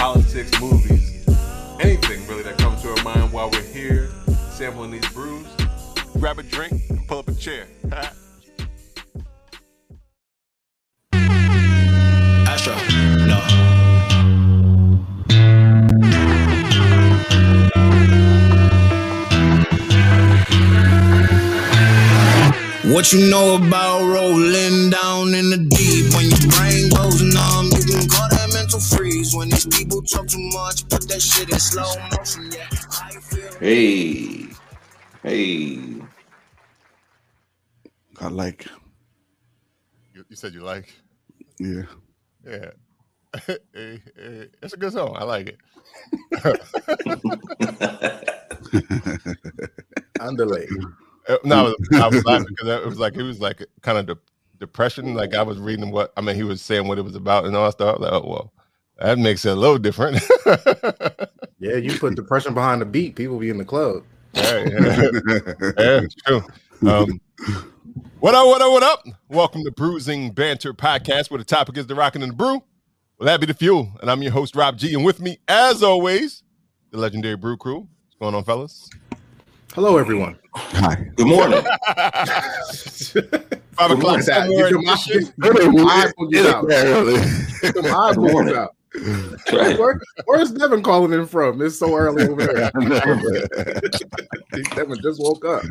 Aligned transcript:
politics, 0.00 0.58
movies, 0.62 1.28
anything 1.78 2.26
really 2.26 2.42
that 2.42 2.56
comes 2.56 2.80
to 2.80 2.88
our 2.88 3.04
mind 3.04 3.30
while 3.30 3.50
we're 3.50 3.60
here 3.60 4.08
sampling 4.50 4.90
these 4.90 5.06
brews. 5.10 5.46
Grab 6.14 6.38
a 6.38 6.42
drink 6.42 6.72
and 6.88 7.06
pull 7.06 7.18
up 7.18 7.28
a 7.28 7.34
chair. 7.34 7.66
Astro, 12.48 12.74
no. 13.26 13.40
What 22.94 23.12
you 23.12 23.30
know 23.30 23.56
about 23.56 24.00
rolling 24.00 24.88
down 24.88 25.34
in 25.34 25.50
the 25.50 25.58
deep? 25.58 26.14
When 26.14 26.30
your 26.30 26.50
brain 26.56 26.88
goes 26.88 27.20
numb, 27.22 27.69
freeze. 28.80 29.34
When 29.34 29.48
these 29.48 29.66
people 29.66 30.02
talk 30.02 30.26
too 30.26 30.48
much, 30.52 30.88
put 30.88 31.08
that 31.08 31.22
shit 31.22 31.50
in 31.50 31.58
slow 31.58 31.94
motion. 32.16 32.50
Yeah, 32.52 32.68
I 32.90 33.10
feel. 33.20 33.52
Hey, 33.60 34.46
hey, 35.22 36.02
I 38.20 38.28
like, 38.28 38.66
You, 40.14 40.24
you 40.28 40.36
said 40.36 40.52
you 40.54 40.60
like? 40.62 40.92
yeah. 41.58 41.82
Yeah. 42.46 42.70
Hey, 43.46 43.58
hey, 44.16 44.48
It's 44.62 44.74
a 44.74 44.76
good 44.76 44.92
song. 44.92 45.14
I 45.16 45.22
like 45.24 45.46
it. 45.46 45.58
Underlay. 50.20 50.66
Uh, 51.28 51.36
No, 51.44 51.58
I 51.58 51.62
was, 51.62 51.74
I 51.94 52.08
was 52.08 52.24
laughing 52.24 52.46
because 52.48 52.68
it 52.68 52.84
was 52.86 52.98
like 52.98 53.14
it 53.16 53.22
was 53.22 53.40
like 53.40 53.64
kind 53.82 53.98
of 53.98 54.06
de- 54.06 54.18
depression. 54.58 55.14
Like 55.14 55.34
I 55.34 55.42
was 55.42 55.58
reading 55.58 55.90
what 55.90 56.12
I 56.16 56.20
mean, 56.22 56.34
he 56.34 56.42
was 56.42 56.60
saying 56.60 56.88
what 56.88 56.98
it 56.98 57.02
was 57.02 57.14
about 57.14 57.44
and 57.46 57.54
all 57.56 57.66
that 57.66 57.72
stuff. 57.72 57.98
Like, 58.00 58.12
oh 58.12 58.24
well, 58.26 58.52
that 59.00 59.18
makes 59.18 59.44
it 59.44 59.50
a 59.50 59.54
little 59.54 59.78
different. 59.78 60.22
Yeah, 61.62 61.76
you 61.76 61.90
put 61.98 62.16
the 62.16 62.22
depression 62.22 62.54
behind 62.54 62.80
the 62.80 62.86
beat, 62.86 63.16
people 63.16 63.38
be 63.38 63.50
in 63.50 63.58
the 63.58 63.66
club. 63.66 64.02
yeah, 64.32 64.60
yeah. 64.60 65.10
Yeah, 65.76 66.00
it's 66.00 66.14
true. 66.14 66.42
Um, 66.88 67.20
what 68.20 68.34
up? 68.34 68.46
What 68.46 68.62
up? 68.62 68.72
What 68.72 68.82
up? 68.82 69.04
Welcome 69.28 69.64
to 69.64 69.70
Bruising 69.70 70.30
Banter 70.32 70.72
Podcast, 70.72 71.30
where 71.30 71.36
the 71.36 71.44
topic 71.44 71.76
is 71.76 71.86
the 71.86 71.94
rockin' 71.94 72.22
and 72.22 72.32
the 72.32 72.36
brew. 72.36 72.62
Well, 73.18 73.26
that 73.26 73.40
be 73.40 73.46
the 73.46 73.52
fuel, 73.52 73.92
and 74.00 74.10
I'm 74.10 74.22
your 74.22 74.32
host 74.32 74.56
Rob 74.56 74.78
G, 74.78 74.94
and 74.94 75.04
with 75.04 75.20
me, 75.20 75.38
as 75.48 75.82
always, 75.82 76.42
the 76.92 76.96
legendary 76.98 77.36
Brew 77.36 77.58
Crew. 77.58 77.80
What's 77.80 78.16
going 78.18 78.34
on, 78.34 78.42
fellas? 78.44 78.88
Hello, 79.74 79.98
everyone. 79.98 80.38
Hi. 80.54 81.10
good 81.16 81.26
morning. 81.26 81.62
Five 83.76 83.90
o'clock 83.90 84.02
What's 84.16 84.26
that? 84.28 84.46
somewhere. 84.46 84.70
Get 84.70 84.72
in 84.72 84.74
them 84.76 84.84
this 84.86 85.02
shit. 85.04 85.34
eyeballs 85.44 86.36
out. 86.46 86.68
Get 87.60 87.74
them 87.74 87.84
eyeballs 87.84 88.16
morning. 88.16 88.54
out. 88.56 88.74
Right. 88.94 89.78
Where, 89.78 90.00
where's 90.24 90.50
Devin 90.50 90.82
calling 90.82 91.12
in 91.12 91.26
from? 91.26 91.62
It's 91.62 91.78
so 91.78 91.94
early 91.94 92.26
over 92.26 92.44
there. 92.44 92.70
Devin 94.74 94.98
just 95.02 95.20
woke 95.20 95.44
up. 95.44 95.62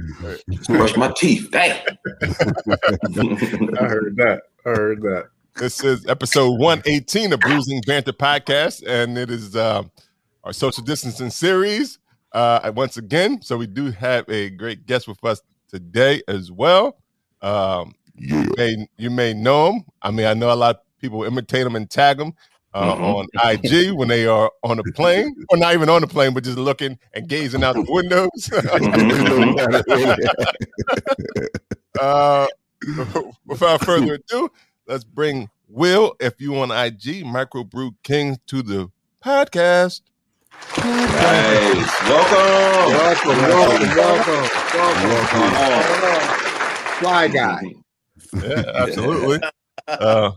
Brush 0.67 0.95
my 0.95 1.11
teeth. 1.17 1.49
Damn. 1.51 1.83
I 2.21 3.87
heard 3.87 4.15
that. 4.17 4.41
I 4.65 4.69
heard 4.69 5.01
that. 5.01 5.27
This 5.57 5.83
is 5.83 6.05
episode 6.07 6.59
118 6.59 7.33
of 7.33 7.41
Bruising 7.41 7.81
Banter 7.85 8.13
Podcast, 8.13 8.87
and 8.87 9.17
it 9.17 9.29
is 9.29 9.53
uh, 9.53 9.83
our 10.45 10.53
social 10.53 10.83
distancing 10.83 11.29
series 11.29 11.99
uh, 12.31 12.71
once 12.73 12.95
again. 12.95 13.41
So 13.41 13.57
we 13.57 13.67
do 13.67 13.91
have 13.91 14.29
a 14.29 14.49
great 14.51 14.85
guest 14.85 15.09
with 15.09 15.21
us 15.25 15.41
today 15.67 16.21
as 16.29 16.51
well. 16.51 16.97
Um, 17.41 17.95
you, 18.15 18.49
may, 18.55 18.87
you 18.97 19.09
may 19.09 19.33
know 19.33 19.73
him. 19.73 19.83
I 20.01 20.11
mean, 20.11 20.25
I 20.25 20.33
know 20.33 20.53
a 20.53 20.55
lot 20.55 20.77
of 20.77 20.81
people 20.99 21.25
imitate 21.25 21.65
him 21.65 21.75
and 21.75 21.89
tag 21.89 22.21
him 22.21 22.33
uh, 22.73 22.95
Mhm. 22.95 23.15
on 23.15 23.27
IG 23.51 23.91
when 23.91 24.07
they 24.07 24.25
are 24.27 24.51
on 24.63 24.79
a 24.79 24.83
plane, 24.93 25.35
or 25.49 25.57
not 25.57 25.73
even 25.73 25.89
on 25.89 26.01
the 26.01 26.07
plane, 26.07 26.33
but 26.33 26.43
just 26.43 26.57
looking 26.57 26.97
and 27.13 27.27
gazing 27.27 27.63
out 27.63 27.75
the 27.75 27.85
windows. 27.87 28.49
uh, 31.99 32.47
without 33.45 33.83
further 33.85 34.15
ado, 34.15 34.49
let's 34.87 35.03
bring 35.03 35.49
Will, 35.67 36.15
if 36.19 36.41
you 36.41 36.57
on 36.59 36.71
IG, 36.71 37.23
Microbrew 37.23 37.93
King, 38.03 38.39
to 38.47 38.61
the 38.63 38.89
podcast. 39.23 40.01
Nice. 40.77 42.01
Welcome. 42.09 42.93
Welcome, 42.93 43.37
welcome, 43.37 43.95
welcome, 43.95 44.49
welcome. 44.73 45.51
Welcome. 45.51 46.35
Fly 46.99 47.27
guy. 47.27 47.61
Yeah, 48.33 48.63
absolutely. 48.75 49.39
Uh, 49.87 50.31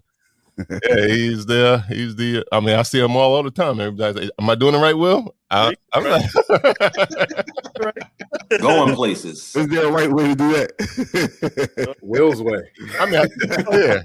yeah, 0.71 1.07
he's 1.07 1.47
the 1.47 1.83
he's 1.89 2.17
the. 2.17 2.45
I 2.53 2.61
mean, 2.61 2.77
I 2.77 2.83
see 2.83 3.01
him 3.01 3.17
all 3.17 3.35
all 3.35 3.43
the 3.43 3.51
time. 3.51 3.81
Everybody's 3.81 4.23
like, 4.23 4.31
"Am 4.39 4.51
I 4.51 4.55
doing 4.55 4.75
it 4.75 4.79
right, 4.79 4.97
Will?" 4.97 5.35
I, 5.51 5.75
I'm 5.93 6.05
like, 6.05 6.31
Going 8.61 8.95
places. 8.95 9.55
Is 9.55 9.69
there 9.69 9.87
a 9.87 9.91
right 9.91 10.11
way 10.11 10.29
to 10.29 10.35
do 10.35 10.53
that? 10.53 11.97
Will's 12.03 12.43
way. 12.43 12.63
I 12.99 13.07
mean, 13.07 13.21
I, 13.21 13.27
yeah. 13.77 14.03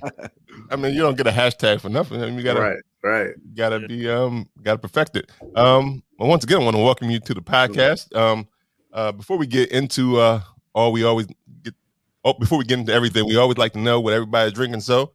I 0.69 0.75
mean, 0.75 0.93
you 0.93 1.01
don't 1.01 1.15
get 1.17 1.27
a 1.27 1.31
hashtag 1.31 1.79
for 1.81 1.89
nothing. 1.89 2.21
I 2.21 2.25
mean, 2.25 2.37
you 2.37 2.43
gotta 2.43 2.59
Right, 2.59 2.79
right. 3.03 3.29
gotta 3.55 3.87
be 3.87 4.09
um 4.09 4.49
gotta 4.61 4.79
perfect 4.79 5.15
it. 5.15 5.31
Um 5.55 6.03
well 6.17 6.29
once 6.29 6.43
again 6.43 6.61
I 6.61 6.65
want 6.65 6.75
to 6.75 6.83
welcome 6.83 7.09
you 7.09 7.19
to 7.21 7.33
the 7.33 7.41
podcast. 7.41 8.13
Um 8.15 8.47
uh 8.91 9.11
before 9.13 9.37
we 9.37 9.47
get 9.47 9.71
into 9.71 10.19
uh 10.19 10.41
all 10.73 10.91
we 10.91 11.03
always 11.03 11.27
get 11.63 11.73
oh 12.25 12.33
before 12.33 12.57
we 12.57 12.65
get 12.65 12.79
into 12.79 12.93
everything, 12.93 13.25
we 13.25 13.37
always 13.37 13.57
like 13.57 13.73
to 13.73 13.79
know 13.79 14.01
what 14.01 14.13
everybody's 14.13 14.53
drinking. 14.53 14.81
So 14.81 15.13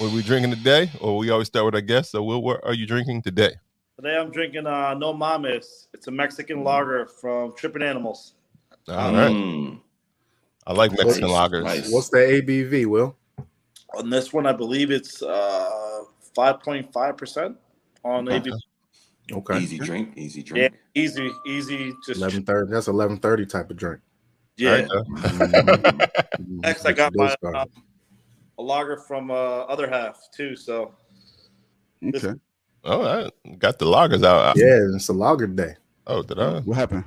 what 0.00 0.10
are 0.10 0.16
we 0.16 0.22
drinking 0.22 0.50
today? 0.50 0.90
Or 0.98 1.18
we 1.18 1.28
always 1.28 1.48
start 1.48 1.66
with 1.66 1.74
our 1.74 1.82
guests. 1.82 2.12
So 2.12 2.22
Will, 2.22 2.42
what 2.42 2.64
are 2.64 2.72
you 2.72 2.86
drinking 2.86 3.20
today? 3.20 3.52
Today 3.96 4.16
I'm 4.16 4.30
drinking 4.30 4.66
uh, 4.66 4.94
No 4.94 5.12
Mames. 5.12 5.88
It's 5.92 6.06
a 6.06 6.10
Mexican 6.10 6.64
lager 6.64 7.04
from 7.06 7.52
Tripping 7.54 7.82
Animals. 7.82 8.32
All 8.88 9.12
right. 9.12 9.30
Mm. 9.30 9.78
I 10.66 10.72
like 10.72 10.92
Mexican 10.92 11.28
Nice, 11.28 11.50
lagers. 11.50 11.64
nice. 11.64 11.92
What's 11.92 12.08
the 12.08 12.16
ABV, 12.16 12.86
Will? 12.86 13.14
On 13.94 14.08
this 14.08 14.32
one, 14.32 14.46
I 14.46 14.52
believe 14.52 14.90
it's 14.90 15.20
uh, 15.22 16.00
5.5% 16.34 17.56
on 18.02 18.26
Okay. 18.28 18.40
ABV. 18.40 18.58
Okay. 19.32 19.58
Easy 19.58 19.78
drink. 19.78 20.14
Easy 20.16 20.40
Yeah, 20.40 20.44
drink. 20.68 20.74
easy, 20.94 21.30
easy. 21.46 21.92
Just 22.06 22.20
Eleven 22.20 22.42
thirty. 22.42 22.72
That's 22.72 22.88
eleven 22.88 23.18
thirty 23.18 23.44
type 23.46 23.70
of 23.70 23.76
drink. 23.76 24.00
yeah. 24.56 24.88
All 24.90 25.04
right, 25.12 26.08
Next, 26.40 26.84
I 26.84 26.92
got 26.92 27.14
my 27.14 27.36
uh, 27.44 27.66
a 28.60 28.62
lager 28.62 28.96
from 28.98 29.30
uh, 29.30 29.34
Other 29.34 29.88
Half 29.88 30.28
too. 30.36 30.54
So 30.54 30.92
Okay. 32.14 32.32
all 32.84 33.02
right. 33.02 33.30
Got 33.58 33.78
the 33.78 33.86
loggers 33.86 34.22
out. 34.22 34.56
I- 34.56 34.60
Yeah, 34.60 34.78
it's 34.94 35.08
a 35.08 35.12
logger 35.12 35.46
day. 35.46 35.74
Oh, 36.06 36.22
did 36.22 36.38
I? 36.38 36.60
What 36.60 36.76
happened? 36.76 37.04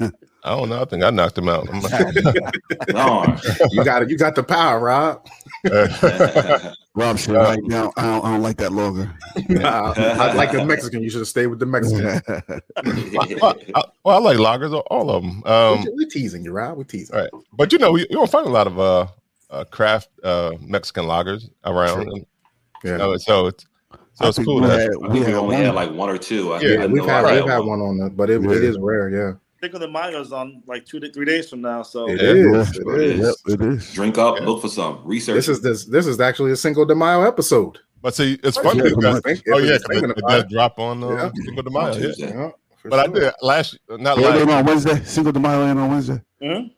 I 0.00 0.50
don't 0.56 0.68
know. 0.70 0.80
I 0.80 0.84
think 0.86 1.02
I 1.04 1.10
knocked 1.10 1.36
him 1.38 1.48
out. 1.48 1.68
I'm 1.72 1.80
like- 1.80 2.14
Darn. 2.88 3.38
You 3.70 3.84
got 3.84 4.02
it. 4.02 4.10
You 4.10 4.16
got 4.18 4.34
the 4.34 4.42
power, 4.42 4.80
Rob. 4.80 5.26
Rob 6.96 7.18
said, 7.18 7.34
I, 7.36 7.56
don't, 7.56 7.72
I, 7.98 8.02
don't, 8.02 8.24
I 8.24 8.30
don't 8.32 8.42
like 8.42 8.56
that 8.58 8.72
longer. 8.72 9.12
Nah, 9.48 9.94
I 9.96 10.32
like 10.34 10.52
the 10.52 10.64
Mexican. 10.64 11.02
You 11.02 11.10
should 11.10 11.20
have 11.20 11.28
stayed 11.28 11.48
with 11.48 11.58
the 11.58 11.66
Mexican. 11.66 12.20
well, 13.40 13.56
I, 13.74 13.82
well, 14.04 14.16
I 14.16 14.18
like 14.18 14.38
loggers, 14.38 14.72
all 14.72 15.10
of 15.10 15.22
them. 15.22 15.42
Um, 15.44 15.84
We're 15.96 16.08
teasing 16.08 16.44
you, 16.44 16.52
Rob. 16.52 16.78
We're 16.78 16.84
teasing. 16.84 17.14
All 17.16 17.22
right. 17.22 17.30
But 17.52 17.72
you 17.72 17.78
know, 17.78 17.96
you, 17.96 18.06
you 18.08 18.16
don't 18.16 18.30
find 18.30 18.46
a 18.46 18.50
lot 18.50 18.66
of 18.68 18.78
uh, 18.78 19.06
uh 19.54 19.64
craft 19.64 20.08
uh 20.22 20.52
Mexican 20.60 21.04
lagers 21.04 21.48
around. 21.64 22.04
True. 22.06 22.24
Yeah, 22.84 22.98
so, 22.98 23.16
so 23.16 23.46
it's 23.46 23.66
so 24.14 24.24
I 24.26 24.28
it's 24.28 24.38
cool. 24.38 24.60
we 24.60 24.68
had, 24.68 24.90
we 25.10 25.18
had 25.20 25.34
only 25.34 25.56
had 25.56 25.74
like 25.74 25.90
one 25.92 26.08
or 26.10 26.18
two. 26.18 26.52
I, 26.52 26.60
Yeah, 26.60 26.82
I 26.82 26.86
we've 26.86 27.04
had 27.04 27.24
we've 27.24 27.48
had 27.48 27.58
one 27.60 27.80
on 27.80 28.00
it, 28.06 28.16
but 28.16 28.30
it, 28.30 28.44
it 28.44 28.62
Yeah. 28.62 28.68
is 28.70 28.78
rare. 28.78 29.08
Yeah, 29.10 29.32
Cinco 29.60 29.78
de 29.78 29.88
Mayo 29.88 30.20
is 30.20 30.32
on 30.32 30.62
like 30.66 30.84
two 30.84 31.00
to 31.00 31.10
three 31.10 31.24
days 31.24 31.48
from 31.48 31.60
now. 31.62 31.82
So 31.82 32.08
it 32.08 32.20
Yeah. 32.20 32.60
is. 32.60 32.68
Sure 32.74 33.00
It 33.00 33.10
it 33.10 33.20
is. 33.20 33.28
is. 33.28 33.42
Yep, 33.48 33.60
it 33.60 33.66
is. 33.66 33.92
Drink 33.94 34.18
up. 34.18 34.38
Yeah. 34.38 34.46
Look 34.46 34.60
for 34.62 34.68
some. 34.68 35.00
Research. 35.04 35.34
This 35.36 35.48
is 35.48 35.60
this 35.62 35.84
this 35.86 36.06
is 36.06 36.20
actually 36.20 36.52
a 36.52 36.56
Cinco 36.56 36.84
de 36.84 36.94
Mayo 36.94 37.22
episode. 37.22 37.78
but 38.02 38.14
see, 38.14 38.38
it's 38.44 38.58
funny 38.58 38.80
Yeah, 38.84 38.90
because 38.94 39.20
Think- 39.22 39.42
oh 39.52 39.58
yeah, 39.58 39.74
it's 39.74 39.84
'cause 39.86 40.02
it, 40.02 40.10
it 40.10 40.24
does 40.28 40.44
drop 40.52 40.78
on 40.78 41.02
uh, 41.02 41.08
Yeah. 41.08 41.30
Cinco 41.46 41.62
de 41.62 41.70
Mayo. 41.70 41.86
Yeah. 41.92 42.00
Tuesday. 42.00 42.28
Yeah, 42.28 42.50
for 42.80 42.88
But 42.90 42.98
I 43.00 43.06
did 43.06 43.32
last 43.40 43.78
not 43.88 44.18
Yeah, 44.18 44.28
last. 44.28 44.48
on 44.50 44.64
Wednesday. 44.66 44.98
Cinco 45.04 45.32
de 45.32 45.40
Mayo 45.40 45.62
and 45.70 45.78
on 45.80 45.90
Wednesday. 45.90 46.20
Mhm. 46.42 46.70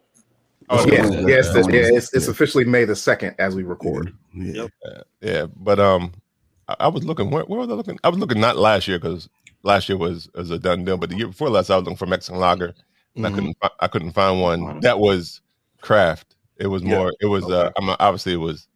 Oh, 0.69 0.85
yeah, 0.87 1.07
yeah. 1.09 1.21
yeah, 1.21 1.37
it's, 1.39 1.55
Yeah. 1.55 1.63
yeah, 1.69 1.97
it's, 1.97 2.13
it's 2.13 2.29
officially 2.29 2.65
May 2.65 2.85
the 2.85 2.97
second 2.97 3.35
as 3.39 3.55
we 3.55 3.63
record. 3.63 4.13
Yeah. 4.35 4.63
Yep. 4.85 5.07
yeah, 5.21 5.47
but 5.57 5.79
um, 5.79 6.13
I, 6.69 6.77
I 6.81 6.89
was 6.89 7.05
looking. 7.05 7.31
Where, 7.31 7.45
where 7.45 7.61
was 7.61 7.69
I 7.69 7.73
looking? 7.75 7.99
I 8.03 8.09
was 8.09 8.19
looking 8.19 8.41
not 8.41 8.57
last 8.57 8.89
year 8.89 8.99
because 8.99 9.29
last 9.63 9.89
year 9.89 9.97
was 9.99 10.29
was 10.35 10.51
a 10.51 10.59
done 10.59 10.85
deal, 10.85 10.97
but 10.97 11.11
the 11.11 11.17
year 11.17 11.29
before 11.29 11.51
last, 11.51 11.71
I 11.71 11.77
was 11.77 11.85
looking 11.85 11.97
for 11.97 12.07
Mexican 12.07 12.41
lager, 12.41 12.75
and 13.15 13.27
I 13.27 13.31
Mhm. 13.31 13.35
couldn't. 13.35 13.57
I 13.81 13.87
couldn't 13.89 14.13
find 14.13 14.41
one 14.43 14.81
that 14.81 14.99
was 14.99 15.41
craft. 15.81 16.35
It 16.57 16.67
was 16.67 16.83
Yeah. 16.83 16.97
more. 16.99 17.13
It 17.21 17.27
was. 17.27 17.45
Uh, 17.45 17.71
I'm 17.77 17.87
not- 17.87 18.01
obviously 18.01 18.33
it 18.33 18.37
was 18.39 18.67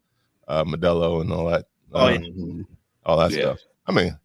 uh, 0.49 0.65
Modelo 0.65 1.21
and 1.21 1.33
all 1.33 1.47
that. 1.47 1.67
Oh, 1.93 2.07
uh, 2.07 2.11
yeah. 2.11 2.63
all 3.05 3.17
that 3.19 3.31
Yeah. 3.33 3.41
stuff. 3.41 3.59
I 3.87 3.93
mean, 3.93 4.19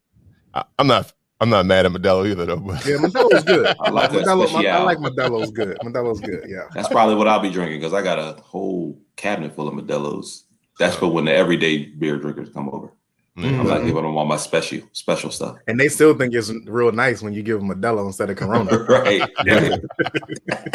I, 0.53 0.63
I'm 0.77 0.87
not. 0.87 1.11
I'm 1.41 1.49
not 1.49 1.65
mad 1.65 1.85
at 1.85 1.91
Modelo 1.91 2.27
either, 2.29 2.45
though. 2.45 2.57
But 2.57 2.85
Yeah, 2.85 2.95
Modelo's 2.97 3.43
good. 3.43 3.67
I 3.79 3.89
like 3.89 4.11
that 4.11 4.25
Modelo, 4.25 4.43
I 4.43 4.47
special. 4.47 4.85
like 4.85 4.97
Modelo's 4.99 5.51
good. 5.51 5.77
Modelo's 5.83 6.21
good. 6.21 6.45
Yeah. 6.47 6.63
That's 6.73 6.87
probably 6.87 7.15
what 7.15 7.27
I'll 7.27 7.41
be 7.41 7.49
drinking 7.49 7.79
because 7.79 7.93
I 7.93 8.01
got 8.01 8.19
a 8.19 8.41
whole 8.41 8.97
cabinet 9.17 9.55
full 9.55 9.67
of 9.67 9.73
Modelo's. 9.73 10.45
That's 10.79 10.95
for 10.95 11.07
when 11.07 11.25
the 11.25 11.33
everyday 11.33 11.85
beer 11.85 12.17
drinkers 12.17 12.49
come 12.49 12.69
over. 12.69 12.91
Mm. 13.37 13.59
I'm 13.59 13.67
not 13.67 13.79
giving 13.79 13.95
them 13.95 14.15
all 14.15 14.23
my 14.23 14.37
special 14.37 14.79
special 14.93 15.29
stuff. 15.29 15.57
And 15.67 15.77
they 15.77 15.89
still 15.89 16.13
think 16.13 16.33
it's 16.33 16.49
real 16.67 16.93
nice 16.93 17.21
when 17.21 17.33
you 17.33 17.43
give 17.43 17.59
them 17.59 17.67
Modelo 17.69 18.05
instead 18.05 18.29
of 18.29 18.37
Corona. 18.37 18.77
right. 18.89 19.21
right. 19.45 19.81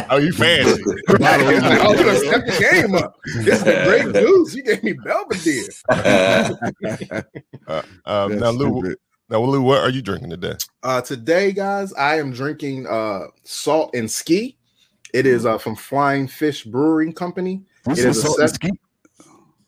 oh, 0.10 0.18
you 0.18 0.30
fancy? 0.30 0.82
It's 0.86 1.20
like, 1.20 1.40
oh, 1.40 1.92
you 1.92 2.04
done 2.04 2.16
stepped 2.16 2.46
the 2.46 2.68
game 2.70 2.94
up. 2.96 3.16
This 3.36 3.56
is 3.56 3.64
the 3.64 3.82
great 3.86 4.08
news. 4.08 4.54
You 4.54 4.62
gave 4.62 4.82
me 4.82 4.92
Belvedere. 4.92 5.68
Uh, 7.66 7.82
um, 8.04 8.38
now, 8.38 8.50
Lou. 8.50 8.94
Stupid. 9.30 9.46
Now, 9.46 9.50
Lou, 9.50 9.62
what 9.62 9.80
are 9.80 9.90
you 9.90 10.02
drinking 10.02 10.30
today? 10.30 10.54
Uh, 10.82 11.00
today, 11.00 11.52
guys, 11.52 11.92
I 11.94 12.18
am 12.18 12.32
drinking 12.32 12.86
uh, 12.86 13.26
Salt 13.44 13.94
and 13.94 14.10
Ski. 14.10 14.56
It 15.12 15.26
is 15.26 15.46
uh, 15.46 15.58
from 15.58 15.76
Flying 15.76 16.28
Fish 16.28 16.64
Brewing 16.64 17.12
Company. 17.12 17.62
It 17.86 17.98
is 17.98 18.04
is 18.04 18.18
a 18.18 18.20
salt 18.22 18.38
and 18.40 18.50
ski. 18.50 18.70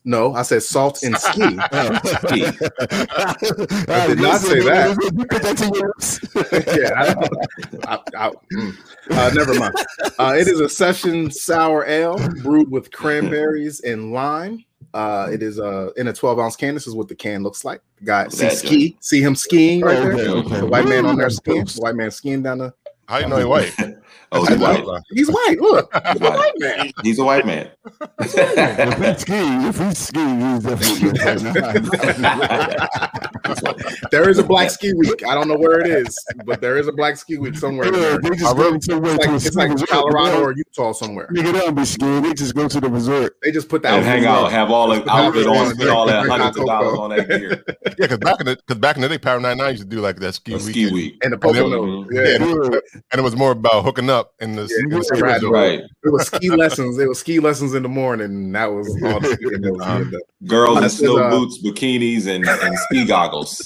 No, 0.05 0.33
I 0.33 0.41
said 0.41 0.63
Salt 0.63 1.01
and 1.03 1.17
Ski. 1.17 1.41
I 1.41 1.57
did 4.07 4.19
not 4.19 4.41
say 4.41 4.59
that. 4.59 4.97
You 5.01 5.25
put 5.25 5.41
that 5.41 5.57
to 5.57 5.65
your 5.73 5.87
lips. 5.87 6.19
yeah, 6.77 7.15
I, 7.87 7.95
I, 7.95 8.27
I, 8.27 8.31
mm. 8.53 8.73
uh, 9.11 9.29
never 9.33 9.53
mind. 9.55 9.73
Uh, 10.19 10.35
it 10.37 10.47
is 10.47 10.59
a 10.59 10.67
session 10.67 11.31
sour 11.31 11.85
ale 11.85 12.17
brewed 12.41 12.69
with 12.69 12.91
cranberries 12.91 13.79
and 13.81 14.11
lime. 14.13 14.63
Uh, 14.93 15.27
it 15.31 15.41
is 15.41 15.59
uh, 15.59 15.89
in 15.97 16.07
a 16.07 16.13
12 16.13 16.39
ounce 16.39 16.55
can. 16.55 16.73
This 16.73 16.85
is 16.85 16.93
what 16.93 17.07
the 17.07 17.15
can 17.15 17.41
looks 17.41 17.65
like. 17.65 17.81
Guy, 18.03 18.27
see 18.27 18.43
That 18.45 18.53
ski, 18.53 18.97
see 18.99 19.21
him 19.21 19.35
skiing 19.35 19.81
right 19.81 19.95
there. 19.95 20.11
Okay, 20.11 20.27
okay. 20.27 20.59
The 20.59 20.65
white 20.65 20.87
man 20.87 21.05
on 21.05 21.17
there 21.17 21.27
Ooh, 21.27 21.31
skiing. 21.31 21.65
The 21.65 21.81
white 21.81 21.95
man 21.95 22.11
skiing 22.11 22.43
down 22.43 22.59
the. 22.59 22.73
How 23.07 23.17
you 23.17 23.27
know 23.27 23.37
he 23.37 23.45
white? 23.45 23.73
oh, 24.33 24.45
I 24.45 24.49
he's 24.49 24.59
know. 24.59 24.65
white. 24.83 25.03
He's 25.11 25.29
white. 25.29 25.59
Look, 25.61 25.93
he's 25.93 26.21
a 26.21 26.23
White. 26.23 26.37
white 26.37 26.53
man. 26.59 26.91
He's 27.03 27.19
a 27.19 27.23
white 27.23 27.45
man. 27.45 27.69
If 28.19 28.97
he's 28.99 29.17
skiing, 29.19 29.61
if 29.63 29.77
he's 29.79 29.97
skiing, 29.97 30.39
he's 30.41 30.63
definitely. 30.63 31.99
There 34.11 34.29
is 34.29 34.37
a 34.37 34.43
black 34.43 34.69
ski 34.69 34.93
week. 34.93 35.25
I 35.27 35.33
don't 35.33 35.47
know 35.47 35.57
where 35.57 35.79
it 35.79 35.87
is, 35.87 36.17
but 36.45 36.61
there 36.61 36.77
is 36.77 36.87
a 36.87 36.91
black 36.91 37.17
ski 37.17 37.37
week 37.37 37.55
somewhere. 37.57 37.87
in 37.87 37.93
Yeah, 37.93 38.17
they 38.21 38.29
It's 38.29 38.41
just 38.41 38.55
go 38.55 38.77
to 38.77 38.99
like, 38.99 39.29
it's 39.29 39.55
like 39.55 39.75
Colorado 39.89 40.41
or 40.41 40.53
Utah 40.55 40.91
somewhere. 40.93 41.27
Nigga, 41.31 41.53
don't 41.53 41.75
be 41.75 41.85
skiing. 41.85 42.21
They 42.21 42.33
just 42.33 42.55
go 42.55 42.67
to 42.67 42.79
the 42.79 42.89
resort. 42.89 43.37
They 43.43 43.51
just 43.51 43.69
put 43.69 43.81
the 43.81 43.89
and 43.89 44.05
hang 44.05 44.25
out, 44.25 44.51
have 44.51 44.69
all 44.71 44.87
the 44.89 45.01
Put 45.01 45.09
outfit 45.09 45.45
outfit 45.45 45.47
on, 45.47 45.57
on, 45.67 45.73
spend 45.75 45.89
all 45.89 46.05
that 46.07 46.21
drink 46.23 46.31
hundreds 46.37 46.57
of 46.57 46.65
dollars 46.65 46.99
on 46.99 47.09
that 47.11 47.27
gear. 47.27 47.63
Yeah, 47.67 47.93
because 47.99 48.17
back 48.19 48.39
in 48.39 48.45
the 48.47 48.55
because 48.55 48.79
back 48.79 48.95
in 48.95 49.01
the 49.01 49.09
day, 49.09 49.17
Power 49.17 49.39
Nine 49.39 49.57
99 49.57 49.71
used 49.73 49.83
to 49.83 49.89
do 49.89 50.01
like 50.01 50.17
that 50.17 50.33
ski 50.33 50.53
week, 50.53 50.61
ski 50.61 50.91
week. 50.91 51.17
and 51.23 51.33
the 51.33 51.47
And 51.47 51.55
then- 51.55 51.63
Poconos. 51.65 52.07
Yeah, 52.11 52.21
Yeah. 52.21 52.79
and 53.11 53.19
it 53.19 53.23
was 53.23 53.35
more 53.35 53.51
about 53.51 53.83
hooking 53.83 54.09
up 54.09 54.22
in 54.39 54.55
the. 54.55 54.63
Yeah, 54.63 54.83
in 54.83 54.89
the 54.89 54.97
it 54.97 55.05
ski 55.05 55.21
was. 55.21 55.43
Right. 55.43 55.79
It 55.79 56.09
was 56.09 56.27
ski 56.27 56.49
lessons. 56.49 56.99
It 56.99 57.07
was 57.07 57.19
ski 57.19 57.39
lessons 57.39 57.73
in 57.73 57.83
the 57.83 57.89
morning. 57.89 58.25
And 58.25 58.55
that 58.55 58.71
was 58.71 58.87
all 59.03 59.19
the 59.19 59.33
skiing 59.33 59.61
that 59.61 59.73
was 59.73 60.07
good. 60.09 60.21
Girls 60.47 60.83
in 60.83 60.89
snow 60.89 61.17
uh, 61.17 61.29
boots, 61.29 61.61
bikinis, 61.63 62.27
and, 62.27 62.47
and 62.47 62.77
ski 62.79 63.05
goggles. 63.05 63.57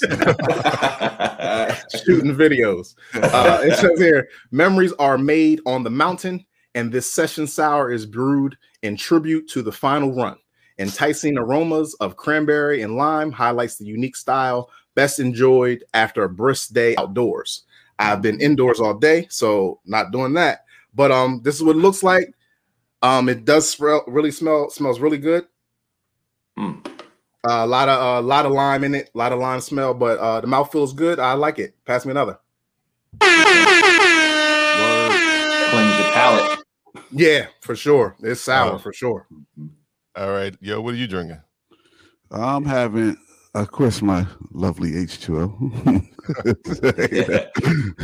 shooting 2.04 2.34
videos. 2.34 2.94
Uh, 3.14 3.60
it 3.62 3.76
says 3.76 3.98
here, 3.98 4.28
memories 4.50 4.92
are 4.98 5.18
made 5.18 5.60
on 5.66 5.82
the 5.82 5.90
mountain, 5.90 6.44
and 6.74 6.92
this 6.92 7.12
session 7.12 7.46
sour 7.46 7.90
is 7.90 8.06
brewed 8.06 8.56
in 8.82 8.96
tribute 8.96 9.48
to 9.48 9.62
the 9.62 9.72
final 9.72 10.14
run. 10.14 10.36
Enticing 10.78 11.36
aromas 11.36 11.94
of 11.94 12.16
cranberry 12.16 12.82
and 12.82 12.96
lime 12.96 13.32
highlights 13.32 13.76
the 13.76 13.84
unique 13.84 14.14
style 14.14 14.70
best 14.94 15.18
enjoyed 15.18 15.84
after 15.94 16.24
a 16.24 16.28
brisk 16.28 16.72
day 16.72 16.94
outdoors. 16.96 17.64
I've 17.98 18.22
been 18.22 18.40
indoors 18.40 18.80
all 18.80 18.94
day, 18.94 19.26
so 19.30 19.80
not 19.84 20.12
doing 20.12 20.32
that. 20.34 20.64
But 20.94 21.10
um, 21.12 21.40
this 21.42 21.56
is 21.56 21.62
what 21.62 21.76
it 21.76 21.80
looks 21.80 22.02
like. 22.02 22.32
Um, 23.02 23.28
it 23.28 23.44
does 23.44 23.68
smell 23.70 24.02
really 24.06 24.30
smell 24.30 24.70
smells 24.70 25.00
really 25.00 25.18
good. 25.18 25.46
Mm. 26.58 26.84
Uh, 27.48 27.64
a 27.64 27.66
lot 27.66 27.88
of 27.88 28.24
a 28.24 28.26
lot 28.26 28.44
of 28.46 28.52
lime 28.52 28.82
in 28.84 28.94
it, 28.94 29.10
a 29.14 29.18
lot 29.18 29.32
of 29.32 29.38
lime 29.38 29.60
smell, 29.60 29.94
but 29.94 30.18
uh, 30.18 30.40
the 30.40 30.46
mouth 30.46 30.70
feels 30.72 30.92
good. 30.92 31.18
I 31.20 31.34
like 31.34 31.58
it. 31.58 31.74
Pass 31.84 32.04
me 32.04 32.10
another. 32.10 32.38
Cleanse 35.70 35.98
your 35.98 36.12
palate. 36.12 36.58
Yeah, 37.10 37.46
for 37.60 37.76
sure. 37.76 38.16
It's 38.20 38.40
sour 38.40 38.74
Oh. 38.74 38.78
for 38.78 38.92
sure. 38.92 39.26
All 40.16 40.30
right, 40.32 40.54
yo, 40.60 40.80
what 40.80 40.94
are 40.94 40.96
you 40.96 41.06
drinking? 41.06 41.40
I'm 42.30 42.64
having, 42.64 43.16
of 43.54 43.70
course, 43.70 44.02
my 44.02 44.26
lovely 44.52 44.92
H2O. 44.92 46.04
Gotta 46.78 47.52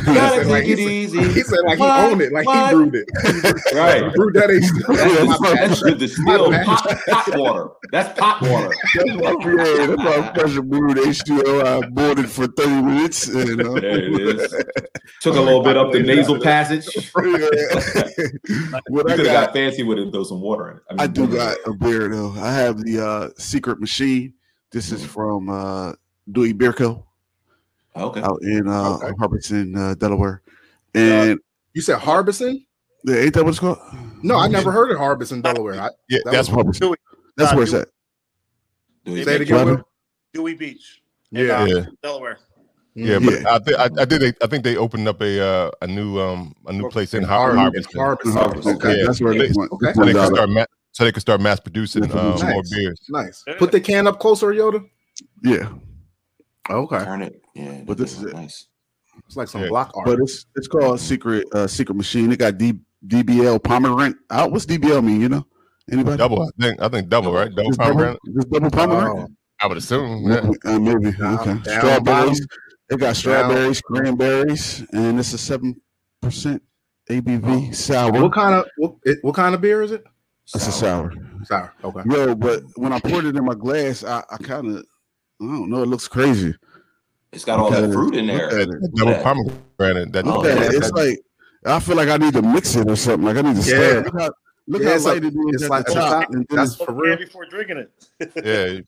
said 0.05 0.47
like 0.47 0.63
take 0.63 0.71
it 0.73 0.79
easy. 0.79 1.19
He 1.33 1.41
said 1.41 1.59
like 1.65 1.79
What? 1.79 1.99
he 2.05 2.11
owned 2.11 2.21
it, 2.21 2.31
like 2.33 2.45
What? 2.47 2.69
he 2.69 2.75
brewed 2.75 2.95
it. 2.95 3.07
Right. 3.75 4.03
He 4.03 4.09
brewed 4.15 4.33
that 4.35 4.49
H2O. 4.49 5.27
My 5.27 5.37
bad. 5.53 5.69
That's 5.69 5.81
the 5.83 5.95
distilled 5.95 6.53
pot, 6.65 6.97
pot 7.07 7.37
water. 7.37 7.69
That's 7.91 8.19
pot 8.19 8.41
water. 8.41 8.69
That's 8.95 9.09
my, 9.11 9.31
yeah, 9.31 9.85
that's 9.87 9.97
my 9.97 10.29
pressure 10.33 10.61
brewed 10.61 10.97
H2O. 10.97 11.83
I 11.83 11.87
boiled 11.89 12.19
it 12.19 12.27
for 12.27 12.47
30 12.47 12.69
minutes. 12.81 13.27
And, 13.27 13.61
uh, 13.61 13.73
There 13.79 13.99
it 13.99 14.21
is. 14.41 14.51
Took 15.21 15.35
a 15.35 15.41
little 15.41 15.61
bit 15.63 15.77
up 15.77 15.91
the 15.91 15.99
nasal 15.99 16.39
passage. 16.39 16.85
what 17.13 17.25
You 17.25 17.45
I 17.45 18.79
could 18.89 19.09
have 19.09 19.25
got, 19.25 19.45
got 19.47 19.53
fancy 19.53 19.83
with 19.83 19.99
it, 19.99 20.11
throw 20.11 20.23
some 20.23 20.41
water 20.41 20.69
in 20.71 20.77
it. 20.77 20.83
mean, 20.91 20.99
I 20.99 21.07
do 21.07 21.27
got 21.27 21.57
a 21.65 21.73
beer 21.73 22.09
though. 22.09 22.31
I 22.37 22.53
have 22.53 22.81
the 22.83 22.99
uh, 23.05 23.29
Secret 23.37 23.79
Machine. 23.79 24.33
This 24.71 24.91
is 24.91 25.05
from 25.05 25.49
uh, 25.49 25.93
Dewey 26.31 26.53
Beer 26.53 26.73
Co. 26.73 27.05
Okay. 27.95 28.21
out 28.21 28.39
in 28.41 28.67
uh, 28.67 28.95
Okay. 28.97 29.11
Harbeson, 29.13 29.77
uh, 29.77 29.95
Delaware. 29.95 30.41
And 30.93 31.39
You 31.73 31.81
said 31.81 31.99
Harbeson? 31.99 32.65
yeah, 33.05 33.15
ain't 33.17 33.33
that 33.33 33.43
what 33.43 33.51
it's 33.51 33.59
called? 33.59 33.77
No, 34.23 34.37
I 34.37 34.47
never 34.47 34.71
heard 34.71 34.91
of 34.91 34.97
Harbeson, 34.97 35.41
Delaware. 35.41 35.79
I, 35.79 35.89
Yeah, 36.09 36.19
That 36.25 36.31
that's 36.31 36.49
was 36.49 36.57
what. 36.57 36.65
Harbeson. 36.67 36.79
Dewey, 36.79 36.95
That's 37.37 37.51
uh, 37.51 37.55
where 37.55 37.63
it's 37.63 37.73
at. 37.73 37.87
Do 39.05 39.23
say 39.23 39.35
it 39.35 39.41
it 39.41 39.51
again. 39.51 39.83
Dewey 40.33 40.55
Beach, 40.55 41.01
in, 41.31 41.45
Yeah. 41.47 41.61
uh, 41.61 41.65
Yeah, 41.65 41.85
Delaware. 42.01 42.39
yeah, 42.95 43.17
Mm. 43.17 43.25
but 43.43 43.51
I, 43.51 43.59
th- 43.59 43.77
I, 43.77 44.01
I 44.01 44.05
did. 44.05 44.35
I 44.41 44.47
think 44.47 44.63
they 44.63 44.75
opened 44.77 45.07
up 45.07 45.21
a 45.21 45.39
uh, 45.41 45.71
a 45.81 45.87
new 45.87 46.19
um 46.19 46.55
a 46.65 46.73
new 46.73 46.89
place 46.89 47.13
in 47.13 47.23
Har- 47.23 47.55
Har- 47.55 47.69
Harbeson, 47.69 47.93
Harbeson. 47.93 48.33
Harbeson. 48.33 48.75
Okay. 48.75 48.97
Yeah. 48.99 49.05
That's 49.05 49.21
where 49.21 49.33
Yeah. 49.33 49.39
this 49.47 49.55
one, 49.55 49.69
Okay. 49.71 49.93
so 49.93 50.05
they 50.05 50.13
one's 50.13 50.27
could 50.29 50.35
start 50.35 50.49
ma- 50.49 50.65
so 50.91 51.03
they 51.05 51.11
could 51.11 51.21
start 51.21 51.41
mass 51.41 51.59
producing 51.59 52.03
um, 52.11 52.31
nice. 52.31 52.43
more 52.43 52.63
beers. 52.71 53.01
Nice. 53.09 53.43
Put 53.59 53.71
the 53.71 53.79
can 53.81 54.07
up 54.07 54.19
closer, 54.19 54.47
Yoda. 54.47 54.83
Yeah, 55.43 55.69
Okay. 56.69 57.03
Turn 57.03 57.21
it. 57.21 57.41
Yeah. 57.55 57.81
But 57.85 57.97
this 57.97 58.17
is 58.17 58.23
it. 58.23 58.33
Nice. 58.33 58.67
It's 59.27 59.37
like 59.37 59.47
some 59.47 59.61
Yeah. 59.61 59.69
block 59.69 59.91
art. 59.95 60.05
but 60.05 60.19
it's 60.19 60.45
it's 60.55 60.67
called 60.67 60.99
Secret 60.99 61.45
uh, 61.53 61.67
Secret 61.67 61.95
Machine. 61.95 62.31
It 62.31 62.39
got 62.39 62.57
D, 62.57 62.73
DBL 63.07 63.63
pomegranate 63.63 64.17
out. 64.29 64.51
What's 64.51 64.65
DBL 64.65 65.03
mean? 65.03 65.21
You 65.21 65.29
know? 65.29 65.45
Anybody? 65.91 66.17
Double, 66.17 66.41
I 66.41 66.47
think. 66.59 66.81
I 66.81 66.89
think 66.89 67.09
double, 67.09 67.31
right? 67.31 67.49
Double 67.55 67.69
Just 67.69 67.79
double, 67.79 68.17
just 68.35 68.49
double 68.49 68.69
pomegranate. 68.71 69.31
I 69.61 69.67
would 69.67 69.77
assume. 69.77 70.29
Yeah. 70.29 70.49
Uh, 70.65 70.79
maybe. 70.79 71.11
Down- 71.13 71.39
okay. 71.39 71.53
down 71.53 71.63
Strawberries. 71.63 72.01
bottom. 72.03 72.35
It 72.89 72.99
got 72.99 73.15
strawberries, 73.15 73.81
cranberries, 73.81 74.85
and 74.93 75.17
it's 75.19 75.33
a 75.33 75.37
seven 75.39 75.79
percent 76.21 76.61
ABV 77.09 77.73
sour. 77.73 78.11
what 78.11 78.33
kind 78.33 78.53
of 78.55 78.65
what, 78.77 78.93
what 79.21 79.33
kind 79.35 79.55
of 79.55 79.61
beer 79.61 79.81
is 79.81 79.91
it? 79.91 80.03
It's 80.53 80.67
a 80.67 80.71
sour. 80.71 81.11
Sour. 81.45 81.73
Okay. 81.83 82.01
Yo, 82.09 82.35
but 82.35 82.61
when 82.75 82.93
I 82.93 82.99
poured 82.99 83.25
it 83.25 83.35
in 83.35 83.43
my 83.45 83.55
glass, 83.55 84.03
I, 84.03 84.23
I 84.29 84.37
kind 84.37 84.67
of, 84.67 84.85
I 85.41 85.45
don't 85.45 85.69
know, 85.71 85.81
it 85.81 85.87
looks 85.87 86.07
crazy. 86.07 86.53
It's 87.35 87.43
got 87.45 87.59
all 87.59 87.69
Look 87.69 87.81
that 87.81 87.91
fruit 87.93 88.15
in 88.15 88.27
Look 88.27 88.49
there. 88.49 88.59
at 88.61 88.69
it. 88.69 88.95
Double 88.95 89.11
Yeah. 89.11 89.21
pomegranate. 89.23 90.13
That, 90.13 90.25
Oh, 90.25 90.37
Look 90.39 90.45
at 90.47 90.57
yeah, 90.57 90.63
it. 90.69 90.73
It's 90.75 90.91
like 90.91 91.19
I 91.65 91.79
feel 91.79 91.95
like 91.95 92.09
I 92.09 92.17
need 92.17 92.33
to 92.33 92.41
mix 92.41 92.75
it 92.75 92.89
or 92.89 92.95
something. 92.95 93.25
Like 93.25 93.37
I 93.37 93.41
need 93.41 93.55
to 93.57 93.61
stir. 93.63 93.93
Yeah. 93.93 93.99
it. 93.99 94.05
Look 94.05 94.19
how, 94.21 94.29
look 94.67 94.81
Yeah, 94.81 94.89
how 94.89 94.95
it's 94.95 95.05
light 95.05 95.23
like- 95.23 95.33
it 95.33 95.37
is 95.55 95.63
at 95.63 95.69
like 95.69 95.85
the 95.87 95.93
top. 95.93 96.23
top. 96.23 96.33
and 96.33 96.45
That's 96.49 96.75
for 96.75 96.93
real. 96.93 97.17
before 97.17 97.45
drinking 97.45 97.77
it. 97.77 97.91
yeah, 98.45 98.81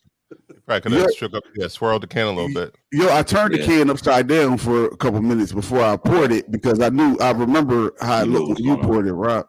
Right, 0.68 0.82
probably 0.82 0.82
could 0.82 0.92
Yeah. 0.92 1.00
have 1.00 1.12
shook 1.18 1.34
up, 1.34 1.44
yeah, 1.56 1.68
swirled 1.68 2.04
the 2.04 2.08
can 2.08 2.28
a 2.28 2.32
little 2.32 2.54
bit. 2.54 2.76
Yo, 2.92 3.10
I 3.14 3.24
turned 3.24 3.54
the 3.54 3.60
Yeah. 3.60 3.66
can 3.66 3.90
upside 3.90 4.28
down 4.28 4.58
for 4.58 4.86
a 4.86 4.98
couple 4.98 5.22
minutes 5.22 5.52
before 5.54 5.82
I 5.82 5.96
poured 5.98 6.32
it 6.34 6.52
because 6.52 6.80
I 6.82 6.90
knew 6.90 7.18
I 7.20 7.32
remember 7.32 7.94
how 8.02 8.22
it 8.22 8.26
You 8.28 8.32
looked 8.34 8.48
when 8.50 8.58
you 8.58 8.66
going 8.66 8.80
on. 8.80 8.86
poured 8.86 9.08
it, 9.08 9.14
Rob. 9.14 9.48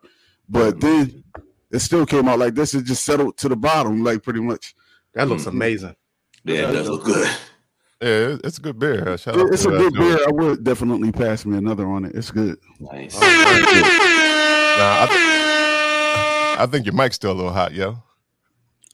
But 0.49 0.81
then 0.81 1.23
it 1.71 1.81
still 1.81 2.07
came 2.07 2.29
out 2.29 2.39
like 2.39 2.55
this. 2.55 2.75
It 2.75 2.85
just 2.85 3.05
settled 3.05 3.37
to 3.39 3.49
the 3.49 3.57
bottom, 3.57 4.03
like 4.05 4.23
pretty 4.23 4.41
much. 4.41 4.75
That 5.15 5.29
looks 5.29 5.45
Mhm. 5.45 5.49
amazing. 5.49 5.97
Yeah, 6.45 6.71
it 6.71 6.73
does 6.73 6.89
look 6.89 7.05
good. 7.05 7.29
Yeah, 8.01 8.37
it's 8.45 8.59
a 8.59 8.61
good 8.61 8.79
beer. 8.79 9.09
Uh, 9.09 9.17
Shout 9.17 9.35
out 9.37 9.47
It- 9.49 9.55
it's 9.55 9.63
to, 9.65 9.71
a 9.71 9.75
uh, 9.75 9.79
good 9.79 9.95
Joey. 9.95 10.05
beer. 10.17 10.19
I 10.29 10.31
would 10.31 10.63
definitely 10.65 11.11
pass 11.13 11.45
me 11.45 11.57
another 11.59 11.87
on 11.89 12.05
it. 12.05 12.15
It's 12.15 12.31
good. 12.31 12.57
Nice. 12.79 13.19
Nah, 13.21 13.27
I, 15.03 15.07
th- 15.11 16.61
I 16.61 16.67
think 16.71 16.87
your 16.87 16.95
mic's 16.95 17.17
still 17.17 17.33
a 17.33 17.35
little 17.35 17.53
hot, 17.53 17.73
yo. 17.73 17.97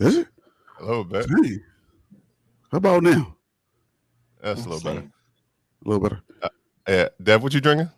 Is 0.00 0.16
it? 0.16 0.28
A 0.80 0.84
little 0.84 1.04
bit. 1.04 1.26
Dang. 1.28 1.60
How 2.72 2.78
about 2.78 3.02
now? 3.02 3.36
That's 4.42 4.64
a 4.64 4.68
little 4.70 4.80
better. 4.94 5.06
A 5.84 5.88
little 5.88 6.02
better. 6.02 6.22
Yeah, 6.88 7.08
Dev, 7.22 7.42
what 7.42 7.52
you 7.54 7.60
drinking? 7.60 7.90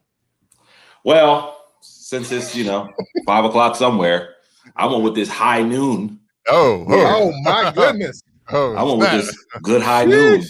Well, 1.05 1.57
since 1.81 2.31
it's 2.33 2.55
you 2.57 2.65
know 2.65 2.89
five 3.27 3.45
o'clock 3.45 3.77
somewhere, 3.77 4.35
I 4.77 4.87
went 4.87 5.03
with 5.05 5.15
this 5.15 5.29
high 5.29 5.63
noon. 5.63 6.19
Oh, 6.49 6.85
Oh 6.89 7.33
my 7.43 7.73
goodness. 7.75 8.23
oh, 8.53 8.75
I 8.75 8.83
went 8.83 8.99
with 8.99 9.11
this 9.13 9.45
good 9.63 9.83
high 9.83 10.05
noon. 10.05 10.43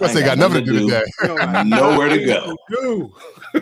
Must 0.00 0.16
ain't 0.16 0.26
got 0.26 0.38
nothing 0.38 0.64
to 0.64 0.72
do 0.72 0.90
today. 0.90 1.04
Nowhere 1.64 2.08
to 2.08 2.24
go. 2.24 2.56
Dude. 2.70 3.10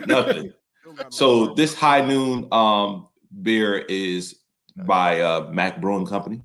Nothing. 0.07 0.53
So 1.09 1.55
this 1.55 1.73
high 1.73 2.05
noon 2.05 2.47
um 2.51 3.07
beer 3.41 3.77
is 3.77 4.35
by 4.75 5.21
uh 5.21 5.49
Mack 5.49 5.81
Brewing 5.81 6.05
Company. 6.05 6.43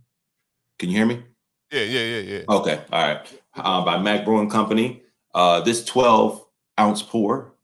Can 0.78 0.90
you 0.90 0.97
hear 0.97 1.07
me? 1.07 1.25
Yeah, 1.71 1.83
yeah, 1.83 2.00
yeah, 2.00 2.21
yeah. 2.21 2.42
Okay, 2.49 2.80
all 2.90 3.09
right. 3.09 3.40
Uh, 3.54 3.85
by 3.85 3.99
Mack 3.99 4.25
Brewing 4.25 4.49
Company. 4.49 5.02
Uh, 5.35 5.61
this 5.61 5.85
12 5.85 6.42
ounce 6.80 7.02
pour 7.02 7.54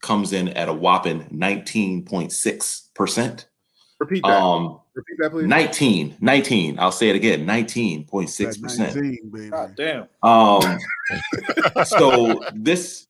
comes 0.00 0.32
in 0.32 0.48
at 0.48 0.68
a 0.68 0.72
whopping 0.72 1.28
19.6%. 1.32 3.44
Repeat 4.00 4.24
that. 4.24 4.30
Um, 4.30 4.80
Repeat 4.94 5.16
that, 5.20 5.30
please. 5.30 5.46
19, 5.46 6.16
19. 6.20 6.78
I'll 6.78 6.92
say 6.92 7.08
it 7.08 7.16
again, 7.16 7.46
19.6%. 7.46 8.78
19. 8.78 9.50
God 9.50 9.74
damn. 9.76 10.08
Um, 10.22 10.78
so 11.84 12.42
this, 12.54 13.06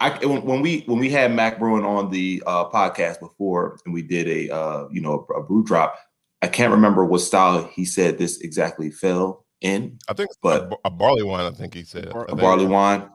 I 0.00 0.24
when 0.24 0.42
when 0.44 0.62
we 0.62 0.80
when 0.86 0.98
we 0.98 1.10
had 1.10 1.32
Mack 1.32 1.58
Brewing 1.58 1.84
on 1.84 2.10
the 2.10 2.42
uh, 2.46 2.68
podcast 2.70 3.20
before, 3.20 3.78
and 3.84 3.92
we 3.92 4.02
did 4.02 4.28
a 4.28 4.54
uh, 4.54 4.88
you 4.90 5.00
know 5.00 5.26
a, 5.36 5.42
brew 5.42 5.62
drop. 5.64 5.98
I 6.40 6.46
can't 6.46 6.72
remember 6.72 7.04
what 7.04 7.20
style 7.20 7.64
he 7.74 7.84
said 7.84 8.16
this 8.16 8.40
exactly 8.40 8.90
fell 8.90 9.44
in, 9.60 9.98
I 10.08 10.12
think, 10.14 10.30
But- 10.40 10.70
but 10.70 10.80
a, 10.84 10.90
barley 10.90 11.24
wine. 11.24 11.44
I 11.44 11.50
think 11.50 11.74
he 11.74 11.82
said 11.84 12.10
Bar- 12.10 12.22
I 12.22 12.24
a 12.24 12.28
think. 12.28 12.40
barley 12.40 12.66
wine. 12.66 13.08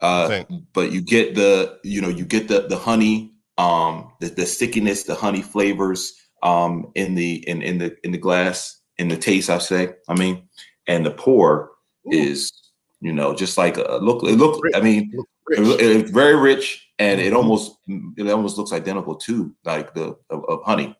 Uh, 0.00 0.42
but 0.72 0.90
you 0.90 1.00
get 1.00 1.34
the 1.34 1.78
you 1.84 2.00
know 2.00 2.08
you 2.08 2.24
get 2.24 2.48
the 2.48 2.62
the 2.62 2.76
honey, 2.76 3.34
um, 3.58 4.10
the, 4.20 4.28
the 4.28 4.46
stickiness, 4.46 5.04
the 5.04 5.14
honey 5.14 5.42
flavors, 5.42 6.14
um, 6.42 6.90
in 6.94 7.14
the 7.14 7.48
in 7.48 7.62
in 7.62 7.78
the 7.78 7.96
in 8.04 8.12
the 8.12 8.18
glass, 8.18 8.80
in 8.98 9.08
the 9.08 9.16
taste. 9.16 9.50
I 9.50 9.58
say, 9.58 9.94
I 10.08 10.14
mean, 10.14 10.48
and 10.86 11.06
the 11.06 11.10
pour 11.10 11.72
is 12.06 12.52
you 13.00 13.12
know 13.12 13.34
just 13.34 13.56
like 13.56 13.76
a 13.76 13.98
look. 14.00 14.22
It 14.24 14.36
look. 14.36 14.60
I 14.74 14.80
mean, 14.80 15.12
it, 15.48 15.60
it's 15.80 16.10
very 16.10 16.36
rich, 16.36 16.88
and 16.98 17.20
it 17.20 17.32
almost 17.32 17.76
it 18.16 18.28
almost 18.28 18.58
looks 18.58 18.72
identical 18.72 19.16
to 19.16 19.54
like 19.64 19.94
the 19.94 20.16
of, 20.30 20.44
of 20.48 20.62
honey. 20.64 20.96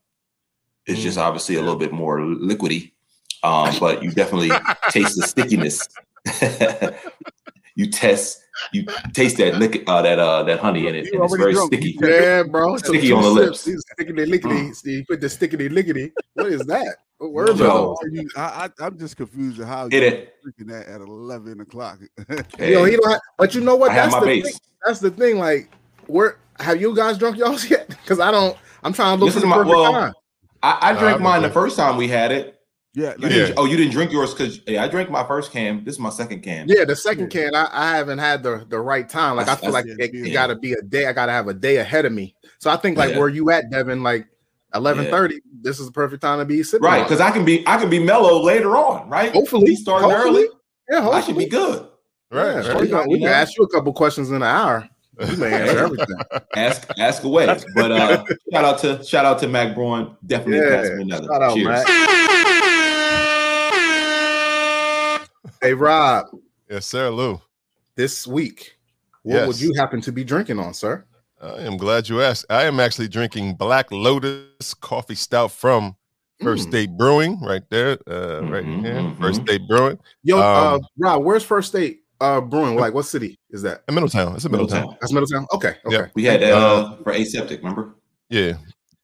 It's 0.86 1.00
just 1.00 1.18
obviously 1.18 1.56
a 1.56 1.60
little 1.60 1.78
bit 1.78 1.92
more 1.92 2.18
liquidy, 2.18 2.92
um, 3.42 3.74
but 3.78 4.02
you 4.02 4.10
definitely 4.10 4.50
taste 4.90 5.16
the 5.16 5.26
stickiness. 5.26 5.88
you 7.74 7.90
test, 7.90 8.41
you 8.72 8.86
taste 9.12 9.36
that 9.38 9.56
lick, 9.58 9.82
uh, 9.86 10.02
that 10.02 10.18
uh, 10.18 10.42
that 10.44 10.60
honey 10.60 10.86
in 10.86 10.94
it, 10.94 11.12
and 11.12 11.24
it's 11.24 11.36
very 11.36 11.52
drunk. 11.52 11.72
sticky. 11.72 11.98
Yeah, 12.00 12.42
bro. 12.42 12.74
It's 12.74 12.86
Sticky 12.86 13.08
two 13.08 13.16
on 13.16 13.22
the 13.22 13.28
sips. 13.54 13.66
lips. 13.66 13.66
He's 13.66 13.84
stickity 14.08 14.28
lickety. 14.28 14.90
You 14.90 15.04
put 15.06 15.20
the 15.20 15.26
stickity 15.28 15.70
lickety. 15.70 16.12
What 16.34 16.46
is 16.46 16.62
that? 16.66 16.96
What 17.18 17.32
words 17.32 17.58
Yo. 17.60 17.94
are? 18.02 18.08
You- 18.08 18.28
I, 18.36 18.68
I, 18.80 18.84
I'm 18.86 18.98
just 18.98 19.16
confused 19.16 19.60
at 19.60 19.66
how 19.68 19.88
Hit 19.88 20.02
you 20.02 20.08
it. 20.08 20.34
drinking 20.42 20.66
that 20.68 20.88
at 20.88 21.00
11 21.00 21.60
o'clock. 21.60 21.98
Hey, 22.58 22.72
Yo, 22.72 22.84
he 22.84 22.96
don't 22.96 23.10
have, 23.10 23.20
but 23.38 23.54
you 23.54 23.60
know 23.60 23.76
what? 23.76 23.90
I 23.90 23.94
have 23.94 24.10
That's 24.10 24.14
my 24.14 24.20
the 24.20 24.26
base. 24.26 24.44
thing. 24.50 24.60
That's 24.84 24.98
the 25.00 25.10
thing. 25.10 25.38
Like, 25.38 25.70
where 26.08 26.38
have 26.58 26.80
you 26.80 26.94
guys 26.96 27.18
drunk 27.18 27.36
y'all's 27.38 27.68
yet? 27.70 27.88
Because 27.88 28.18
I 28.20 28.30
don't. 28.30 28.56
I'm 28.82 28.92
trying 28.92 29.16
to 29.18 29.24
look 29.24 29.32
This 29.32 29.40
for 29.40 29.40
the 29.40 29.46
my- 29.46 29.56
perfect 29.56 29.70
well, 29.76 29.92
time. 29.92 30.12
I, 30.64 30.78
I 30.90 30.92
drank 30.98 31.16
I'm 31.16 31.22
mine 31.22 31.42
the 31.42 31.50
first 31.50 31.76
time 31.76 31.96
we 31.96 32.08
had 32.08 32.30
it. 32.32 32.58
Yeah, 32.94 33.04
You 33.04 33.08
like, 33.10 33.20
didn't, 33.32 33.48
Yeah. 33.48 33.54
Oh, 33.56 33.64
you 33.64 33.76
didn't 33.78 33.92
drink 33.92 34.12
yours 34.12 34.34
because 34.34 34.60
yeah, 34.66 34.84
I 34.84 34.88
drank 34.88 35.10
my 35.10 35.26
first 35.26 35.50
can. 35.50 35.82
This 35.84 35.94
is 35.94 36.00
my 36.00 36.10
second 36.10 36.42
can. 36.42 36.66
Yeah, 36.68 36.84
the 36.84 36.94
second 36.94 37.30
can, 37.30 37.54
I, 37.54 37.68
I 37.72 37.96
haven't 37.96 38.18
had 38.18 38.42
the 38.42 38.66
the 38.68 38.78
right 38.80 39.08
time. 39.08 39.36
Like, 39.36 39.46
I 39.48 39.54
That's- 39.54 39.64
feel 39.64 39.72
like 39.72 39.86
that's- 39.86 40.10
it, 40.10 40.26
it 40.28 40.32
got 40.32 40.48
to 40.48 40.56
be 40.56 40.74
a 40.74 40.82
day. 40.82 41.06
I 41.06 41.12
got 41.12 41.26
to 41.26 41.32
have 41.32 41.48
a 41.48 41.54
day 41.54 41.76
ahead 41.78 42.04
of 42.04 42.12
me. 42.12 42.34
So 42.58 42.70
I 42.70 42.76
think 42.76 42.98
like 42.98 43.12
Yeah. 43.12 43.18
where 43.18 43.28
you 43.28 43.50
at, 43.50 43.70
Devin? 43.70 44.02
Like 44.02 44.26
eleven 44.74 45.06
thirty. 45.10 45.40
This 45.62 45.80
is 45.80 45.86
the 45.86 45.92
perfect 45.92 46.20
time 46.22 46.38
to 46.38 46.44
be 46.44 46.62
sipping. 46.62 46.84
Right, 46.84 47.02
because 47.02 47.20
I 47.20 47.30
can 47.30 47.44
be 47.46 47.66
I 47.66 47.78
can 47.78 47.88
be 47.88 47.98
mellow 47.98 48.42
later 48.42 48.76
on, 48.76 49.08
right? 49.08 49.32
hopefully 49.32 49.64
We 49.70 49.76
starting 49.76 50.10
hopefully, 50.10 50.42
early. 50.44 50.48
Yeah, 50.90 51.00
hopefully. 51.00 51.16
I 51.22 51.26
should 51.26 51.38
be 51.38 51.46
good. 51.48 51.88
Right, 52.30 52.64
Yeah, 52.64 52.72
right. 52.72 52.80
we 52.82 52.88
can, 52.88 53.08
we 53.08 53.18
can 53.20 53.28
ask 53.28 53.56
you 53.56 53.64
a 53.64 53.68
couple 53.68 53.92
questions 53.94 54.28
in 54.30 54.36
an 54.36 54.42
hour. 54.42 54.88
You 55.20 55.36
may 55.38 55.52
answer 55.52 55.78
everything. 55.84 56.16
Ask 56.56 56.88
ask 56.98 57.22
away. 57.24 57.46
But 57.74 57.92
uh 57.92 58.24
shout 58.52 58.64
out 58.64 58.78
to 58.80 59.02
shout 59.04 59.24
out 59.24 59.38
to 59.40 59.48
Mack 59.48 59.74
Brewing. 59.74 60.14
Definitely 60.26 60.66
Yeah, 60.68 60.76
pass 60.82 60.90
me 60.96 61.02
another. 61.04 61.26
shout 61.26 61.42
out, 61.42 61.54
Cheers. 61.54 61.68
Mack. 61.68 62.68
Hey 65.62 65.74
Rob, 65.74 66.26
Yes, 66.68 66.86
sir, 66.86 67.08
Lou. 67.10 67.40
this 67.94 68.26
week, 68.26 68.76
what 69.22 69.46
would 69.46 69.60
you 69.60 69.72
happen 69.76 70.00
to 70.00 70.10
be 70.10 70.24
drinking 70.24 70.58
on, 70.58 70.74
sir? 70.74 71.04
I 71.40 71.60
am 71.60 71.76
glad 71.76 72.08
you 72.08 72.20
asked. 72.20 72.46
I 72.50 72.64
am 72.64 72.80
actually 72.80 73.06
drinking 73.06 73.54
Black 73.54 73.92
Lotus 73.92 74.74
Coffee 74.74 75.14
Stout 75.14 75.52
from 75.52 75.94
First 76.42 76.64
Mm. 76.66 76.68
State 76.70 76.90
Brewing, 76.96 77.40
right 77.40 77.62
there, 77.70 77.96
uh, 78.08 78.42
right 78.50 78.64
Mhm, 78.64 78.82
here. 78.82 78.94
mhm. 79.02 79.18
First 79.20 79.42
State 79.42 79.62
Brewing 79.68 80.00
Yo, 80.24 80.40
uh, 80.40 80.74
Um, 80.74 80.80
Rob, 80.98 81.22
where's 81.22 81.44
First 81.44 81.68
State 81.68 82.00
uh 82.20 82.40
brewing? 82.40 82.76
Like, 82.76 82.92
what 82.94 83.04
city 83.06 83.38
is 83.50 83.62
that? 83.62 83.84
in 83.88 83.94
Middletown. 83.94 84.34
It's 84.34 84.44
in 84.44 84.50
Middletown. 84.50 84.80
Middletown. 84.80 84.98
That's 85.00 85.12
Middletown. 85.12 85.46
Okay, 85.54 85.76
okay, 85.84 85.96
Yeah. 85.96 86.06
We 86.16 86.24
had 86.24 86.42
uh 86.42 86.96
for 87.04 87.12
aseptic, 87.12 87.60
remember? 87.60 87.94
Yeah, 88.30 88.54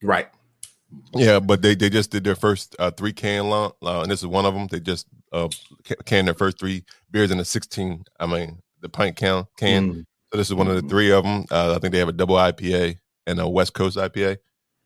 right. 0.03 0.29
Yeah, 1.15 1.41
but 1.41 1.63
they 1.63 1.75
they 1.75 1.91
just 1.91 2.11
did 2.11 2.25
their 2.25 2.35
first 2.37 2.75
uh, 2.79 2.91
three 2.91 3.13
can 3.13 3.49
launch, 3.49 3.75
uh, 3.83 4.03
and 4.03 4.11
this 4.11 4.21
is 4.21 4.27
one 4.27 4.47
of 4.47 4.55
them. 4.55 4.67
They 4.69 4.81
just 4.81 5.07
uh, 5.33 5.49
ca- 5.87 5.97
canned 6.05 6.29
their 6.29 6.35
first 6.35 6.59
three 6.59 6.85
beers 7.11 7.31
in 7.31 7.39
the 7.39 7.45
sixteen. 7.45 8.05
I 8.19 8.27
mean, 8.27 8.63
the 8.81 8.89
pint 8.89 9.17
count 9.17 9.49
can. 9.59 9.93
Mm. 9.93 10.05
So 10.33 10.39
this 10.39 10.49
is 10.49 10.55
one 10.55 10.69
of 10.69 10.75
the 10.81 10.89
three 10.89 11.11
of 11.11 11.25
them. 11.25 11.47
Uh, 11.51 11.75
I 11.75 11.79
think 11.79 11.93
they 11.93 11.99
have 11.99 12.09
a 12.09 12.13
double 12.13 12.37
IPA 12.37 12.97
and 13.27 13.41
a 13.41 13.49
West 13.49 13.73
Coast 13.75 13.97
IPA. 13.97 14.39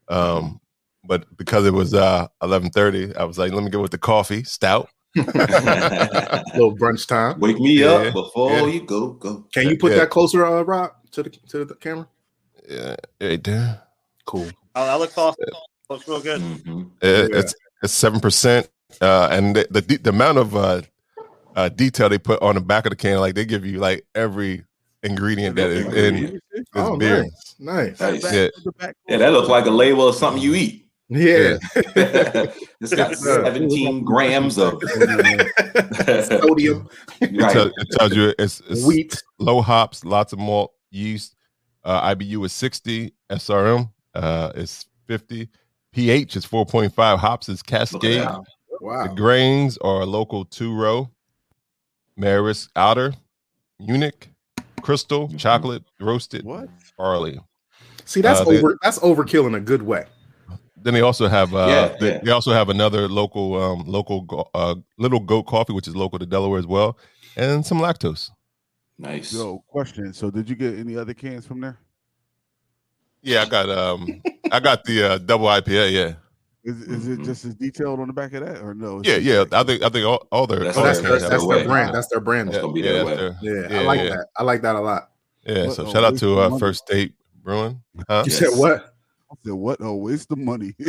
Um, 0.09 0.61
but 1.05 1.25
because 1.37 1.67
it 1.67 1.73
was 1.73 1.95
uh, 1.95 2.29
eleven 2.43 2.71
thirty, 2.71 3.15
I 3.17 3.25
was 3.25 3.39
like, 3.39 3.53
let 3.53 3.63
me 3.65 3.71
go 3.71 3.81
with 3.83 3.91
the 3.91 3.99
coffee 3.99 4.45
stout. 4.45 4.89
little 5.17 6.77
brunch 6.77 7.07
time. 7.07 7.39
Wake 7.39 7.59
me 7.59 7.81
Yeah, 7.81 7.87
up 7.91 8.15
before 8.15 8.51
yeah. 8.53 8.67
you 8.67 8.81
go 8.87 9.13
go. 9.13 9.47
Can 9.53 9.69
you 9.69 9.77
put 9.77 9.93
Yeah. 9.93 9.99
that 9.99 10.11
closer, 10.11 10.45
uh, 10.47 10.63
Rob, 10.63 10.93
to 11.13 11.23
the 11.23 11.31
to 11.31 11.65
the 11.65 11.75
camera? 11.75 12.09
Yeah, 12.69 12.97
right 13.21 13.43
there. 13.43 13.83
Cool. 14.25 14.49
Oh, 14.75 14.87
that 14.87 14.95
looks 14.99 15.19
awesome. 15.19 15.45
Looks 15.93 16.09
real 16.09 16.21
good. 16.21 16.41
Mhm. 16.41 16.91
It- 17.03 17.31
Yeah. 17.33 17.39
It's 17.41 17.55
it's 17.83 17.93
seven 17.93 18.21
percent, 18.21 18.69
uh, 19.01 19.29
and 19.31 19.57
the, 19.57 19.67
the 19.71 19.81
the 19.99 20.11
amount 20.11 20.39
of 20.39 20.55
uh, 20.57 20.83
uh, 21.57 21.69
detail 21.69 22.09
they 22.09 22.19
put 22.19 22.41
on 22.43 22.55
the 22.55 22.61
back 22.61 22.87
of 22.87 22.91
the 22.91 22.97
can, 22.97 23.19
like 23.21 23.35
they 23.35 23.45
give 23.45 23.67
you 23.67 23.79
like 23.79 24.05
every 24.15 24.65
ingredient 25.03 25.57
that 25.57 25.69
is 25.71 25.85
in 25.87 25.93
Ingredient. 26.15 26.43
this 26.53 26.65
Oh, 26.77 26.97
beer. 26.97 27.25
nice, 27.59 27.99
nice. 27.99 28.01
Nice. 28.01 28.33
Yeah. 28.33 28.49
Yeah, 29.09 29.17
that 29.19 29.33
looks 29.33 29.49
like 29.49 29.67
a 29.67 29.71
label 29.71 30.07
of 30.09 30.15
something 30.15 30.41
you 30.43 30.55
eat. 30.55 30.87
Yeah. 31.09 31.59
it's 32.81 32.95
got 32.95 33.17
17 33.17 34.05
grams 34.05 34.59
of 34.59 34.81
Sodium, 36.25 36.89
It, 37.21 37.41
right. 37.41 37.53
tell- 37.53 37.67
it 37.77 37.89
tells 37.99 38.15
you 38.15 38.33
it's, 38.39 38.61
it's 38.69 38.85
wheat. 38.87 39.21
low 39.39 39.61
hops, 39.61 40.05
lots 40.05 40.33
of 40.33 40.39
malt, 40.39 40.73
yeast. 40.91 41.35
Uh, 41.85 42.15
IBU 42.15 42.45
is 42.47 42.53
sixty, 42.53 43.13
SRM 43.29 43.91
uh, 44.15 44.53
is 44.55 44.87
fifty, 45.09 45.49
pH 45.97 46.37
is 46.37 46.45
four 46.45 46.65
point 46.67 46.93
five, 46.95 47.19
hops 47.19 47.49
is 47.49 47.61
Look 47.61 47.73
at 47.73 47.79
Cascade. 47.91 48.21
that. 48.23 48.41
The 48.81 49.13
grains 49.15 49.79
are 49.79 50.05
local 50.05 50.45
two 50.45 50.75
row, 50.75 51.11
Maris 52.17 52.69
Otter, 52.75 53.15
Munich, 53.79 54.31
crystal, 54.81 55.29
Mhm. 55.29 55.39
chocolate, 55.39 55.85
roasted, 56.01 56.45
What? 56.45 56.69
barley. 56.99 57.39
See, 58.05 58.21
that's 58.21 58.41
Uh, 58.41 58.45
they- 58.45 58.59
over. 58.59 58.77
That's 58.83 58.99
overkill 58.99 59.47
in 59.47 59.55
a 59.55 59.61
good 59.61 59.83
way. 59.83 60.07
Then 60.77 60.95
they 60.95 61.01
also 61.01 61.29
have 61.29 61.55
uh, 61.55 61.67
Yeah, 61.69 61.97
they, 62.01 62.13
yeah. 62.15 62.21
they 62.25 62.31
also 62.33 62.53
have 62.53 62.69
another 62.69 63.07
local 63.09 63.55
um, 63.63 63.85
local 63.87 64.51
uh, 64.55 64.75
little 64.99 65.21
goat 65.21 65.45
coffee, 65.45 65.73
which 65.73 65.87
is 65.87 65.95
local 65.95 66.19
to 66.19 66.27
Delaware 66.27 66.59
as 66.59 66.67
well, 66.67 66.99
and 67.37 67.65
some 67.65 67.79
lactose. 67.79 68.31
Nice. 68.99 69.33
Yo, 69.33 69.63
question. 69.69 70.13
So, 70.13 70.29
did 70.31 70.49
you 70.51 70.57
get 70.57 70.77
any 70.77 70.97
other 70.97 71.15
cans 71.15 71.47
from 71.47 71.61
there? 71.61 71.79
Yeah, 73.23 73.43
I 73.43 73.49
got 73.49 73.71
um 73.71 74.23
I 74.51 74.61
got 74.61 74.85
the 74.85 75.13
uh, 75.15 75.19
double 75.19 75.47
IPA. 75.47 75.93
Yeah, 75.93 76.15
Is, 76.65 76.81
is 76.83 77.09
it 77.09 77.21
Mhm. 77.21 77.25
just 77.25 77.45
as 77.45 77.55
detailed 77.55 78.01
on 78.01 78.07
the 78.09 78.13
back 78.13 78.33
of 78.35 78.45
that, 78.45 78.61
or 78.63 78.75
no? 78.75 79.01
Yeah, 79.05 79.17
yeah. 79.17 79.41
like- 79.41 79.53
I 79.53 79.63
think 79.65 79.83
I 79.83 79.89
think 79.89 80.07
all, 80.07 80.27
all 80.33 80.47
their 80.47 80.61
That's 80.61 80.77
Oh, 80.77 80.83
that's 80.83 81.01
their, 81.01 81.19
their- 81.19 81.29
that's 81.31 81.45
way. 81.45 81.59
their 81.59 81.69
brand. 81.69 81.95
That's 81.95 82.09
their 82.09 82.21
brand. 82.21 82.49
That's 82.49 82.57
Yeah, 82.57 82.63
gonna 82.63 82.73
be 82.73 82.81
yeah, 82.81 82.93
their 82.93 83.05
that's 83.05 83.43
way. 83.43 83.51
their- 83.51 83.67
I 83.67 83.73
Yeah, 83.75 83.81
like 83.87 84.01
yeah. 84.01 84.09
that. 84.11 84.27
I 84.37 84.43
like 84.43 84.63
that 84.63 84.75
a 84.77 84.81
lot. 84.81 85.11
yeah. 85.47 85.67
What 85.67 85.77
So 85.77 85.87
a 85.87 85.91
shout 85.93 86.05
out 86.05 86.19
to 86.19 86.41
uh. 86.41 86.59
First 86.59 86.87
State 86.87 87.15
Brewing. 87.43 87.81
Huh? 88.09 88.25
You 88.27 88.33
Yes. 88.33 88.39
said 88.39 88.59
what? 88.59 88.89
I 89.31 89.35
said, 89.45 89.53
what? 89.55 89.79
Oh, 89.81 89.95
waste 89.97 90.29
the 90.29 90.37
money. 90.37 90.75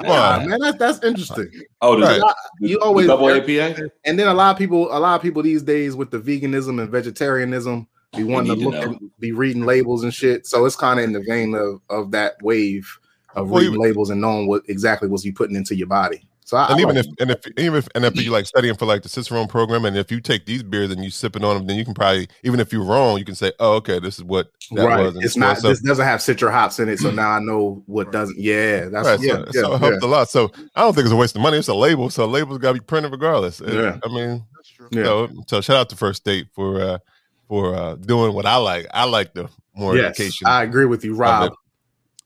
Wow, 0.00 0.40
on. 0.40 0.48
man, 0.48 0.60
that's 0.60 0.78
that's 0.78 1.02
interesting. 1.04 1.50
oh, 1.80 1.98
Right. 2.00 2.20
the- 2.60 2.68
You 2.68 2.78
always- 2.80 3.06
double 3.06 3.30
APA? 3.30 3.90
And 4.04 4.18
then 4.18 4.28
a 4.28 4.34
lot 4.34 4.50
of 4.52 4.58
people, 4.58 4.88
a 4.94 4.98
lot 4.98 5.14
of 5.16 5.22
people 5.22 5.42
these 5.42 5.62
days 5.62 5.96
with 5.96 6.10
the 6.10 6.18
veganism 6.18 6.80
and 6.80 6.90
vegetarianism, 6.90 7.88
be 8.16 8.24
wanting 8.24 8.56
to 8.58 8.64
need 8.64 8.70
to 8.72 8.82
and 8.82 9.10
be 9.18 9.32
reading 9.32 9.64
labels 9.64 10.02
and 10.04 10.12
shit. 10.14 10.46
So 10.46 10.64
it's 10.66 10.76
kind 10.76 10.98
of 10.98 11.04
in 11.04 11.12
the 11.12 11.24
vein 11.26 11.54
of 11.54 11.80
of 11.90 12.10
that 12.12 12.34
wave 12.42 12.88
of 13.34 13.50
Well, 13.50 13.60
reading 13.60 13.74
you- 13.74 13.82
labels 13.82 14.10
and 14.10 14.20
knowing 14.20 14.46
what 14.48 14.62
exactly 14.68 15.08
was 15.08 15.24
you 15.24 15.32
putting 15.32 15.56
into 15.56 15.74
your 15.76 15.86
body. 15.88 16.26
So 16.44 16.56
I, 16.56 16.66
and 16.68 16.74
I 16.76 16.82
even 16.82 16.94
like 16.94 17.04
if 17.06 17.12
and 17.18 17.30
if 17.32 17.46
even 17.58 17.74
if 17.74 17.88
and 17.96 18.04
if 18.04 18.14
you 18.22 18.30
like 18.30 18.46
studying 18.46 18.76
for 18.76 18.86
like 18.86 19.02
the 19.02 19.08
Cicerone 19.08 19.48
program, 19.48 19.84
and 19.84 19.96
if 19.96 20.12
you 20.12 20.20
take 20.20 20.46
these 20.46 20.62
beers 20.62 20.92
and 20.92 21.02
you 21.02 21.10
sipping 21.10 21.42
on 21.42 21.56
them, 21.56 21.66
then 21.66 21.76
you 21.76 21.84
can 21.84 21.92
probably 21.92 22.28
even 22.44 22.60
if 22.60 22.72
you're 22.72 22.84
wrong, 22.84 23.18
you 23.18 23.24
can 23.24 23.34
say, 23.34 23.50
"Oh, 23.58 23.72
okay, 23.78 23.98
this 23.98 24.16
is 24.16 24.22
what 24.22 24.52
that 24.70 24.86
right, 24.86 25.00
was." 25.06 25.16
it's 25.24 25.36
not. 25.36 25.58
so- 25.58 25.70
this 25.70 25.80
doesn't 25.80 26.04
have 26.04 26.20
citra 26.20 26.52
hops 26.52 26.78
in 26.78 26.88
it, 26.88 27.00
so 27.00 27.10
now 27.10 27.30
I 27.30 27.40
know 27.40 27.82
what 27.86 28.12
doesn't. 28.12 28.38
Yeah, 28.38 28.84
that's 28.84 29.08
right, 29.08 29.20
yeah, 29.20 29.32
so, 29.32 29.38
yeah, 29.46 29.50
so 29.50 29.58
it 29.58 29.72
yeah. 29.72 29.88
helped 29.88 30.04
a 30.04 30.06
lot. 30.06 30.30
So 30.30 30.52
I 30.76 30.82
don't 30.82 30.94
think 30.94 31.06
it's 31.06 31.12
a 31.12 31.16
waste 31.16 31.34
of 31.34 31.42
money. 31.42 31.58
It's 31.58 31.66
a 31.66 31.74
label, 31.74 32.10
so 32.10 32.26
labels 32.26 32.58
got 32.58 32.68
to 32.68 32.74
be 32.74 32.80
printed 32.80 33.10
regardless. 33.10 33.60
It- 33.60 33.74
Yeah. 33.74 33.98
I 34.04 34.08
mean, 34.08 34.44
That's 34.54 34.68
true. 34.68 34.88
Yeah. 34.92 35.02
so 35.02 35.28
so 35.48 35.60
shout 35.60 35.76
out 35.78 35.88
to 35.90 35.96
First 35.96 36.22
State 36.22 36.46
for 36.54 36.80
uh 36.80 36.98
for 37.48 37.74
uh 37.74 37.94
doing 37.96 38.32
what 38.34 38.46
I 38.46 38.56
like. 38.56 38.86
I 38.92 39.04
like 39.04 39.34
the 39.34 39.48
more 39.74 39.96
Yes, 39.96 40.18
education. 40.18 40.46
I 40.46 40.62
agree 40.62 40.86
with 40.86 41.04
you, 41.04 41.14
Rob. 41.14 41.52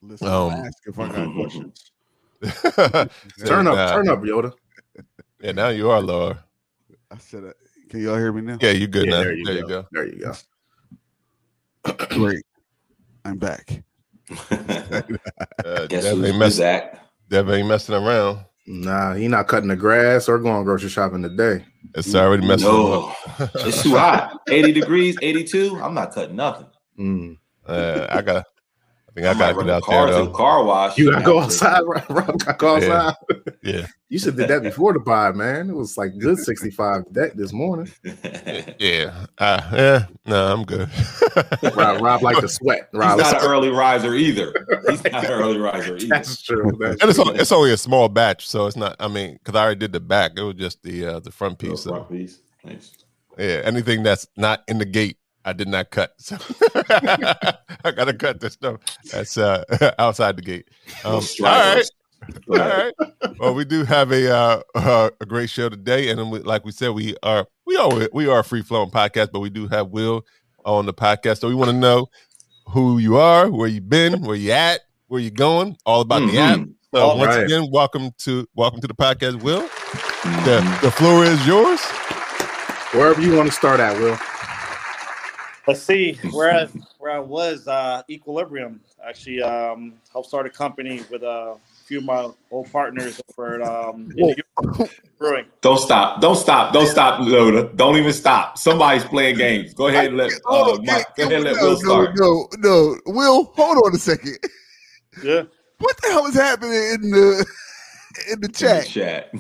Listen, 0.03 0.29
Um, 0.29 0.35
I'll 0.35 0.51
ask 0.67 0.79
if 0.87 0.99
I 0.99 1.09
got 1.09 1.35
questions. 1.35 1.93
Turn 3.47 3.67
up, 3.67 3.77
Uh, 3.77 3.93
turn 3.93 4.09
up, 4.09 4.21
Yoda. 4.23 4.53
Yeah, 5.43 5.53
now 5.53 5.69
you 5.69 5.91
are 5.91 6.01
lower. 6.01 6.39
I 7.11 7.19
said, 7.19 7.45
uh, 7.45 7.53
can 7.89 8.01
y'all 8.01 8.17
hear 8.17 8.33
me 8.33 8.41
now? 8.43 8.59
Yeah, 8.61 8.71
you 8.71 8.87
good 8.87 9.07
Yeah, 9.07 9.13
now. 9.13 9.23
there 9.23 9.35
you 9.35 9.67
go. 9.67 9.87
There 9.93 10.07
you 10.07 10.19
go. 11.85 11.97
Great. 12.11 12.45
I'm 13.25 13.39
back. 13.39 13.83
Uh, 15.63 15.87
Guess 15.89 16.05
Dev, 16.05 16.17
who's 16.17 16.25
ain't 16.25 16.33
who's 16.33 16.39
mess, 16.39 16.57
that? 16.59 17.07
Dev 17.29 17.51
ain't 17.51 17.69
messing 17.69 17.95
around. 17.95 18.39
Nah, 18.73 19.15
he 19.15 19.27
not 19.27 19.49
cutting 19.49 19.69
the 19.69 19.75
grass 19.75 20.29
or 20.29 20.39
going 20.39 20.63
grocery 20.63 20.91
shopping 20.91 21.23
today. 21.23 21.65
It's 21.97 22.15
already 22.15 22.47
messing 22.47 22.69
him 22.69 22.75
No, 22.77 23.09
up. 23.41 23.51
it's 23.57 23.83
too 23.83 23.97
hot. 23.97 24.39
80 24.49 24.73
degrees, 24.73 25.17
82. 25.21 25.81
I'm 25.83 25.93
not 25.93 26.15
cutting 26.15 26.37
nothing. 26.37 26.67
Mm. 26.97 27.37
Uh, 27.67 28.07
I 28.11 28.23
got. 28.23 28.45
I 29.27 29.33
think 29.33 29.43
I 29.43 29.49
I 29.49 29.53
got 29.53 29.53
to 29.53 29.55
run 29.57 29.67
get 29.67 29.75
out 29.75 29.83
there 29.89 30.07
the 30.07 30.25
though. 30.25 30.31
car 30.33 30.65
wash. 30.65 30.99
You 30.99 31.11
gotta 31.13 31.25
go 31.25 31.41
outside, 31.41 31.81
Rob. 31.87 32.05
Rob 32.11 32.39
gotta 32.39 32.57
go 32.59 32.77
Yeah. 32.77 32.93
outside. 33.09 33.15
Yeah, 33.63 33.87
You 34.09 34.19
should 34.19 34.37
did 34.37 34.49
that 34.49 34.63
before 34.63 34.93
the 34.95 35.01
buy, 35.01 35.33
man. 35.33 35.69
It 35.69 35.75
was 35.77 35.99
like 35.99 36.17
good 36.19 36.39
65 36.39 37.13
deck 37.13 37.35
this 37.35 37.53
morning. 37.53 37.91
yeah, 38.79 39.27
uh, 39.39 39.61
yeah. 39.73 40.07
No, 40.27 40.53
I'm 40.53 40.65
good. 40.65 40.89
Rob, 41.77 42.01
Rob 42.03 42.23
like 42.23 42.39
to 42.39 42.49
sweat. 42.49 42.89
He's 42.93 42.99
Rob, 43.01 43.19
not 43.19 43.35
an 43.43 43.49
early 43.51 43.69
riser 43.69 44.15
either. 44.15 44.55
He's 44.89 45.05
not 45.05 45.25
an 45.25 45.31
early 45.31 45.59
riser 45.59 45.97
either. 45.99 46.07
that's 46.09 46.41
true. 46.43 46.71
That's 46.81 47.01
and 47.03 47.11
it's 47.11 47.19
only, 47.19 47.39
it's 47.39 47.53
only 47.53 47.73
a 47.73 47.77
small 47.77 48.09
batch, 48.09 48.49
so 48.49 48.67
it's 48.67 48.77
not. 48.77 48.97
I 48.99 49.09
mean, 49.09 49.35
because 49.35 49.55
I 49.59 49.63
already 49.65 49.81
did 49.81 49.93
the 49.93 50.01
back. 50.01 50.33
It 50.37 50.43
was 50.43 50.55
just 50.57 50.83
the 50.83 51.05
uh, 51.07 51.21
the 51.21 51.31
front 51.31 51.59
piece. 51.59 51.83
So, 51.83 51.91
Front 51.91 52.11
piece. 52.11 52.41
Nice. 52.65 52.93
yeah, 53.39 53.61
anything 53.65 54.03
that's 54.03 54.27
not 54.37 54.63
in 54.69 54.79
the 54.79 54.85
gate, 54.87 55.19
I 55.51 55.53
did 55.53 55.67
not 55.67 55.91
cut. 55.91 56.15
So 56.19 56.37
I 56.77 57.91
gotta 57.95 58.15
cut 58.15 58.39
this 58.41 58.53
stuff 58.53 58.81
that's 59.11 59.37
uh, 59.37 59.65
outside 59.99 60.37
the 60.37 60.43
gate. 60.43 60.69
Um, 61.05 61.15
all 61.15 61.23
right. 61.41 61.85
All 62.49 62.57
right. 62.59 62.93
Well, 63.41 63.55
we 63.55 63.65
do 63.65 63.83
have 63.85 64.13
a 64.13 64.33
uh, 64.33 64.61
uh, 64.77 65.11
a 65.21 65.27
great 65.27 65.51
show 65.51 65.69
today, 65.69 66.11
and 66.11 66.31
we, 66.31 66.39
like 66.39 66.65
we 66.65 66.71
said, 66.71 66.91
we 66.91 67.17
are 67.25 67.49
we 67.67 67.77
are 67.77 67.91
we 68.13 68.29
are 68.29 68.39
a 68.41 68.45
free 68.45 68.63
flowing 68.63 68.91
podcast, 68.91 69.31
but 69.33 69.41
we 69.41 69.51
do 69.51 69.67
have 69.67 69.89
Will 69.89 70.25
on 70.65 70.87
the 70.87 70.95
podcast, 70.95 71.39
so 71.41 71.49
we 71.49 71.55
want 71.57 71.71
to 71.71 71.77
know 71.77 72.07
who 72.69 72.99
you 72.99 73.17
are, 73.17 73.51
where 73.51 73.67
you've 73.69 73.89
been, 73.89 74.23
where 74.23 74.37
you 74.37 74.53
at, 74.53 74.83
where 75.09 75.21
you 75.21 75.33
going, 75.33 75.77
all 75.85 76.01
about 76.03 76.31
the 76.31 76.39
app. 76.39 76.61
Mhm. 76.61 76.75
So 76.95 77.01
All 77.01 77.19
once 77.19 77.35
right. 77.35 77.45
again, 77.45 77.69
welcome 77.73 78.11
to 78.19 78.47
welcome 78.55 78.81
to 78.83 78.87
the 78.87 78.95
podcast, 78.95 79.43
Will. 79.43 79.63
The 80.45 80.79
the 80.81 80.91
floor 80.93 81.25
is 81.25 81.45
yours. 81.45 81.81
wherever 82.93 83.21
you 83.21 83.35
want 83.37 83.49
to 83.49 83.55
start 83.55 83.81
at, 83.81 83.97
Will. 83.99 84.17
Let's 85.71 85.83
see 85.83 86.15
where 86.33 86.51
I, 86.51 86.67
where 86.99 87.13
I 87.13 87.21
was. 87.21 87.69
Uh, 87.69 88.03
Equilibrium 88.11 88.81
actually 89.07 89.41
um, 89.41 89.93
helped 90.13 90.27
start 90.27 90.45
a 90.45 90.51
company 90.51 91.01
with 91.13 91.23
a 91.23 91.59
few 91.87 91.99
of 91.99 92.05
my 92.07 92.29
old 92.51 92.73
partners 92.73 93.21
over 93.31 93.55
at 93.55 93.63
um, 93.63 94.13
in 94.17 94.27
New 94.27 94.35
York 94.65 94.91
Brewing. 95.17 95.45
Don't 95.61 95.79
stop. 95.79 96.21
Don't 96.21 96.35
stop. 96.35 96.73
Don't 96.73 96.89
stop, 96.89 97.21
Loda. 97.21 97.71
Don't 97.77 97.97
even 97.99 98.13
stop. 98.13 98.59
Somebody's 98.59 99.05
playing 99.05 99.37
games. 99.37 99.73
Go 99.73 99.87
ahead 99.87 100.07
and 100.07 100.17
let, 100.17 100.33
uh, 100.45 100.77
Mike, 100.83 101.07
go 101.15 101.23
ahead 101.23 101.35
and 101.35 101.45
let 101.45 101.55
no, 101.55 101.63
Will 101.63 101.71
no, 101.71 101.77
start. 101.77 102.11
no, 102.17 102.49
no. 102.59 102.97
Will, 103.07 103.45
hold 103.55 103.87
on 103.87 103.95
a 103.95 103.99
second. 103.99 104.39
Yeah, 105.23 105.45
What 105.79 105.97
the 106.03 106.09
hell 106.09 106.27
is 106.27 106.35
happening 106.35 106.73
in 106.73 107.11
the 107.13 107.47
in 108.33 108.41
the 108.41 108.49
chat? 108.49 108.89
Chat. 108.89 109.31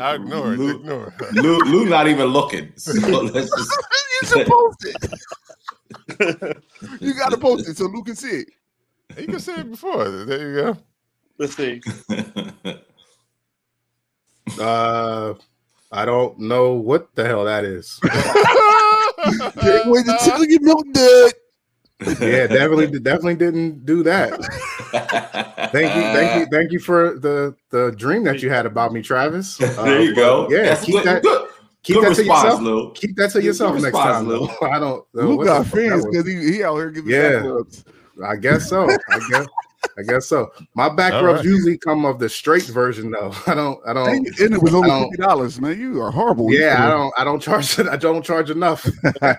I 0.00 0.16
ignore 0.16 0.54
it. 0.54 0.58
Lou, 0.58 0.80
Ignore 0.80 1.14
it. 1.20 1.32
Lou, 1.34 1.58
Lou 1.60 1.88
not 1.88 2.08
even 2.08 2.26
looking. 2.26 2.72
So 2.74 2.92
let's 3.22 3.48
just, 3.56 3.70
you 4.22 4.28
should 4.28 4.46
post 4.48 4.84
it. 4.84 5.10
You 7.00 7.14
got 7.14 7.30
to 7.30 7.38
post 7.38 7.68
it 7.68 7.76
so 7.76 7.84
Luke 7.86 8.06
can 8.06 8.16
see 8.16 8.40
it. 8.42 8.48
You 9.18 9.26
can 9.26 9.40
see 9.40 9.52
it 9.52 9.70
before. 9.70 10.08
There 10.08 10.48
you 10.48 10.54
go. 10.54 10.76
let's 11.38 11.56
see. 11.56 11.80
Uh, 14.60 15.34
I 15.90 16.04
don't 16.04 16.38
know 16.38 16.74
what 16.74 17.14
the 17.14 17.24
hell 17.26 17.44
that 17.44 17.64
is. 17.64 17.98
Can't 19.60 19.90
wait 19.90 20.06
until 20.06 20.44
you 20.44 20.58
milk 20.60 20.86
dud. 20.92 21.32
Yeah, 22.20 22.46
definitely, 22.46 22.98
definitely 23.00 23.34
didn't 23.36 23.84
do 23.86 24.02
that. 24.04 24.30
Thank 25.72 25.94
you, 25.96 26.02
thank 26.02 26.40
you, 26.40 26.46
thank 26.50 26.70
you 26.72 26.78
for 26.78 27.18
the 27.18 27.56
the 27.70 27.92
dream 27.96 28.22
that 28.24 28.42
you 28.42 28.50
had 28.50 28.66
about 28.66 28.92
me, 28.92 29.02
Travis. 29.02 29.60
Uh, 29.60 29.66
there 29.84 30.02
you 30.02 30.14
go. 30.14 30.48
Yeah, 30.50 30.62
That's 30.62 30.84
keep 30.84 30.94
good. 30.96 31.04
that 31.06 31.22
good. 31.22 31.45
Keep 31.86 31.96
good 31.96 32.04
that 32.10 32.14
to 32.16 32.24
yourself. 32.24 32.60
Lou. 32.60 32.92
Keep 32.92 33.16
that 33.16 33.30
to 33.30 33.38
Good 33.38 33.44
yourself 33.44 33.72
next 33.74 33.84
response, 33.84 34.16
time. 34.16 34.28
Lou. 34.28 34.46
though. 34.60 34.66
I 34.70 34.78
don't. 34.78 35.04
uh, 35.16 35.20
Luke 35.20 35.44
got 35.44 35.66
fuck 35.66 35.74
fans 35.76 36.04
because 36.06 36.26
he, 36.26 36.34
he 36.52 36.62
out 36.64 36.76
here 36.76 36.90
giving 36.90 37.10
Yeah. 37.10 37.40
back 37.40 37.44
rubs. 37.44 37.84
I 38.24 38.36
guess 38.36 38.68
so. 38.68 38.88
I 39.10 39.20
guess. 39.30 39.46
I 39.98 40.02
guess 40.02 40.26
so. 40.26 40.50
My 40.74 40.88
back 40.88 41.12
All 41.12 41.24
rubs 41.24 41.38
right. 41.38 41.44
usuly 41.46 41.78
come 41.78 42.04
of 42.06 42.18
the 42.18 42.28
straight 42.28 42.64
version, 42.64 43.10
though. 43.10 43.32
I 43.46 43.54
don't. 43.54 43.78
I 43.86 43.92
don't. 43.92 44.08
And, 44.08 44.26
and 44.40 44.54
it 44.54 44.62
was 44.62 44.74
I 44.74 44.76
only 44.78 44.88
don't- 44.88 45.10
fifty 45.10 45.22
dollars, 45.22 45.60
man. 45.60 45.78
You 45.78 46.00
are 46.02 46.10
horrible. 46.10 46.52
Yeah, 46.52 46.84
I 46.86 46.90
don't. 46.90 47.14
I 47.18 47.24
don't 47.24 47.40
charge 47.40 47.78
it. 47.78 47.86
I 47.90 47.96
don't 47.96 48.22
charge 48.24 48.50
enough. 48.50 48.86
I 49.22 49.32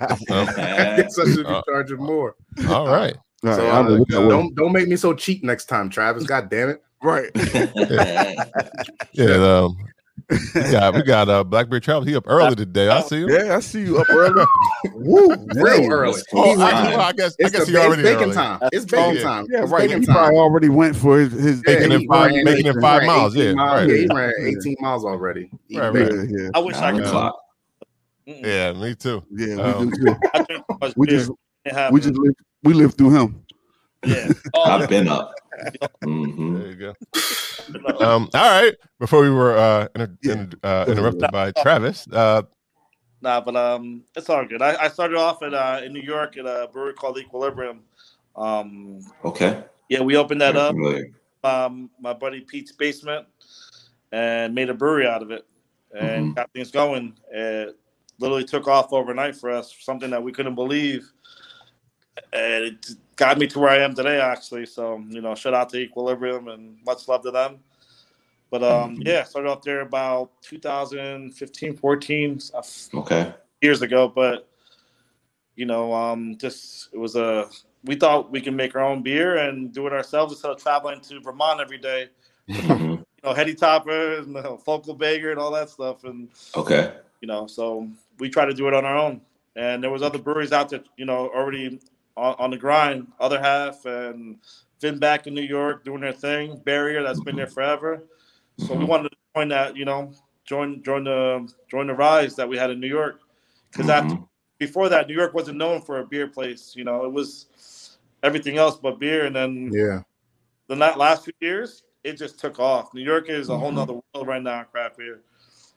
guess 0.98 1.20
I 1.20 1.26
should 1.26 1.46
be 1.48 1.52
Uh, 1.54 1.62
charging 1.68 1.98
more. 1.98 2.36
All 2.70 2.88
right. 2.88 3.16
All 3.46 3.54
So 3.56 3.68
right, 3.68 3.80
uh, 3.80 3.98
what 3.98 4.08
that 4.10 4.20
was. 4.22 4.30
don't 4.30 4.56
don't 4.56 4.72
make 4.72 4.88
me 4.88 4.96
so 4.96 5.14
cheap 5.14 5.44
next 5.44 5.66
time, 5.66 5.90
Travis. 5.90 6.24
God 6.24 6.50
damn 6.50 6.70
it. 6.70 6.84
Right. 7.04 7.30
Yeah. 9.14 9.64
Um, 9.64 9.78
we 10.30 10.62
got 10.72 10.94
we 10.96 11.02
got 11.04 11.30
uh, 11.30 11.44
Blackberry 11.44 11.80
Travel. 11.80 12.04
He 12.04 12.16
up 12.16 12.26
early 12.28 12.56
today. 12.56 12.90
I 12.90 13.02
see 13.02 13.22
him. 13.22 13.30
Yeah, 13.30 13.56
I 13.56 13.60
see 13.62 13.82
you 13.82 13.98
up 14.00 14.10
early. 14.10 14.46
Woo, 14.94 15.28
Real 15.56 15.92
early. 15.92 16.22
Oh, 16.34 16.44
He's 16.50 16.60
I, 16.60 16.90
well, 16.90 17.00
I 17.02 17.12
guess 17.14 17.34
I 17.40 17.44
It's, 17.46 17.52
guess 17.52 17.66
the, 17.66 17.72
he 17.72 17.78
it's 17.78 17.86
already 17.86 18.04
bacon 18.04 18.24
early. 18.26 18.34
time. 18.34 18.60
It's 18.74 18.86
bacon 18.86 19.16
yeah. 19.16 19.22
time. 19.24 19.48
Yeah, 19.50 19.64
It's 19.64 19.72
right. 19.72 19.82
bacon 19.88 20.02
He 20.02 20.06
time. 20.08 20.16
probably 20.16 20.38
already 20.38 20.70
went 20.70 20.96
for 20.98 21.20
his, 21.20 21.32
his 21.32 21.64
Making 21.66 21.92
he 21.92 22.04
it 22.04 22.08
five- 22.10 22.32
ran- 22.32 22.44
making 22.44 22.66
it 22.68 22.76
five 22.82 23.00
ran 23.00 23.08
miles, 23.08 23.36
18 23.38 23.48
yeah, 23.48 23.54
miles. 23.54 23.80
right. 23.82 23.90
Yeah, 23.90 23.96
he 24.02 24.08
ran 24.14 24.34
Yeah. 24.42 24.58
18 24.60 24.76
miles 24.82 25.06
already. 25.06 25.50
Eating 25.70 25.84
Right. 25.84 25.96
Yeah, 26.14 26.24
yeah, 26.44 26.50
I 26.54 26.60
wish 26.60 26.76
I 26.76 26.80
Nine 26.92 26.98
could. 26.98 27.08
o'clock. 27.08 27.40
Mm-mm. 28.28 28.46
Yeah, 28.46 28.74
me 28.74 28.96
too. 28.96 29.24
yeah. 29.32 29.56
We 29.56 29.62
Um, 29.62 29.90
do 29.90 29.96
too. 30.06 30.16
I 30.34 30.44
drink 30.44 30.66
too 30.68 30.76
much 30.82 30.94
We 30.98 31.08
just 31.08 31.32
we 31.92 32.02
just 32.02 32.16
live 32.16 32.34
we 32.64 32.74
live 32.74 32.94
through 32.96 33.12
him. 33.12 33.46
yeah. 34.06 34.28
Oh, 34.54 34.64
I've 34.64 34.90
been 34.90 35.08
up. 35.08 35.34
Hmm 36.04 36.56
There 36.56 36.68
you 36.68 36.76
go. 36.76 36.94
Um, 38.00 38.30
all 38.34 38.62
right. 38.62 38.74
Before 39.00 39.22
we 39.22 39.30
were 39.30 39.58
uh, 39.58 39.88
inter- 39.94 40.18
inter- 40.24 40.58
uh, 40.64 40.86
interrupted 40.88 41.32
by 41.32 41.52
Travis, 41.52 42.08
uh, 42.12 42.44
Nah, 43.22 43.42
but 43.42 43.56
um, 43.56 44.04
it's 44.16 44.30
all 44.30 44.46
good. 44.46 44.62
I, 44.62 44.86
I 44.86 44.88
started 44.90 45.18
off 45.18 45.42
at 45.42 45.54
uh, 45.54 45.82
in 45.84 45.92
New 45.92 46.02
York 46.02 46.38
at 46.38 46.46
a 46.46 46.70
brewery 46.72 46.94
called 46.94 47.18
Equilibrium. 47.18 47.82
Um, 48.36 49.00
Okay. 49.26 49.64
yeah, 49.90 50.02
we 50.02 50.16
opened 50.16 50.42
that 50.42 50.56
up. 50.56 50.76
Um, 51.44 51.90
my 52.00 52.14
buddy 52.14 52.42
Pete's 52.42 52.72
basement, 52.72 53.26
and 54.12 54.54
made 54.54 54.70
a 54.70 54.74
brewery 54.74 55.08
out 55.08 55.24
of 55.24 55.32
it, 55.32 55.46
and 55.96 56.32
Mhm. 56.32 56.36
got 56.36 56.52
things 56.54 56.72
going. 56.72 57.18
It 57.32 57.78
literally 58.20 58.44
took 58.46 58.68
off 58.68 58.94
overnight 58.94 59.36
for 59.36 59.50
us. 59.50 59.76
Something 59.80 60.12
that 60.12 60.22
we 60.22 60.32
couldn't 60.32 60.56
believe, 60.56 61.12
and 62.34 62.64
it 62.66 62.90
got 63.18 63.38
me 63.38 63.48
to 63.48 63.60
where 63.60 63.70
I 63.72 63.80
am 63.80 63.94
today. 63.94 64.22
Actually, 64.22 64.66
so 64.66 65.04
you 65.10 65.22
know, 65.22 65.36
shout 65.36 65.54
out 65.54 65.70
to 65.70 65.78
Equilibrium 65.80 66.48
and 66.48 66.78
much 66.86 67.08
love 67.08 67.24
to 67.24 67.32
them. 67.32 67.60
But 68.50 68.64
um, 68.64 68.98
yeah, 69.06 69.24
started 69.24 69.50
off 69.50 69.62
there 69.64 69.82
about 69.82 70.32
2015, 70.42 71.76
14. 71.76 72.40
uh, 72.54 72.62
Okay. 72.94 73.34
years 73.62 73.82
ago, 73.82 74.08
but 74.08 74.48
you 75.56 75.66
know, 75.66 75.94
um, 75.94 76.38
just 76.38 76.90
it 76.94 76.98
was 76.98 77.16
a 77.16 77.50
we 77.84 77.96
thought 77.96 78.32
we 78.32 78.42
can 78.42 78.56
make 78.56 78.76
our 78.76 78.84
own 78.84 79.02
beer 79.04 79.38
and 79.38 79.74
do 79.74 79.88
it 79.88 79.94
ourselves 79.94 80.34
instead 80.34 80.52
of 80.52 80.62
traveling 80.62 81.02
to 81.02 81.20
Vermont 81.20 81.60
every 81.60 81.78
day. 81.78 82.08
You 83.24 83.30
know, 83.30 83.34
Heady 83.34 83.56
Topper 83.56 84.20
and 84.20 84.38
uh, 84.38 84.58
Focal 84.58 84.94
Banger 84.94 85.32
and 85.32 85.40
all 85.40 85.50
that 85.54 85.72
stuff, 85.72 86.04
and 86.04 86.30
Okay. 86.56 86.94
you 87.20 87.28
know, 87.28 87.48
so 87.48 87.90
we 88.20 88.30
tried 88.30 88.46
to 88.46 88.54
do 88.54 88.68
it 88.68 88.76
on 88.76 88.86
our 88.86 88.96
own. 88.96 89.22
And 89.56 89.84
there 89.84 89.90
was 89.90 90.04
other 90.04 90.20
breweries 90.20 90.52
out 90.52 90.70
there, 90.70 90.82
you 90.98 91.06
know, 91.06 91.28
already 91.36 91.80
on, 92.18 92.36
on 92.40 92.50
the 92.50 92.58
grind. 92.58 93.08
Other 93.20 93.40
half 93.40 93.86
and 93.86 94.38
Finback 94.82 95.28
in 95.28 95.34
New 95.34 95.42
York 95.42 95.86
doing 95.86 96.02
their 96.02 96.12
thing. 96.12 96.58
Barrier 96.66 97.04
that's 97.04 97.22
been 97.22 97.36
there 97.36 97.48
forever. 97.48 98.04
So 98.58 98.74
we 98.74 98.84
Mhm. 98.84 98.88
wanted 98.88 99.10
to 99.10 99.18
join 99.36 99.48
that, 99.50 99.78
you 99.78 99.86
know, 99.86 100.12
join 100.44 100.84
join 100.84 101.04
the 101.04 101.52
join 101.70 101.88
the 101.88 101.94
rise 101.94 102.36
that 102.36 102.50
we 102.50 102.58
had 102.58 102.72
in 102.72 102.80
New 102.80 102.88
York. 102.88 103.22
Because 103.72 103.90
after 103.90 104.16
Mhm. 104.16 104.28
before 104.60 104.90
that, 104.90 105.08
New 105.08 105.14
York 105.14 105.34
wasn't 105.34 105.58
known 105.58 105.82
for 105.82 106.00
a 106.00 106.06
beer 106.06 106.28
place. 106.28 106.76
You 106.76 106.84
know, 106.84 107.06
it 107.06 107.12
was 107.12 107.98
everything 108.24 108.58
else 108.58 108.76
but 108.78 109.00
beer. 109.00 109.26
And 109.26 109.36
then 109.36 109.72
Yeah. 109.72 110.02
the 110.68 110.76
la- 110.76 110.96
last 110.96 111.26
few 111.26 111.34
years, 111.40 111.84
it 112.04 112.14
just 112.14 112.40
took 112.40 112.60
off. 112.60 112.94
New 112.94 113.04
York 113.04 113.30
is 113.30 113.50
a 113.50 113.58
whole 113.58 113.72
Mhm. 113.72 113.76
nother 113.76 113.94
world 113.94 114.28
right 114.28 114.42
now 114.42 114.60
in 114.60 114.66
craft 114.66 114.98
beer. 114.98 115.22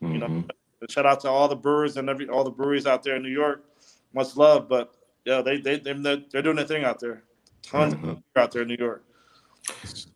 You 0.01 0.19
know, 0.19 0.29
Mhm. 0.29 0.51
shout 0.89 1.05
out 1.05 1.21
to 1.21 1.29
all 1.29 1.49
the 1.49 1.57
brewers 1.57 1.99
and 1.99 2.09
every 2.09 2.29
all 2.29 2.45
the 2.45 2.51
breweries 2.51 2.87
out 2.87 3.03
there 3.03 3.17
in 3.17 3.23
New 3.23 3.29
York. 3.29 3.65
Much 4.15 4.37
love, 4.37 4.69
but 4.69 4.95
yeah, 5.31 5.43
they 5.43 5.61
they 5.61 5.79
they're, 5.79 5.95
they're 6.31 6.43
doing 6.43 6.57
their 6.57 6.67
thing 6.67 6.85
out 6.85 6.99
there. 7.01 7.23
Tons 7.63 7.95
of 7.95 8.01
Mhm. 8.01 8.23
out 8.37 8.51
there 8.53 8.63
in 8.63 8.69
New 8.69 8.77
York. 8.77 9.05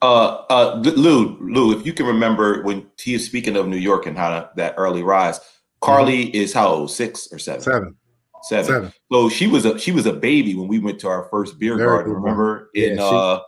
Uh, 0.03 0.43
uh, 0.51 0.83
Lou, 0.97 1.39
Lou, 1.41 1.79
if 1.79 1.87
you 1.87 1.93
can 1.93 2.07
remember 2.07 2.63
when 2.63 2.87
he 2.99 3.15
is 3.15 3.25
speaking 3.25 3.57
of 3.57 3.69
New 3.69 3.77
York 3.77 4.07
and 4.07 4.17
how 4.19 4.31
that, 4.31 4.57
that 4.57 4.75
early 4.77 5.03
rise, 5.03 5.39
Carly 5.81 6.35
is 6.35 6.53
how 6.53 6.67
old? 6.69 6.91
Six 6.91 7.29
or 7.33 7.39
seven? 7.39 7.61
Seven. 7.61 7.97
Seven. 8.43 8.65
Seven. 8.67 8.93
So 9.13 9.29
she 9.29 9.47
was 9.47 9.65
a 9.65 9.79
she 9.79 9.93
was 9.93 10.07
a 10.07 10.13
baby 10.13 10.55
when 10.55 10.67
we 10.67 10.79
went 10.79 10.99
to 11.01 11.09
our 11.09 11.29
first 11.31 11.59
beer 11.59 11.77
Very 11.77 11.89
garden. 11.89 12.07
good 12.07 12.15
one. 12.15 12.23
Remember 12.23 12.71
in 12.75 12.97
Yeah, 12.97 13.09
she- 13.11 13.15
uh 13.17 13.39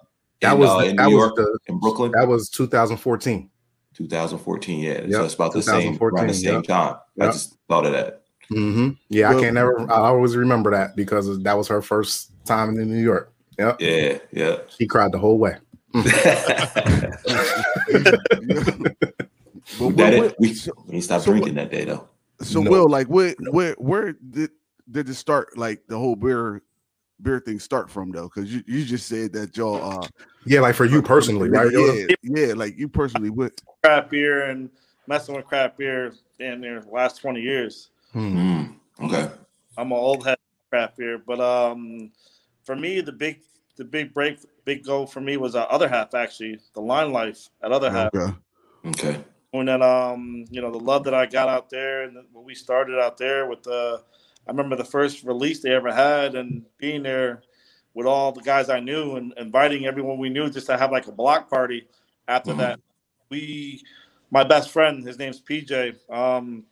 That 0.43 0.53
in, 0.53 0.59
was 0.61 0.71
uh, 0.71 0.79
the- 0.79 0.87
in 0.91 0.97
that 0.97 1.09
New 1.09 1.17
was 1.17 1.23
York 1.25 1.37
the 1.37 1.59
in 1.67 1.81
Brooklyn, 1.81 2.13
that 2.13 2.29
was 2.29 2.49
2014. 2.51 3.51
2014. 3.95 4.79
Yeah, 4.81 5.01
so 5.11 5.25
it's 5.25 5.35
about 5.35 5.53
the 5.55 5.63
same 5.63 5.99
around 6.01 6.29
the 6.29 6.35
same 6.35 6.55
yep. 6.57 6.65
time. 6.65 6.97
I 7.19 7.27
just 7.27 7.57
thought 7.69 7.87
of 7.87 7.93
that. 7.93 8.23
Hmm 8.49 8.91
Yeah, 9.09 9.31
I 9.31 9.41
can't 9.41 9.55
never. 9.55 9.81
I 9.91 10.09
always 10.09 10.37
remember 10.37 10.71
that 10.71 10.97
because 10.97 11.43
that 11.43 11.57
was 11.57 11.69
her 11.69 11.83
first 11.83 12.33
time 12.45 12.79
in 12.79 12.91
New 12.91 13.03
York. 13.03 13.33
Yep, 13.59 13.81
Yeah, 13.81 14.19
yeah. 14.33 14.57
she 14.69 14.87
cried 14.87 15.13
the 15.13 15.19
whole 15.19 15.39
way. 15.39 15.57
But 19.79 19.97
that 19.97 20.17
what- 20.17 20.31
it, 20.31 20.37
we, 20.39 20.55
so, 20.55 20.73
we 20.87 21.01
stopped 21.01 21.25
so 21.25 21.33
drinking 21.33 21.55
that 21.55 21.71
day 21.71 21.85
though. 21.85 22.09
so 22.41 22.63
No. 22.63 22.71
Will, 22.71 22.89
like, 22.89 23.09
where, 23.09 23.35
where, 23.51 23.75
where 23.75 24.13
did 24.13 24.51
did 24.91 25.09
it 25.09 25.15
start? 25.15 25.57
Like 25.59 25.83
the 25.89 25.99
whole 25.99 26.17
beer 26.17 26.63
beer 27.21 27.41
thing 27.41 27.59
start 27.59 27.91
from 27.91 28.13
though? 28.13 28.31
Because 28.33 28.53
you, 28.55 28.63
you 28.67 28.85
just 28.85 29.09
said 29.09 29.33
that 29.33 29.57
y'all 29.57 29.83
uh 29.83 30.09
Yeah, 30.47 30.61
like 30.61 30.75
for 30.75 30.85
you 30.85 31.03
personally, 31.03 31.51
right? 31.51 31.71
Yeah, 31.73 32.07
yeah, 32.23 32.53
like 32.55 32.79
you 32.79 32.89
personally 32.89 33.31
what 33.31 33.61
Craft 33.83 34.11
beer 34.11 34.51
and 34.51 34.71
messing 35.07 35.35
with 35.35 35.47
craft 35.47 35.79
beer 35.79 36.13
in 36.39 36.61
their 36.61 36.83
last 36.83 37.21
20 37.21 37.41
years. 37.41 37.91
Hmm. 38.17 38.37
Mm, 38.39 38.75
okay. 39.03 39.31
I'm 39.77 39.93
an 39.93 39.99
old 39.99 40.25
head 40.25 40.39
craft 40.71 40.97
here, 40.97 41.19
but 41.19 41.39
um, 41.39 42.11
for 42.65 42.75
me, 42.75 43.03
the 43.03 43.13
big 43.13 43.43
the 43.77 43.85
big 43.85 44.15
break, 44.15 44.39
big 44.65 44.83
goal 44.87 45.07
for 45.07 45.21
me 45.21 45.37
was 45.37 45.55
uh, 45.55 45.65
other 45.65 45.87
half 45.87 46.15
actually, 46.15 46.59
the 46.73 46.81
line 46.81 47.13
life 47.13 47.51
at 47.63 47.73
other 47.73 47.91
half. 47.91 48.11
okay. 48.15 48.33
Okay. 48.87 49.23
When 49.51 49.67
that 49.67 49.83
um, 49.83 50.47
you 50.51 50.63
know, 50.63 50.71
the 50.71 50.79
love 50.79 51.05
that 51.05 51.13
I 51.13 51.27
got 51.27 51.51
out 51.51 51.69
there 51.69 52.05
and 52.05 52.17
when 52.33 52.47
we 52.47 52.55
started 52.55 52.99
out 52.99 53.19
there 53.19 53.47
with 53.51 53.63
the, 53.65 54.03
I 54.47 54.51
remember 54.51 54.77
the 54.77 54.85
first 54.85 55.23
release 55.23 55.61
they 55.61 55.75
ever 55.75 55.93
had 55.93 56.37
and 56.37 56.65
being 56.79 57.03
there 57.03 57.43
with 57.93 58.07
all 58.07 58.33
the 58.33 58.41
guys 58.41 58.71
I 58.71 58.81
knew 58.81 59.17
and 59.17 59.35
inviting 59.37 59.85
everyone 59.85 60.17
we 60.17 60.31
knew 60.31 60.49
just 60.49 60.69
to 60.69 60.79
have 60.79 60.91
like 60.91 61.07
a 61.07 61.13
block 61.13 61.51
party. 61.51 61.87
After 62.29 62.55
Mhm. 62.55 62.59
that, 62.59 62.81
we, 63.29 63.83
my 64.31 64.43
best 64.43 64.71
friend, 64.71 65.07
his 65.07 65.19
name's 65.19 65.43
PJ. 65.43 65.97
Um, 66.09 66.65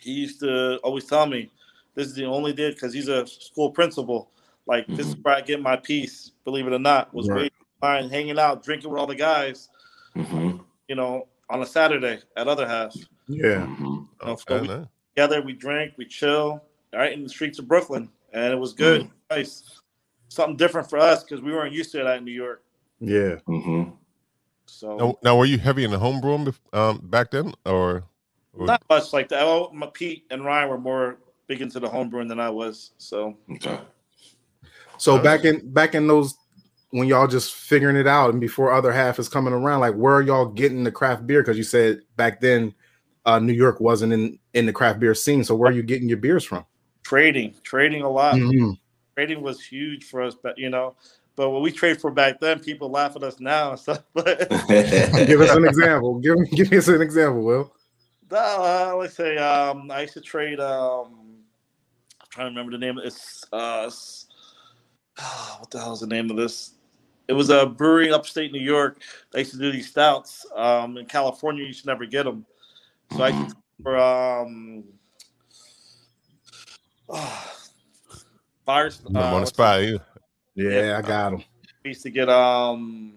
he 0.00 0.12
used 0.12 0.40
to 0.40 0.76
always 0.78 1.04
tell 1.04 1.26
me, 1.26 1.50
"This 1.94 2.06
is 2.08 2.14
the 2.14 2.24
only 2.24 2.52
day 2.52 2.70
because 2.70 2.92
he's 2.92 3.08
a 3.08 3.26
school 3.26 3.70
principal. 3.70 4.30
Like 4.66 4.86
this 4.88 5.08
is 5.08 5.16
where 5.22 5.34
I 5.34 5.40
get 5.40 5.60
my 5.60 5.76
peace. 5.76 6.32
Believe 6.44 6.66
it 6.66 6.72
or 6.72 6.78
not, 6.78 7.12
was 7.14 7.28
Right. 7.28 7.52
waiting 7.82 8.04
in 8.04 8.10
hanging 8.10 8.38
out, 8.38 8.62
drinking 8.62 8.90
with 8.90 9.00
all 9.00 9.06
the 9.06 9.14
guys. 9.14 9.68
hmm 10.14 10.58
You 10.88 10.94
know, 10.96 11.28
on 11.48 11.62
a 11.62 11.66
Saturday 11.66 12.20
at 12.36 12.48
other 12.48 12.66
half. 12.66 12.94
Yeah, 13.26 13.66
hmm 13.66 13.84
You 13.84 14.08
know, 14.26 14.36
so 14.36 14.60
we 14.62 14.68
nice. 14.68 14.86
together, 15.14 15.42
we 15.42 15.52
drank, 15.52 15.94
we 15.96 16.04
chill, 16.04 16.62
right 16.92 17.12
in 17.12 17.22
the 17.22 17.28
streets 17.28 17.58
of 17.58 17.68
Brooklyn, 17.68 18.10
and 18.32 18.52
it 18.52 18.56
was 18.56 18.72
good, 18.72 19.10
nice, 19.30 19.80
something 20.28 20.56
different 20.56 20.88
for 20.88 20.98
us 20.98 21.22
because 21.24 21.42
we 21.42 21.52
weren't 21.52 21.72
used 21.72 21.92
to 21.92 21.98
that 22.04 22.18
in 22.18 22.24
New 22.24 22.32
York. 22.32 22.62
yeah. 23.00 23.36
hmm 23.46 23.84
So 24.66 24.96
Now, 24.96 25.16
now, 25.22 25.36
were 25.36 25.46
you 25.46 25.58
heavy 25.58 25.84
in 25.84 25.90
the 25.90 25.98
home 25.98 26.20
brewing 26.20 26.54
um, 26.72 26.98
back 27.04 27.30
then, 27.30 27.54
or, 27.64 27.72
or 27.72 28.04
not 28.56 28.82
much 28.88 29.12
like 29.12 29.28
that. 29.28 29.42
Oh, 29.42 29.70
my 29.72 29.88
Pete 29.92 30.24
and 30.30 30.44
Ryan 30.44 30.68
were 30.68 30.78
more 30.78 31.18
big 31.46 31.62
into 31.62 31.80
the 31.80 31.88
homebrewing 31.88 32.28
than 32.28 32.40
I 32.40 32.50
was. 32.50 32.92
So 32.98 33.36
Okay. 33.52 33.78
So 34.98 35.18
back 35.18 35.44
in 35.44 35.72
back 35.72 35.94
in 35.94 36.06
those 36.06 36.36
when 36.90 37.08
y'all 37.08 37.26
just 37.26 37.54
figuring 37.54 37.96
it 37.96 38.06
out 38.06 38.30
and 38.30 38.40
before 38.40 38.72
other 38.72 38.92
half 38.92 39.18
is 39.18 39.28
coming 39.28 39.54
around, 39.54 39.80
like 39.80 39.94
where 39.94 40.14
are 40.14 40.22
y'all 40.22 40.46
getting 40.46 40.84
the 40.84 40.92
craft 40.92 41.26
beer? 41.26 41.42
Because 41.42 41.56
you 41.56 41.64
said 41.64 42.00
back 42.16 42.40
then 42.40 42.74
uh, 43.24 43.38
New 43.38 43.52
York 43.52 43.80
wasn't 43.80 44.12
in 44.12 44.38
in 44.54 44.66
the 44.66 44.72
craft 44.72 45.00
beer 45.00 45.14
scene. 45.14 45.44
So 45.44 45.54
where 45.54 45.70
are 45.70 45.74
you 45.74 45.82
getting 45.82 46.08
your 46.08 46.18
beers 46.18 46.44
from? 46.44 46.64
trading, 47.10 47.52
trading 47.64 48.02
a 48.02 48.08
lot. 48.08 48.36
Mhm. 48.36 48.78
Trading 49.16 49.42
was 49.42 49.60
huge 49.60 50.04
for 50.04 50.22
us, 50.22 50.36
but 50.40 50.56
you 50.56 50.70
know, 50.70 50.94
but 51.34 51.50
what 51.50 51.62
we 51.62 51.72
trade 51.72 52.00
for 52.00 52.12
back 52.12 52.38
then, 52.38 52.60
people 52.60 52.88
laugh 52.88 53.16
at 53.16 53.24
us 53.24 53.40
now 53.40 53.70
and 53.70 53.80
stuff. 53.80 54.04
But 54.14 54.48
Give 55.26 55.40
us 55.40 55.50
an 55.50 55.64
example. 55.64 56.20
Give 56.20 56.38
me 56.38 56.48
give 56.52 56.72
us 56.72 56.86
an 56.86 57.02
example, 57.02 57.42
Will. 57.42 57.74
Uh, 58.32 58.94
let's 58.96 59.14
say 59.14 59.36
um, 59.38 59.90
I 59.90 60.02
used 60.02 60.14
to 60.14 60.20
trade. 60.20 60.60
Um, 60.60 61.38
I'm 62.20 62.26
trying 62.30 62.46
to 62.46 62.50
remember 62.50 62.72
the 62.72 62.78
name. 62.78 62.98
It's 63.02 63.44
uh, 63.52 63.90
what 65.58 65.70
the 65.70 65.78
hell 65.78 65.92
is 65.92 66.00
the 66.00 66.06
name 66.06 66.30
of 66.30 66.36
this? 66.36 66.74
It 67.28 67.32
was 67.34 67.50
a 67.50 67.66
brewery 67.66 68.12
upstate 68.12 68.52
New 68.52 68.60
York. 68.60 69.02
They 69.32 69.40
used 69.40 69.52
to 69.52 69.58
do 69.58 69.70
these 69.70 69.88
stouts. 69.88 70.44
Um, 70.54 70.96
in 70.96 71.06
California, 71.06 71.64
you 71.64 71.72
should 71.72 71.86
never 71.86 72.04
get 72.06 72.24
them. 72.24 72.44
So 73.16 73.22
I 73.22 73.28
used 73.28 73.50
to 73.50 73.56
for 73.82 73.96
um, 73.98 74.84
fire. 78.66 78.90
I'm 79.06 79.16
Uh, 79.16 79.34
on 79.34 79.40
the 79.42 79.46
spot? 79.46 79.82
You. 79.82 80.00
Yeah, 80.54 80.98
I 80.98 81.02
got 81.06 81.30
them. 81.30 81.44
we 81.84 81.90
used 81.90 82.02
to 82.02 82.10
get 82.10 82.28
um 82.28 83.14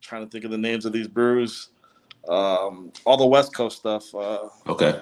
trying 0.00 0.24
to 0.24 0.30
think 0.30 0.44
of 0.44 0.50
the 0.50 0.58
names 0.58 0.84
of 0.84 0.92
these 0.92 1.08
brews 1.08 1.70
um 2.28 2.92
all 3.04 3.16
the 3.16 3.26
west 3.26 3.54
coast 3.54 3.78
stuff 3.78 4.14
uh 4.14 4.48
okay. 4.68 5.00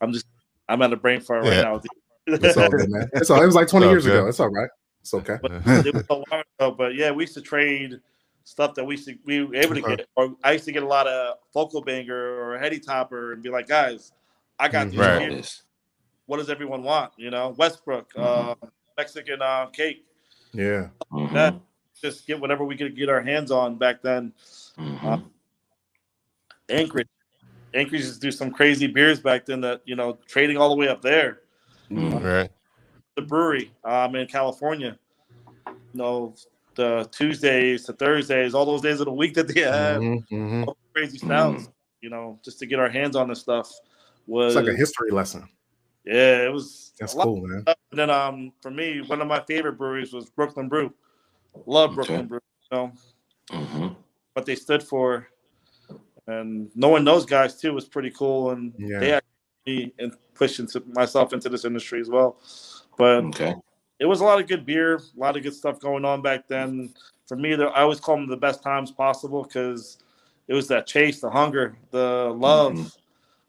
i'm 0.00 0.12
just 0.12 0.26
i'm 0.68 0.82
at 0.82 0.92
a 0.92 0.96
brain 0.96 1.20
fart 1.20 1.44
right 1.44 1.52
Yeah. 1.54 1.62
now 1.62 1.80
It's 2.26 2.56
all 2.56 2.68
good, 2.70 2.88
man. 2.90 3.08
It's 3.14 3.30
all. 3.30 3.42
It 3.42 3.46
was 3.46 3.54
like 3.54 3.66
twenty 3.68 3.86
It's 3.86 3.88
all 3.88 3.92
years 3.92 4.06
ago. 4.06 4.26
It's 4.28 4.38
all 4.40 4.50
right. 4.50 4.68
It's 5.00 5.14
okay. 5.14 5.38
but 5.42 5.50
it 5.86 5.94
was 5.94 6.04
so 6.06 6.22
long 6.30 6.42
ago 6.58 6.70
but 6.76 6.94
yeah 6.94 7.10
we 7.10 7.24
used 7.24 7.34
to 7.34 7.40
trade 7.40 7.98
stuff 8.44 8.74
that 8.74 8.84
we 8.84 8.94
used 8.94 9.06
to 9.08 9.16
we 9.24 9.42
were 9.44 9.54
able 9.54 9.74
to 9.74 9.80
get 9.82 10.06
or 10.16 10.34
i 10.44 10.52
used 10.52 10.64
to 10.66 10.72
get 10.72 10.82
a 10.82 10.86
lot 10.86 11.06
of 11.06 11.36
focal 11.52 11.80
banger 11.82 12.40
or 12.42 12.58
heady 12.58 12.78
topper 12.78 13.32
and 13.32 13.42
be 13.42 13.48
like 13.48 13.66
guys 13.68 14.12
i 14.58 14.68
got 14.68 14.86
Mhm. 14.86 14.90
these 14.90 15.00
Right. 15.00 15.20
here. 15.22 15.30
This. 15.30 15.62
what 16.26 16.36
does 16.36 16.50
everyone 16.50 16.82
want 16.82 17.12
you 17.16 17.30
know 17.30 17.54
westbrook 17.56 18.10
uh 18.16 18.54
mexican 18.98 19.40
uh, 19.42 19.66
cake 19.66 20.04
Yeah. 20.52 20.88
Mhm. 21.12 21.32
that 21.32 21.54
just 22.00 22.26
get 22.26 22.38
whatever 22.40 22.64
we 22.64 22.76
could 22.76 22.94
get 22.96 23.08
our 23.08 23.20
hands 23.22 23.50
on 23.50 23.76
back 23.76 24.02
then 24.02 24.32
Mhm. 24.78 25.24
Anchorage. 26.70 27.08
Anchorage 27.74 28.02
used 28.02 28.14
to 28.14 28.20
do 28.20 28.30
some 28.32 28.50
crazy 28.50 28.86
beers 28.86 29.20
back 29.20 29.46
then 29.46 29.60
that, 29.60 29.82
you 29.84 29.96
know, 29.96 30.18
trading 30.26 30.56
all 30.56 30.68
the 30.68 30.74
way 30.76 30.88
up 30.88 31.02
there. 31.02 31.42
Mhm. 31.90 32.22
Right. 32.22 32.50
The 33.16 33.22
Bruery 33.22 33.70
um, 33.84 34.14
in 34.16 34.26
California. 34.26 34.98
You 35.66 35.74
know, 35.94 36.34
the 36.76 37.08
Tuesdays 37.12 37.84
to 37.84 37.92
Thursdays, 37.92 38.54
all 38.54 38.64
those 38.64 38.80
days 38.80 39.00
of 39.00 39.06
the 39.06 39.12
week 39.12 39.34
that 39.34 39.48
they 39.48 39.62
had, 39.62 40.00
Mhm, 40.00 40.24
mhm. 40.30 40.66
all 40.66 40.76
the 40.94 41.00
crazy 41.00 41.18
stouts, 41.18 41.68
you 42.00 42.10
know, 42.10 42.38
just 42.44 42.58
to 42.60 42.66
get 42.66 42.78
our 42.78 42.88
hands 42.88 43.16
on 43.16 43.28
this 43.28 43.40
stuff 43.40 43.72
was, 44.26 44.54
It's 44.56 44.64
like 44.64 44.74
a 44.74 44.76
history 44.78 45.10
lesson. 45.10 45.48
yeah, 46.04 46.44
it 46.46 46.52
was 46.52 46.92
That's 46.98 47.14
cool, 47.14 47.42
man. 47.46 47.64
And 47.66 47.98
then 47.98 48.10
um, 48.10 48.52
for 48.62 48.70
me, 48.70 49.00
one 49.02 49.20
of 49.20 49.26
my 49.26 49.40
favorite 49.40 49.74
breweries 49.74 50.12
was 50.12 50.30
Brooklyn 50.30 50.68
Brew. 50.68 50.94
Love 51.66 51.94
Brooklyn 51.96 52.20
Okay. 52.20 52.26
Brew, 52.28 52.40
you 52.70 52.78
know, 52.78 52.92
Mhm. 53.50 53.96
what 54.34 54.46
they 54.46 54.54
stood 54.54 54.82
for. 54.82 55.28
And 56.26 56.70
knowing 56.74 57.04
those 57.04 57.26
guys 57.26 57.60
too 57.60 57.72
was 57.72 57.86
pretty 57.86 58.10
cool. 58.10 58.50
And 58.50 58.74
Yeah. 58.78 59.00
they 59.00 59.12
actually 59.12 59.26
me 59.66 59.92
and 59.98 60.12
pushed 60.34 60.58
into 60.58 60.82
myself 60.94 61.32
into 61.32 61.48
this 61.48 61.64
industry 61.64 62.00
as 62.00 62.08
well. 62.08 62.38
But 62.96 63.24
Okay. 63.24 63.54
it 63.98 64.06
was 64.06 64.20
a 64.20 64.24
lot 64.24 64.40
of 64.40 64.48
good 64.48 64.64
beer, 64.64 64.96
a 64.96 65.20
lot 65.20 65.36
of 65.36 65.42
good 65.42 65.54
stuff 65.54 65.80
going 65.80 66.04
on 66.04 66.22
back 66.22 66.48
then. 66.48 66.94
For 67.26 67.36
me, 67.36 67.54
I 67.54 67.82
always 67.82 68.00
call 68.00 68.16
them 68.16 68.26
the 68.26 68.36
best 68.36 68.62
times 68.62 68.90
possible 68.90 69.42
because 69.42 69.98
it 70.48 70.54
was 70.54 70.66
that 70.68 70.86
chase, 70.86 71.20
the 71.20 71.30
hunger, 71.30 71.76
the 71.90 72.34
love 72.36 72.74
Mhm. 72.74 72.96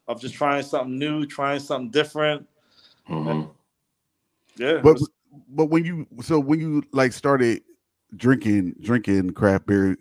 of 0.08 0.20
just 0.20 0.34
trying 0.34 0.62
something 0.62 0.98
new, 0.98 1.26
trying 1.26 1.60
something 1.60 1.90
different. 1.90 2.46
Mhm. 3.08 3.50
Yeah, 4.56 4.80
But 4.82 4.94
was- 4.94 5.10
but 5.48 5.66
when 5.66 5.84
you 5.84 6.06
so 6.20 6.38
when 6.38 6.60
you 6.60 6.82
like 6.92 7.12
started 7.12 7.62
drinking 8.16 8.76
drinking 8.80 9.30
craft 9.32 9.66
beer, 9.66 9.96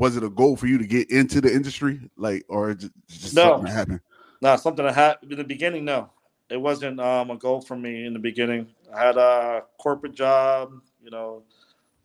was 0.00 0.16
it 0.16 0.24
a 0.24 0.30
goal 0.30 0.56
for 0.56 0.66
you 0.66 0.78
to 0.78 0.86
get 0.86 1.10
into 1.10 1.42
the 1.42 1.54
industry, 1.54 2.00
like, 2.16 2.42
or 2.48 2.72
just, 2.72 2.90
just 3.06 3.34
No. 3.34 3.42
something 3.42 3.64
that 3.64 3.72
happened? 3.72 4.00
No, 4.40 4.56
something 4.56 4.86
I 4.86 4.92
had 4.92 5.18
in 5.22 5.36
the 5.36 5.44
beginning. 5.44 5.84
No, 5.84 6.08
it 6.48 6.56
wasn't 6.56 6.98
um, 6.98 7.30
a 7.30 7.36
goal 7.36 7.60
for 7.60 7.76
me 7.76 8.06
in 8.06 8.14
the 8.14 8.18
beginning. 8.18 8.66
I 8.94 8.98
had 8.98 9.18
a 9.18 9.64
corporate 9.78 10.14
job, 10.14 10.72
you 11.04 11.10
know, 11.10 11.42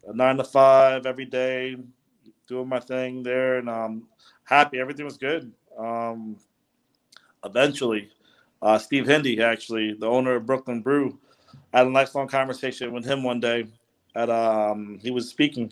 a 0.05 0.13
nine 0.13 0.36
to 0.36 0.43
five 0.43 1.05
every 1.05 1.23
day, 1.23 1.77
doing 2.47 2.67
my 2.67 2.81
thing 2.81 3.23
there, 3.23 3.60
and 3.60 3.69
um, 3.69 4.10
happy. 4.43 4.77
Everything 4.77 5.05
was 5.05 5.17
good. 5.17 5.53
Um, 5.77 6.36
eventually, 7.45 8.10
uh, 8.62 8.77
Steve 8.77 9.08
Hindy, 9.08 9.41
actually, 9.41 9.93
the 9.93 10.08
owner 10.08 10.36
of 10.36 10.45
Brooklyn 10.45 10.81
Brew, 10.81 11.17
I 11.73 11.77
had 11.77 11.88
a 11.88 11.91
nice 11.91 12.13
long 12.13 12.27
conversation 12.27 12.91
with 12.91 13.05
him 13.05 13.23
one 13.23 13.39
day. 13.39 13.67
At 14.15 14.29
um, 14.29 14.99
he 15.01 15.12
was 15.12 15.29
speaking 15.29 15.71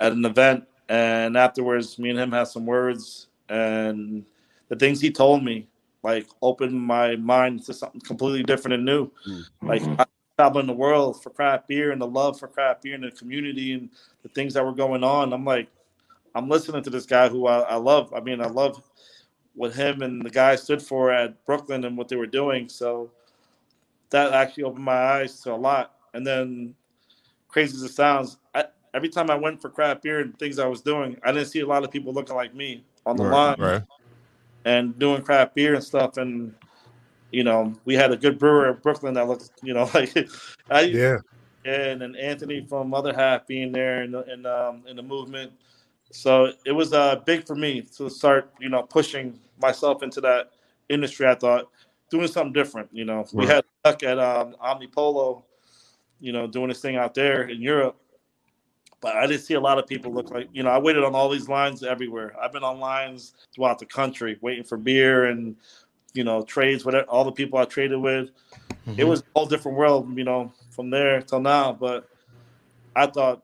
at 0.00 0.10
an 0.10 0.24
event, 0.24 0.64
And 0.90 1.36
afterwards, 1.36 1.98
me 2.00 2.10
and 2.10 2.18
him 2.18 2.32
had 2.32 2.48
some 2.48 2.66
words, 2.66 3.28
and 3.48 4.26
the 4.68 4.76
things 4.76 5.00
he 5.00 5.12
told 5.12 5.44
me 5.44 5.68
like 6.02 6.26
opened 6.42 6.80
my 6.80 7.14
mind 7.16 7.64
to 7.64 7.72
something 7.72 8.00
completely 8.00 8.42
different 8.42 8.74
and 8.74 8.84
new. 8.84 9.10
Like 9.62 9.82
Mhm. 9.82 10.00
I 10.00 10.06
traveling 10.36 10.66
the 10.66 10.72
world 10.72 11.22
for 11.22 11.30
craft 11.30 11.68
beer 11.68 11.92
and 11.92 12.00
the 12.00 12.06
love 12.06 12.38
for 12.40 12.48
craft 12.48 12.82
beer 12.82 12.94
and 12.94 13.04
the 13.04 13.10
community 13.12 13.74
and 13.74 13.90
the 14.22 14.28
things 14.30 14.54
that 14.54 14.64
were 14.64 14.72
going 14.72 15.04
on. 15.04 15.32
I'm 15.32 15.44
like, 15.44 15.68
I'm 16.34 16.48
listening 16.48 16.82
to 16.82 16.90
this 16.90 17.06
guy 17.06 17.28
who 17.28 17.46
I, 17.46 17.60
I 17.60 17.74
love. 17.76 18.12
I 18.14 18.20
mean, 18.20 18.40
I 18.40 18.46
love 18.46 18.82
what 19.54 19.74
him 19.74 20.02
and 20.02 20.24
the 20.24 20.30
guy 20.30 20.56
stood 20.56 20.82
for 20.82 21.12
at 21.12 21.44
Brooklyn 21.44 21.84
and 21.84 21.96
what 21.96 22.08
they 22.08 22.16
were 22.16 22.26
doing. 22.26 22.68
So 22.68 23.12
that 24.10 24.32
actually 24.32 24.64
opened 24.64 24.84
my 24.84 24.96
eyes 24.96 25.40
to 25.42 25.52
a 25.52 25.56
lot. 25.56 25.94
And 26.14 26.26
then, 26.26 26.74
crazy 27.48 27.76
as 27.76 27.82
it 27.82 27.92
sounds, 27.92 28.38
every 28.94 29.08
time 29.08 29.30
I 29.30 29.34
went 29.36 29.60
for 29.60 29.68
craft 29.70 30.02
beer 30.02 30.20
and 30.20 30.38
things 30.38 30.58
I 30.58 30.66
was 30.66 30.80
doing, 30.80 31.16
I 31.22 31.32
didn't 31.32 31.48
see 31.48 31.60
a 31.60 31.66
lot 31.66 31.84
of 31.84 31.90
people 31.90 32.12
looking 32.12 32.36
like 32.36 32.54
me 32.54 32.84
on 33.06 33.16
the 33.16 33.24
Right, 33.24 33.32
line 33.32 33.56
Right. 33.58 33.82
and 34.64 34.98
doing 34.98 35.22
craft 35.22 35.54
beer 35.54 35.74
and 35.74 35.84
stuff. 35.84 36.16
And 36.16 36.54
you 37.30 37.44
know, 37.44 37.74
we 37.84 37.94
had 37.94 38.10
a 38.12 38.16
good 38.16 38.38
brewer 38.38 38.70
at 38.70 38.82
Brooklyn 38.82 39.14
that 39.14 39.28
looked, 39.28 39.50
you 39.62 39.74
know, 39.74 39.88
like 39.94 40.16
I 40.70 40.80
Yeah. 40.82 41.18
and 41.64 42.00
then 42.00 42.16
Anthony 42.16 42.64
from 42.66 42.94
Other 42.94 43.12
Half 43.12 43.46
being 43.46 43.70
there 43.72 44.02
in 44.02 44.12
the 44.12 44.32
in, 44.32 44.46
um, 44.46 44.82
in 44.86 44.96
the 44.96 45.02
movement. 45.02 45.52
So 46.10 46.52
it 46.66 46.72
was 46.72 46.92
uh, 46.92 47.16
big 47.24 47.46
for 47.46 47.54
me 47.54 47.82
to 47.96 48.08
start, 48.10 48.52
you 48.58 48.68
know, 48.68 48.82
pushing 48.82 49.38
myself 49.60 50.02
into 50.02 50.20
that 50.22 50.50
industry. 50.88 51.26
I 51.28 51.34
thought 51.34 51.68
doing 52.10 52.26
something 52.26 52.52
different. 52.52 52.88
You 52.92 53.04
know, 53.04 53.26
we 53.32 53.44
Right. 53.46 53.56
had 53.56 53.64
Duck 53.84 54.02
at 54.02 54.18
um, 54.18 54.56
Omnipollo, 54.62 55.42
you 56.20 56.32
know, 56.32 56.46
doing 56.46 56.68
his 56.70 56.80
thing 56.80 56.96
out 56.96 57.14
there 57.14 57.42
in 57.48 57.62
Europe. 57.62 57.99
But 59.00 59.16
I 59.16 59.26
didn't 59.26 59.42
see 59.42 59.54
a 59.54 59.60
lot 59.60 59.78
of 59.78 59.86
people 59.86 60.12
look 60.12 60.30
like, 60.30 60.48
you 60.52 60.62
know, 60.62 60.70
I 60.70 60.78
waited 60.78 61.04
on 61.04 61.14
all 61.14 61.30
these 61.30 61.48
lines 61.48 61.82
everywhere. 61.82 62.34
I've 62.40 62.52
been 62.52 62.64
on 62.64 62.80
lines 62.80 63.34
throughout 63.54 63.78
the 63.78 63.86
country 63.86 64.38
waiting 64.42 64.64
for 64.64 64.76
beer 64.76 65.26
and, 65.26 65.56
you 66.12 66.22
know, 66.24 66.42
trades, 66.42 66.84
whatever, 66.84 67.06
all 67.08 67.24
the 67.24 67.32
people 67.32 67.58
I 67.58 67.64
traded 67.64 67.98
with. 67.98 68.30
It 68.98 69.04
was 69.04 69.20
a 69.20 69.24
whole 69.34 69.46
different 69.46 69.78
world, 69.78 70.16
you 70.18 70.24
know, 70.24 70.52
from 70.70 70.90
there 70.90 71.22
till 71.22 71.40
now. 71.40 71.72
But 71.72 72.08
I 72.94 73.06
thought, 73.06 73.42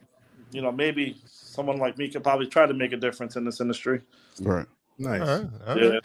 you 0.50 0.60
know, 0.60 0.72
maybe 0.72 1.16
someone 1.26 1.78
like 1.78 1.96
me 1.96 2.08
could 2.08 2.22
probably 2.22 2.46
try 2.46 2.66
to 2.66 2.74
make 2.74 2.92
a 2.92 2.96
difference 2.96 3.36
in 3.36 3.44
this 3.44 3.60
industry. 3.60 4.00
Right. 4.42 4.66
Nice. 4.98 5.20
All 5.20 5.26
right. 5.26 5.48
all 5.66 5.78
Yeah. 5.78 6.00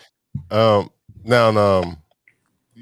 right. 0.51 0.77
Um, 0.79 0.91
now, 1.23 1.49
um, 1.57 1.97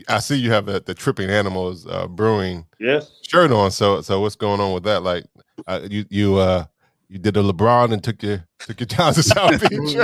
I 0.07 0.19
see 0.19 0.35
you 0.35 0.51
have 0.51 0.65
the, 0.65 0.79
the 0.79 0.93
Tripping 0.93 1.29
Animals 1.29 1.87
uh, 1.87 2.07
Brewing 2.07 2.65
Yes. 2.79 3.11
shirt 3.21 3.51
on. 3.51 3.71
So, 3.71 4.01
so 4.01 4.19
what's 4.21 4.35
going 4.35 4.59
on 4.59 4.73
with 4.73 4.83
that? 4.83 5.03
Like, 5.03 5.25
uh, 5.67 5.81
you 5.89 6.05
you 6.09 6.37
uh 6.37 6.65
you 7.09 7.17
did 7.17 7.37
a 7.37 7.41
LeBron 7.41 7.91
and 7.91 8.03
took 8.03 8.21
your 8.21 8.45
took 8.59 8.79
your 8.79 8.87
time 8.87 9.13
to 9.13 9.23
South 9.23 9.59
Beach. 9.59 9.95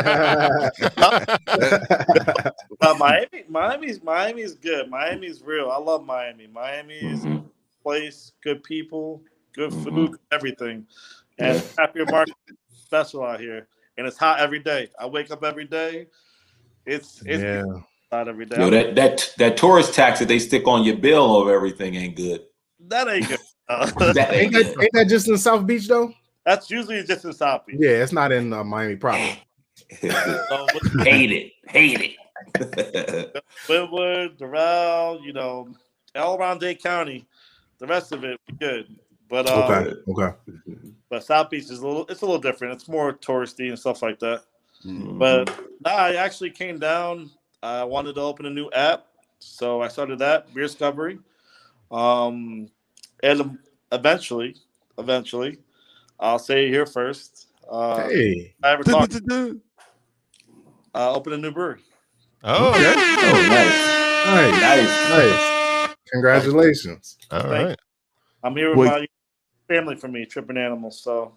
Uh, 2.81 2.93
Miami, 2.97 3.45
Miami's 3.47 4.03
Miami's 4.03 4.53
good. 4.53 4.89
Miami's 4.89 5.41
real. 5.41 5.71
I 5.71 5.77
love 5.77 6.05
Miami. 6.05 6.47
Miami's 6.47 7.25
Mhm. 7.25 7.45
place, 7.81 8.33
good 8.43 8.63
people, 8.63 9.23
good 9.53 9.73
food, 9.73 10.17
everything. 10.31 10.85
And 11.39 11.63
happier 11.77 12.05
market 12.05 12.35
special 12.67 13.23
out 13.23 13.39
here. 13.39 13.67
And 13.97 14.05
it's 14.05 14.17
hot 14.17 14.39
every 14.39 14.59
day. 14.59 14.89
I 14.99 15.05
wake 15.05 15.31
up 15.31 15.43
every 15.43 15.65
day. 15.65 16.07
It's 16.85 17.21
it's 17.25 17.43
yeah. 17.43 17.63
hot 18.11 18.27
every 18.27 18.45
day. 18.45 18.57
Yo, 18.59 18.69
that 18.69 18.95
that 18.95 19.33
that 19.37 19.57
tourist 19.57 19.93
tax 19.93 20.19
that 20.19 20.27
they 20.27 20.39
stick 20.39 20.67
on 20.67 20.83
your 20.83 20.97
bill 20.97 21.41
of 21.41 21.47
everything 21.47 21.95
ain't 21.95 22.15
good. 22.15 22.41
that 22.87 23.07
ain't 23.07 23.27
good. 23.27 23.39
Uh, 23.67 23.86
That 24.13 24.17
Ain't 24.34 24.34
ain't 24.34 24.54
that, 24.54 24.84
ain't 24.84 24.93
that 24.93 25.08
just 25.08 25.28
in 25.28 25.38
South 25.38 25.65
Beach 25.65 25.88
though? 25.88 26.13
that's 26.45 26.69
usually 26.69 27.01
just 27.04 27.25
in 27.25 27.34
South 27.34 27.65
Beach. 27.65 27.78
Yeah, 27.80 28.04
it's 28.04 28.12
not 28.12 28.32
in 28.32 28.54
uh, 28.54 28.63
Miami 28.63 28.95
proper. 28.95 29.36
So, 30.01 30.67
what's- 30.71 30.89
hate 31.04 31.32
it, 31.32 31.51
hate 31.69 32.01
it. 32.01 32.15
Wynwood, 33.67 34.38
Doral, 34.38 35.23
you 35.23 35.34
know, 35.34 35.69
all 36.15 36.38
around 36.38 36.60
Dade 36.60 36.82
County. 36.82 37.25
The 37.80 37.88
rest 37.88 38.12
of 38.12 38.23
it, 38.23 38.39
we 38.47 38.56
good. 38.58 38.95
But 39.30 39.47
um, 39.49 39.63
Okay. 39.63 39.93
Okay. 40.08 40.38
but 41.10 41.23
South 41.23 41.49
Beach 41.49 41.63
is 41.63 41.80
a 41.80 41.88
little, 41.88 42.06
it's 42.08 42.21
a 42.21 42.25
little 42.25 42.39
different. 42.39 42.73
It's 42.75 42.88
more 42.88 43.13
touristy 43.13 43.69
and 43.69 43.80
stuff 43.80 44.01
like 44.04 44.19
that. 44.19 44.43
Mhm. 44.86 45.17
But 45.17 45.49
nah, 45.84 45.89
I 45.91 46.15
actually 46.15 46.51
came 46.51 46.78
down. 46.78 47.32
I 47.63 47.84
wanted 47.84 48.13
to 48.15 48.21
open 48.21 48.45
a 48.45 48.49
new 48.51 48.69
app, 48.71 49.08
so 49.39 49.82
I 49.82 49.88
started 49.88 50.19
that 50.19 50.54
Beerscovery. 50.54 51.17
Um, 51.91 52.69
and 53.25 53.57
eventually, 53.91 54.55
eventually, 54.97 55.57
I'll 56.19 56.39
say 56.39 56.67
it 56.67 56.69
here 56.69 56.85
first. 56.85 57.47
Uh, 57.69 58.07
Hey. 58.07 58.53
I 58.63 58.71
ever 58.71 58.83
talked, 58.83 59.13
Right. 59.13 59.53
uh, 60.93 61.13
open 61.13 61.33
a 61.33 61.38
new 61.38 61.51
brewery. 61.51 61.81
oh, 62.43 62.69
okay. 62.69 62.93
oh, 62.95 63.45
Nice. 63.49 64.61
nice, 64.61 65.09
nice. 65.09 65.09
Nice. 65.09 65.95
Congratulations. 66.11 67.17
All 67.31 67.41
Thank 67.41 67.67
right. 67.69 67.77
I'm 68.43 68.55
here 68.55 68.69
with 68.69 68.79
Wait. 68.79 68.88
my 68.88 69.07
family 69.67 69.95
for 69.95 70.07
me, 70.07 70.25
tripping 70.25 70.57
animals. 70.57 71.01
So 71.01 71.33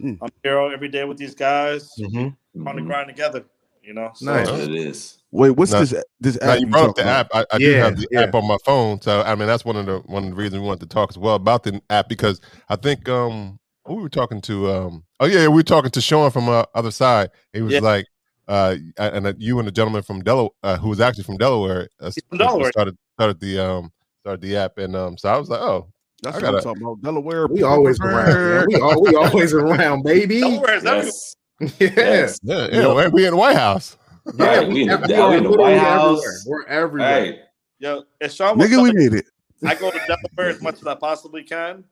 Mm. 0.00 0.18
I'm 0.20 0.28
here 0.42 0.58
every 0.58 0.88
day 0.88 1.04
with 1.04 1.18
these 1.18 1.36
guys 1.36 1.92
Mm-hmm. 2.00 2.66
on 2.66 2.76
the 2.76 2.82
grind 2.82 3.06
together. 3.08 3.44
You 3.84 3.92
know, 3.94 4.10
so, 4.14 4.24
Nice. 4.26 4.48
It 4.48 4.74
is. 4.74 5.18
Wait, 5.30 5.50
what's 5.50 5.72
Now- 5.72 5.80
this? 5.80 5.94
This 6.20 6.38
app 6.40 6.60
you 6.60 6.66
you 6.66 6.72
brought 6.72 6.90
up 6.90 6.96
the 6.96 7.02
about? 7.02 7.26
app. 7.34 7.46
I, 7.52 7.54
I 7.54 7.58
do 7.58 7.72
have 7.72 7.96
the 7.96 8.06
yeah. 8.10 8.22
app 8.22 8.34
on 8.34 8.46
my 8.46 8.56
phone, 8.64 9.00
so 9.02 9.20
I 9.22 9.34
mean 9.34 9.46
that's 9.46 9.64
one 9.64 9.76
of 9.76 9.84
the 9.86 9.98
one 10.06 10.24
of 10.24 10.30
the 10.30 10.36
reasons 10.36 10.60
we 10.62 10.66
wanted 10.66 10.80
to 10.88 10.94
talk 10.94 11.10
as 11.10 11.18
well 11.18 11.34
about 11.34 11.64
the 11.64 11.80
app 11.90 12.08
because 12.08 12.40
I 12.68 12.76
think 12.76 13.08
um 13.08 13.58
we 13.86 13.96
were 13.96 14.08
talking 14.08 14.40
to 14.42 14.70
um 14.70 15.04
oh 15.20 15.26
yeah 15.26 15.48
we 15.48 15.56
were 15.56 15.62
talking 15.62 15.90
to 15.90 16.00
Sean 16.00 16.30
from 16.30 16.48
uh, 16.48 16.64
other 16.74 16.90
side. 16.90 17.30
He 17.52 17.60
was 17.62 17.72
Yeah. 17.74 17.80
like 17.80 18.06
uh 18.48 18.76
and 18.96 19.26
uh, 19.26 19.32
you 19.38 19.58
and 19.58 19.66
the 19.68 19.72
gentleman 19.72 20.02
from 20.02 20.22
Delaware 20.22 20.50
uh, 20.62 20.76
who 20.78 20.88
was 20.88 21.00
actually 21.00 21.24
from 21.24 21.36
Delaware 21.36 21.88
uh, 22.00 22.10
from 22.28 22.38
Delaware. 22.38 22.70
started 22.70 22.96
started 23.14 23.40
the 23.40 23.58
um 23.58 23.92
started 24.20 24.40
the 24.40 24.56
app 24.56 24.78
and 24.78 24.94
um 24.96 25.18
so 25.18 25.28
I 25.28 25.36
was 25.36 25.48
like 25.50 25.60
oh 25.60 25.88
That's 26.22 26.36
I 26.36 26.38
what 26.40 26.46
I'm 26.46 26.52
gotta- 26.54 26.64
talking 26.64 26.82
about. 26.82 27.02
Delaware. 27.02 27.46
We 27.48 27.62
always 27.64 27.98
around. 28.00 28.28
man. 28.32 28.66
We, 28.68 28.80
al- 28.80 29.02
we 29.02 29.14
always 29.16 29.52
around, 29.52 30.04
baby. 30.04 30.40
Delaware. 30.40 30.80
Yes. 30.82 31.36
Yeah. 31.60 31.68
yes. 31.78 32.40
yeah 32.42 32.68
yeah 32.72 32.92
we- 32.94 33.08
we 33.08 33.24
in 33.26 33.32
the 33.32 33.36
White 33.36 33.56
House. 33.56 33.96
Yeah, 34.36 34.44
Right, 34.46 34.68
we 34.68 34.82
in 34.82 34.88
the- 34.88 34.98
we 34.98 35.28
we 35.28 35.36
in 35.36 35.42
the 35.44 35.50
White 35.50 35.78
House. 35.78 36.18
everywhere. 36.18 36.40
We're 36.46 36.66
everywhere. 36.66 37.22
Right. 37.22 37.38
Yo, 37.78 38.02
if 38.20 38.32
Sean 38.32 38.56
Nigga, 38.58 38.60
we 38.82 38.88
something- 38.90 38.96
made 38.96 39.12
it. 39.14 39.26
I 39.66 39.74
go 39.74 39.90
to 39.90 39.98
Delaware 40.06 40.50
as 40.54 40.60
much 40.62 40.76
as 40.76 40.86
I 40.86 40.94
possibly 40.94 41.42
can. 41.42 41.84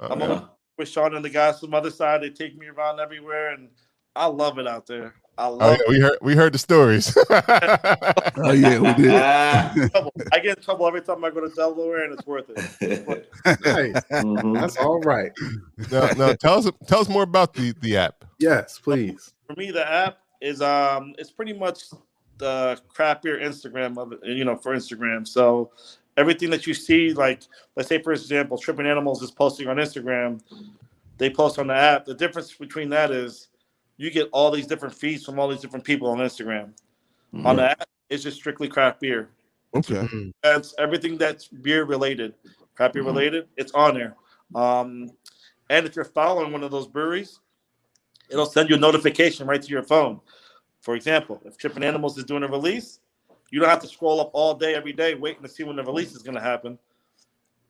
I'm 0.00 0.22
Uh, 0.22 0.24
always 0.26 0.42
with 0.78 0.88
Sean 0.88 1.14
and 1.16 1.24
the 1.24 1.28
guys 1.30 1.58
from 1.60 1.70
the 1.72 1.76
other 1.76 1.90
side. 1.90 2.22
They 2.22 2.30
take 2.30 2.56
me 2.56 2.66
around 2.68 3.00
everywhere, 3.00 3.50
and 3.50 3.68
I 4.14 4.26
love 4.26 4.58
it 4.58 4.66
out 4.68 4.86
there. 4.86 5.14
I 5.38 5.46
oh 5.46 5.54
love 5.54 5.78
yeah, 5.78 5.84
we 5.88 6.00
heard 6.00 6.18
we 6.20 6.34
heard 6.34 6.52
the 6.52 6.58
stories. 6.58 7.16
Oh 8.40 8.52
yeah, 8.52 8.78
we 8.78 8.92
did. 9.02 9.90
Trouble. 9.90 10.12
I 10.32 10.38
get 10.38 10.58
in 10.58 10.62
trouble 10.62 10.86
every 10.86 11.00
time 11.00 11.24
I 11.24 11.30
go 11.30 11.40
to 11.40 11.54
Delaware, 11.54 12.04
and 12.04 12.12
it's 12.12 12.26
worth 12.26 12.50
it. 12.50 12.56
Nice. 13.64 14.04
Mhm. 14.22 14.60
That's 14.60 14.76
all 14.76 15.00
right. 15.00 15.32
now, 15.90 16.06
now 16.16 16.32
tell 16.34 16.58
us 16.58 16.70
tell 16.86 17.00
us 17.00 17.08
more 17.08 17.24
about 17.24 17.54
the 17.54 17.74
the 17.80 17.96
app. 17.96 18.24
Yes, 18.38 18.78
please. 18.78 19.34
For 19.46 19.54
me, 19.54 19.70
the 19.70 19.88
app 19.90 20.18
is 20.40 20.62
um, 20.62 21.14
it's 21.18 21.32
pretty 21.32 21.52
much 21.52 21.84
the 22.38 22.80
crappier 22.94 23.42
Instagram 23.42 23.98
of 23.98 24.12
it, 24.12 24.20
you 24.24 24.44
know, 24.44 24.56
for 24.56 24.74
Instagram. 24.74 25.26
So 25.26 25.70
everything 26.16 26.50
that 26.50 26.66
you 26.66 26.74
see, 26.74 27.12
like 27.12 27.42
let's 27.76 27.88
say 27.88 28.00
for 28.00 28.12
example, 28.12 28.56
Tripping 28.56 28.86
Animals 28.86 29.22
is 29.22 29.30
posting 29.32 29.66
on 29.68 29.76
Instagram, 29.76 30.40
they 31.18 31.28
post 31.30 31.58
on 31.58 31.66
the 31.66 31.74
app. 31.74 32.04
The 32.04 32.14
difference 32.14 32.54
between 32.54 32.88
that 32.90 33.10
is 33.10 33.48
you 33.98 34.10
get 34.10 34.28
all 34.32 34.50
these 34.50 34.66
different 34.66 34.94
feeds 34.94 35.24
from 35.24 35.38
all 35.38 35.48
these 35.48 35.60
different 35.60 35.84
people 35.84 36.08
on 36.08 36.18
Instagram. 36.18 36.72
On 37.44 37.56
the 37.56 37.70
app, 37.70 37.88
it's 38.08 38.22
just 38.22 38.38
strictly 38.38 38.68
craft 38.68 39.00
beer. 39.00 39.28
Okay. 39.76 40.08
That's 40.42 40.74
everything 40.78 41.18
that's 41.18 41.48
beer 41.48 41.84
related, 41.84 42.34
craft 42.74 42.94
beer 42.94 43.02
Mhm. 43.02 43.06
related. 43.06 43.48
It's 43.56 43.72
on 43.72 43.94
there. 43.94 44.16
Um, 44.54 45.10
and 45.68 45.84
if 45.84 45.94
you're 45.94 46.06
following 46.06 46.52
one 46.52 46.62
of 46.62 46.70
those 46.70 46.86
breweries, 46.86 47.40
it'll 48.30 48.46
send 48.46 48.70
you 48.70 48.76
a 48.76 48.78
notification 48.78 49.46
right 49.46 49.60
to 49.60 49.68
your 49.68 49.82
phone. 49.82 50.20
For 50.80 50.94
example, 50.94 51.42
if 51.44 51.58
Tripping 51.58 51.82
Animals 51.82 52.16
is 52.16 52.24
doing 52.24 52.44
a 52.44 52.48
release, 52.48 53.00
you 53.50 53.60
don't 53.60 53.68
have 53.68 53.82
to 53.82 53.88
scroll 53.88 54.20
up 54.20 54.30
all 54.32 54.54
day 54.54 54.74
every 54.74 54.92
day 54.92 55.14
waiting 55.14 55.42
to 55.42 55.48
see 55.48 55.64
when 55.64 55.76
the 55.76 55.84
release 55.84 56.14
is 56.14 56.22
going 56.22 56.36
to 56.36 56.40
happen. 56.40 56.78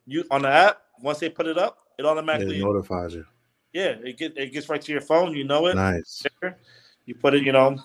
You 0.07 0.25
on 0.31 0.43
the 0.43 0.49
app, 0.49 0.83
once 1.01 1.19
they 1.19 1.29
put 1.29 1.47
it 1.47 1.59
up, 1.59 1.79
it 1.99 2.03
It 2.03 2.07
automatically 2.07 2.63
notifies 2.63 3.15
you. 3.15 3.27
Yeah, 3.73 3.95
it 4.03 4.17
get 4.17 4.37
it 4.37 4.53
gets 4.53 4.69
right 4.69 4.81
to 4.81 4.93
your 4.93 5.01
phone. 5.01 5.37
You 5.37 5.45
know 5.45 5.67
it. 5.67 5.75
Nice. 5.77 6.25
You 7.07 7.15
put 7.15 7.35
it, 7.35 7.43
you 7.43 7.53
know, 7.53 7.79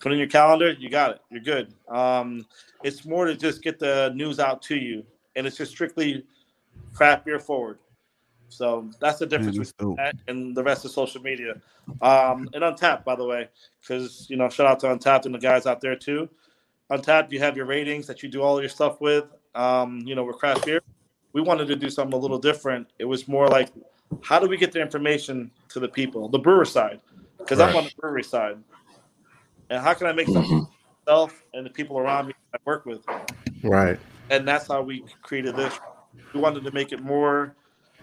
put 0.00 0.12
it 0.12 0.14
in 0.14 0.18
your 0.18 0.28
calendar. 0.28 0.72
You 0.72 0.88
got 0.88 1.12
it. 1.12 1.20
You're 1.30 1.42
good. 1.42 1.74
Um, 1.88 2.46
it's 2.82 3.04
more 3.04 3.26
to 3.26 3.34
just 3.34 3.62
get 3.62 3.78
the 3.78 4.12
news 4.14 4.38
out 4.38 4.62
to 4.62 4.76
you, 4.76 5.04
and 5.36 5.46
it's 5.46 5.56
just 5.56 5.72
strictly 5.72 6.24
craft 6.94 7.24
beer 7.24 7.38
forward. 7.38 7.78
So 8.48 8.90
that's 9.00 9.18
the 9.18 9.26
difference 9.26 9.56
Man, 9.56 9.60
that's 9.60 9.72
between 9.72 9.96
dope. 9.96 9.96
that 9.98 10.16
and 10.28 10.56
the 10.56 10.62
rest 10.62 10.84
of 10.84 10.90
social 10.90 11.22
media. 11.22 11.54
Um, 12.02 12.48
and 12.52 12.62
Untappd, 12.62 13.04
by 13.04 13.14
the 13.16 13.24
way, 13.24 13.48
because 13.80 14.26
you 14.28 14.36
know, 14.36 14.48
shout 14.48 14.66
out 14.66 14.80
to 14.80 14.86
Untappd 14.86 15.26
and 15.26 15.34
the 15.34 15.38
guys 15.38 15.66
out 15.66 15.80
there 15.80 15.96
too. 15.96 16.28
Untappd, 16.90 17.30
you 17.30 17.38
have 17.38 17.56
your 17.56 17.66
ratings 17.66 18.06
that 18.08 18.22
you 18.22 18.28
do 18.28 18.42
all 18.42 18.60
your 18.60 18.68
stuff 18.68 19.00
with. 19.00 19.24
Um, 19.54 20.00
you 20.04 20.14
know, 20.14 20.24
with 20.24 20.36
craft 20.36 20.66
beer, 20.66 20.80
we 21.32 21.40
wanted 21.40 21.68
to 21.68 21.76
do 21.76 21.88
something 21.90 22.14
a 22.14 22.20
little 22.20 22.38
different. 22.38 22.88
It 22.98 23.04
was 23.04 23.28
more 23.28 23.46
like, 23.48 23.68
how 24.22 24.38
do 24.38 24.46
we 24.48 24.56
get 24.56 24.72
the 24.72 24.80
information 24.80 25.50
to 25.68 25.80
the 25.80 25.88
people, 25.88 26.28
the 26.28 26.38
brewer 26.38 26.64
side? 26.64 27.00
because 27.40 27.58
I'm 27.58 27.74
on 27.74 27.84
the 27.84 27.92
brewery 27.98 28.22
side. 28.22 28.58
And 29.70 29.82
how 29.82 29.94
can 29.94 30.06
I 30.06 30.12
make 30.12 30.28
something 30.28 30.66
for 30.66 30.68
myself 31.06 31.42
and 31.54 31.64
the 31.64 31.70
people 31.70 31.98
around 31.98 32.28
me 32.28 32.34
I 32.54 32.58
work 32.64 32.86
with? 32.86 33.02
Right. 33.62 33.98
And 34.30 34.46
that's 34.46 34.68
how 34.68 34.82
we 34.82 35.04
created 35.22 35.56
this. 35.56 35.78
We 36.32 36.40
wanted 36.40 36.64
to 36.64 36.72
make 36.72 36.92
it 36.92 37.02
more 37.02 37.54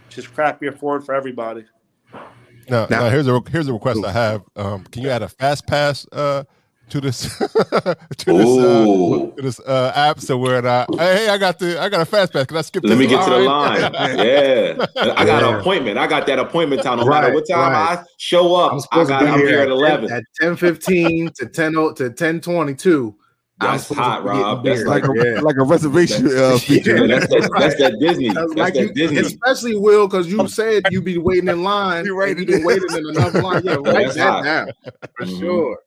just 0.09 0.33
craft 0.33 0.59
beer 0.59 0.71
forward 0.71 1.05
for 1.05 1.13
everybody. 1.13 1.65
Now, 2.13 2.87
Now- 2.89 2.99
now 3.01 3.09
here's 3.09 3.27
a 3.27 3.41
here's 3.49 3.67
a 3.67 3.73
request 3.73 4.03
I 4.03 4.11
have. 4.11 4.43
Um, 4.55 4.83
can 4.85 5.03
you 5.03 5.09
add 5.09 5.21
a 5.21 5.29
fast 5.29 5.67
pass 5.67 6.05
uh, 6.11 6.43
to 6.89 7.01
this 7.01 7.37
to 7.37 7.47
this 7.47 8.57
uh, 8.57 9.31
to 9.35 9.41
this 9.41 9.59
uh, 9.61 9.91
app 9.95 10.19
so 10.19 10.37
we're 10.37 10.61
not? 10.61 10.93
Hey, 10.95 11.27
I 11.29 11.37
got 11.37 11.59
the 11.59 11.79
I 11.81 11.89
got 11.89 12.01
a 12.01 12.05
fast 12.05 12.33
pass. 12.33 12.45
Can 12.45 12.57
I 12.57 12.61
skip? 12.61 12.83
Let 12.83 12.89
this 12.91 12.99
me 12.99 13.07
get 13.07 13.23
to 13.25 13.29
the 13.29 13.37
line. 13.39 13.81
line? 13.81 13.93
Yeah. 14.17 14.85
I 14.95 15.25
got 15.25 15.41
Yeah. 15.41 15.49
an 15.49 15.59
appointment. 15.59 15.97
I 15.97 16.07
got 16.07 16.25
that 16.27 16.39
appointment 16.39 16.83
time. 16.83 16.99
No 16.99 17.05
matter 17.05 17.33
what 17.33 17.45
time 17.49 17.71
right. 17.71 17.99
I 17.99 18.03
show 18.17 18.55
up, 18.55 18.73
I'm 18.91 19.01
I 19.01 19.05
got 19.05 19.19
to 19.21 19.27
I'm 19.29 19.39
here, 19.39 19.47
here 19.49 19.59
at 19.59 19.67
at 19.67 19.71
11. 19.71 20.09
10, 20.09 20.17
at 20.17 20.23
ten 20.39 20.55
fifteen 20.55 21.29
to 21.35 21.45
ten 21.47 21.75
o- 21.75 21.93
to 21.93 22.09
ten 22.11 22.39
twenty 22.41 22.73
two. 22.75 23.15
That's 23.59 23.89
hot, 23.89 24.23
Rob. 24.23 24.63
That's 24.63 24.83
like 24.83 25.03
a 25.03 25.11
yeah. 25.15 25.39
like 25.41 25.55
a 25.57 25.63
reservation 25.63 26.27
uh, 26.37 26.59
feature. 26.59 27.07
Yeah, 27.07 27.19
that's, 27.19 27.27
that, 27.33 27.51
that's 27.57 27.75
that 27.77 27.97
Disney. 27.99 28.27
That's 28.27 28.37
That's 28.49 28.55
like 28.55 28.73
that 28.75 28.81
you, 28.81 28.93
Disney. 28.93 29.17
especially 29.21 29.75
Will, 29.75 30.07
because 30.07 30.27
you 30.31 30.47
said 30.47 30.83
you'd 30.91 31.03
be 31.03 31.17
waiting 31.17 31.49
in 31.49 31.63
line. 31.63 32.05
You 32.05 32.11
You 32.11 32.17
waited 32.19 32.37
right, 32.37 32.47
been 32.47 32.59
in. 32.59 32.65
waiting 32.67 32.97
in 32.97 33.09
another 33.17 33.41
line. 33.41 33.61
Yeah, 33.65 33.75
write 33.77 33.83
That's 33.85 34.15
that 34.15 34.29
hot. 34.31 34.43
down 34.43 34.71
for 35.17 35.25
Mhm. 35.25 35.39
sure. 35.39 35.79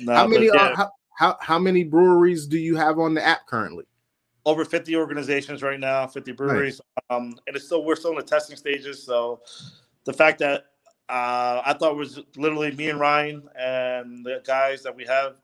Nah, 0.00 0.14
how 0.14 0.26
many? 0.26 0.48
but 0.48 0.58
Uh, 0.58 0.68
yeah, 0.68 0.76
how, 0.76 0.90
how 1.18 1.36
how 1.40 1.58
many 1.58 1.84
breweries 1.84 2.46
do 2.46 2.58
you 2.58 2.76
have 2.76 2.98
on 2.98 3.14
the 3.14 3.24
app 3.24 3.46
currently? 3.46 3.84
over 4.46 4.64
50 4.64 4.94
organizations 4.96 5.60
right 5.60 5.80
now, 5.80 6.06
50 6.06 6.32
breweries. 6.32 6.80
Um, 7.10 7.34
and 7.48 7.56
it's 7.56 7.66
still 7.66 7.84
we're 7.84 7.96
still 7.96 8.12
in 8.12 8.16
the 8.16 8.22
testing 8.22 8.56
stages. 8.56 9.02
So 9.02 9.40
the 10.04 10.12
fact 10.12 10.38
that 10.38 10.66
uh, 11.08 11.62
I 11.66 11.74
thought 11.78 11.92
it 11.92 11.96
was 11.96 12.20
literally 12.36 12.70
me 12.70 12.88
and 12.88 12.98
Ryan 13.00 13.42
and 13.58 14.24
the 14.24 14.40
guys 14.46 14.82
that 14.84 14.94
we 14.94 15.04
have, 15.04 15.34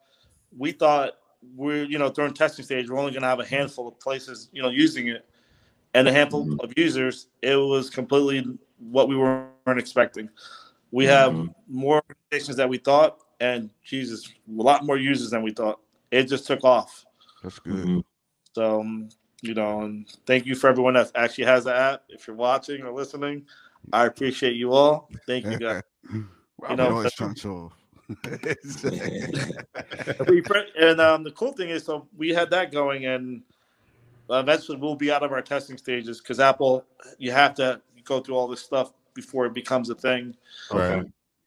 we 0.57 0.71
thought 0.73 1.15
we're 1.57 1.83
you 1.85 1.99
know 1.99 2.09
during 2.11 2.33
testing 2.33 2.65
stage 2.65 2.89
we're 2.89 2.99
only 2.99 3.11
going 3.11 3.23
to 3.23 3.29
have 3.29 3.41
a 3.41 3.45
handful 3.45 3.89
of 3.89 3.99
places 3.99 4.49
you 4.53 4.63
know 4.63 4.69
using 4.71 5.09
it, 5.09 5.29
and 5.95 6.07
a 6.07 6.13
handful 6.13 6.47
Mhm. 6.47 6.63
of 6.63 6.73
users. 6.77 7.27
It 7.43 7.57
was 7.57 7.91
completely 7.91 8.57
what 8.79 9.09
we 9.09 9.17
weren't 9.17 9.51
expecting. 9.79 10.29
We 10.93 11.07
have 11.07 11.33
Mhm. 11.33 11.55
more 11.69 12.03
organizations 12.09 12.57
that 12.57 12.69
we 12.69 12.79
thought, 12.79 13.19
and 13.43 13.71
Jesus, 13.85 14.29
a 14.29 14.63
lot 14.63 14.87
more 14.87 14.97
users 14.97 15.31
than 15.31 15.43
we 15.43 15.51
thought. 15.51 15.81
It 16.13 16.25
just 16.25 16.47
took 16.47 16.63
off. 16.63 17.05
That's 17.43 17.59
good. 17.59 17.85
Mhm. 17.85 18.05
So, 18.55 18.81
um, 18.81 19.09
you 19.41 19.55
know, 19.55 19.81
and 19.83 20.09
thank 20.27 20.47
you 20.47 20.55
for 20.55 20.69
everyone 20.69 20.95
that 20.95 21.11
actually 21.17 21.45
has 21.45 21.65
the 21.65 21.75
app. 21.75 22.05
If 22.09 22.29
you're 22.29 22.37
watching 22.37 22.83
or 22.83 22.93
listening, 22.93 23.47
I 23.93 24.07
appreciate 24.07 24.55
you 24.55 24.73
all. 24.73 25.11
Thank 25.27 25.47
you 25.47 25.59
guys. 25.59 25.83
Robert 26.59 26.77
know, 26.77 26.91
always 26.93 27.13
trying 27.15 27.35
to. 27.37 27.73
We 30.29 30.43
and 30.79 31.01
um, 31.01 31.25
the 31.25 31.33
cool 31.33 31.53
thing 31.53 31.71
is, 31.71 31.85
so 31.85 32.07
we 32.17 32.29
had 32.31 32.51
that 32.51 32.71
going, 32.71 33.07
and 33.07 33.43
eventually 34.31 34.79
we'll 34.79 34.95
be 34.95 35.11
out 35.11 35.25
of 35.25 35.33
our 35.33 35.43
testing 35.43 35.77
stages 35.77 36.21
because 36.21 36.39
Apple, 36.39 36.85
you 37.19 37.33
have 37.33 37.55
to 37.57 37.81
go 38.05 38.21
through 38.21 38.37
all 38.37 38.47
this 38.47 38.61
stuff 38.61 38.93
before 39.15 39.47
it 39.47 39.55
becomes 39.55 39.91
a 39.91 39.95
thing 39.95 40.37
Right. 40.73 41.05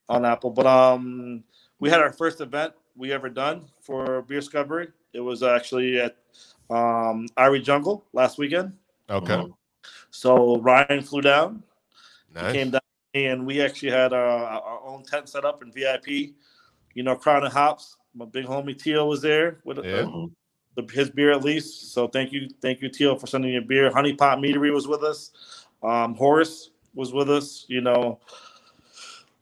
on 0.08 0.24
Apple. 0.24 0.50
But 0.50 0.66
um, 0.66 1.44
we 1.78 1.90
had 1.90 2.00
our 2.00 2.12
first 2.12 2.40
event 2.40 2.72
we 2.96 3.12
ever 3.12 3.28
done 3.28 3.64
for 3.80 4.22
Beerscovery. 4.22 4.88
It 5.12 5.20
was 5.20 5.42
actually 5.42 6.00
at 6.00 6.16
um, 6.70 7.26
Irie 7.36 7.62
Jungle 7.62 8.04
last 8.12 8.38
weekend. 8.38 8.72
Okay. 9.10 9.34
Mhm. 9.34 9.52
So 10.10 10.58
Ryan 10.60 11.02
flew 11.02 11.20
down. 11.20 11.62
Nice. 12.34 12.52
came 12.52 12.70
down 12.70 12.80
and 13.14 13.46
we 13.46 13.62
actually 13.62 13.90
had 13.90 14.12
uh, 14.12 14.16
our 14.16 14.80
own 14.84 15.02
tent 15.04 15.28
set 15.28 15.44
up 15.44 15.62
in 15.62 15.72
VIP. 15.72 16.34
You 16.94 17.02
know, 17.02 17.16
Crown 17.16 17.44
and 17.44 17.52
Hops. 17.52 17.96
My 18.14 18.24
big 18.24 18.44
homie 18.46 18.78
Teal 18.78 19.08
was 19.08 19.22
there 19.22 19.58
with 19.64 19.78
uh, 19.78 19.82
Yeah. 19.82 20.02
Mhm. 20.02 20.32
the, 20.74 20.82
his 20.92 21.10
beer 21.10 21.32
at 21.32 21.42
least. 21.44 21.92
So 21.92 22.08
thank 22.08 22.32
you, 22.32 22.48
thank 22.60 22.82
you, 22.82 22.88
Teal, 22.90 23.16
for 23.16 23.26
sending 23.26 23.52
your 23.52 23.62
beer. 23.62 23.90
Honey 23.90 24.14
Pot 24.14 24.38
Meadery 24.38 24.72
was 24.72 24.86
with 24.88 25.02
us. 25.02 25.66
Um, 25.82 26.14
Horace 26.14 26.70
was 26.94 27.12
with 27.12 27.30
us. 27.30 27.64
You 27.68 27.80
know, 27.82 28.18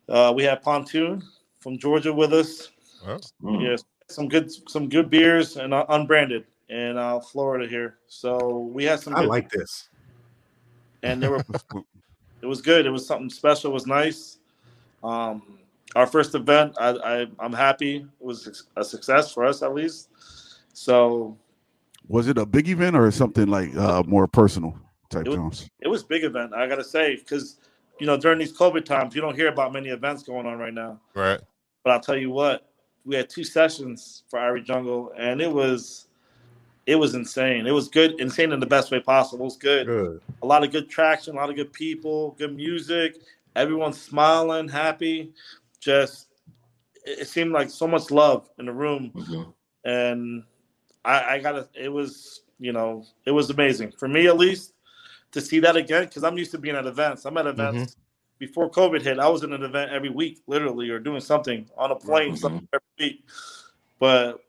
uh, 0.09 0.33
we 0.37 0.45
had 0.45 0.63
Pontoon 0.63 1.23
from 1.65 1.79
Georgia 1.79 2.13
with 2.13 2.33
us. 2.33 2.71
Well, 3.05 3.19
Mhm. 3.43 3.63
Yes, 3.63 3.83
some 4.09 4.29
good 4.29 4.53
some 4.71 4.89
good 4.89 5.09
beers 5.11 5.57
and 5.57 5.73
uh, 5.75 5.85
unbranded 5.89 6.45
in 6.69 6.97
uh, 6.97 7.21
Florida 7.21 7.67
here. 7.69 7.97
So 8.07 8.59
we 8.73 8.85
had 8.85 9.01
some. 9.01 9.17
I 9.17 9.21
good, 9.23 9.29
like 9.31 9.51
this. 9.51 9.89
and 11.03 11.23
there 11.23 11.31
were 11.31 11.45
it 12.43 12.47
was 12.47 12.61
good. 12.63 12.87
It 12.87 12.91
was 12.91 13.07
something 13.07 13.31
special. 13.31 13.71
It 13.71 13.75
was 13.75 13.87
nice. 13.87 14.39
Um, 15.03 15.59
our 15.97 16.07
first 16.07 16.35
event, 16.35 16.77
I, 16.79 16.89
I 16.91 17.27
I'm 17.39 17.53
happy. 17.53 17.97
It 17.97 18.25
was 18.25 18.65
a 18.77 18.85
success 18.85 19.33
for 19.33 19.45
us 19.45 19.63
at 19.63 19.75
least. 19.75 20.09
So 20.73 21.37
Was 22.09 22.29
it 22.29 22.37
a 22.39 22.47
big 22.47 22.69
event 22.69 22.97
or 22.97 23.11
something 23.11 23.49
like 23.49 23.75
uh, 23.77 24.03
more 24.07 24.27
personal 24.27 24.77
type 25.11 25.27
It 25.27 25.31
was- 25.31 25.37
Jones? 25.37 25.71
it 25.81 25.89
was 25.89 26.03
big 26.03 26.25
event. 26.25 26.53
I 26.55 26.67
gotta 26.67 26.85
say 26.85 27.17
because 27.17 27.59
you 28.01 28.07
know 28.07 28.17
during 28.17 28.39
these 28.39 28.57
COVID 28.57 28.85
times, 28.85 29.15
you 29.15 29.21
don't 29.21 29.37
hear 29.37 29.49
about 29.49 29.73
many 29.73 29.89
events 29.91 30.23
going 30.23 30.47
on 30.47 30.59
right 30.59 30.75
now. 30.75 31.01
right. 31.15 31.41
But 31.85 31.91
I'll 31.93 32.01
tell 32.01 32.17
you 32.17 32.31
what, 32.31 32.67
we 33.05 33.15
had 33.15 33.29
two 33.31 33.45
sessions 33.45 34.25
for 34.29 34.39
Irie 34.41 34.65
Jungle, 34.65 35.13
and 35.17 35.41
it 35.41 35.53
was 35.53 36.07
it 36.87 36.97
was 36.97 37.15
insane. 37.15 37.67
It 37.67 37.71
was 37.73 37.89
good, 37.89 38.19
insane 38.21 38.53
in 38.53 38.61
the 38.61 38.67
best 38.67 38.91
way 38.91 39.01
possible. 39.01 39.45
It 39.45 39.45
was 39.45 39.57
good. 39.57 39.87
Good. 39.87 40.21
a 40.43 40.47
lot 40.47 40.63
of 40.65 40.71
good 40.73 40.91
traction, 40.91 41.35
a 41.35 41.37
lot 41.39 41.49
of 41.49 41.57
good 41.57 41.73
people, 41.73 42.35
good 42.39 42.55
music. 42.55 43.17
Everyone's 43.57 44.01
smiling, 44.01 44.69
happy. 44.69 45.33
Just 45.81 46.29
it 47.07 47.29
seemed 47.29 47.53
like 47.53 47.71
so 47.71 47.87
much 47.87 48.11
love 48.11 48.49
in 48.59 48.67
the 48.67 48.73
room, 48.73 49.13
Mhm. 49.15 49.53
and 49.85 50.43
I, 51.05 51.35
I 51.35 51.39
gotta. 51.39 51.69
It 51.75 51.91
was 51.91 52.41
you 52.59 52.73
know 52.73 53.05
it 53.27 53.31
was 53.31 53.51
amazing 53.51 53.93
for 53.93 54.09
me 54.09 54.27
at 54.27 54.39
least 54.39 54.73
to 55.33 55.41
see 55.41 55.59
that 55.61 55.77
again 55.77 56.05
because 56.05 56.25
I'm 56.25 56.39
used 56.39 56.53
to 56.53 56.59
being 56.59 56.77
at 56.77 56.87
events. 56.87 57.25
I'm 57.27 57.37
at 57.37 57.47
events 57.47 57.97
before 58.39 58.71
COVID 58.71 59.03
hit. 59.03 59.19
I 59.19 59.29
was 59.29 59.43
in 59.43 59.53
an 59.53 59.63
event 59.63 59.93
every 59.93 60.11
week, 60.11 60.41
literally, 60.47 60.91
or 60.91 60.99
doing 60.99 61.21
something 61.21 61.69
on 61.77 61.91
a 61.91 61.97
plane 61.97 62.33
Mhm. 62.33 62.39
something 62.39 62.69
every 62.73 62.87
week. 62.99 63.25
But 63.99 64.45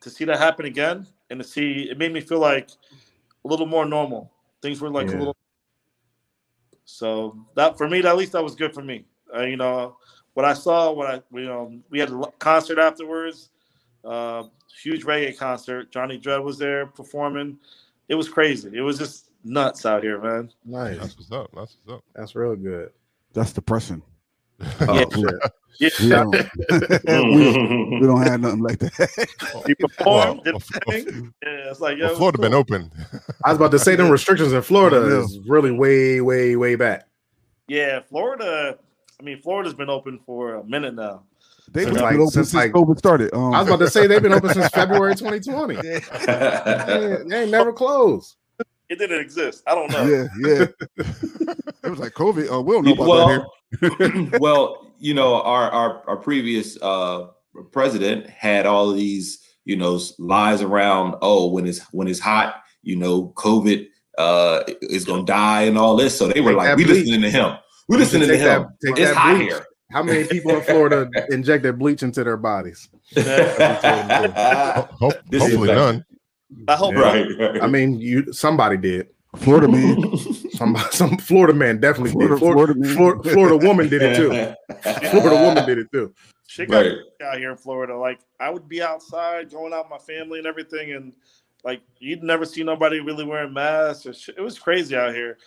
to 0.00 0.10
see 0.10 0.24
that 0.24 0.38
happen 0.38 0.66
again 0.66 1.06
and 1.30 1.40
to 1.40 1.44
see 1.44 1.88
it 1.90 1.98
made 1.98 2.12
me 2.12 2.20
feel 2.20 2.38
like 2.40 2.70
a 3.44 3.48
little 3.48 3.66
more 3.66 3.84
normal. 3.86 4.30
Things 4.62 4.80
were 4.80 4.90
like 4.90 5.06
a 5.08 5.18
little. 5.18 5.36
So 6.84 7.36
that 7.54 7.78
for 7.78 7.88
me, 7.88 8.02
at 8.04 8.16
least 8.16 8.32
that 8.32 8.42
was 8.44 8.54
good 8.54 8.74
for 8.74 8.82
me. 8.82 9.04
Uh, 9.34 9.42
you 9.42 9.56
know 9.56 9.96
what 10.34 10.44
I 10.44 10.52
saw, 10.52 10.92
what 10.92 11.08
I 11.08 11.22
you 11.32 11.46
know 11.46 11.80
we 11.90 11.98
had 11.98 12.10
a 12.10 12.26
concert 12.38 12.78
afterwards, 12.78 13.50
uh, 14.04 14.44
huge 14.82 15.04
reggae 15.04 15.36
concert. 15.36 15.90
Johnny 15.90 16.18
Dredd 16.18 16.42
was 16.42 16.58
there 16.58 16.86
performing. 16.86 17.58
It 18.08 18.16
was 18.16 18.28
crazy. 18.28 18.70
It 18.76 18.82
was 18.82 18.98
just 18.98 19.30
nuts 19.44 19.86
out 19.86 20.02
here, 20.02 20.20
man. 20.20 20.50
Nice. 20.64 20.98
That's 20.98 21.16
what's 21.16 21.32
up. 21.32 21.50
That's 21.54 21.76
what's 21.84 21.98
up. 21.98 22.04
That's 22.14 22.34
real 22.34 22.56
good. 22.56 22.92
That's 23.34 23.52
depressing. 23.52 24.02
Oh 24.80 25.04
Yeah. 25.80 25.88
shit. 25.88 26.00
Yeah, 26.08 26.24
We 26.24 26.30
don't, 26.30 26.30
we, 27.34 27.98
we 28.00 28.06
don't 28.06 28.22
have 28.22 28.40
nothing 28.40 28.60
like 28.60 28.78
that. 28.78 29.64
he 29.66 29.74
performed, 29.74 30.40
Well, 30.44 30.44
did 30.44 30.54
the 30.54 30.80
thing. 31.02 31.34
Yeah, 31.42 31.70
it's 31.70 31.80
like 31.80 31.98
yeah, 31.98 32.04
Well, 32.04 32.08
it 32.10 32.12
was 32.12 32.18
Florida 32.18 32.38
been 32.38 32.54
open. 32.54 32.92
I 33.44 33.48
was 33.50 33.56
about 33.56 33.72
to 33.72 33.78
say 33.80 33.96
them 33.96 34.08
restrictions 34.08 34.52
in 34.52 34.62
Florida 34.62 34.98
Yeah. 35.10 35.24
is 35.24 35.40
really 35.48 35.72
way, 35.72 36.20
way, 36.20 36.54
way 36.54 36.76
back. 36.76 37.08
Yeah, 37.66 38.00
Florida. 38.08 38.78
I 39.18 39.22
mean, 39.24 39.40
Florida's 39.42 39.74
been 39.74 39.90
open 39.90 40.20
for 40.24 40.54
a 40.56 40.64
minute 40.64 40.94
now. 40.94 41.24
They've 41.72 41.86
been 41.86 41.96
like- 41.96 42.14
open 42.14 42.28
since 42.28 42.50
since 42.50 42.54
like- 42.54 42.72
COVID 42.72 42.96
started. 42.98 43.34
Um, 43.34 43.52
I 43.52 43.58
was 43.58 43.66
about 43.68 43.80
to 43.80 43.90
say 43.90 44.06
they've 44.06 44.22
been 44.22 44.32
open 44.32 44.50
since 44.54 44.68
February 44.68 45.16
2020. 45.16 45.74
They 45.82 45.98
they 47.26 47.42
ain't 47.42 47.50
never 47.50 47.72
closed. 47.72 48.36
It 48.94 48.98
didn't 48.98 49.20
exist. 49.20 49.62
I 49.66 49.74
don't 49.74 49.90
know. 49.90 50.04
yeah, 50.06 50.26
yeah. 50.38 50.66
it 51.82 51.90
was 51.90 51.98
like 51.98 52.12
COVID. 52.12 52.46
Oh, 52.48 52.60
we 52.60 52.74
don't 52.74 52.84
know 52.84 52.92
about 52.92 53.28
that 53.80 53.90
here. 54.30 54.38
well, 54.38 54.38
well, 54.40 54.94
you 54.98 55.14
know, 55.14 55.42
our 55.42 55.68
our, 55.70 56.08
our 56.08 56.16
previous 56.16 56.80
uh, 56.80 57.26
president 57.72 58.28
had 58.28 58.66
all 58.66 58.90
of 58.90 58.96
these, 58.96 59.40
you 59.64 59.76
know, 59.76 60.00
lies 60.20 60.62
around. 60.62 61.16
Oh, 61.22 61.50
when 61.50 61.66
it's 61.66 61.80
when 61.92 62.06
it's 62.06 62.20
hot, 62.20 62.62
you 62.82 62.94
know, 62.96 63.32
COVID 63.36 63.88
uh, 64.16 64.62
is 64.82 65.04
gonna 65.04 65.24
die 65.24 65.62
and 65.62 65.76
all 65.76 65.96
this. 65.96 66.16
So 66.16 66.28
they 66.28 66.40
were 66.40 66.50
Take 66.50 66.56
like, 66.58 66.76
we 66.76 66.84
bleach. 66.84 66.98
listening 66.98 67.22
to 67.22 67.30
him. 67.30 67.56
We 67.88 67.96
listening 67.96 68.28
to 68.28 68.34
Take 68.36 68.44
that- 68.44 68.60
him. 68.60 68.68
it's 68.96 69.10
hot 69.16 69.36
bleach. 69.36 69.48
here. 69.50 69.66
How 69.90 70.02
many 70.02 70.24
people 70.26 70.52
in 70.52 70.62
Florida 70.62 71.10
injected 71.30 71.78
bleach 71.78 72.02
into 72.04 72.22
their 72.24 72.36
bodies? 72.36 72.88
Ho- 73.16 73.22
This 75.28 75.42
is 75.42 75.52
hopefully 75.54 75.68
none. 75.74 76.04
I 76.68 76.76
hope 76.76 76.94
Yeah. 76.94 77.00
right, 77.00 77.26
right. 77.38 77.62
I 77.62 77.66
mean, 77.66 78.00
you 78.00 78.32
somebody 78.32 78.76
did. 78.76 79.08
Florida 79.36 79.66
man. 79.68 80.16
Some 80.54 80.76
some 80.92 81.18
Florida 81.18 81.52
man 81.52 81.80
definitely 81.80 82.12
Florida- 82.12 82.34
did. 82.34 82.38
Florida, 82.38 82.74
Florida 82.74 82.94
Florida, 82.94 83.24
man. 83.24 83.32
Florida, 83.34 83.56
woman 83.66 83.88
did 83.88 84.02
it 84.02 84.16
too. 84.16 84.30
Florida 85.10 85.42
woman 85.42 85.66
did 85.66 85.78
it 85.78 85.90
too. 85.92 86.14
shit 86.46 86.70
got 86.70 86.84
Right. 86.86 86.94
out 87.24 87.38
here 87.38 87.50
in 87.50 87.56
Florida. 87.56 87.96
Like 87.98 88.20
I 88.38 88.50
would 88.50 88.68
be 88.68 88.80
outside, 88.80 89.50
going 89.50 89.72
out 89.72 89.90
with 89.90 89.98
my 90.00 90.14
family 90.14 90.38
and 90.38 90.46
everything, 90.46 90.92
and 90.92 91.12
like 91.64 91.80
you'd 91.98 92.22
never 92.22 92.44
see 92.44 92.62
nobody 92.62 93.00
really 93.00 93.24
wearing 93.24 93.52
masks. 93.52 94.06
Or 94.06 94.12
shit. 94.14 94.36
It 94.38 94.42
was 94.42 94.56
crazy 94.58 94.94
out 94.94 95.12
here 95.12 95.38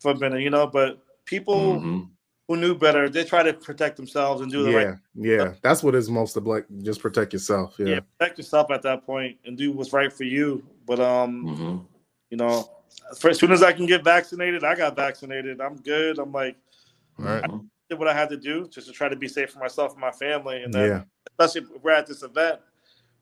for 0.00 0.10
a 0.10 0.18
minute, 0.18 0.40
you 0.40 0.50
know. 0.50 0.66
But 0.66 0.98
people, 1.24 1.76
Mhm. 1.76 2.08
Who 2.48 2.56
knew 2.56 2.74
better, 2.74 3.08
they 3.08 3.24
try 3.24 3.42
to 3.42 3.52
protect 3.52 3.96
themselves 3.96 4.40
and 4.40 4.50
do 4.50 4.62
the 4.62 4.70
yeah, 4.70 4.76
right. 4.76 4.96
yeah. 5.14 5.36
Yeah, 5.44 5.54
that's 5.62 5.82
what 5.82 5.94
is 5.94 6.08
most 6.08 6.36
of 6.36 6.46
like 6.46 6.66
just 6.82 7.00
protect 7.00 7.32
yourself. 7.32 7.74
Yeah. 7.78 7.86
Yeah, 7.86 8.00
protect 8.18 8.38
yourself 8.38 8.70
at 8.70 8.82
that 8.82 9.04
point 9.04 9.36
and 9.44 9.56
do 9.56 9.72
what's 9.72 9.92
right 9.92 10.12
for 10.12 10.24
you. 10.24 10.64
But 10.86 11.00
um, 11.00 11.44
Mhm. 11.44 11.86
you 12.30 12.36
know, 12.36 12.70
for 13.18 13.30
as 13.30 13.38
soon 13.38 13.52
as 13.52 13.62
I 13.62 13.72
can 13.72 13.86
get 13.86 14.04
vaccinated, 14.04 14.62
I 14.64 14.74
got 14.74 14.94
vaccinated. 14.94 15.60
I'm 15.60 15.76
good. 15.76 16.18
I'm 16.18 16.32
like 16.32 16.56
All 17.18 17.24
right. 17.24 17.50
did 17.88 17.98
what 17.98 18.08
I 18.08 18.14
had 18.14 18.28
to 18.30 18.36
do 18.36 18.68
just 18.68 18.86
to 18.88 18.92
try 18.92 19.08
to 19.08 19.16
be 19.16 19.28
safe 19.28 19.50
for 19.50 19.58
myself 19.58 19.92
and 19.92 20.00
my 20.00 20.10
family. 20.10 20.62
And 20.62 20.72
then 20.72 20.88
Yeah. 20.88 21.02
especially 21.38 21.62
if 21.74 21.82
we're 21.82 21.92
at 21.92 22.06
this 22.06 22.22
event 22.22 22.60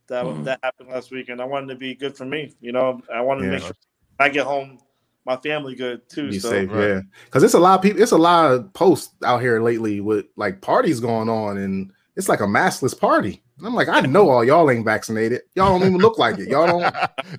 that 0.08 0.24
Mhm. 0.24 0.44
that 0.44 0.58
happened 0.62 0.90
last 0.90 1.10
week, 1.10 1.30
and 1.30 1.40
I 1.40 1.44
wanted 1.44 1.68
to 1.68 1.76
be 1.76 1.94
good 1.94 2.16
for 2.16 2.26
me. 2.26 2.54
You 2.60 2.72
know, 2.72 3.00
I 3.12 3.22
wanted 3.22 3.42
to 3.44 3.50
make 3.52 3.62
sure 3.62 3.76
I 4.18 4.28
get 4.28 4.44
home, 4.44 4.78
my 5.26 5.36
family 5.38 5.74
good 5.74 6.08
too. 6.08 6.30
Be 6.30 6.38
so 6.38 6.50
safe, 6.50 6.70
Right. 6.70 6.88
yeah. 6.88 7.00
Because 7.24 7.42
it's 7.42 7.54
a 7.54 7.58
lot 7.58 7.76
of 7.76 7.82
people. 7.82 8.02
It's 8.02 8.12
a 8.12 8.18
lot 8.18 8.52
of 8.52 8.72
posts 8.72 9.12
out 9.24 9.40
here 9.40 9.60
lately 9.60 10.00
with 10.00 10.26
like 10.36 10.60
parties 10.60 11.00
going 11.00 11.28
on, 11.28 11.58
and 11.58 11.90
it's 12.16 12.28
like 12.28 12.40
a 12.40 12.44
maskless 12.46 12.98
party. 12.98 13.42
And 13.58 13.66
I'm 13.66 13.74
like, 13.74 13.88
I 13.88 14.00
know 14.00 14.30
all 14.30 14.44
y'all 14.44 14.68
ain't 14.70 14.84
vaccinated. 14.84 15.42
Y'all 15.54 15.78
don't 15.78 15.86
even 15.86 16.00
look 16.00 16.18
like 16.18 16.38
it. 16.38 16.48
Y'all 16.48 16.66
don't. 16.66 16.80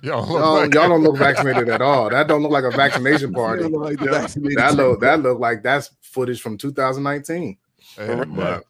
y'all, 0.02 0.26
Y'all, 0.26 0.60
y'all 0.62 0.88
don't 0.88 1.02
look 1.02 1.18
vaccinated 1.18 1.68
at 1.68 1.82
all. 1.82 2.08
That 2.08 2.26
don't 2.26 2.42
look 2.42 2.50
like 2.52 2.64
a 2.64 2.70
vaccination 2.70 3.32
party. 3.34 3.64
Look 3.64 3.82
like 3.82 3.98
vaccinated 3.98 4.58
That 4.58 4.74
look. 4.74 5.00
That 5.00 5.20
look 5.20 5.38
like 5.38 5.62
that's 5.62 5.90
footage 6.00 6.40
from 6.40 6.56
2019. 6.56 7.58
Yeah, 7.98 8.24
But 8.24 8.64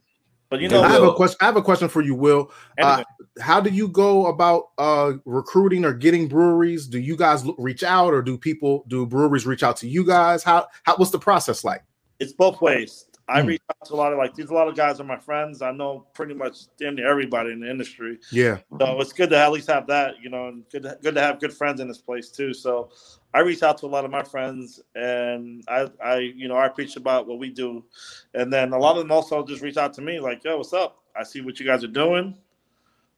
but 0.49 0.61
you 0.61 0.69
know, 0.69 0.83
I 0.83 0.89
have 0.89 1.03
a 1.03 1.13
question. 1.15 1.37
I 1.41 1.47
have 1.47 1.57
a 1.57 1.63
question 1.63 1.89
for 1.89 2.03
you, 2.03 2.15
Will. 2.15 2.51
Uh, 2.81 2.87
anyway, 2.87 3.05
how 3.41 3.61
do 3.61 3.71
you 3.71 3.89
go 3.89 4.27
about 4.27 4.69
uh 4.79 5.15
recruiting 5.25 5.85
or 5.85 5.93
getting 5.93 6.29
breweries? 6.29 6.87
Do 6.87 6.99
you 6.99 7.17
guys 7.17 7.45
reach 7.59 7.83
out, 7.83 8.15
or 8.15 8.23
do 8.23 8.39
people 8.39 8.85
do 8.89 9.07
breweries 9.07 9.47
reach 9.47 9.63
out 9.63 9.77
to 9.79 9.89
you 9.89 10.05
guys? 10.05 10.43
How 10.43 10.67
how 10.85 10.97
what's 10.97 11.11
the 11.11 11.19
process 11.19 11.65
like? 11.65 11.83
it's 12.19 12.33
both 12.33 12.63
ways. 12.63 13.05
I 13.29 13.43
Hmm. 13.43 13.49
reach 13.49 13.63
out 13.69 13.89
to 13.89 13.95
a 13.95 13.97
lot 13.97 14.13
of 14.13 14.19
like 14.19 14.35
these. 14.35 14.49
A 14.49 14.55
lot 14.55 14.69
of 14.69 14.77
guys 14.77 15.01
are 15.01 15.05
my 15.05 15.19
friends. 15.19 15.61
I 15.61 15.71
know 15.73 16.07
pretty 16.15 16.33
much 16.33 16.75
damn 16.79 16.95
near 16.95 17.11
everybody 17.11 17.51
in 17.53 17.61
the 17.61 17.69
industry. 17.69 18.19
Yeah, 18.33 18.59
So 18.79 19.01
it's 19.01 19.13
good 19.13 19.29
to 19.31 19.37
at 19.37 19.51
least 19.53 19.69
have 19.69 19.87
that, 19.89 20.15
you 20.23 20.31
know, 20.31 20.49
and 20.49 20.65
good 20.71 20.85
to, 20.85 20.97
good 21.03 21.15
to 21.17 21.21
have 21.21 21.41
good 21.41 21.53
friends 21.53 21.81
in 21.81 21.89
this 21.89 21.99
place 21.99 22.31
too. 22.31 22.55
So 22.55 22.91
I 23.35 23.41
reach 23.41 23.63
out 23.63 23.77
to 23.79 23.87
a 23.87 23.89
lot 23.89 24.05
of 24.07 24.11
my 24.13 24.23
friends, 24.23 24.81
and 24.95 25.63
I, 25.69 25.91
I, 26.03 26.19
you 26.19 26.47
know, 26.49 26.57
I 26.57 26.69
preach 26.69 26.97
about 26.97 27.27
what 27.27 27.39
we 27.39 27.51
do, 27.51 27.85
and 28.33 28.51
then 28.51 28.73
a 28.73 28.79
lot 28.79 28.97
of 28.97 29.03
them 29.03 29.13
also 29.13 29.45
just 29.45 29.61
reach 29.61 29.77
out 29.77 29.93
to 29.95 30.03
me 30.03 30.21
like, 30.21 30.43
"Yo, 30.45 30.57
what's 30.57 30.73
up? 30.73 31.03
I 31.15 31.23
see 31.25 31.41
what 31.43 31.59
you 31.61 31.67
guys 31.67 31.83
are 31.85 31.89
doing. 31.89 32.35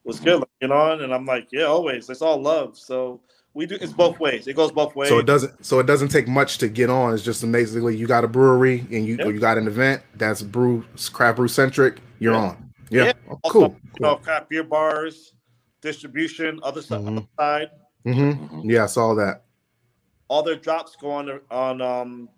What's 0.09 0.21
good?" 0.21 0.43
You 0.63 0.69
know, 0.69 0.93
and 0.93 1.13
I'm 1.13 1.27
like, 1.27 1.49
"Yeah, 1.53 1.65
always. 1.65 2.09
It's 2.09 2.23
all 2.23 2.41
love." 2.41 2.79
So 2.79 3.21
we 3.53 3.67
do. 3.67 3.77
It's 3.81 3.93
both 3.93 4.19
ways. 4.19 4.47
It 4.49 4.57
goes 4.57 4.73
both 4.73 4.97
ways. 4.97 5.11
so 5.11 5.19
it 5.19 5.27
doesn't 5.27 5.65
so 5.65 5.79
it 5.81 5.87
doesn't 5.87 6.09
take 6.09 6.27
much 6.27 6.57
to 6.59 6.69
get 6.69 6.89
on. 6.89 7.13
It's 7.13 7.23
just 7.23 7.43
amazingly 7.43 7.95
you 7.97 8.07
got 8.07 8.25
a 8.25 8.29
brewery 8.29 8.81
and 8.91 9.07
you 9.07 9.17
Yeah. 9.19 9.27
you 9.27 9.39
got 9.39 9.59
an 9.59 9.67
event 9.67 10.03
that's 10.15 10.41
brew 10.43 10.83
craft 11.13 11.37
brew 11.37 11.49
centric. 11.49 12.01
You're 12.21 12.33
Yeah. 12.33 12.39
on. 12.41 12.73
Yeah, 12.91 13.05
Yeah. 13.05 13.13
Oh, 13.31 13.39
Also, 13.45 13.53
cool. 13.53 13.77
You 14.01 14.01
know, 14.07 14.17
craft 14.17 14.49
beer 14.49 14.65
bars, 14.65 15.35
distribution, 15.83 16.59
other 16.63 16.81
si- 16.81 16.95
Mhm. 16.95 17.19
other 17.19 17.27
side. 17.39 17.71
hmm 18.05 18.31
Mhm. 18.33 18.63
Yeah, 18.65 18.85
I 18.85 18.87
saw 18.87 19.15
that. 19.15 19.45
all 20.31 20.43
their 20.43 20.57
drops 20.57 20.95
go 20.97 21.11
on 21.11 21.41
on 21.51 21.81
um 21.81 22.29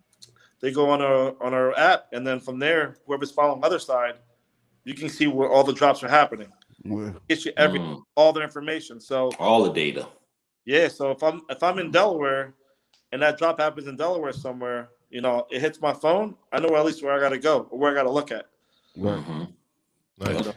they 0.61 0.71
go 0.71 0.89
on 0.91 1.03
our 1.03 1.35
on 1.43 1.53
our 1.55 1.77
app 1.77 2.07
and 2.12 2.25
then 2.25 2.39
from 2.39 2.57
there 2.61 2.97
whoever's 3.05 3.33
following 3.33 3.64
other 3.64 3.81
side 3.81 4.14
you 4.85 4.95
can 4.95 5.09
see 5.09 5.27
where 5.27 5.49
all 5.51 5.64
the 5.64 5.73
drops 5.73 6.01
are 6.05 6.09
happening 6.09 6.47
Well, 6.85 7.14
get 7.28 7.45
you 7.45 7.53
every 7.57 7.81
Mhm. 7.81 8.03
all 8.16 8.33
their 8.33 8.45
information 8.45 9.01
so 9.01 9.31
All 9.39 9.62
the 9.64 9.72
data. 9.72 10.07
yeah 10.64 10.89
so 10.89 11.11
if 11.11 11.22
i'm 11.22 11.43
if 11.51 11.62
i'm 11.62 11.78
in 11.78 11.91
delaware 11.91 12.55
and 13.12 13.22
that 13.22 13.39
drop 13.39 13.61
happens 13.61 13.87
in 13.87 13.97
delaware 13.97 14.33
somewhere 14.33 14.89
you 15.11 15.20
know 15.20 15.47
it 15.51 15.61
hits 15.61 15.81
my 15.81 15.93
phone 15.93 16.35
i 16.53 16.61
know 16.61 16.74
at 16.76 16.85
least 16.85 17.03
where 17.03 17.12
i 17.12 17.20
gotta 17.20 17.39
go 17.39 17.66
or 17.70 17.78
where 17.78 17.93
i 17.93 17.95
gotta 17.95 18.11
look 18.11 18.31
at 18.33 18.47
right. 18.97 19.24
Mhm. 19.26 19.53
Nice. 20.18 20.47
Yeah. 20.47 20.53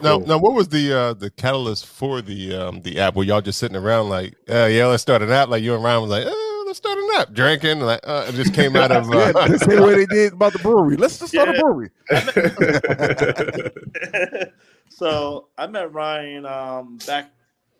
Now, 0.00 0.18
Cool. 0.18 0.26
now, 0.28 0.38
what 0.38 0.54
was 0.54 0.68
the 0.68 0.92
uh 0.92 1.14
the 1.14 1.30
catalyst 1.30 1.86
for 1.86 2.22
the 2.22 2.54
um 2.54 2.82
the 2.82 3.00
app? 3.00 3.16
Were 3.16 3.24
y'all 3.24 3.40
just 3.40 3.58
sitting 3.58 3.76
around 3.76 4.08
like, 4.08 4.34
uh, 4.48 4.66
yeah, 4.66 4.86
let's 4.86 5.02
start 5.02 5.22
an 5.22 5.30
app? 5.32 5.48
Like 5.48 5.62
you 5.62 5.74
and 5.74 5.82
Ryan 5.82 6.02
was 6.02 6.10
like, 6.10 6.24
uh, 6.24 6.32
let's 6.66 6.78
start 6.78 6.98
an 6.98 7.08
app, 7.16 7.32
drinking, 7.32 7.80
like 7.80 8.00
uh, 8.06 8.26
it 8.28 8.36
just 8.36 8.52
came 8.52 8.76
out 8.76 8.92
of. 8.92 9.08
Yeah, 9.12 9.32
Uh, 9.34 9.48
the 9.48 9.58
same 9.58 9.82
way 9.82 9.94
they 9.94 10.06
did 10.06 10.34
about 10.34 10.52
the 10.52 10.60
brewery. 10.60 10.96
Let's 10.96 11.18
just 11.18 11.32
start 11.32 11.48
a 11.48 11.52
brewery. 11.52 11.90
so 14.88 15.48
i 15.58 15.66
met 15.66 15.92
ryan 15.92 16.44
um 16.46 16.98
back 17.06 17.26
a 17.26 17.30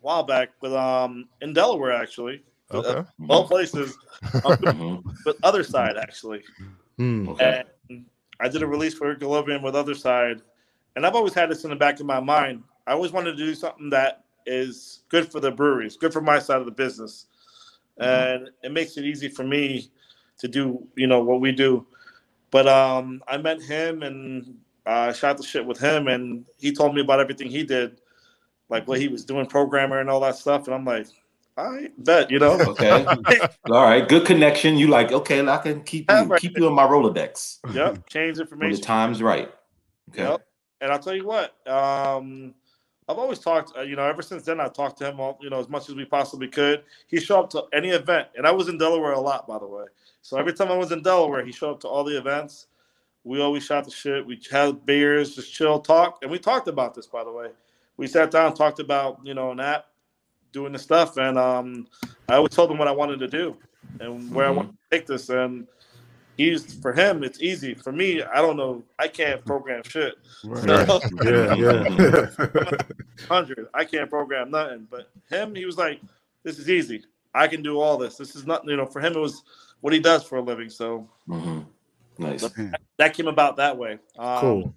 while 0.01 0.23
back 0.23 0.49
with 0.61 0.73
um 0.73 1.27
in 1.41 1.53
delaware 1.53 1.91
actually 1.91 2.41
okay. 2.71 3.03
all 3.29 3.47
places 3.47 3.97
um, 4.45 4.55
Mhm. 4.57 5.03
but 5.25 5.37
other 5.43 5.63
side 5.63 5.97
actually 5.97 6.43
Hmm. 6.97 7.29
Okay. 7.29 7.63
and 7.89 8.05
I 8.41 8.47
did 8.47 8.61
a 8.61 8.67
release 8.67 8.93
for 8.93 9.11
Equilibrium 9.11 9.61
with 9.61 9.75
Other 9.75 9.95
Side, 9.95 10.41
and 10.95 11.05
I've 11.05 11.15
always 11.15 11.33
had 11.33 11.49
this 11.49 11.63
in 11.63 11.69
the 11.69 11.75
back 11.75 11.99
of 11.99 12.05
my 12.05 12.19
mind. 12.19 12.63
I 12.87 12.93
always 12.93 13.11
wanted 13.11 13.31
to 13.31 13.37
do 13.37 13.53
something 13.53 13.89
that 13.89 14.23
is 14.45 15.03
good 15.09 15.29
for 15.31 15.39
the 15.39 15.51
breweries, 15.51 15.97
good 15.97 16.13
for 16.13 16.21
my 16.21 16.39
side 16.39 16.59
of 16.59 16.65
the 16.65 16.71
business, 16.71 17.27
and 17.99 18.49
it 18.63 18.71
makes 18.71 18.97
it 18.97 19.05
easy 19.05 19.27
for 19.27 19.43
me 19.43 19.89
to 20.39 20.47
do, 20.47 20.87
you 20.95 21.07
know, 21.07 21.21
what 21.21 21.41
we 21.41 21.51
do. 21.51 21.85
But 22.51 22.67
um, 22.67 23.21
I 23.27 23.37
met 23.37 23.61
him 23.61 24.03
and 24.03 24.57
I 24.85 25.11
shot 25.11 25.37
the 25.37 25.43
shit 25.43 25.65
with 25.65 25.79
him, 25.79 26.07
and 26.07 26.45
he 26.57 26.71
told 26.71 26.95
me 26.95 27.01
about 27.01 27.19
everything 27.19 27.49
he 27.49 27.63
did, 27.63 28.01
like 28.69 28.87
what 28.87 28.99
he 28.99 29.07
was 29.07 29.25
doing, 29.25 29.45
programmer 29.45 29.99
and 29.99 30.09
all 30.09 30.19
that 30.21 30.35
stuff, 30.35 30.67
and 30.67 30.75
I'm 30.75 30.85
like, 30.85 31.07
I 31.59 31.89
bet, 31.97 32.31
you 32.31 32.39
know. 32.39 32.57
Okay. 32.59 33.05
All 33.69 33.83
right. 33.83 34.07
Good 34.07 34.25
connection. 34.25 34.77
You 34.77 34.87
like, 34.87 35.11
okay, 35.11 35.45
I 35.45 35.57
can 35.57 35.83
keep 35.83 36.09
you 36.09 36.23
right. 36.23 36.41
keep 36.41 36.57
you 36.57 36.67
in 36.67 36.73
my 36.73 36.87
Rolodex 36.87 37.59
yep, 37.73 38.07
change 38.07 38.39
information. 38.39 38.71
when 38.71 38.79
the 38.79 38.85
time's 38.85 39.21
right. 39.21 39.51
Okay. 40.11 40.23
Yep. 40.23 40.45
And 40.81 40.91
I'll 40.91 40.99
tell 40.99 41.15
you 41.15 41.25
what, 41.25 41.55
um, 41.67 42.53
I've 43.09 43.17
always 43.17 43.39
talked, 43.39 43.77
uh, 43.77 43.81
you 43.81 43.97
know, 43.97 44.03
ever 44.03 44.21
since 44.21 44.43
then, 44.43 44.61
I've 44.61 44.71
talked 44.71 44.99
to 44.99 45.09
him, 45.09 45.19
all, 45.19 45.37
you 45.41 45.49
know, 45.49 45.59
as 45.59 45.67
much 45.67 45.89
as 45.89 45.95
we 45.95 46.05
possibly 46.05 46.47
could. 46.47 46.83
He 47.07 47.19
showed 47.19 47.39
up 47.39 47.49
to 47.49 47.63
any 47.73 47.89
event, 47.89 48.29
and 48.37 48.47
I 48.47 48.51
was 48.51 48.69
in 48.69 48.77
Delaware 48.77 49.11
a 49.11 49.19
lot, 49.19 49.45
by 49.45 49.59
the 49.59 49.67
way. 49.67 49.85
So 50.21 50.37
every 50.37 50.53
time 50.53 50.69
I 50.69 50.77
was 50.77 50.93
in 50.93 51.01
Delaware, 51.01 51.43
he 51.43 51.51
showed 51.51 51.71
up 51.71 51.79
to 51.81 51.87
all 51.87 52.03
the 52.03 52.17
events. 52.17 52.67
We 53.29 53.41
always 53.41 53.63
shot 53.63 53.85
the 53.85 53.91
shit. 53.91 54.25
We 54.25 54.41
had 54.49 54.83
beers, 54.87 55.35
just 55.35 55.53
chill, 55.53 55.79
talk, 55.79 56.17
and 56.23 56.31
we 56.31 56.39
talked 56.39 56.67
about 56.67 56.95
this, 56.95 57.05
by 57.05 57.23
the 57.23 57.31
way. 57.31 57.49
We 57.95 58.07
sat 58.07 58.31
down, 58.31 58.55
talked 58.55 58.79
about, 58.79 59.19
you 59.23 59.35
know, 59.35 59.51
an 59.51 59.59
app, 59.59 59.85
doing 60.51 60.73
the 60.73 60.79
stuff, 60.79 61.17
and 61.17 61.37
um, 61.37 61.85
I 62.27 62.37
always 62.37 62.49
told 62.49 62.71
him 62.71 62.79
what 62.79 62.87
I 62.87 62.91
wanted 62.91 63.19
to 63.19 63.27
do 63.27 63.55
and 63.99 64.33
where 64.33 64.47
I 64.47 64.49
Mhm. 64.51 64.55
want 64.55 64.69
to 64.71 64.97
take 64.97 65.05
this, 65.05 65.29
and. 65.29 65.67
He's 66.37 66.73
for 66.75 66.93
him, 66.93 67.21
it's 67.25 67.41
easy. 67.41 67.73
For 67.73 67.91
me, 67.91 68.23
I 68.23 68.37
don't 68.37 68.55
know. 68.55 68.81
I 68.97 69.09
can't 69.09 69.43
program 69.43 69.81
shit. 69.83 70.15
Right. 70.45 70.87
So, 70.87 71.01
Yeah, 71.25 71.53
yeah. 71.53 72.71
hundred. 73.27 73.67
I 73.73 73.83
can't 73.83 74.09
program 74.09 74.49
nothing. 74.49 74.87
But 74.89 75.11
him, 75.29 75.53
he 75.53 75.65
was 75.65 75.77
like, 75.77 75.99
"This 76.43 76.57
is 76.57 76.69
easy. 76.69 77.03
I 77.35 77.49
can 77.49 77.61
do 77.61 77.81
all 77.81 77.97
this. 77.97 78.15
This 78.15 78.37
is 78.37 78.47
not, 78.47 78.65
you 78.65 78.77
know." 78.77 78.85
For 78.85 79.01
him, 79.01 79.17
it 79.17 79.19
was 79.19 79.43
what 79.81 79.91
he 79.91 79.99
does 79.99 80.23
for 80.23 80.37
a 80.37 80.41
living. 80.41 80.69
So 80.69 81.09
Mhm. 81.27 81.65
Nice. 82.19 82.49
that 82.97 83.13
came 83.13 83.27
about 83.27 83.57
that 83.57 83.77
way. 83.77 83.97
Um, 84.17 84.39
cool. 84.39 84.75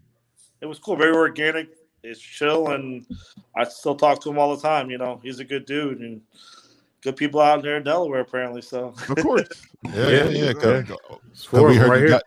It 0.60 0.66
was 0.66 0.78
cool. 0.78 0.96
Very 0.96 1.14
organic. 1.14 1.68
It's 2.04 2.20
chill, 2.20 2.68
and 2.68 3.04
I 3.56 3.64
still 3.64 3.94
talk 3.94 4.20
to 4.22 4.30
him 4.30 4.38
all 4.38 4.54
the 4.56 4.62
time. 4.62 4.90
You 4.90 4.98
know, 4.98 5.20
he's 5.22 5.38
a 5.40 5.44
good 5.44 5.66
dude 5.66 6.00
and 6.00 6.20
good 7.02 7.16
people 7.16 7.40
out 7.40 7.62
there 7.62 7.76
in 7.76 7.82
Delaware, 7.84 8.20
apparently. 8.20 8.62
So 8.62 8.94
Of 9.08 9.16
course. 9.16 9.48
Yeah, 9.92 10.08
yeah, 10.08 10.24
yeah. 10.28 10.52
'cause- 10.52 10.84
'cause 10.88 11.44
Four 11.44 11.68
we 11.68 11.76
heard 11.76 11.90
right 11.90 12.00
you 12.02 12.08
got, 12.08 12.22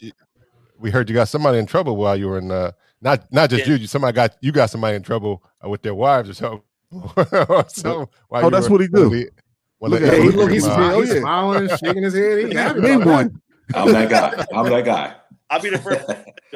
we 0.78 0.92
heard 0.92 1.10
you 1.10 1.16
got 1.16 1.30
somebody 1.30 1.58
in 1.58 1.66
trouble 1.66 1.96
while 1.96 2.18
you 2.18 2.28
were 2.28 2.38
in. 2.38 2.52
Uh, 2.52 2.72
not 3.02 3.32
not 3.32 3.50
just 3.50 3.66
Yeah. 3.66 3.74
you. 3.76 3.80
you- 3.82 3.88
Somebody 3.88 4.14
got 4.16 4.36
you 4.42 4.52
got 4.52 4.70
somebody 4.70 4.96
in 4.98 5.04
trouble 5.04 5.42
uh, 5.64 5.70
with 5.70 5.82
their 5.82 5.96
wives 5.96 6.30
or 6.30 6.34
something. 6.34 6.62
so, 7.70 8.10
while 8.30 8.46
Oh, 8.46 8.50
that's 8.50 8.68
were- 8.68 8.74
what 8.74 8.82
he 8.82 8.88
do. 8.88 9.10
when 9.10 9.92
the- 9.92 10.00
Look 10.00 10.02
at 10.02 10.14
Hey, 10.14 10.22
him. 10.24 10.30
look, 10.36 10.52
he's, 10.52 10.66
uh, 10.66 10.74
smiling, 10.76 11.06
he's 11.06 11.18
smiling, 11.20 11.70
shaking 11.78 12.04
his 12.04 12.14
head. 12.16 12.48
He 12.50 12.54
happy 12.56 12.80
Name 12.82 13.02
about 13.02 13.14
one. 13.14 13.42
I'm 13.74 13.92
that 13.92 14.10
guy. 14.10 14.46
I'm 14.54 14.70
that 14.70 14.86
guy. 14.86 15.16
I'll 15.50 15.62
be 15.62 15.70
the 15.70 15.78
first. 15.78 16.10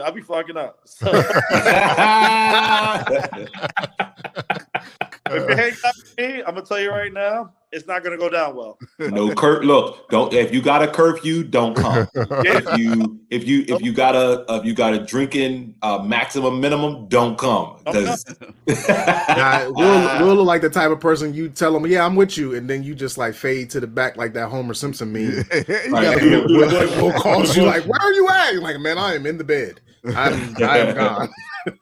I'll 0.04 0.12
be 0.12 0.22
fucking 0.22 0.58
up. 0.58 0.80
So 0.86 1.12
if 5.32 5.50
you 5.50 5.56
hang 5.56 5.72
out 5.86 5.94
with 5.98 6.18
me, 6.18 6.44
I'm 6.44 6.56
gonna 6.56 6.62
tell 6.66 6.80
you 6.80 6.90
right 6.92 7.12
now, 7.14 7.54
it's 7.72 7.86
not 7.88 8.04
gonna 8.04 8.18
go 8.18 8.30
down 8.30 8.56
well. 8.56 8.78
no 9.00 9.34
cur 9.36 9.62
look, 9.62 10.10
don't 10.10 10.34
if 10.34 10.52
you 10.54 10.62
got 10.62 10.82
a 10.82 10.88
curfew, 10.88 11.44
don't 11.44 11.76
come. 11.76 12.08
if 12.16 12.78
you 12.80 13.20
if 13.30 13.48
you 13.48 13.64
if 13.68 13.82
you 13.82 13.94
got 13.94 14.16
a 14.16 14.44
if 14.56 14.66
you 14.66 14.74
got 14.74 14.94
a 14.94 15.06
drinking 15.06 15.76
uh, 15.84 16.00
maximum 16.00 16.60
minimum, 16.60 17.08
don't 17.08 17.38
come. 17.38 17.78
Don't 17.86 18.06
'Cause- 18.06 18.26
Nah, 18.90 19.70
we'll, 19.72 20.26
we'll 20.26 20.36
look 20.36 20.48
like 20.48 20.62
the 20.62 20.70
type 20.70 20.90
of 20.92 21.00
person 21.00 21.34
you 21.34 21.50
tell 21.50 21.72
them, 21.74 21.86
"Yeah, 21.86 22.06
I'm 22.06 22.16
with 22.16 22.38
you," 22.38 22.56
and 22.56 22.70
then 22.70 22.84
you 22.84 22.96
just 22.96 23.18
like 23.18 23.34
fade 23.36 23.70
to 23.72 23.80
the 23.80 23.88
back 23.88 24.18
like 24.18 24.34
that 24.34 24.50
Homer 24.50 24.74
Simpson 24.74 25.12
meme. 25.12 25.44
You 25.54 25.94
Right. 25.94 26.04
gotta 26.04 26.20
be- 26.20 26.30
we'll, 26.54 26.70
we'll 27.04 27.14
call 27.14 27.46
you 27.46 27.64
like, 27.64 27.84
"Where 27.86 28.00
are 28.02 28.14
you 28.14 28.28
at?" 28.30 28.54
You're 28.54 28.62
like, 28.62 28.80
"Man, 28.80 28.98
I 28.98 29.14
am 29.16 29.26
in 29.26 29.38
the 29.38 29.44
bed. 29.44 29.80
I'm, 30.06 30.56
I 30.64 30.78
am 30.80 30.96
gone." 30.96 31.30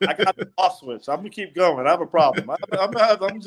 I 0.06 0.12
got 0.14 0.36
the 0.36 0.50
off 0.58 0.78
switch. 0.78 1.08
I'm 1.08 1.16
gonna 1.18 1.30
keep 1.30 1.54
going. 1.54 1.86
I 1.86 1.90
have 1.90 2.00
a 2.00 2.06
problem. 2.06 2.50
I, 2.50 2.56
I'm, 2.76 2.96
I'm, 2.96 3.22
I'm 3.22 3.40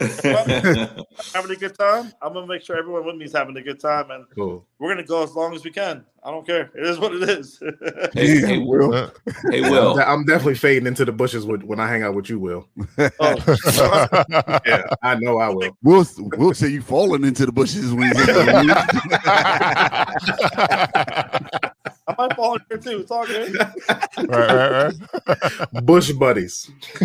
having 1.34 1.50
a 1.50 1.56
good 1.56 1.78
time. 1.78 2.12
I'm 2.22 2.32
gonna 2.32 2.46
make 2.46 2.62
sure 2.62 2.76
everyone 2.76 3.04
with 3.04 3.16
me 3.16 3.26
is 3.26 3.32
having 3.32 3.56
a 3.56 3.62
good 3.62 3.80
time, 3.80 4.10
and 4.10 4.24
Cool. 4.34 4.66
we're 4.78 4.88
gonna 4.88 5.06
go 5.06 5.22
as 5.22 5.34
long 5.34 5.54
as 5.54 5.62
we 5.64 5.70
can. 5.70 6.04
I 6.22 6.30
don't 6.30 6.46
care. 6.46 6.70
It 6.74 6.86
is 6.86 6.98
what 6.98 7.14
it 7.14 7.28
is. 7.28 7.62
hey, 8.14 8.40
hey, 8.40 8.58
Will. 8.66 9.10
Hey, 9.50 9.62
I'm, 9.62 9.70
Will. 9.70 9.94
de- 9.94 10.08
I'm 10.08 10.24
definitely 10.24 10.54
fading 10.54 10.86
into 10.86 11.04
the 11.04 11.12
bushes 11.12 11.44
with, 11.44 11.62
when 11.62 11.78
I 11.78 11.86
hang 11.86 12.02
out 12.02 12.14
with 12.14 12.30
you, 12.30 12.38
Will. 12.38 12.66
oh, 13.20 13.36
Yeah, 14.66 14.84
I 15.02 15.16
know 15.16 15.38
I 15.38 15.50
will. 15.50 15.76
We'll 15.82 16.06
we'll 16.38 16.54
say 16.54 16.68
you 16.68 16.80
falling 16.80 17.24
into 17.24 17.44
the 17.44 17.52
bushes 17.52 17.92
when 17.92 18.08
you 21.60 21.70
I 22.18 22.26
might 22.26 22.36
fall 22.36 22.54
in 22.54 22.60
here 22.68 22.78
too. 22.78 23.00
It's 23.00 23.10
all 23.10 23.26
good. 23.26 23.54
right, 23.88 24.28
right, 24.28 24.94
right. 25.26 25.84
Bush 25.84 26.12
buddies. 26.12 26.70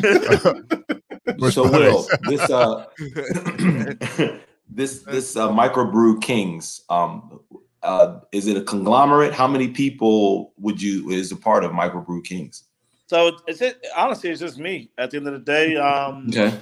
Bush 1.37 1.55
so 1.55 1.69
buddies. 1.69 1.93
Will, 1.93 2.07
this 2.23 2.49
uh 2.49 2.85
this 4.69 5.01
this 5.03 5.35
uh 5.35 5.49
microbrew 5.49 6.21
kings, 6.21 6.81
um 6.89 7.39
uh 7.83 8.19
is 8.31 8.47
it 8.47 8.57
a 8.57 8.61
conglomerate? 8.61 9.33
How 9.33 9.47
many 9.47 9.69
people 9.69 10.53
would 10.57 10.81
you 10.81 11.09
is 11.09 11.31
a 11.31 11.37
part 11.37 11.63
of 11.63 11.71
microbrew 11.71 12.23
kings? 12.23 12.63
So 13.07 13.37
it's 13.47 13.61
it. 13.61 13.83
Honestly, 13.97 14.29
it's 14.29 14.39
just 14.39 14.59
me. 14.59 14.91
At 14.97 15.11
the 15.11 15.17
end 15.17 15.27
of 15.27 15.33
the 15.33 15.39
day, 15.39 15.75
um, 15.77 16.27
Okay. 16.29 16.57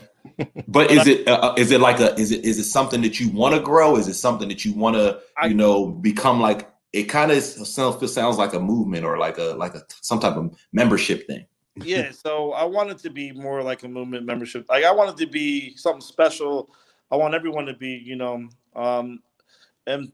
But 0.67 0.91
is 0.91 1.07
it 1.07 1.27
uh, 1.27 1.53
is 1.57 1.71
it 1.71 1.79
like 1.79 1.99
a 1.99 2.13
is 2.19 2.31
it 2.31 2.43
is 2.45 2.59
it 2.59 2.65
something 2.65 3.01
that 3.01 3.19
you 3.19 3.29
want 3.29 3.55
to 3.55 3.61
grow? 3.61 3.97
Is 3.97 4.07
it 4.07 4.13
something 4.15 4.47
that 4.49 4.65
you 4.65 4.73
want 4.73 4.95
to 4.95 5.19
you 5.43 5.53
know 5.53 5.87
become 5.87 6.39
like? 6.39 6.69
It 6.93 7.03
kind 7.03 7.31
of 7.31 7.43
sounds 7.43 8.13
sounds 8.13 8.37
like 8.37 8.53
a 8.53 8.59
movement 8.59 9.05
or 9.05 9.17
like 9.17 9.37
a 9.37 9.55
like 9.57 9.75
a 9.75 9.83
some 10.01 10.19
type 10.19 10.35
of 10.35 10.55
membership 10.71 11.27
thing. 11.27 11.45
yeah. 11.75 12.11
So 12.11 12.53
I 12.53 12.63
want 12.63 12.89
it 12.89 12.97
to 12.99 13.09
be 13.09 13.31
more 13.31 13.61
like 13.61 13.83
a 13.83 13.87
movement 13.87 14.25
membership. 14.25 14.65
Like 14.69 14.83
I 14.83 14.91
want 14.91 15.11
it 15.11 15.25
to 15.25 15.31
be 15.31 15.75
something 15.75 16.01
special. 16.01 16.69
I 17.11 17.15
want 17.15 17.33
everyone 17.33 17.65
to 17.65 17.73
be, 17.73 18.01
you 18.05 18.15
know, 18.15 18.47
um, 18.75 19.21
and 19.85 20.11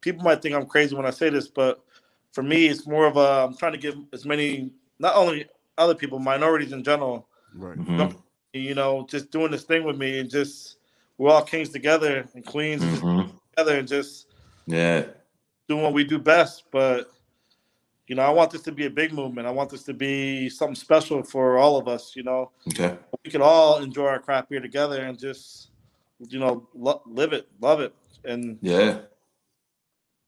people 0.00 0.24
might 0.24 0.42
think 0.42 0.54
I'm 0.54 0.66
crazy 0.66 0.96
when 0.96 1.06
I 1.06 1.10
say 1.10 1.30
this, 1.30 1.48
but 1.48 1.84
for 2.32 2.42
me, 2.42 2.66
it's 2.66 2.86
more 2.86 3.06
of 3.06 3.16
a. 3.16 3.46
I'm 3.46 3.56
trying 3.56 3.72
to 3.72 3.78
give 3.78 3.96
as 4.12 4.24
many, 4.24 4.70
not 4.98 5.16
only 5.16 5.46
other 5.76 5.94
people, 5.94 6.18
minorities 6.18 6.72
in 6.72 6.82
general, 6.82 7.28
right. 7.54 7.78
Mhm, 7.78 8.16
you 8.52 8.74
know, 8.74 9.06
just 9.08 9.30
doing 9.30 9.50
this 9.50 9.64
thing 9.64 9.84
with 9.84 9.96
me 9.96 10.20
and 10.20 10.30
just 10.30 10.78
we're 11.16 11.30
all 11.30 11.42
kings 11.42 11.70
together 11.70 12.28
and 12.34 12.44
queens 12.44 12.82
mhm. 12.82 13.32
together 13.50 13.78
and 13.78 13.88
just 13.88 14.26
Yeah. 14.66 15.06
Doing 15.68 15.82
what 15.82 15.94
we 15.94 16.04
do 16.04 16.18
best. 16.18 16.64
But 16.72 17.10
you 18.08 18.16
know, 18.16 18.22
I 18.22 18.30
want 18.30 18.50
this 18.50 18.62
to 18.62 18.72
be 18.72 18.86
a 18.86 18.90
big 18.90 19.12
movement. 19.12 19.46
I 19.48 19.50
want 19.52 19.70
this 19.70 19.84
to 19.84 19.94
be 19.94 20.48
something 20.50 20.74
special 20.76 21.22
for 21.22 21.58
all 21.58 21.78
of 21.78 21.88
us. 21.88 22.14
You 22.16 22.24
know, 22.24 22.52
Okay. 22.68 22.96
we 23.24 23.30
can 23.30 23.42
all 23.42 23.78
enjoy 23.78 24.06
our 24.06 24.20
craft 24.20 24.50
beer 24.50 24.60
together 24.60 25.02
and 25.02 25.18
just, 25.18 25.70
you 26.28 26.38
know, 26.38 26.68
lo- 26.74 27.02
live 27.06 27.32
it, 27.34 27.48
love 27.60 27.80
it, 27.80 27.94
and 28.24 28.58
Yeah. 28.62 29.00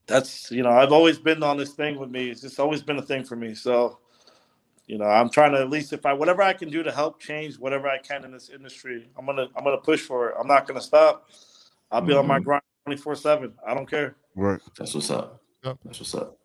that's 0.07 0.51
you 0.51 0.63
know, 0.63 0.71
I've 0.71 0.91
always 0.93 1.19
been 1.19 1.43
on 1.43 1.57
this 1.57 1.73
thing 1.73 1.99
with 1.99 2.11
me. 2.11 2.29
It's 2.31 2.41
just 2.41 2.59
always 2.59 2.83
been 2.83 2.99
a 2.99 3.03
thing 3.03 3.23
for 3.25 3.35
me. 3.37 3.55
So. 3.55 3.97
You 4.87 4.97
know, 4.97 5.05
I'm 5.05 5.29
trying 5.29 5.53
to 5.53 5.59
at 5.61 5.69
least 5.69 5.93
if 5.93 6.05
I 6.05 6.13
whatever 6.13 6.41
I 6.41 6.53
can 6.53 6.69
do 6.69 6.83
to 6.83 6.91
help 6.91 7.19
change 7.19 7.57
whatever 7.57 7.87
I 7.87 7.99
can 7.99 8.25
in 8.25 8.31
this 8.31 8.49
industry, 8.49 9.09
I'm 9.17 9.25
gonna 9.25 9.47
I'm 9.55 9.63
gonna 9.63 9.77
push 9.77 10.01
for 10.01 10.29
it. 10.29 10.35
I'm 10.39 10.47
not 10.47 10.67
gonna 10.67 10.81
stop. 10.81 11.29
I'll 11.91 12.01
be 12.01 12.13
on 12.13 12.27
my 12.27 12.39
Mhm. 12.39 12.43
grind 12.45 12.63
24 12.85 13.15
seven. 13.15 13.53
I 13.65 13.73
don't 13.73 13.89
care. 13.89 14.15
Right. 14.35 14.59
That's 14.77 14.93
what's 14.93 15.11
up. 15.11 15.41
Yep. 15.63 15.77
That's 15.85 15.99
what's 15.99 16.15
up. 16.15 16.37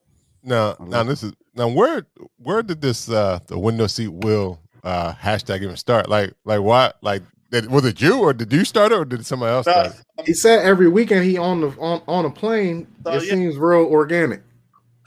Now, 0.42 0.76
I 0.78 0.84
now 0.84 1.02
this 1.02 1.22
is 1.22 1.32
now 1.54 1.68
where 1.68 2.06
where 2.38 2.62
did 2.62 2.80
this 2.80 3.10
uh 3.10 3.40
the 3.46 3.58
window 3.58 3.86
seat 3.86 4.08
will 4.08 4.60
uh 4.84 5.12
hashtag 5.14 5.62
even 5.62 5.76
start? 5.76 6.08
Like 6.08 6.34
like 6.44 6.60
why 6.60 6.92
like 7.02 7.22
did, 7.50 7.70
was 7.70 7.84
it 7.84 8.00
you 8.00 8.18
or 8.18 8.32
did 8.32 8.52
you 8.52 8.64
start 8.64 8.92
it 8.92 8.98
or 8.98 9.04
did 9.04 9.24
somebody 9.24 9.52
else 9.52 9.66
start 9.66 9.86
it? 9.86 10.26
He 10.26 10.34
said 10.34 10.64
every 10.64 10.88
weekend 10.88 11.24
he 11.24 11.38
on 11.38 11.60
the 11.60 11.68
on, 11.78 12.02
on 12.06 12.24
a 12.24 12.30
plane. 12.30 12.86
So, 13.04 13.12
it 13.12 13.24
yeah. 13.24 13.30
seems 13.30 13.56
real 13.56 13.86
organic. 13.86 14.42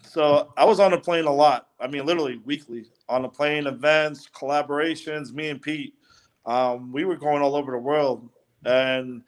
So 0.04 0.52
I 0.58 0.66
was 0.66 0.80
on 0.80 0.94
a 0.94 1.00
plane 1.00 1.26
a 1.26 1.34
lot. 1.34 1.68
I 1.80 1.88
mean, 1.88 2.06
literally 2.06 2.42
weekly 2.44 2.86
on 3.08 3.22
the 3.22 3.30
plane, 3.30 3.68
events, 3.68 4.28
collaborations. 4.34 5.32
Me 5.34 5.50
and 5.50 5.62
Pete, 5.62 5.94
um, 6.46 6.92
we 6.92 7.06
were 7.06 7.16
going 7.16 7.42
all 7.42 7.56
over 7.56 7.72
the 7.72 7.78
world, 7.78 8.28
and 8.66 9.22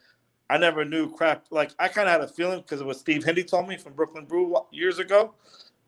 I 0.50 0.58
never 0.58 0.84
knew 0.84 1.10
crap. 1.10 1.46
Like 1.50 1.72
I 1.78 1.88
kind 1.88 2.08
of 2.08 2.12
had 2.12 2.20
a 2.20 2.28
feeling 2.28 2.60
because 2.60 2.80
it 2.80 2.86
was 2.86 3.00
Steve 3.00 3.24
Hindy 3.24 3.44
told 3.44 3.68
me 3.68 3.76
from 3.76 3.94
Brooklyn 3.94 4.24
Brew 4.24 4.56
years 4.70 4.98
ago, 4.98 5.34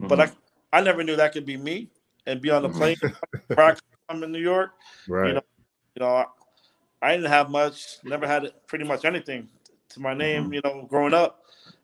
but 0.01 0.19
Mhm. 0.19 0.37
I 0.73 0.79
I 0.79 0.81
never 0.81 1.05
knew 1.05 1.17
that 1.17 1.33
could 1.33 1.47
be 1.47 1.57
me 1.57 1.89
and 2.27 2.41
be 2.41 2.51
on 2.51 2.63
the 2.63 2.69
plane. 2.69 2.97
I'm 4.09 4.23
in 4.23 4.33
New 4.33 4.41
York. 4.41 4.73
Right. 5.07 5.35
know, 5.35 5.43
You 5.95 6.01
know, 6.01 6.17
I, 6.17 6.25
I 7.03 7.15
didn't 7.15 7.31
have 7.31 7.51
much. 7.51 7.99
Never 8.05 8.27
had 8.27 8.53
pretty 8.67 8.85
much 8.85 9.05
anything 9.05 9.49
to 9.91 10.01
my 10.01 10.15
name. 10.15 10.53
You 10.53 10.61
know, 10.65 10.87
growing 10.89 11.15
up. 11.15 11.41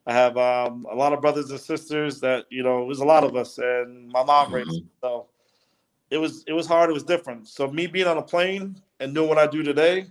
I 0.06 0.12
have 0.12 0.36
um, 0.38 0.86
a 0.90 0.94
lot 0.94 1.12
of 1.12 1.20
brothers 1.20 1.50
and 1.50 1.60
sisters 1.60 2.20
that 2.20 2.46
you 2.50 2.62
know. 2.62 2.82
It 2.82 2.86
was 2.86 3.00
a 3.00 3.04
lot 3.04 3.24
of 3.24 3.36
us, 3.36 3.58
and 3.58 4.08
my 4.08 4.24
mom 4.24 4.52
raised. 4.52 4.82
So 5.02 5.26
it 6.10 6.18
was 6.18 6.44
it 6.46 6.52
was 6.52 6.66
hard. 6.66 6.90
It 6.90 6.94
was 6.94 7.04
different. 7.04 7.48
So 7.48 7.70
me 7.70 7.86
being 7.86 8.06
on 8.06 8.18
a 8.18 8.22
plane 8.22 8.80
and 8.98 9.14
doing 9.14 9.28
what 9.28 9.38
I 9.38 9.46
do 9.46 9.62
today 9.62 10.06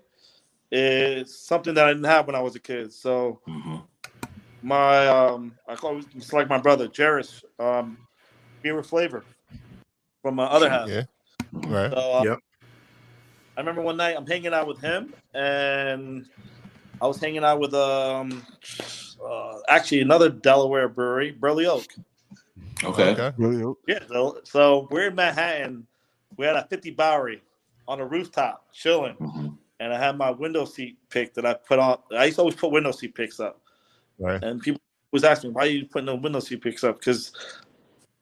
is 0.71 1.37
something 1.37 1.73
that 1.73 1.85
I 1.85 1.89
didn't 1.93 2.05
have 2.05 2.27
when 2.27 2.35
I 2.35 2.41
was 2.41 2.55
a 2.55 2.59
kid. 2.59 2.93
So 2.93 3.41
Mhm. 3.47 3.83
my 4.61 5.07
um, 5.07 5.53
I 5.67 5.75
call 5.75 5.97
it, 5.99 6.05
it's 6.15 6.33
like 6.33 6.49
my 6.49 6.57
brother 6.59 6.89
Jairus, 6.95 7.43
um, 7.59 7.97
beer 8.61 8.81
flavor 8.83 9.25
from 10.21 10.35
my 10.35 10.45
other 10.45 10.69
half. 10.69 10.87
Yeah. 10.89 11.03
Right. 11.53 11.91
So, 11.91 11.97
uh, 11.97 12.23
Yep. 12.23 12.39
I 13.57 13.61
remember 13.61 13.81
one 13.81 13.97
night 13.97 14.15
I'm 14.15 14.27
hanging 14.27 14.53
out 14.53 14.67
with 14.67 14.79
him, 14.79 15.13
and 15.33 16.25
I 17.01 17.07
was 17.07 17.19
hanging 17.19 17.43
out 17.43 17.59
with 17.59 17.73
um, 17.73 18.45
uh, 19.23 19.59
actually 19.67 20.01
another 20.01 20.29
Delaware 20.29 20.87
brewery, 20.87 21.31
Burley 21.31 21.65
Oak. 21.65 21.85
Okay. 22.83 23.09
Okay. 23.11 23.31
Really? 23.37 23.61
hope- 23.61 23.81
Yeah, 23.87 23.99
so, 24.07 24.39
so 24.45 24.87
we're 24.91 25.07
in 25.07 25.15
Manhattan. 25.15 25.85
We 26.37 26.45
had 26.45 26.55
a 26.55 26.65
50 26.67 26.91
Bowery 26.91 27.41
on 27.87 27.99
a 27.99 28.05
rooftop 28.05 28.71
chilling, 28.71 29.15
Mhm. 29.15 29.57
And 29.79 29.93
I 29.93 29.97
had 29.97 30.17
my 30.17 30.31
window 30.31 30.65
seat 30.65 30.97
pick 31.09 31.33
that 31.35 31.45
I 31.45 31.53
put 31.53 31.79
on. 31.79 31.99
I 32.15 32.25
used 32.25 32.35
to 32.35 32.41
always 32.41 32.55
put 32.55 32.71
window 32.71 32.91
seat 32.91 33.15
picks 33.15 33.39
up, 33.39 33.61
Right. 34.17 34.43
and 34.43 34.61
people 34.61 34.81
was 35.11 35.23
asking 35.23 35.51
me 35.51 35.53
why 35.55 35.63
are 35.63 35.67
you 35.67 35.85
putting 35.85 36.05
the 36.07 36.15
window 36.15 36.39
seat 36.39 36.61
picks 36.61 36.83
up 36.83 36.99
because 36.99 37.31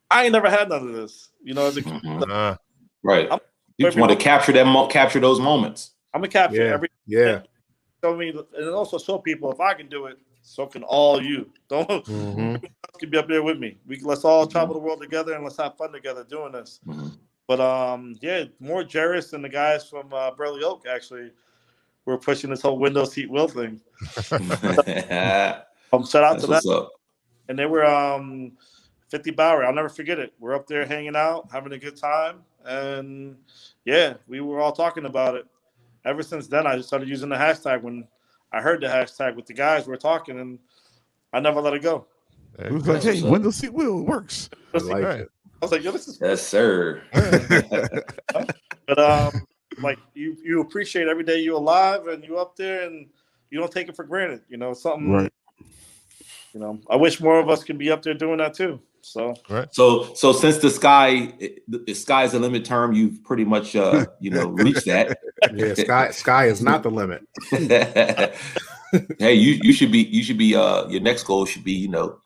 I 0.09 0.23
ain't 0.23 0.31
never 0.33 0.49
had 0.49 0.69
none 0.69 0.87
of 0.87 0.93
this. 0.93 1.29
You 1.43 1.53
know, 1.53 1.65
as 1.65 1.77
a 1.77 1.81
kid, 1.81 2.01
Mhm. 2.03 2.29
Uh, 2.29 2.57
Right. 3.03 3.29
I'm- 3.29 3.39
You 3.77 3.85
just 3.85 3.97
want 3.97 4.11
to 4.11 4.17
capture 4.17 4.51
them, 4.51 4.69
mo- 4.69 4.87
capture 4.87 5.19
those 5.19 5.39
moments. 5.39 5.91
I'm 6.13 6.21
gonna 6.21 6.31
capture 6.31 6.65
Yeah. 6.65 6.73
every 6.73 6.89
Yeah. 7.05 7.43
show 8.03 8.15
me 8.15 8.29
and 8.29 8.69
also 8.69 8.97
show 8.97 9.19
people 9.19 9.51
if 9.51 9.59
I 9.59 9.73
can 9.75 9.87
do 9.87 10.07
it, 10.07 10.17
so 10.41 10.65
can 10.65 10.83
all 10.83 11.21
you. 11.21 11.51
Don't 11.67 11.87
mhm. 12.05 12.63
can 12.97 13.09
be 13.11 13.17
up 13.17 13.27
there 13.27 13.43
with 13.43 13.59
me. 13.59 13.77
We 13.85 13.99
let's 13.99 14.25
all 14.25 14.47
travel 14.47 14.73
the 14.73 14.79
world 14.79 15.01
together 15.01 15.33
and 15.33 15.43
let's 15.43 15.57
have 15.57 15.77
fun 15.77 15.91
together 15.91 16.23
doing 16.23 16.53
this. 16.53 16.79
Mhm. 16.87 17.17
But 17.47 17.59
um, 17.61 18.17
yeah, 18.21 18.45
more 18.59 18.83
Jairus 18.83 19.33
and 19.33 19.43
the 19.43 19.49
guys 19.49 19.87
from 19.87 20.11
uh, 20.11 20.31
Burley 20.31 20.63
Oak 20.63 20.87
actually 20.87 21.31
were 22.13 22.17
pushing 22.17 22.49
this 22.49 22.61
whole 22.61 22.79
window 22.79 23.05
seat 23.05 23.29
will 23.29 23.47
thing. 23.47 23.79
That's 24.15 25.63
Um, 25.93 26.05
shout 26.05 26.23
out 26.23 26.39
to 26.39 26.47
that. 26.47 26.89
And 27.47 27.57
they 27.57 27.65
were 27.65 27.85
um, 27.85 28.51
50 29.09 29.31
Bowery. 29.31 29.65
I'll 29.65 29.73
never 29.73 29.87
forget 29.87 30.19
it. 30.19 30.33
We're 30.37 30.53
up 30.53 30.67
there 30.67 30.85
hanging 30.85 31.15
out, 31.15 31.47
having 31.49 31.71
a 31.71 31.77
good 31.77 31.95
time, 31.95 32.41
and 32.65 33.37
yeah, 33.85 34.15
we 34.27 34.41
were 34.41 34.59
all 34.59 34.73
talking 34.73 35.05
about 35.05 35.35
it. 35.35 35.45
Ever 36.03 36.23
since 36.23 36.47
then, 36.47 36.67
I 36.67 36.75
just 36.75 36.89
started 36.89 37.07
using 37.07 37.29
the 37.29 37.37
hashtag 37.37 37.81
when 37.81 38.05
I 38.51 38.59
heard 38.61 38.81
the 38.81 38.87
hashtag 38.87 39.35
with 39.37 39.45
the 39.45 39.53
guys. 39.53 39.87
We 39.87 39.91
were 39.91 39.97
talking, 39.97 40.39
and 40.39 40.59
I 41.31 41.39
never 41.39 41.61
let 41.61 41.73
it 41.73 41.81
go. 41.81 42.05
There 42.57 42.67
It 42.67 42.73
was 42.73 42.87
like, 42.87 43.03
hey, 43.03 43.09
what's 43.11 43.23
up. 43.23 43.29
window 43.31 43.51
seat 43.51 43.73
wheel 43.73 43.99
it 43.99 44.03
works. 44.03 44.49
I 44.73 44.77
like 44.79 45.03
Right. 45.03 45.21
I 45.61 45.65
was 45.65 45.71
like, 45.71 45.83
yo, 45.83 45.91
this 45.91 46.07
is 46.07 46.19
Yes, 46.21 46.45
sir. 46.45 47.01
But 48.87 48.99
um, 48.99 49.45
like 49.81 49.99
you, 50.13 50.37
you 50.43 50.61
appreciate 50.61 51.07
every 51.07 51.23
day 51.23 51.39
you're 51.39 51.57
alive 51.57 52.07
and 52.07 52.23
you 52.23 52.37
up 52.37 52.55
there, 52.55 52.87
and 52.87 53.07
you 53.49 53.59
don't 53.59 53.71
take 53.71 53.89
it 53.89 53.95
for 53.95 54.03
granted. 54.03 54.41
You 54.49 54.57
know, 54.57 54.73
something. 54.73 55.11
Right. 55.11 55.33
You 56.53 56.59
know, 56.59 56.79
I 56.89 56.95
wish 56.95 57.19
more 57.19 57.39
of 57.39 57.49
us 57.49 57.63
could 57.63 57.77
be 57.77 57.91
up 57.91 58.01
there 58.01 58.13
doing 58.13 58.37
that 58.37 58.53
too. 58.53 58.79
So 59.01 59.35
so, 59.71 60.13
so 60.15 60.33
since 60.33 60.57
the 60.57 60.69
sky, 60.69 61.33
the, 61.67 61.83
the 61.85 61.93
sky's 61.93 62.33
the 62.33 62.39
limit 62.39 62.65
term, 62.65 62.93
you've 62.93 63.23
pretty 63.23 63.45
much, 63.45 63.75
uh, 63.75 64.05
you 64.19 64.31
know, 64.31 64.47
reached 64.49 64.85
that. 64.85 65.17
Yeah. 65.53 65.75
Sky 65.75 66.11
sky 66.11 66.45
is 66.47 66.61
not 66.61 66.83
the 66.83 66.91
limit. 66.91 67.25
hey, 69.19 69.33
you 69.33 69.59
you 69.61 69.71
should 69.71 69.91
be 69.91 69.99
you 69.99 70.23
should 70.23 70.37
be 70.37 70.55
uh 70.55 70.87
your 70.87 71.01
next 71.01 71.23
goal 71.23 71.45
should 71.45 71.63
be 71.63 71.73
you 71.73 71.87
know 71.87 72.19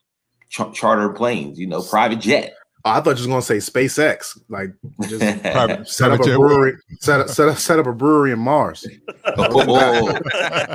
ch- 0.49 0.73
charter 0.73 1.09
planes, 1.09 1.59
you 1.59 1.67
know, 1.67 1.81
private 1.81 2.19
jet. 2.19 2.53
Oh, 2.83 2.89
I 2.91 2.95
thought 3.01 3.11
you 3.19 3.27
was 3.27 3.27
gonna 3.27 3.41
say 3.41 3.57
SpaceX. 3.57 4.39
Like 4.49 4.71
just 5.07 5.41
Private- 5.43 5.87
set 5.87 6.11
up 6.11 6.19
a 6.19 6.23
brewery. 6.23 6.73
Set 6.99 7.19
up 7.19 7.29
set 7.29 7.47
up 7.49 7.57
set 7.57 7.79
up 7.79 7.85
a 7.87 7.93
brewery 7.93 8.31
in 8.31 8.39
Mars. 8.39 8.85
Oh, 9.23 9.45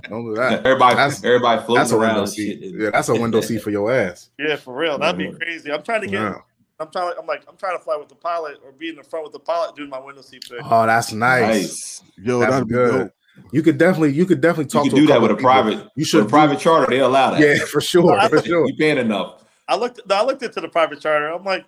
Don't 0.08 0.24
do 0.26 0.34
that. 0.36 0.64
everybody, 0.64 0.94
That's- 0.96 1.22
everybody 1.24 1.62
floating 1.64 1.74
That's 1.80 1.92
a 1.92 1.96
around. 1.96 2.14
window 2.14 2.26
seat. 2.26 2.60
shit. 2.62 2.74
Yeah, 2.80 2.90
that's 2.90 3.08
a 3.08 3.14
window 3.14 3.40
seat 3.40 3.58
for 3.62 3.70
your 3.70 3.92
ass. 3.92 4.30
yeah, 4.38 4.56
for 4.56 4.74
real, 4.76 4.98
that'd 4.98 5.18
be 5.18 5.32
crazy. 5.36 5.70
I'm 5.72 5.82
trying 5.82 6.02
to 6.02 6.06
get 6.06 6.20
Yeah. 6.20 6.34
I'm 6.78 6.90
trying. 6.90 7.14
I'm 7.18 7.26
like, 7.26 7.42
I'm 7.48 7.56
trying 7.56 7.76
to 7.76 7.82
fly 7.82 7.96
with 7.96 8.08
the 8.08 8.14
pilot 8.14 8.58
or 8.64 8.70
be 8.72 8.90
in 8.90 8.96
the 8.96 9.02
front 9.02 9.24
with 9.24 9.32
the 9.32 9.38
pilot 9.40 9.74
doing 9.76 9.88
my 9.90 9.98
window 9.98 10.20
seat 10.22 10.44
pick. 10.48 10.60
Oh, 10.62 10.86
that's 10.86 11.10
nice. 11.12 11.42
Nice. 11.42 12.02
Yo, 12.22 12.38
That's 12.40 12.52
that'd 12.52 12.68
be 12.68 12.74
good. 12.74 12.98
dope. 12.98 13.12
You 13.52 13.62
could 13.62 13.78
definitely, 13.78 14.12
you 14.12 14.26
could 14.26 14.40
definitely 14.40 14.64
You 14.64 14.68
talk 14.70 14.82
can 14.84 14.90
to 14.90 14.96
do 15.00 15.06
that 15.08 15.20
with 15.22 15.30
a 15.30 15.34
people. 15.34 15.50
private. 15.50 15.72
You 15.78 15.90
You 15.96 16.04
should 16.04 16.20
should 16.24 16.28
private 16.28 16.58
charter. 16.58 16.86
They 16.90 17.00
allow 17.00 17.30
that. 17.32 17.40
Yeah, 17.40 17.64
for 17.64 17.80
sure, 17.80 18.12
I 18.18 18.28
for 18.28 18.36
think 18.36 18.46
sure. 18.48 18.66
You 18.68 18.76
paying 18.76 18.98
enough. 18.98 19.42
I 19.68 19.76
looked. 19.76 20.00
No, 20.06 20.14
I 20.16 20.22
looked 20.24 20.42
into 20.42 20.60
the 20.60 20.68
private 20.68 21.00
charter. 21.00 21.28
I'm 21.32 21.44
like, 21.44 21.64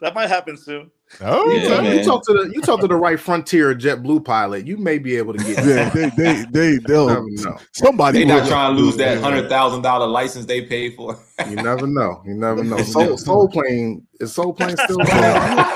that 0.00 0.14
might 0.14 0.28
happen 0.28 0.56
soon. 0.56 0.90
Oh, 1.20 1.50
Yeah, 1.50 1.64
So 1.68 1.82
man. 1.82 1.98
you 1.98 2.04
talk 2.04 2.24
to 2.26 2.32
the 2.32 2.52
you 2.54 2.60
talk 2.62 2.80
to 2.80 2.86
the 2.86 2.94
right 2.94 3.18
Frontier 3.18 3.74
JetBlue 3.74 4.24
pilot, 4.24 4.66
you 4.66 4.76
may 4.76 4.98
be 4.98 5.16
able 5.16 5.32
to 5.34 5.38
get. 5.42 5.64
Yeah, 5.64 5.88
they 5.90 6.10
they 6.16 6.44
they 6.50 6.78
they'll 6.78 7.08
never 7.08 7.24
know. 7.28 7.56
somebody 7.72 8.20
They 8.20 8.24
not 8.26 8.46
trying 8.48 8.76
to 8.76 8.80
lose 8.82 8.96
that 8.98 9.18
hundred 9.18 9.48
thousand 9.48 9.82
dollar 9.82 10.06
license 10.06 10.46
they 10.46 10.62
paid 10.62 10.94
for. 10.94 11.18
You 11.48 11.56
never 11.56 11.86
know. 11.88 12.22
You 12.24 12.34
never 12.34 12.62
know. 12.62 12.78
Soul, 12.84 13.16
Soul 13.18 13.48
Plane 13.48 14.06
is 14.20 14.32
Soul 14.32 14.52
Plane 14.54 14.76
still 14.76 15.00
around? 15.10 15.66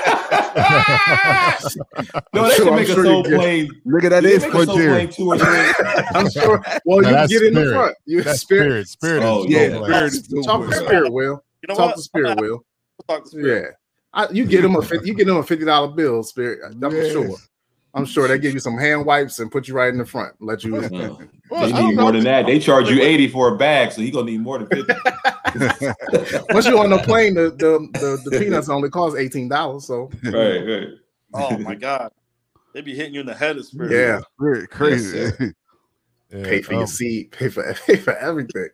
no, 2.33 2.43
they 2.47 2.49
sure- 2.49 2.55
should 2.55 2.67
I'm 2.69 2.75
make 2.75 2.89
a 2.89 2.93
sure 2.93 3.05
you 3.05 3.11
soul 3.11 3.23
get- 3.23 3.39
plane. 3.39 3.81
Look 3.85 4.03
at 4.05 4.09
that 4.09 4.23
They 4.23 4.31
is 4.33 4.41
make 4.43 4.53
a 4.53 4.55
soul 4.55 4.65
frontier. 4.65 4.89
plane 4.91 5.09
two 5.09 5.27
or 5.27 5.37
three. 5.37 5.73
I'm 6.15 6.29
sure. 6.29 6.63
Well, 6.85 7.01
Now 7.01 7.09
you 7.09 7.15
that's 7.15 7.31
get 7.31 7.43
in 7.43 7.53
the 7.53 7.71
front. 7.73 7.95
You 8.05 8.21
That's 8.23 8.39
spirit. 8.41 8.87
spirit. 8.87 9.21
Spirit. 9.21 9.23
Oh, 9.23 9.43
is 9.45 9.51
Yeah, 9.51 9.59
yeah. 9.61 9.75
Spirit 9.75 9.89
talk, 9.91 10.03
is 10.13 10.19
still 10.25 10.43
talk 10.43 10.65
to. 10.69 10.75
Spirit, 10.75 11.11
Will. 11.13 11.43
You 11.61 11.67
know 11.69 11.75
Talk 11.75 11.87
what? 11.87 11.95
to 11.97 12.01
Spirit, 12.01 12.29
I'm 12.31 12.37
Will. 12.37 12.65
Talk 13.07 13.23
to 13.23 13.29
Spirit. 13.29 13.63
Yeah, 13.63 13.71
I, 14.15 14.29
you 14.31 14.45
get 14.45 14.61
them 14.63 14.75
a 14.75 14.81
50, 14.83 15.07
you 15.07 15.13
get 15.13 15.27
them 15.27 15.37
a 15.37 15.43
fifty 15.43 15.65
dollar 15.65 15.89
bill, 15.89 16.23
Spirit. 16.23 16.73
That's 16.79 16.93
Yes. 16.95 17.11
for 17.13 17.27
sure. 17.27 17.37
I'm 17.93 18.05
sure 18.05 18.27
they 18.27 18.37
give 18.39 18.53
you 18.53 18.59
some 18.59 18.77
hand 18.77 19.05
wipes 19.05 19.39
and 19.39 19.49
put 19.49 19.67
you 19.69 19.73
right 19.73 19.87
in 19.87 19.97
the 19.97 20.05
front. 20.05 20.35
Let 20.41 20.63
you. 20.63 20.73
Mm. 20.73 21.29
Well, 21.49 21.67
They 21.67 21.73
I 21.73 21.77
don't 21.77 21.89
need 21.89 21.97
more 21.99 22.11
than 22.11 22.23
that. 22.23 22.47
They 22.47 22.57
charge 22.57 22.89
you 22.89 22.99
eighty 23.03 23.27
for 23.27 23.53
a 23.53 23.55
bag, 23.57 23.91
so 23.91 24.01
he 24.01 24.09
gonna 24.09 24.31
need 24.31 24.41
more 24.41 24.57
than 24.57 24.65
fifty. 24.67 24.93
Once 26.49 26.65
you're 26.65 26.79
on 26.83 26.89
the 26.89 27.01
plane, 27.05 27.35
the 27.35 27.51
the, 27.51 27.87
the, 27.93 28.29
the 28.31 28.39
peanuts 28.39 28.67
only 28.67 28.89
cost 28.89 29.15
eighteen 29.15 29.47
dollars. 29.47 29.85
So 29.85 30.09
right, 30.23 30.57
right. 30.65 30.87
Oh 31.35 31.55
my 31.59 31.75
god, 31.75 32.11
they 32.73 32.81
be 32.81 32.95
hitting 32.95 33.13
you 33.13 33.19
in 33.19 33.27
the 33.27 33.33
head 33.35 33.57
of 33.57 33.65
Spirit. 33.65 33.91
yeah, 33.91 34.21
Spirit 34.39 34.69
crazy. 34.71 35.17
Yes, 35.19 35.33
Yeah, 36.31 36.43
pay 36.43 36.61
for 36.63 36.73
um, 36.73 36.79
your 36.79 36.87
seat, 36.87 37.31
pay 37.31 37.49
for 37.49 37.73
pay 37.85 37.97
for 37.97 38.15
everything. 38.17 38.69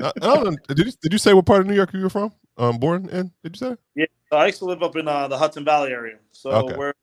I, 0.00 0.08
I 0.08 0.10
don't. 0.20 0.58
Did 0.68 0.78
you, 0.86 0.92
did 1.00 1.12
you 1.12 1.18
say 1.18 1.32
what 1.32 1.46
part 1.46 1.62
of 1.62 1.66
New 1.66 1.74
York 1.74 1.94
you 1.94 2.02
were 2.02 2.10
from? 2.10 2.30
Um, 2.58 2.78
born 2.78 3.08
in? 3.10 3.30
Did 3.42 3.58
you 3.60 3.76
say? 3.96 4.06
So 4.30 4.36
I 4.36 4.46
used 4.46 4.58
to 4.58 4.64
live 4.64 4.82
up 4.82 4.96
in 4.96 5.06
uh, 5.06 5.28
the 5.28 5.38
Hudson 5.38 5.64
Valley 5.64 5.92
area. 5.92 6.16
So 6.32 6.50
Okay. 6.50 6.76
where 6.76 6.94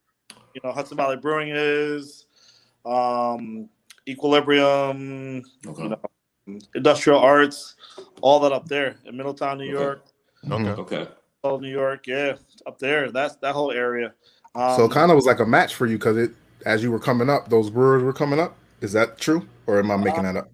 you 0.54 0.62
know 0.64 0.72
Hudson 0.72 0.97
Valley 0.97 1.16
Brewing 1.18 1.49
is, 1.51 2.26
um, 2.86 3.70
Equilibrium, 4.08 5.43
Okay. 5.66 5.84
you 5.84 5.89
know, 5.89 6.60
Industrial 6.76 7.18
Arts, 7.20 7.76
all 8.22 8.39
that 8.41 8.51
up 8.51 8.68
there 8.68 8.95
in 9.06 9.16
Middletown, 9.16 9.58
New 9.60 9.66
Okay. 9.66 9.72
York, 9.84 10.06
Okay. 10.51 10.70
Okay. 10.82 11.08
all 11.43 11.60
New 11.60 11.70
York, 11.72 12.08
yeah, 12.08 12.36
up 12.68 12.78
there. 12.80 13.12
That's 13.12 13.36
that 13.38 13.54
whole 13.54 13.72
area. 13.72 14.14
Um, 14.56 14.76
so 14.76 14.86
it 14.86 14.91
kind 14.91 15.10
of 15.12 15.16
was 15.16 15.26
like 15.26 15.39
a 15.39 15.45
match 15.45 15.76
for 15.76 15.86
you 15.86 15.97
because 15.97 16.18
it 16.18 16.32
as 16.66 16.84
you 16.84 16.91
were 16.91 16.99
coming 16.99 17.30
up, 17.30 17.49
those 17.49 17.70
brewers 17.70 18.04
were 18.04 18.14
coming 18.14 18.39
up. 18.39 18.56
Is 18.82 18.91
that 18.93 19.18
true, 19.18 19.47
or 19.68 19.80
am 19.80 19.91
I 19.91 19.97
making 19.97 20.24
that 20.24 20.36
up? 20.36 20.49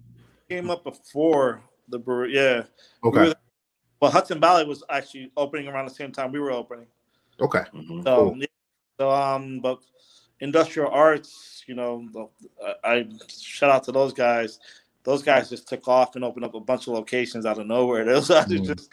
came 0.48 0.68
up 0.70 0.82
before 0.84 1.62
the 1.88 1.98
brewery, 1.98 2.34
yeah. 2.34 2.62
Okay, 3.04 3.28
were- 3.28 3.34
Well, 4.00 4.10
Hudson 4.10 4.40
Valley 4.40 4.64
was 4.64 4.82
actually 4.88 5.30
opening 5.36 5.68
around 5.68 5.86
the 5.86 5.94
same 5.94 6.10
time 6.12 6.32
we 6.32 6.40
were 6.40 6.52
opening. 6.52 6.86
okay, 7.40 7.64
Mhm. 7.74 8.02
So, 8.04 8.16
Cool. 8.16 8.36
yeah. 8.38 8.46
so 8.98 9.10
um, 9.10 9.60
but 9.60 9.80
industrial 10.40 10.90
arts, 10.90 11.64
you 11.66 11.74
know, 11.74 12.30
I, 12.64 12.74
I 12.92 13.08
shout 13.28 13.70
out 13.70 13.84
to 13.84 13.92
those 13.92 14.12
guys. 14.12 14.58
Those 15.04 15.22
guys 15.22 15.48
just 15.48 15.68
took 15.68 15.86
off 15.88 16.16
and 16.16 16.24
opened 16.24 16.44
up 16.44 16.54
a 16.54 16.60
bunch 16.60 16.86
of 16.86 16.94
locations 16.94 17.46
out 17.46 17.58
of 17.58 17.66
nowhere. 17.66 18.04
Those 18.04 18.28
guys 18.28 18.52
are 18.52 18.56
Mm. 18.58 18.66
just 18.66 18.92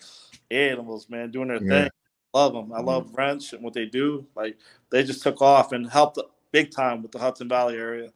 animals, 0.51 1.09
man, 1.09 1.31
doing 1.31 1.49
their 1.49 1.59
Yeah. 1.59 1.81
thing. 1.83 1.89
Love 2.33 2.53
them. 2.53 2.71
I 2.71 2.79
love 2.81 3.13
Wrench 3.13 3.51
and 3.53 3.61
what 3.63 3.73
they 3.73 3.85
do. 3.85 4.25
Like 4.35 4.57
they 4.89 5.03
just 5.03 5.21
took 5.23 5.41
off 5.41 5.71
and 5.73 5.89
helped 5.89 6.19
big 6.51 6.71
time 6.71 7.01
with 7.01 7.11
the 7.11 7.19
Hudson 7.19 7.49
Valley 7.49 7.75
area. 7.75 8.11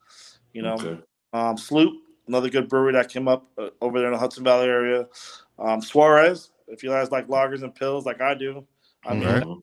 You 0.54 0.62
know, 0.62 0.76
Okay. 0.76 0.98
um, 1.34 1.58
Sloop, 1.58 1.94
another 2.28 2.50
good 2.50 2.70
brewery 2.70 2.94
that 2.94 3.10
came 3.10 3.28
up 3.28 3.50
uh, 3.58 3.70
over 3.82 3.98
there 4.00 4.08
in 4.08 4.14
the 4.14 4.20
Hudson 4.20 4.44
Valley 4.46 4.68
area. 4.68 5.08
Um, 5.60 5.82
Suarez, 5.82 6.51
if 6.72 6.84
you 6.84 6.90
guys 6.90 7.12
like 7.12 7.28
lagers 7.28 7.64
and 7.64 7.74
pills 7.74 8.06
like 8.06 8.22
I 8.22 8.34
do, 8.34 8.66
I 9.06 9.14
mean, 9.14 9.28
Right. 9.28 9.58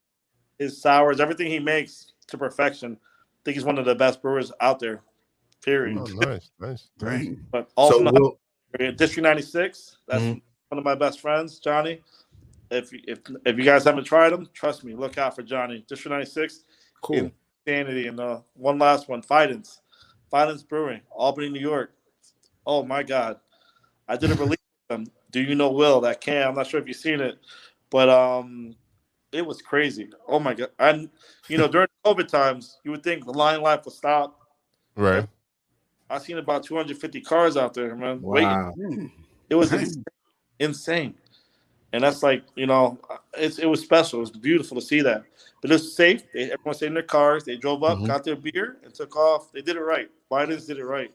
His 0.59 0.81
sours, 0.83 1.21
everything 1.21 1.47
he 1.47 1.61
makes 1.61 2.13
to 2.27 2.37
perfection. 2.37 2.99
I 3.01 3.39
think 3.45 3.55
he's 3.55 3.65
one 3.65 3.79
of 3.79 3.85
the 3.85 3.95
best 3.95 4.21
brewers 4.21 4.51
out 4.61 4.81
there. 4.81 5.03
Period. 5.63 5.99
Oh, 5.99 6.05
nice, 6.29 6.51
nice. 6.59 6.89
Dang. 6.99 7.45
But 7.53 7.71
also 7.77 7.95
so 7.95 7.99
in 8.01 8.05
the 8.07 8.21
Will, 8.21 8.41
area, 8.79 8.91
District 8.93 9.23
96, 9.23 9.99
that's 10.09 10.23
Mhm. 10.23 10.43
one 10.69 10.79
of 10.79 10.85
my 10.85 10.97
best 10.97 11.21
friends, 11.21 11.61
Johnny. 11.61 12.03
If 12.71 12.93
if 12.93 13.21
if 13.47 13.57
you 13.57 13.65
guys 13.65 13.85
haven't 13.85 14.05
tried 14.05 14.31
them, 14.31 14.49
trust 14.53 14.83
me, 14.85 14.95
look 14.95 15.17
out 15.17 15.37
for 15.37 15.43
Johnny. 15.43 15.85
District 15.89 16.11
96, 16.13 16.65
cool. 17.03 17.31
Insanity, 17.67 18.09
and 18.09 18.19
uh, 18.19 18.41
one 18.55 18.79
last 18.79 19.09
one, 19.09 19.23
Fidens. 19.23 19.81
Fidens 20.31 20.63
Brewing, 20.63 21.01
Albany, 21.11 21.49
New 21.51 21.61
York. 21.61 21.93
Oh 22.67 22.83
my 22.83 23.03
God. 23.03 23.41
I 24.09 24.17
did 24.17 24.31
a 24.31 24.35
release 24.35 24.59
with 24.89 24.89
them. 24.89 25.07
Do 25.31 25.41
you 25.41 25.55
know 25.55 25.70
Will 25.70 26.01
that 26.03 26.20
can? 26.20 26.47
I'm 26.47 26.55
not 26.55 26.66
sure 26.66 26.81
if 26.81 26.89
you've 26.89 26.97
seen 26.97 27.20
it, 27.20 27.39
but 27.91 28.09
um 28.09 28.74
it 29.33 29.45
was 29.45 29.61
crazy. 29.61 30.09
Oh 30.26 30.39
my 30.41 30.55
god. 30.55 30.70
And 30.79 31.11
you 31.49 31.59
know, 31.59 31.68
during 31.68 31.89
COVID 32.05 32.29
times, 32.29 32.79
you 32.85 32.91
would 32.91 33.03
think 33.03 33.24
the 33.24 33.33
line 33.33 33.61
life 33.61 33.85
would 33.85 33.95
stop. 33.95 34.41
Right. 34.97 35.26
I 36.11 36.18
seen 36.18 36.39
about 36.39 36.62
250 36.62 37.20
cars 37.20 37.57
out 37.57 37.74
there, 37.74 37.95
man. 37.95 38.22
Waiting. 38.22 38.49
Wow. 38.49 38.74
It 39.51 39.55
was 39.55 39.70
Dang. 39.70 40.05
insane. 40.59 41.14
And 41.93 42.03
that's 42.03 42.22
like, 42.22 42.45
you 42.55 42.66
know, 42.66 42.99
it's 43.35 43.59
it 43.59 43.66
was 43.66 43.81
special. 43.81 44.18
It 44.18 44.20
was 44.20 44.31
beautiful 44.31 44.76
to 44.76 44.87
see 44.87 45.01
that. 45.03 45.24
But 45.61 45.72
it's 45.72 45.95
safe. 45.95 46.22
They, 46.33 46.51
everyone 46.51 46.74
stayed 46.74 46.89
in 46.89 46.95
their 46.95 47.03
cars. 47.03 47.45
They 47.45 47.57
drove 47.57 47.83
up, 47.83 47.99
Mhm. 47.99 48.07
got 48.07 48.24
their 48.24 48.37
beer, 48.37 48.79
and 48.85 48.95
took 48.95 49.16
off. 49.16 49.53
They 49.53 49.62
did 49.62 49.76
it 49.76 49.81
right. 49.81 50.11
Fidens 50.29 50.66
did 50.66 50.79
it 50.79 50.85
right. 50.85 51.12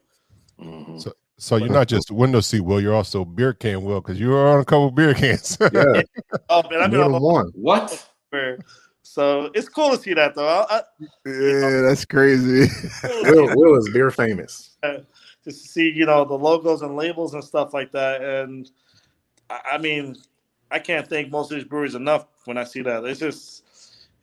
Mhm. 0.59 1.01
So 1.01 1.13
you're 1.57 1.69
not 1.69 1.87
just 1.87 2.11
window 2.11 2.39
seat 2.39 2.61
Will, 2.61 2.79
you're 2.79 2.93
also 2.93 3.25
beer 3.25 3.53
can 3.53 3.83
Will 3.83 4.01
because 4.01 4.19
you 4.19 4.29
were 4.29 4.47
on 4.47 4.59
a 4.59 4.65
couple 4.65 4.91
beer 4.91 5.13
cans. 5.13 5.57
Yeah, 5.73 6.03
Oh 6.49 6.63
man, 6.69 6.81
I've 6.81 6.91
been 6.91 7.01
on 7.01 7.21
one. 7.21 7.51
What? 7.55 8.07
So 9.01 9.51
it's 9.53 9.69
cool 9.69 9.91
to 9.91 10.01
see 10.01 10.13
that 10.13 10.35
though. 10.35 10.47
I, 10.47 10.77
I, 10.77 10.81
Yeah, 11.25 11.81
that's 11.81 12.05
crazy. 12.05 12.71
Will, 13.23 13.49
Will 13.55 13.77
is 13.77 13.89
beer 13.89 14.11
famous. 14.11 14.77
Uh, 14.81 14.99
just 15.43 15.61
to 15.61 15.67
see, 15.67 15.91
you 15.91 16.05
know, 16.05 16.23
the 16.25 16.33
logos 16.33 16.81
and 16.81 16.95
labels 16.95 17.33
and 17.33 17.43
stuff 17.43 17.73
like 17.73 17.91
that. 17.91 18.21
And 18.21 18.69
I, 19.49 19.59
I 19.73 19.77
mean, 19.77 20.15
I 20.71 20.79
can't 20.79 21.07
thank 21.07 21.31
most 21.31 21.51
of 21.51 21.57
these 21.57 21.67
breweries 21.67 21.95
enough 21.95 22.27
when 22.45 22.57
I 22.57 22.63
see 22.63 22.81
that. 22.81 23.03
It's 23.03 23.19
just, 23.19 23.63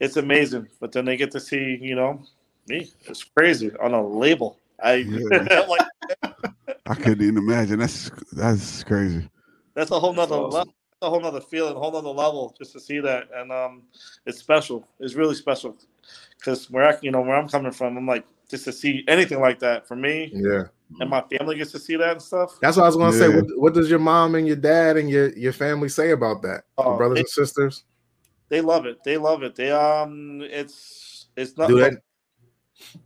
it's 0.00 0.16
amazing. 0.16 0.68
But 0.80 0.92
then 0.92 1.04
they 1.04 1.16
get 1.16 1.30
to 1.32 1.40
see, 1.40 1.78
you 1.80 1.94
know, 1.94 2.22
me. 2.68 2.90
It's 3.02 3.24
crazy 3.24 3.70
on 3.82 3.92
a 3.92 4.06
label. 4.06 4.58
I 4.82 4.94
Yeah. 4.94 5.64
like 5.68 5.82
I 6.86 6.94
couldn't 6.94 7.22
even 7.22 7.38
imagine. 7.38 7.78
That's 7.78 8.10
that's 8.32 8.82
crazy. 8.84 9.28
that's 9.74 9.90
a 9.90 9.98
whole 10.00 10.12
That's 10.12 10.30
nother 10.30 10.42
awesome. 10.42 10.58
level. 10.58 10.74
A 11.02 11.08
whole 11.08 11.20
nother 11.20 11.40
feeling, 11.40 11.74
a 11.74 11.78
whole 11.78 11.92
nother 11.92 12.10
level, 12.10 12.54
just 12.58 12.74
to 12.74 12.80
see 12.80 13.00
that, 13.00 13.28
and 13.34 13.50
um, 13.50 13.84
it's 14.26 14.36
special. 14.38 14.86
It's 14.98 15.14
really 15.14 15.34
special, 15.34 15.78
because 16.38 16.70
where 16.70 16.84
I, 16.90 16.98
you 17.00 17.10
know, 17.10 17.22
where 17.22 17.36
I'm 17.36 17.48
coming 17.48 17.72
from, 17.72 17.96
I'm 17.96 18.06
like, 18.06 18.26
just 18.50 18.64
to 18.64 18.72
see 18.72 19.02
anything 19.08 19.40
like 19.40 19.58
that 19.60 19.88
for 19.88 19.96
me, 19.96 20.30
Yeah, 20.34 20.64
and 21.00 21.08
my 21.08 21.22
family 21.22 21.56
gets 21.56 21.72
to 21.72 21.78
see 21.78 21.96
that 21.96 22.10
and 22.12 22.20
stuff. 22.22 22.60
that's 22.60 22.76
what 22.76 22.82
I 22.82 22.86
was 22.88 22.96
going 22.96 23.12
to 23.12 23.18
say. 23.18 23.28
What, 23.28 23.46
what 23.56 23.72
does 23.72 23.88
your 23.88 23.98
mom 23.98 24.34
and 24.34 24.46
your 24.46 24.56
dad 24.56 24.98
and 24.98 25.08
your 25.08 25.30
your 25.30 25.54
family 25.54 25.88
say 25.88 26.10
about 26.10 26.42
that? 26.42 26.64
Your 26.78 26.86
Oh, 26.86 26.96
brothers 26.98 27.14
they- 27.16 27.20
and 27.20 27.28
sisters. 27.30 27.84
They 28.50 28.60
love 28.60 28.84
it. 28.84 29.02
They 29.02 29.16
love 29.16 29.42
it. 29.42 29.54
They 29.54 29.70
um, 29.70 30.42
it's 30.42 31.28
it's 31.36 31.56
not. 31.56 31.68
Do 31.68 31.78
that? 31.78 31.94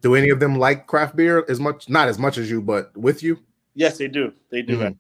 Do 0.01 0.15
any 0.15 0.31
of 0.31 0.41
them 0.41 0.57
like 0.59 0.87
craft 0.87 1.17
beer 1.17 1.45
as 1.49 1.61
much? 1.61 1.89
Not 1.89 2.09
as 2.09 2.19
much 2.19 2.39
as 2.39 2.51
you, 2.51 2.63
but 2.63 2.97
with 2.97 3.23
you. 3.23 3.39
Yes, 3.75 3.99
they 3.99 4.09
do. 4.09 4.33
They 4.51 4.63
do. 4.63 4.79
Mhm. 4.79 4.97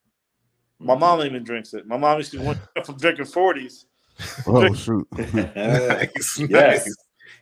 My 0.81 0.95
mom 0.97 1.20
even 1.22 1.45
drinks 1.45 1.72
it. 1.75 1.87
My 1.87 1.97
mom 1.97 2.18
used 2.18 2.33
to 2.33 2.43
went 2.43 2.59
from 2.85 2.97
drinking 2.97 3.27
forties, 3.27 3.87
Oh 4.47 4.72
shoot. 4.75 5.07
nice, 5.16 6.39
yes. 6.39 6.49
nice. 6.49 6.97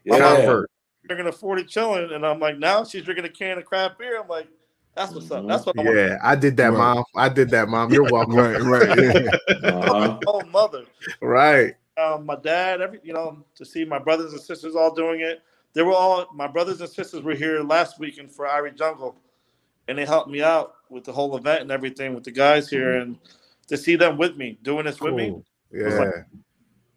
Yeah. 0.05 0.19
Convert. 0.19 0.71
drinking 1.07 1.27
a 1.29 1.33
forty 1.33 1.65
chilling, 1.65 2.13
and 2.13 2.25
I'm 2.27 2.39
like, 2.39 2.59
now 2.59 2.85
she's 2.85 3.03
drinking 3.03 3.25
a 3.25 3.29
can 3.31 3.59
of 3.59 3.65
craft 3.65 3.99
beer. 3.99 4.21
I'm 4.21 4.29
like, 4.29 4.49
that's 4.95 5.13
what's 5.13 5.31
up. 5.31 5.47
That's 5.49 5.65
what 5.65 5.79
I 5.79 5.83
want. 5.83 5.97
Yeah, 5.97 6.19
I 6.23 6.37
did 6.37 6.57
that, 6.59 6.69
Right. 6.73 6.79
mom. 6.79 7.05
I 7.17 7.29
did 7.31 7.51
that, 7.51 7.69
mom. 7.69 7.93
You're 7.93 8.05
welcome. 8.05 8.35
right, 8.37 8.61
right. 8.61 8.99
Yeah. 8.99 9.69
Uh-huh. 9.71 10.19
Oh, 10.27 10.43
mother. 10.45 10.85
right. 11.23 11.75
Um, 11.97 12.25
my 12.27 12.37
dad, 12.37 12.81
every 12.81 13.01
you 13.03 13.13
know, 13.15 13.45
to 13.57 13.65
see 13.65 13.85
my 13.85 13.99
brothers 13.99 14.33
and 14.33 14.41
sisters 14.43 14.77
all 14.77 14.95
doing 14.95 15.21
it. 15.21 15.43
They 15.75 15.83
were 15.83 15.93
all 15.95 16.27
my 16.35 16.47
brothers 16.47 16.81
and 16.81 16.91
sisters 16.91 17.23
were 17.23 17.35
here 17.35 17.61
last 17.63 17.99
weekend 17.99 18.31
for 18.33 18.47
Irie 18.47 18.77
Jungle, 18.77 19.17
and 19.89 19.97
they 19.97 20.05
helped 20.05 20.31
me 20.31 20.43
out 20.43 20.75
with 20.91 21.05
the 21.05 21.13
whole 21.13 21.37
event 21.37 21.63
and 21.63 21.71
everything 21.71 22.15
with 22.15 22.25
the 22.25 22.31
guys 22.31 22.69
here, 22.69 22.99
and 22.99 23.19
to 23.69 23.77
see 23.77 23.97
them 23.97 24.19
with 24.19 24.37
me 24.37 24.59
doing 24.63 24.85
this 24.85 25.01
with 25.01 25.15
me, 25.15 25.31
Cool. 25.31 25.45
was 25.73 25.95
Yeah. 25.95 25.99
like- 26.01 26.27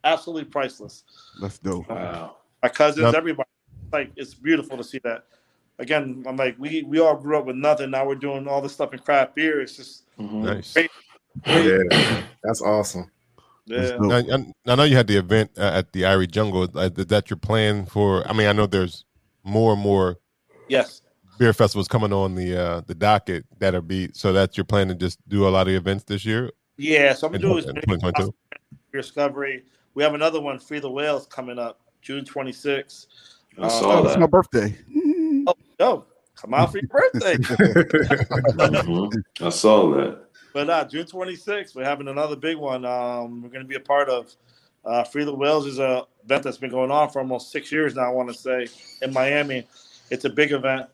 absolutely 0.03 0.45
priceless. 0.45 1.03
That's 1.41 1.57
dope. 1.59 1.89
Wow. 1.89 2.37
my 2.61 2.69
cousins, 2.69 3.05
Yep. 3.05 3.13
everybody. 3.15 3.49
Like 3.93 4.11
it's 4.15 4.33
beautiful 4.33 4.75
to 4.77 4.83
see 4.83 4.99
that. 5.03 5.25
Again, 5.77 6.23
I'm 6.27 6.35
like 6.35 6.55
we 6.57 6.81
we 6.83 6.99
all 6.99 7.15
grew 7.15 7.37
up 7.37 7.45
with 7.45 7.55
nothing. 7.55 7.91
Now 7.91 8.05
we're 8.07 8.15
doing 8.15 8.47
all 8.47 8.59
this 8.61 8.73
stuff 8.73 8.91
in 8.93 8.99
craft 8.99 9.35
beer. 9.35 9.61
It's 9.61 9.75
just 9.77 10.03
Mhm. 10.17 10.41
nice. 10.43 10.73
Great. 10.73 10.89
yeah. 11.45 12.23
That's 12.43 12.61
awesome. 12.61 13.11
Yeah. 13.65 13.97
Now, 13.99 14.17
I, 14.17 14.71
I 14.71 14.75
know 14.75 14.83
you 14.83 14.95
had 14.95 15.07
the 15.07 15.17
event 15.17 15.51
uh, 15.57 15.71
at 15.73 15.91
the 15.91 16.03
Irie 16.03 16.29
Jungle. 16.29 16.67
Uh, 16.75 16.89
Is 16.95 17.07
that 17.07 17.29
your 17.29 17.37
plan 17.37 17.85
for? 17.85 18.27
I 18.27 18.33
mean, 18.33 18.47
I 18.47 18.53
know 18.53 18.67
there's 18.67 19.05
more 19.43 19.73
and 19.73 19.81
more 19.81 20.17
Yes. 20.67 21.01
beer 21.37 21.53
festivals 21.53 21.87
coming 21.87 22.13
on 22.13 22.35
the 22.35 22.55
uh, 22.59 22.81
the 22.87 22.95
docket 22.95 23.45
that'll 23.59 23.81
be. 23.81 24.09
So 24.13 24.33
that's 24.33 24.57
your 24.57 24.63
plan 24.65 24.87
to 24.89 24.95
just 24.95 25.19
do 25.27 25.47
a 25.47 25.49
lot 25.49 25.67
of 25.67 25.73
events 25.73 26.03
this 26.05 26.25
year 26.25 26.51
Yeah. 26.77 27.13
So 27.13 27.27
I'm 27.27 27.33
gonna 27.33 27.41
do 27.41 27.51
in 27.53 27.57
is 27.59 27.65
2022. 27.65 28.33
Discovery. 28.93 29.63
We 29.93 30.03
have 30.03 30.13
another 30.13 30.41
one, 30.41 30.59
Free 30.59 30.79
the 30.79 30.89
Whales, 30.89 31.25
coming 31.27 31.57
up 31.59 31.79
June 32.01 32.23
26th. 32.25 33.07
I 33.61 33.67
saw 33.67 33.99
Oh, 34.01 34.05
it's 34.05 34.17
my 34.17 34.27
birthday. 34.27 34.75
Oh, 35.47 35.53
yo, 35.79 36.05
come 36.35 36.53
out 36.53 36.71
for 36.71 36.79
your 36.79 36.87
birthday. 36.87 37.35
Mhm. 38.55 39.23
I 39.41 39.49
saw 39.49 39.91
that. 39.95 40.24
But 40.55 40.69
uh, 40.69 40.85
June 40.85 41.05
26th, 41.05 41.75
we're 41.75 41.83
having 41.83 42.07
another 42.07 42.37
big 42.37 42.55
one. 42.55 42.85
Um, 42.85 43.41
we're 43.41 43.49
going 43.49 43.63
to 43.63 43.67
be 43.67 43.75
a 43.75 43.79
part 43.81 44.07
of. 44.07 44.33
Uh, 44.85 45.03
Free 45.03 45.25
the 45.25 45.35
Whales 45.35 45.65
is 45.65 45.79
a 45.79 46.05
event 46.23 46.43
that's 46.43 46.57
been 46.57 46.69
going 46.69 46.91
on 46.91 47.09
for 47.09 47.19
almost 47.19 47.51
six 47.51 47.73
years 47.73 47.93
now. 47.93 48.03
I 48.03 48.09
want 48.09 48.29
to 48.29 48.33
say 48.33 48.67
in 49.01 49.11
Miami, 49.11 49.67
it's 50.11 50.23
a 50.23 50.29
big 50.29 50.53
event, 50.53 50.87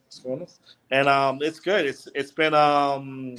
and 0.90 1.08
um, 1.08 1.38
it's 1.44 1.60
good. 1.60 1.86
It's 1.86 2.08
it's 2.16 2.32
been 2.32 2.56
um, 2.56 3.36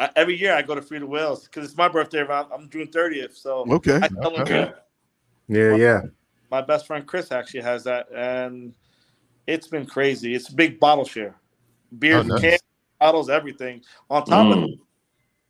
I, 0.00 0.10
every 0.16 0.36
year 0.36 0.52
I 0.52 0.62
go 0.62 0.74
to 0.74 0.82
Free 0.82 0.98
the 0.98 1.06
Whales 1.06 1.44
because 1.44 1.64
it's 1.64 1.76
my 1.76 1.86
birthday. 1.86 2.26
I'm, 2.26 2.46
I'm 2.52 2.68
June 2.68 2.88
30th, 2.88 3.36
so 3.36 3.70
Okay. 3.70 4.00
I 4.02 4.08
celebrate. 4.08 4.42
Okay. 4.42 4.72
yeah, 5.46 5.74
yeah. 5.76 6.00
My 6.50 6.60
best 6.60 6.88
friend 6.88 7.06
Chris 7.06 7.30
actually 7.30 7.62
has 7.62 7.84
that, 7.84 8.08
and 8.12 8.74
it's 9.46 9.68
been 9.68 9.86
crazy. 9.86 10.34
It's 10.34 10.48
a 10.48 10.54
big 10.54 10.80
bottle 10.80 11.04
share, 11.04 11.36
beer, 12.00 12.18
Oh, 12.18 12.22
nice. 12.22 12.40
cans, 12.40 12.62
bottles, 12.98 13.30
everything. 13.30 13.82
On 14.10 14.24
top 14.24 14.50
of 14.50 14.58
Mm. 14.58 14.78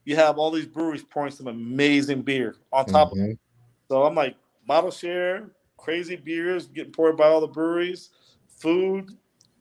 You 0.05 0.17
have 0.17 0.39
all 0.39 0.51
these 0.51 0.67
breweries 0.67 1.03
pouring 1.03 1.33
some 1.33 1.47
amazing 1.47 2.23
beer 2.23 2.57
on 2.73 2.85
top 2.87 3.13
of 3.13 3.19
it. 3.19 3.39
So 3.89 4.03
I'm 4.05 4.15
like, 4.15 4.37
bottle 4.67 4.91
share, 4.91 5.51
crazy 5.77 6.17
beers 6.17 6.67
getting 6.67 6.93
poured 6.93 7.17
by 7.17 7.27
all 7.29 7.41
the 7.41 7.47
breweries, 7.47 8.11
food, 8.59 9.11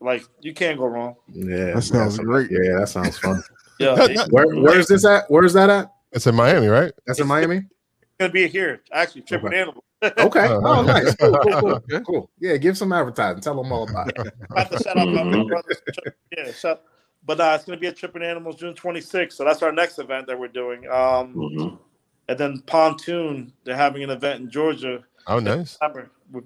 like 0.00 0.24
you 0.40 0.52
can't 0.54 0.78
go 0.78 0.86
wrong. 0.86 1.16
Yeah, 1.32 1.72
That 1.74 1.82
sounds 1.82 2.16
that's- 2.16 2.18
great. 2.18 2.50
Yeah, 2.50 2.78
that 2.80 2.88
sounds 2.88 3.18
fun. 3.18 3.42
Yeah, 3.80 4.06
Where, 4.30 4.46
where's 4.54 4.86
this 4.86 5.04
at? 5.04 5.24
Where's 5.28 5.52
that 5.54 5.68
at? 5.68 5.90
It's 6.12 6.28
in 6.28 6.34
Miami, 6.36 6.68
right? 6.68 6.92
That's 7.08 7.18
in 7.18 7.26
Miami. 7.26 7.56
It's 7.56 7.66
gonna 8.20 8.32
be 8.32 8.46
here. 8.46 8.82
Actually, 8.92 9.22
tripping 9.22 9.48
Okay. 9.48 9.60
animal. 9.60 9.84
Okay. 10.18 10.46
Uh, 10.46 10.60
Oh, 10.62 10.82
nice. 10.82 11.12
Cool, 11.16 11.36
cool, 11.38 11.80
cool. 11.90 12.00
cool. 12.02 12.30
Yeah, 12.38 12.56
give 12.58 12.78
some 12.78 12.92
advertising. 12.92 13.40
Tell 13.40 13.60
them 13.60 13.72
all 13.72 13.88
about 13.88 14.10
it. 14.10 14.32
I 14.54 14.60
have 14.60 14.70
to 14.70 14.78
shout 14.78 14.96
out 14.96 15.08
my 15.08 15.24
big 15.24 15.48
brothers. 15.48 15.78
Yeah, 16.36 16.52
shout. 16.52 16.82
But 17.26 17.40
uh, 17.40 17.52
it's 17.54 17.64
gonna 17.64 17.78
be 17.78 17.86
at 17.86 17.96
Tripping 17.96 18.22
Animals 18.22 18.56
June 18.56 18.74
26th. 18.74 19.32
So 19.32 19.44
that's 19.44 19.62
our 19.62 19.72
next 19.72 19.98
event 19.98 20.26
that 20.26 20.38
we're 20.38 20.48
doing. 20.48 20.86
Um, 20.90 21.34
Mhm. 21.34 21.78
and 22.28 22.38
then 22.38 22.62
Pontoon, 22.66 23.52
they're 23.64 23.76
having 23.76 24.02
an 24.02 24.10
event 24.10 24.40
in 24.42 24.50
Georgia. 24.50 25.02
Oh, 25.26 25.38
nice. 25.38 25.72
December. 25.72 26.10
We 26.30 26.42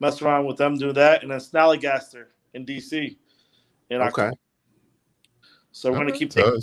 mess 0.00 0.22
around 0.22 0.46
with 0.46 0.58
them, 0.58 0.76
do 0.76 0.92
that, 0.92 1.22
and 1.22 1.30
then 1.30 1.40
Snallygaster 1.40 2.26
in 2.54 2.64
DC. 2.64 3.16
In 3.90 3.96
Okay. 4.00 4.06
October. 4.06 4.32
So 5.72 5.90
we're 5.90 5.98
gonna 5.98 6.12
keep 6.12 6.30
taking 6.30 6.60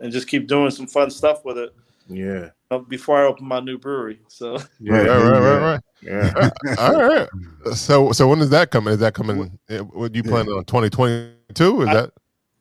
and 0.00 0.12
just 0.12 0.28
keep 0.28 0.46
doing 0.46 0.70
some 0.70 0.86
fun 0.86 1.10
stuff 1.10 1.44
with 1.44 1.58
it 1.58 1.74
Yeah. 2.08 2.50
uh, 2.70 2.78
before 2.78 3.18
I 3.18 3.26
open 3.26 3.46
my 3.46 3.60
new 3.60 3.78
brewery. 3.78 4.20
So 4.28 4.58
Yeah. 4.80 4.96
Right, 4.98 5.08
right, 5.08 5.40
right, 5.40 5.60
right. 5.60 5.80
Yeah. 6.02 6.50
All 6.78 7.02
right. 7.02 7.28
So, 7.74 8.12
so 8.12 8.28
when 8.28 8.40
is 8.40 8.50
that 8.50 8.70
coming? 8.70 8.92
Is 8.94 9.00
that 9.00 9.14
coming? 9.14 9.58
eh, 9.68 9.78
What 9.80 10.14
you 10.14 10.22
planning 10.22 10.52
on? 10.52 10.64
Twenty 10.64 10.88
twenty 10.90 11.32
two? 11.54 11.82
Is 11.82 11.88
I- 11.88 11.94
that? 11.94 12.12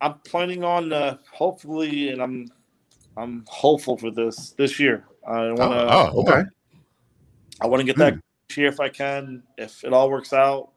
I'm 0.02 0.16
planning 0.20 0.64
on 0.64 0.92
uh, 0.92 1.18
hopefully, 1.32 2.10
and 2.10 2.22
I'm 2.22 2.48
I'm 3.18 3.46
hopeful 3.48 3.98
for 3.98 4.12
this 4.12 4.52
this 4.52 4.80
year. 4.80 5.06
I 5.28 5.52
want 5.52 5.58
to 5.58 5.94
Oh, 5.94 6.12
oh, 6.14 6.22
Okay. 6.22 6.44
I 7.62 7.68
want 7.68 7.80
to 7.80 7.86
get 7.86 7.98
that 7.98 8.20
this 8.50 8.58
year 8.58 8.68
if 8.68 8.80
I 8.80 8.90
can. 8.90 9.44
If 9.58 9.84
it 9.84 9.94
all 9.94 10.10
works 10.10 10.34
out, 10.34 10.72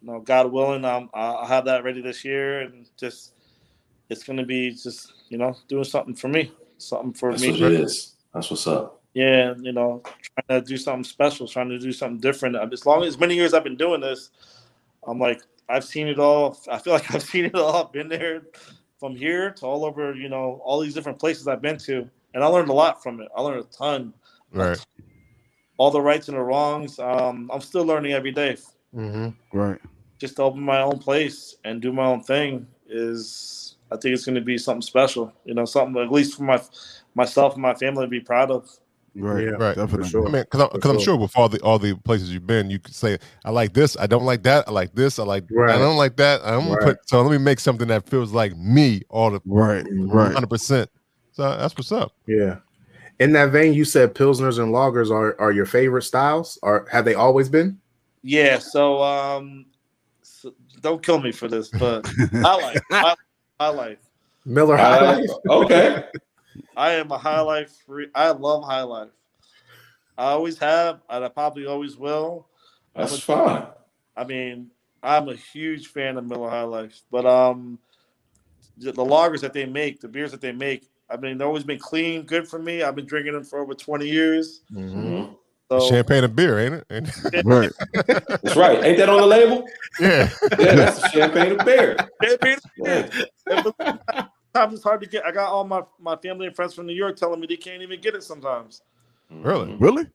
you 0.00 0.08
know, 0.08 0.20
God 0.20 0.52
willing, 0.52 0.84
um, 0.84 1.10
I'll 1.12 1.46
have 1.46 1.64
that 1.64 1.84
ready 1.84 2.00
this 2.00 2.24
year, 2.24 2.60
and 2.60 2.88
just 2.96 3.32
it's 4.08 4.22
going 4.22 4.38
to 4.38 4.46
be 4.46 4.70
just 4.70 5.12
you 5.28 5.38
know 5.38 5.56
doing 5.68 5.84
something 5.84 6.14
for 6.14 6.28
me, 6.28 6.52
something 6.78 7.12
for 7.12 7.32
That's 7.32 7.42
me. 7.42 7.50
what 7.50 7.60
it 7.60 7.72
is. 7.80 8.14
That's 8.32 8.50
what's 8.50 8.66
up. 8.66 9.02
Yeah, 9.14 9.54
you 9.60 9.72
know, 9.72 10.02
trying 10.46 10.62
to 10.62 10.66
do 10.66 10.76
something 10.76 11.02
special, 11.02 11.48
trying 11.48 11.70
to 11.70 11.78
do 11.78 11.92
something 11.92 12.20
different. 12.20 12.56
As 12.72 12.86
long 12.86 13.02
as 13.02 13.18
many 13.18 13.34
years 13.34 13.52
I've 13.52 13.64
been 13.64 13.76
doing 13.76 14.00
this, 14.00 14.30
I'm 15.06 15.18
like 15.18 15.42
I've 15.68 15.84
seen 15.84 16.08
it 16.08 16.18
all. 16.18 16.58
I 16.70 16.78
feel 16.78 16.92
like 16.92 17.10
I've 17.14 17.22
seen 17.22 17.44
it 17.44 17.54
all. 17.54 17.84
I've 17.84 17.92
been 17.92 18.08
there 18.08 18.42
from 18.98 19.14
here 19.14 19.50
to 19.52 19.66
all 19.66 19.84
over. 19.84 20.14
You 20.14 20.28
know, 20.28 20.60
all 20.64 20.80
these 20.80 20.94
different 20.94 21.18
places 21.18 21.48
I've 21.48 21.62
been 21.62 21.78
to, 21.78 22.08
and 22.34 22.42
I 22.42 22.46
learned 22.46 22.68
a 22.68 22.74
lot 22.74 23.02
from 23.02 23.20
it. 23.20 23.28
I 23.36 23.40
learned 23.42 23.64
a 23.64 23.76
ton. 23.76 24.14
Right. 24.52 24.78
All 25.76 25.90
the 25.90 26.00
rights 26.00 26.28
and 26.28 26.36
the 26.36 26.42
wrongs. 26.42 26.98
Um, 26.98 27.50
I'm 27.52 27.60
still 27.60 27.84
learning 27.84 28.12
every 28.12 28.32
day. 28.32 28.56
Mm-hmm. 28.94 29.56
Right. 29.56 29.80
Just 30.18 30.36
to 30.36 30.42
open 30.42 30.62
my 30.62 30.80
own 30.80 30.98
place 30.98 31.56
and 31.64 31.80
do 31.80 31.92
my 31.92 32.04
own 32.04 32.22
thing 32.22 32.66
is, 32.88 33.76
I 33.92 33.96
think 33.96 34.14
it's 34.14 34.24
going 34.24 34.34
to 34.34 34.40
be 34.40 34.58
something 34.58 34.82
special. 34.82 35.32
You 35.44 35.54
know, 35.54 35.64
something 35.64 36.02
at 36.02 36.10
least 36.10 36.36
for 36.36 36.42
my 36.42 36.60
myself 37.14 37.54
and 37.54 37.62
my 37.62 37.74
family 37.74 38.04
to 38.04 38.10
be 38.10 38.20
proud 38.20 38.50
of. 38.50 38.68
Right. 39.18 39.44
Yeah, 39.44 39.50
Right. 39.50 39.76
Definitely. 39.76 40.04
For 40.04 40.10
sure. 40.10 40.28
I 40.28 40.30
mean, 40.30 40.42
because 40.42 40.60
I'm, 40.60 40.68
'cause 40.80 40.90
I'm 40.90 40.96
sure. 40.96 41.04
sure 41.04 41.16
with 41.16 41.36
all 41.36 41.48
the 41.48 41.60
all 41.60 41.78
the 41.78 41.94
places 41.96 42.32
you've 42.32 42.46
been, 42.46 42.70
you 42.70 42.78
could 42.78 42.94
say, 42.94 43.18
"I 43.44 43.50
like 43.50 43.72
this. 43.74 43.96
I 43.98 44.06
don't 44.06 44.24
like 44.24 44.42
that. 44.44 44.68
I 44.68 44.70
like 44.70 44.94
this. 44.94 45.18
I 45.18 45.24
like. 45.24 45.44
Right. 45.50 45.74
I 45.74 45.78
don't 45.78 45.96
like 45.96 46.16
that. 46.16 46.40
I'm 46.44 46.60
gonna 46.60 46.70
Right. 46.76 46.82
put. 46.82 47.08
So 47.08 47.20
let 47.22 47.30
me 47.30 47.38
make 47.38 47.58
something 47.60 47.88
that 47.88 48.08
feels 48.08 48.32
like 48.32 48.56
me 48.56 49.02
all 49.08 49.30
the 49.30 49.40
Right. 49.44 49.84
Right. 49.90 50.32
hundred 50.32 50.50
percent. 50.50 50.90
So 51.32 51.42
that's 51.56 51.76
what's 51.76 51.92
up. 51.92 52.12
Yeah. 52.26 52.56
In 53.20 53.32
that 53.32 53.50
vein, 53.50 53.74
you 53.74 53.84
said 53.84 54.14
pilsners 54.14 54.60
and 54.62 54.72
lagers 54.72 55.10
are, 55.10 55.34
are 55.40 55.50
your 55.50 55.66
favorite 55.66 56.02
styles, 56.02 56.56
or 56.62 56.86
have 56.92 57.04
they 57.04 57.14
always 57.14 57.48
been? 57.48 57.78
Yeah. 58.22 58.58
So, 58.60 59.02
um, 59.02 59.66
so 60.22 60.54
don't 60.80 61.02
kill 61.02 61.20
me 61.20 61.32
for 61.32 61.48
this, 61.48 61.68
but 61.68 62.06
I 62.44 62.54
like 62.56 62.80
high, 62.92 63.14
high 63.58 63.68
life. 63.70 63.98
Miller 64.44 64.76
High 64.76 64.98
Uh, 64.98 65.04
Life? 65.16 65.30
okay. 65.48 66.04
I 66.76 66.92
am 66.94 67.10
a 67.10 67.18
high 67.18 67.40
life 67.40 67.72
free. 67.86 68.08
I 68.14 68.30
love 68.30 68.64
high 68.64 68.82
life. 68.82 69.10
I 70.16 70.30
always 70.30 70.58
have, 70.58 71.00
and 71.08 71.24
I 71.24 71.28
probably 71.28 71.66
always 71.66 71.96
will. 71.96 72.48
That's 72.94 73.20
fine. 73.20 73.66
I 74.16 74.24
mean, 74.24 74.70
I'm 75.02 75.28
a 75.28 75.34
huge 75.34 75.88
fan 75.88 76.16
of 76.16 76.26
Miller 76.26 76.50
High 76.50 76.62
Life, 76.64 77.02
but 77.10 77.24
um, 77.24 77.78
the, 78.76 78.90
the 78.90 79.04
lagers 79.04 79.40
that 79.42 79.52
they 79.52 79.64
make, 79.64 80.00
the 80.00 80.08
beers 80.08 80.32
that 80.32 80.40
they 80.40 80.50
make, 80.50 80.88
I 81.08 81.16
mean, 81.16 81.38
they've 81.38 81.46
always 81.46 81.62
been 81.62 81.78
clean, 81.78 82.22
good 82.22 82.48
for 82.48 82.58
me. 82.58 82.82
I've 82.82 82.96
been 82.96 83.06
drinking 83.06 83.34
them 83.34 83.44
for 83.44 83.60
over 83.60 83.74
20 83.74 84.08
years. 84.08 84.62
Mhm. 84.72 85.36
So 85.70 85.80
Champagne 85.88 86.24
and 86.24 86.34
beer, 86.34 86.58
ain't 86.58 86.74
it? 86.74 86.84
Ain't 86.90 87.08
it? 87.34 87.44
Right. 87.46 87.70
That's 88.42 88.56
right. 88.56 88.82
Ain't 88.84 88.98
that 88.98 89.08
on 89.08 89.20
the 89.20 89.26
label? 89.26 89.68
yeah. 90.00 90.30
Yeah, 90.58 90.74
that's 90.74 91.00
the 91.02 91.08
champagne 91.10 91.52
and 91.52 91.64
beer. 91.64 91.96
Champagne- 92.22 92.58
Yeah. 92.84 93.08
Sometimes 94.52 94.74
it's 94.74 94.84
hard 94.84 95.00
to 95.02 95.08
get. 95.08 95.24
I 95.24 95.32
got 95.32 95.50
all 95.50 95.64
my, 95.64 95.82
my 96.00 96.16
family 96.16 96.46
and 96.46 96.56
friends 96.56 96.74
from 96.74 96.86
New 96.86 96.94
York 96.94 97.16
telling 97.16 97.40
me 97.40 97.46
they 97.46 97.56
can't 97.56 97.82
even 97.82 98.00
get 98.00 98.14
it 98.14 98.22
sometimes. 98.22 98.82
Really? 99.30 99.74
Really? 99.76 100.06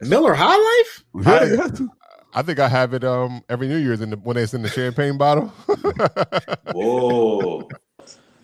Miller 0.00 0.34
High 0.34 0.56
Life? 0.56 1.04
Yeah, 1.26 1.68
you. 1.78 1.90
I 2.34 2.42
think 2.42 2.58
I 2.58 2.68
have 2.68 2.92
it 2.92 3.02
um 3.02 3.42
every 3.48 3.66
New 3.66 3.78
Year's 3.78 4.02
in 4.02 4.10
the 4.10 4.16
when 4.16 4.36
it's 4.36 4.52
in 4.52 4.62
the 4.62 4.68
champagne 4.68 5.16
bottle. 5.16 5.46
Whoa. 6.72 7.68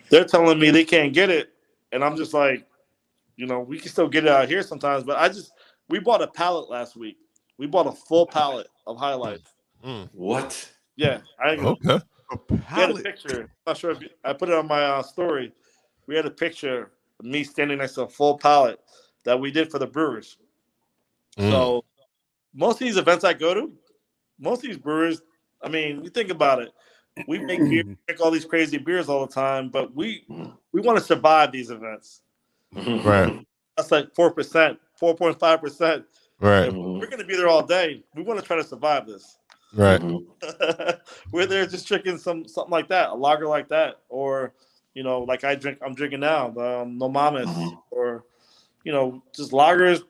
They're 0.09 0.25
telling 0.25 0.59
me 0.59 0.71
they 0.71 0.83
can't 0.83 1.13
get 1.13 1.29
it, 1.29 1.49
and 1.91 2.03
I'm 2.03 2.17
just 2.17 2.33
like, 2.33 2.67
you 3.35 3.45
know, 3.45 3.59
we 3.59 3.79
can 3.79 3.89
still 3.89 4.07
get 4.07 4.25
it 4.25 4.31
out 4.31 4.47
here 4.47 4.63
sometimes. 4.63 5.03
But 5.03 5.17
I 5.17 5.27
just 5.27 5.51
we 5.89 5.99
bought 5.99 6.23
a 6.23 6.27
pallet 6.27 6.69
last 6.69 6.95
week. 6.95 7.17
We 7.57 7.67
bought 7.67 7.85
a 7.85 7.91
full 7.91 8.25
pallet 8.25 8.67
of 8.87 8.97
High 8.97 9.13
Life. 9.13 9.53
What? 10.11 10.71
Yeah, 10.95 11.19
I 11.43 11.51
ain't 11.51 11.61
okay. 11.63 11.99
A 12.33 12.53
We 12.53 12.57
had 12.67 12.91
a 12.91 12.95
picture. 12.95 13.41
I'm 13.41 13.49
not 13.67 13.77
sure 13.77 13.91
if 13.91 14.01
you, 14.01 14.09
I 14.23 14.33
put 14.33 14.49
it 14.49 14.55
on 14.55 14.67
my 14.67 14.83
uh, 14.83 15.03
story. 15.03 15.51
We 16.07 16.15
had 16.15 16.25
a 16.25 16.31
picture 16.31 16.91
of 17.19 17.25
me 17.25 17.43
standing 17.43 17.77
next 17.77 17.95
to 17.95 18.03
a 18.03 18.07
full 18.07 18.37
pallet 18.37 18.79
that 19.23 19.39
we 19.39 19.51
did 19.51 19.71
for 19.71 19.79
the 19.79 19.87
brewers. 19.87 20.37
Mm. 21.37 21.51
So 21.51 21.85
most 22.53 22.75
of 22.75 22.79
these 22.79 22.97
events 22.97 23.23
I 23.23 23.33
go 23.33 23.53
to, 23.53 23.71
most 24.39 24.63
of 24.63 24.69
these 24.69 24.77
brewers, 24.77 25.21
I 25.61 25.69
mean, 25.69 26.03
you 26.03 26.09
think 26.09 26.29
about 26.29 26.61
it. 26.61 26.71
We 27.27 27.39
make 27.39 27.59
beer, 27.59 27.83
drink 27.83 28.21
all 28.21 28.31
these 28.31 28.45
crazy 28.45 28.77
beers 28.77 29.07
all 29.07 29.25
the 29.25 29.31
time, 29.33 29.69
but 29.69 29.95
we 29.95 30.25
we 30.71 30.81
want 30.81 30.97
to 30.97 31.03
survive 31.03 31.51
these 31.51 31.69
events. 31.69 32.21
Right. 32.73 33.45
That's 33.77 33.91
like 33.91 34.13
four 34.15 34.31
percent, 34.31 34.79
four 34.95 35.15
point 35.15 35.39
five 35.39 35.61
percent. 35.61 36.05
Right. 36.39 36.73
We're 36.73 37.07
gonna 37.07 37.23
be 37.23 37.35
there 37.35 37.47
all 37.47 37.63
day. 37.63 38.03
We 38.15 38.23
want 38.23 38.39
to 38.39 38.45
try 38.45 38.57
to 38.57 38.63
survive 38.63 39.05
this. 39.05 39.37
Right. 39.75 40.01
we're 41.31 41.45
there 41.47 41.65
just 41.65 41.87
drinking 41.87 42.17
some 42.19 42.47
something 42.47 42.71
like 42.71 42.87
that, 42.89 43.09
a 43.09 43.15
lager 43.15 43.47
like 43.47 43.67
that, 43.69 44.01
or 44.09 44.53
you 44.93 45.01
know, 45.03 45.21
like 45.21 45.43
I 45.43 45.55
drink, 45.55 45.79
I'm 45.83 45.95
drinking 45.95 46.19
now, 46.19 46.49
the 46.49 46.81
um, 46.81 46.97
No 46.97 47.09
Mamas, 47.09 47.47
Mhm. 47.47 47.77
or 47.91 48.23
you 48.83 48.91
know, 48.91 49.23
just 49.35 49.51
lagers. 49.51 50.03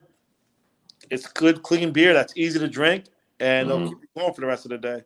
It's 1.09 1.27
good, 1.27 1.63
clean 1.63 1.91
beer 1.91 2.13
that's 2.13 2.33
easy 2.35 2.59
to 2.59 2.67
drink, 2.67 3.05
and 3.39 3.69
it'll 3.69 3.81
Mhm. 3.81 3.89
keep 3.89 3.97
you 4.01 4.07
going 4.21 4.33
for 4.33 4.41
the 4.41 4.47
rest 4.47 4.65
of 4.65 4.71
the 4.71 4.77
day. 4.77 5.03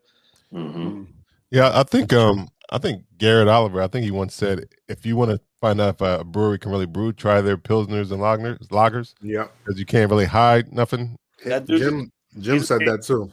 Mhm. 0.54 1.08
Yeah, 1.52 1.72
I 1.78 1.84
think 1.84 2.14
um 2.14 2.48
I 2.70 2.78
think 2.80 3.04
Garrett 3.18 3.48
Oliver, 3.48 3.82
I 3.82 3.88
think 3.88 4.04
he 4.06 4.12
once 4.12 4.34
said 4.34 4.68
if 4.90 5.06
you 5.06 5.16
want 5.16 5.32
to 5.32 5.40
find 5.62 5.80
out 5.80 5.96
if 5.96 6.02
a 6.02 6.24
brewery 6.24 6.60
can 6.60 6.72
really 6.72 6.86
brew, 6.86 7.14
try 7.14 7.40
their 7.42 7.58
pilsners 7.58 8.12
and 8.12 8.22
lagers, 8.22 8.68
lagers, 8.68 9.14
Yeah. 9.22 9.48
because 9.64 9.80
you 9.80 9.86
can't 9.86 10.10
really 10.12 10.26
hide 10.26 10.74
nothing. 10.74 11.18
That 11.46 11.66
dude- 11.66 11.80
Jim 11.82 12.12
Jim 12.40 12.60
said 12.60 12.82
that 12.86 13.04
too. 13.04 13.32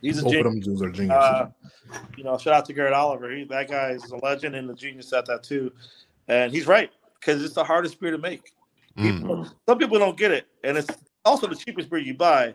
He's 0.00 0.18
a 0.18 0.22
Both 0.22 0.32
of 0.34 0.38
genius. 0.38 0.52
them 0.52 0.60
dudes 0.60 0.82
are 0.82 0.90
geniuses. 0.90 1.16
Uh, 1.16 1.48
you 2.16 2.24
know, 2.24 2.36
shout 2.38 2.54
out 2.54 2.64
to 2.66 2.72
Garrett 2.72 2.92
Oliver. 2.92 3.30
He, 3.34 3.44
that 3.44 3.68
guy 3.68 3.90
is 3.90 4.04
a 4.10 4.16
legend 4.16 4.54
and 4.54 4.70
a 4.70 4.74
genius 4.74 5.12
at 5.12 5.26
that 5.26 5.42
too. 5.42 5.72
And 6.28 6.52
he's 6.52 6.66
right 6.66 6.90
because 7.20 7.42
it's 7.42 7.54
the 7.54 7.64
hardest 7.64 8.00
beer 8.00 8.10
to 8.10 8.18
make. 8.18 8.52
Mm. 8.98 9.20
People, 9.20 9.48
some 9.68 9.78
people 9.78 9.98
don't 9.98 10.16
get 10.16 10.30
it, 10.30 10.46
and 10.64 10.76
it's 10.76 10.88
also 11.24 11.46
the 11.46 11.54
cheapest 11.54 11.90
beer 11.90 11.98
you 11.98 12.14
buy, 12.14 12.54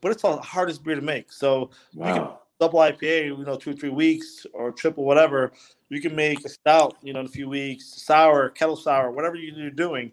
but 0.00 0.12
it's 0.12 0.22
the 0.22 0.36
hardest 0.38 0.84
beer 0.84 0.94
to 0.94 1.00
make. 1.00 1.32
So 1.32 1.70
Wow. 1.94 2.08
You 2.08 2.14
can 2.14 2.28
double 2.60 2.80
IPA, 2.80 3.38
you 3.38 3.44
know, 3.44 3.56
two 3.56 3.70
or 3.70 3.74
three 3.74 3.88
weeks, 3.88 4.46
or 4.52 4.70
triple 4.70 5.04
whatever, 5.04 5.52
you 5.88 6.00
can 6.00 6.14
make 6.14 6.44
a 6.44 6.48
stout, 6.48 6.96
you 7.02 7.12
know, 7.12 7.20
in 7.20 7.26
a 7.26 7.30
few 7.30 7.48
weeks, 7.48 8.02
sour, 8.02 8.50
kettle 8.50 8.76
sour, 8.76 9.10
whatever 9.10 9.36
you're 9.36 9.70
doing. 9.70 10.12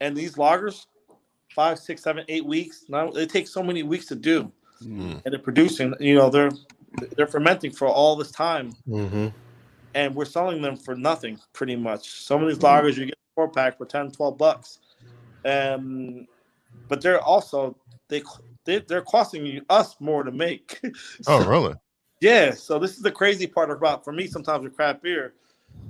And 0.00 0.16
these 0.16 0.34
lagers, 0.34 0.86
five, 1.54 1.78
six, 1.78 2.02
seven, 2.02 2.24
eight 2.28 2.44
weeks. 2.44 2.84
Now 2.88 3.10
they 3.10 3.26
take 3.26 3.48
so 3.48 3.62
many 3.62 3.82
weeks 3.82 4.06
to 4.06 4.16
do, 4.16 4.50
Mm. 4.82 5.20
and 5.24 5.32
they're 5.32 5.38
producing. 5.38 5.94
You 6.00 6.14
know, 6.14 6.30
they're 6.30 6.50
they're 7.16 7.26
fermenting 7.26 7.70
for 7.70 7.86
all 7.86 8.16
this 8.16 8.30
time, 8.30 8.72
Mm-hmm. 8.88 9.28
and 9.94 10.14
we're 10.14 10.24
selling 10.24 10.60
them 10.62 10.76
for 10.76 10.94
nothing, 10.94 11.38
pretty 11.52 11.76
much. 11.76 12.22
Some 12.24 12.42
of 12.42 12.48
these 12.48 12.58
Mhm. 12.58 12.62
lagers 12.82 12.96
you 12.96 13.06
get 13.06 13.14
a 13.14 13.34
four 13.34 13.48
pack 13.50 13.78
for 13.78 13.86
10, 13.86 14.10
12 14.10 14.36
bucks, 14.38 14.78
um, 15.44 16.26
but 16.88 17.00
they're 17.00 17.20
also 17.20 17.76
they 18.08 18.22
they 18.64 18.78
they're 18.80 19.02
costing 19.02 19.46
you 19.46 19.62
us 19.70 19.96
more 20.00 20.22
to 20.24 20.32
make. 20.32 20.80
Oh, 21.26 21.44
really? 21.46 21.74
yeah, 22.20 22.52
so 22.52 22.78
this 22.78 22.96
is 22.96 23.02
the 23.02 23.12
crazy 23.12 23.46
part 23.46 23.70
about 23.70 24.04
for 24.04 24.12
me 24.12 24.26
sometimes 24.26 24.64
with 24.64 24.74
craft 24.76 25.02
beer. 25.02 25.34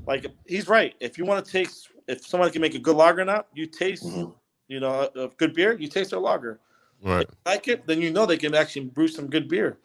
Like 0.06 0.26
he's 0.46 0.68
right. 0.68 0.94
If 1.00 1.18
you 1.18 1.24
want 1.24 1.44
to 1.44 1.50
taste, 1.52 1.88
if 2.08 2.26
someone 2.26 2.50
can 2.50 2.60
make 2.62 2.74
a 2.74 2.78
good 2.78 2.96
lager 2.96 3.24
now, 3.24 3.44
you 3.54 3.66
taste, 3.66 4.04
Mhm. 4.04 4.34
you 4.68 4.80
know, 4.80 5.08
a, 5.14 5.20
a 5.24 5.28
good 5.28 5.54
beer, 5.54 5.72
you 5.78 5.88
taste 5.88 6.10
their 6.10 6.20
lager. 6.20 6.58
Right. 7.02 7.28
Like 7.46 7.68
it, 7.68 7.86
then 7.86 8.02
you 8.02 8.10
know 8.12 8.26
they 8.26 8.36
can 8.36 8.54
actually 8.54 8.86
brew 8.86 9.08
some 9.08 9.28
good 9.28 9.48
beer. 9.48 9.78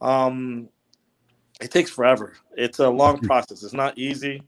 Um, 0.00 0.68
it 1.60 1.70
takes 1.70 1.90
forever. 1.90 2.34
It's 2.56 2.78
a 2.80 2.88
long 2.88 3.18
process. 3.18 3.62
It's 3.62 3.72
not 3.72 3.96
easy, 3.96 4.42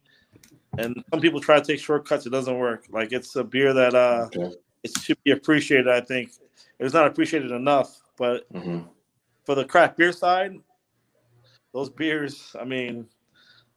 and 0.76 1.02
some 1.10 1.20
people 1.20 1.40
try 1.40 1.58
to 1.58 1.64
take 1.64 1.80
shortcuts. 1.80 2.26
It 2.26 2.30
doesn't 2.30 2.58
work. 2.58 2.84
Like 2.90 3.12
it's 3.12 3.34
a 3.36 3.44
beer 3.44 3.72
that 3.72 3.94
uh, 3.94 4.26
Okay. 4.26 4.56
it 4.82 4.92
should 4.98 5.18
be 5.24 5.30
appreciated. 5.30 5.88
I 5.88 6.00
think 6.00 6.32
it's 6.78 6.94
not 6.94 7.06
appreciated 7.06 7.52
enough, 7.52 8.00
but 8.16 8.46
hmm 8.52 8.80
for 9.48 9.54
the 9.54 9.64
craft 9.64 9.96
beer 9.96 10.12
side, 10.12 10.52
those 11.72 11.88
beers, 11.88 12.54
I 12.60 12.64
mean, 12.64 13.06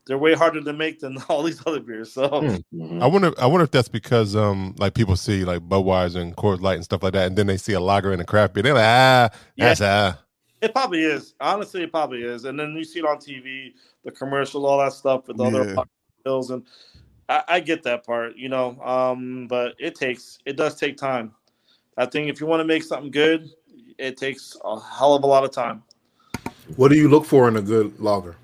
they're 0.06 0.18
way 0.18 0.34
harder 0.34 0.60
to 0.62 0.72
make 0.72 1.00
than 1.00 1.18
all 1.28 1.42
these 1.42 1.62
other 1.66 1.80
beers. 1.80 2.12
So 2.12 2.40
Hmm. 2.40 2.56
hmm 2.72 3.02
I 3.02 3.06
wonder. 3.06 3.32
I 3.38 3.46
wonder 3.46 3.64
if 3.64 3.70
that's 3.70 3.88
because 3.88 4.36
um 4.36 4.74
like 4.78 4.94
people 4.94 5.16
see 5.16 5.44
like 5.44 5.60
Budweiser 5.62 6.20
and 6.20 6.36
Coors 6.36 6.60
Light 6.60 6.76
and 6.76 6.84
stuff 6.84 7.02
like 7.02 7.12
that, 7.14 7.26
and 7.28 7.36
then 7.36 7.46
they 7.46 7.56
see 7.56 7.72
a 7.74 7.80
lager 7.80 8.12
and 8.12 8.20
a 8.20 8.24
craft 8.24 8.54
beer. 8.54 8.62
They're 8.62 8.74
like, 8.74 8.84
ah, 8.84 9.30
that's 9.58 9.80
ah. 9.80 10.18
it 10.60 10.72
probably 10.72 11.02
is. 11.04 11.34
Honestly, 11.40 11.82
it 11.82 11.92
probably 11.92 12.22
is. 12.22 12.44
And 12.44 12.58
then 12.58 12.74
you 12.76 12.84
see 12.84 13.00
it 13.00 13.04
on 13.04 13.18
TV, 13.18 13.72
the 14.04 14.10
commercials, 14.10 14.64
all 14.64 14.78
that 14.78 14.92
stuff 14.92 15.28
with 15.28 15.36
the 15.38 15.44
other 15.44 15.64
Yeah. 15.64 15.84
pills, 16.24 16.50
and 16.50 16.64
I, 17.28 17.44
I 17.48 17.60
get 17.60 17.82
that 17.84 18.04
part, 18.06 18.36
you 18.36 18.48
know. 18.48 18.80
Um, 18.82 19.46
but 19.48 19.74
it 19.78 19.94
takes, 19.94 20.38
it 20.46 20.56
does 20.56 20.76
take 20.76 20.96
time. 20.96 21.32
I 21.96 22.06
think 22.06 22.28
if 22.28 22.40
you 22.40 22.46
want 22.46 22.60
to 22.60 22.64
make 22.64 22.82
something 22.82 23.10
good, 23.10 23.50
it 23.98 24.16
takes 24.16 24.56
a 24.64 24.80
hell 24.80 25.14
of 25.14 25.24
a 25.24 25.26
lot 25.26 25.44
of 25.44 25.50
time. 25.52 25.82
What 26.76 26.88
do 26.88 26.96
you 26.96 27.08
look 27.08 27.24
for 27.24 27.48
in 27.48 27.56
a 27.56 27.62
good 27.62 28.00
lager? 28.00 28.36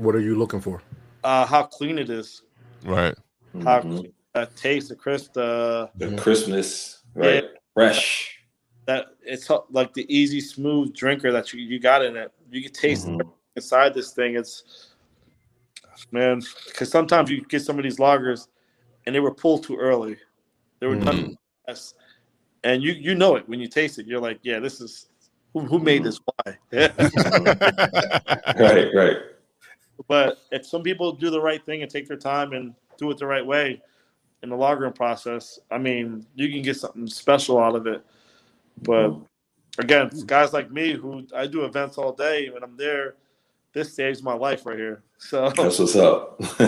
What 0.00 0.14
are 0.14 0.20
you 0.20 0.34
looking 0.34 0.62
for? 0.62 0.82
Uh, 1.22 1.44
how 1.44 1.64
clean 1.64 1.98
it 1.98 2.08
is, 2.08 2.42
Right. 2.84 3.14
how 3.62 3.82
Mhm. 3.82 4.10
uh, 4.34 4.46
taste, 4.56 4.88
the 4.88 4.96
crisp, 4.96 5.34
the 5.34 5.90
The 5.98 6.16
crispness, 6.16 7.02
right? 7.14 7.44
Fresh. 7.74 8.38
that 8.86 9.08
it's 9.22 9.48
like 9.68 9.92
the 9.92 10.06
easy, 10.12 10.40
smooth 10.40 10.92
drinker 10.94 11.30
that 11.30 11.52
you, 11.52 11.60
you 11.60 11.78
got 11.78 12.02
in 12.04 12.16
it. 12.16 12.32
You 12.50 12.62
can 12.62 12.72
taste 12.72 13.06
Mhm. 13.06 13.30
inside 13.54 13.92
this 13.92 14.12
thing. 14.12 14.36
It's 14.36 14.94
man, 16.10 16.42
because 16.66 16.90
sometimes 16.90 17.30
you 17.30 17.42
get 17.44 17.60
some 17.62 17.78
of 17.78 17.84
these 17.84 17.98
lagers 17.98 18.48
and 19.04 19.14
they 19.14 19.20
were 19.20 19.34
pulled 19.34 19.64
too 19.64 19.76
early. 19.76 20.16
They 20.80 20.86
were 20.86 20.96
done, 20.96 21.16
Mhm. 21.32 21.36
yes. 21.68 21.94
and 22.64 22.82
you 22.82 22.92
you 22.92 23.14
know 23.14 23.36
it 23.36 23.46
when 23.48 23.60
you 23.60 23.68
taste 23.68 23.98
it. 23.98 24.06
You're 24.06 24.20
like, 24.20 24.40
yeah, 24.42 24.58
this 24.60 24.80
is 24.80 25.10
who, 25.52 25.60
who 25.60 25.78
made 25.78 26.02
this? 26.04 26.18
Why? 26.24 26.58
Right, 28.56 28.88
right. 28.94 29.16
But 30.08 30.38
if 30.50 30.66
some 30.66 30.82
people 30.82 31.12
do 31.12 31.30
the 31.30 31.40
right 31.40 31.64
thing 31.64 31.82
and 31.82 31.90
take 31.90 32.06
their 32.08 32.16
time 32.16 32.52
and 32.52 32.74
do 32.98 33.10
it 33.10 33.18
the 33.18 33.26
right 33.26 33.44
way 33.44 33.80
in 34.42 34.48
the 34.48 34.56
lagering 34.56 34.94
process, 34.94 35.58
I 35.70 35.78
mean, 35.78 36.26
you 36.34 36.48
can 36.50 36.62
get 36.62 36.76
something 36.76 37.06
special 37.06 37.58
out 37.58 37.74
of 37.74 37.86
it. 37.86 38.04
But 38.82 39.14
again, 39.78 40.10
guys 40.26 40.52
like 40.52 40.70
me 40.70 40.94
who 40.94 41.26
I 41.34 41.46
do 41.46 41.64
events 41.64 41.98
all 41.98 42.12
day 42.12 42.50
when 42.50 42.62
I'm 42.62 42.76
there, 42.76 43.14
this 43.72 43.94
saves 43.94 44.22
my 44.22 44.34
life 44.34 44.66
right 44.66 44.78
here. 44.78 45.02
So 45.18 45.50
That's 45.50 45.78
what's 45.78 45.96
up. 45.96 46.40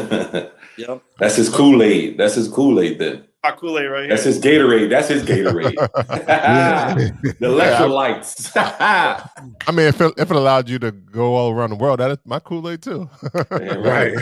yeah, 0.77 0.99
That's 1.19 1.37
his 1.37 1.49
Kool 1.49 1.83
Aid. 1.83 2.19
That's 2.19 2.35
his 2.35 2.49
Kool 2.49 2.81
Aid. 2.81 2.99
Then 2.99 3.25
hot 3.43 3.59
Kool 3.59 3.79
Aid 3.79 3.91
right 3.91 4.01
here. 4.01 4.09
that's 4.11 4.25
his 4.25 4.41
Gatorade. 4.41 4.91
That's 4.91 5.09
his 5.09 5.23
Gatorade. 5.25 5.75
the 7.39 7.47
electrolytes. 7.47 8.53
I 8.55 9.73
mean, 9.73 9.87
if 9.87 10.01
it, 10.01 10.15
if 10.17 10.31
it 10.31 10.37
allowed 10.37 10.69
you 10.69 10.79
to 10.81 10.93
go 10.93 11.35
all 11.35 11.53
around 11.53 11.71
the 11.71 11.77
world, 11.77 12.01
that 12.01 12.11
is 12.11 12.19
my 12.25 12.39
Kool 12.39 12.69
Aid 12.71 12.83
too. 12.83 13.09
right. 13.51 14.15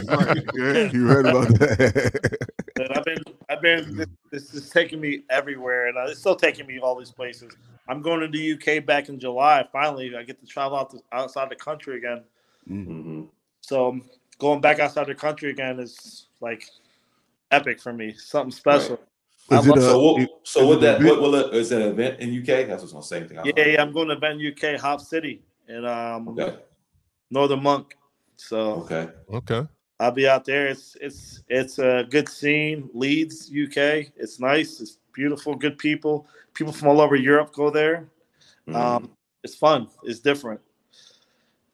Yeah, 0.54 0.90
you 0.92 1.06
heard 1.06 1.26
about 1.26 1.48
that. 1.58 2.36
And 2.76 2.88
I've 2.92 3.04
been, 3.04 3.22
I've 3.48 3.60
been. 3.60 3.96
This, 3.96 4.08
this 4.30 4.54
is 4.54 4.70
taking 4.70 5.00
me 5.00 5.22
everywhere, 5.28 5.88
and 5.88 5.96
it's 6.08 6.20
still 6.20 6.36
taking 6.36 6.66
me 6.66 6.78
all 6.78 6.98
these 6.98 7.10
places. 7.10 7.52
I'm 7.88 8.02
going 8.02 8.20
to 8.20 8.28
the 8.28 8.52
UK 8.52 8.86
back 8.86 9.08
in 9.08 9.18
July. 9.18 9.66
Finally, 9.72 10.16
I 10.16 10.22
get 10.22 10.40
to 10.40 10.46
travel 10.46 10.78
out 10.78 10.90
to, 10.90 11.00
outside 11.12 11.50
the 11.50 11.56
country 11.56 11.98
again. 11.98 12.22
Mhm. 12.70 13.28
So 13.60 14.00
going 14.38 14.60
back 14.60 14.78
outside 14.78 15.06
the 15.08 15.14
country 15.14 15.50
again 15.50 15.78
is 15.80 16.26
like 16.40 16.64
epic 17.50 17.80
for 17.80 17.92
me. 17.92 18.14
Something 18.14 18.52
special. 18.52 18.94
I 18.94 19.09
Is 19.50 19.66
it 19.66 19.76
a- 19.76 19.80
So 19.80 20.02
what? 20.12 20.28
So 20.44 20.60
is 20.60 20.66
what 20.68 20.80
that? 20.82 21.02
What 21.02 21.20
will 21.20 21.34
it? 21.34 21.54
Is 21.54 21.72
it 21.72 21.82
an 21.82 21.88
event 21.88 22.20
in 22.20 22.30
UK? 22.32 22.66
That's 22.66 22.82
what's 22.82 22.92
gonna 22.92 23.04
say 23.04 23.18
anything. 23.18 23.38
yeah, 23.44 23.66
yeah, 23.66 23.82
I'm 23.82 23.92
going 23.92 24.08
to 24.08 24.14
event 24.14 24.40
UK 24.40 24.78
Hop 24.80 25.00
City 25.00 25.42
in 25.68 25.84
um, 25.84 26.28
Okay. 26.28 26.56
Northern 27.30 27.62
Monk. 27.62 27.96
So 28.36 28.84
Okay. 28.84 29.08
okay. 29.32 29.66
I'll 29.98 30.12
be 30.12 30.26
out 30.28 30.44
there. 30.44 30.68
It's 30.68 30.96
it's 31.00 31.42
it's 31.48 31.78
a 31.78 32.06
good 32.08 32.28
scene. 32.28 32.88
Leeds, 32.94 33.50
UK. 33.50 34.10
It's 34.16 34.40
nice. 34.40 34.80
It's 34.80 34.98
beautiful. 35.12 35.54
Good 35.54 35.76
people. 35.78 36.26
People 36.54 36.72
from 36.72 36.88
all 36.88 37.00
over 37.00 37.16
Europe 37.16 37.52
go 37.52 37.70
there. 37.70 38.08
Mhm. 38.68 38.74
Um, 38.76 39.10
it's 39.42 39.54
fun. 39.56 39.88
It's 40.04 40.20
different, 40.20 40.60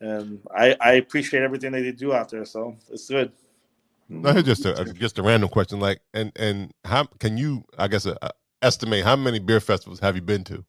and 0.00 0.40
I 0.56 0.76
I 0.80 0.92
appreciate 0.94 1.42
everything 1.42 1.72
that 1.72 1.82
they 1.82 1.92
do 1.92 2.12
out 2.14 2.30
there. 2.30 2.44
So 2.44 2.74
it's 2.90 3.08
good. 3.08 3.32
No, 4.08 4.32
here's 4.32 4.44
just 4.44 4.64
a 4.64 4.84
just 4.94 5.18
a 5.18 5.22
random 5.22 5.48
question. 5.48 5.80
Like, 5.80 6.00
and 6.14 6.32
and 6.36 6.72
how 6.84 7.04
can 7.18 7.36
you? 7.36 7.64
I 7.78 7.88
guess 7.88 8.06
uh, 8.06 8.16
uh, 8.22 8.30
estimate 8.62 9.04
how 9.04 9.16
many 9.16 9.38
beer 9.38 9.60
festivals 9.60 10.00
have 10.00 10.14
you 10.14 10.22
been 10.22 10.44
to? 10.44 10.64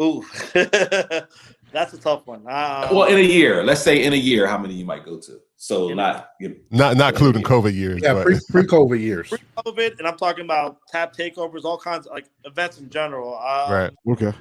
Ooh, 0.00 0.24
that's 0.54 1.92
a 1.92 1.98
tough 2.00 2.26
one. 2.26 2.40
Um, 2.40 2.94
well, 2.96 3.04
in 3.04 3.18
a 3.18 3.22
year, 3.22 3.62
let's 3.64 3.82
say 3.82 4.02
in 4.02 4.12
a 4.12 4.16
year, 4.16 4.46
how 4.46 4.56
many 4.58 4.74
you 4.74 4.84
might 4.84 5.04
go 5.04 5.18
to? 5.18 5.40
So 5.56 5.88
Yeah. 5.88 5.94
not 5.94 6.30
you 6.40 6.56
Not 6.70 6.96
not 6.96 7.12
including 7.14 7.42
COVID 7.42 7.74
years. 7.74 8.00
Yeah, 8.02 8.22
pre 8.22 8.38
pre 8.48 8.62
COVID 8.62 9.00
years. 9.00 9.28
pre-COVID, 9.28 9.98
and 9.98 10.08
I'm 10.08 10.16
talking 10.16 10.44
about 10.44 10.78
tap 10.88 11.14
takeovers, 11.14 11.64
all 11.64 11.76
kinds 11.78 12.06
of 12.06 12.12
like 12.14 12.26
events 12.44 12.78
in 12.78 12.88
general. 12.88 13.36
Um, 13.36 13.72
right. 13.72 13.92
Okay. 14.08 14.32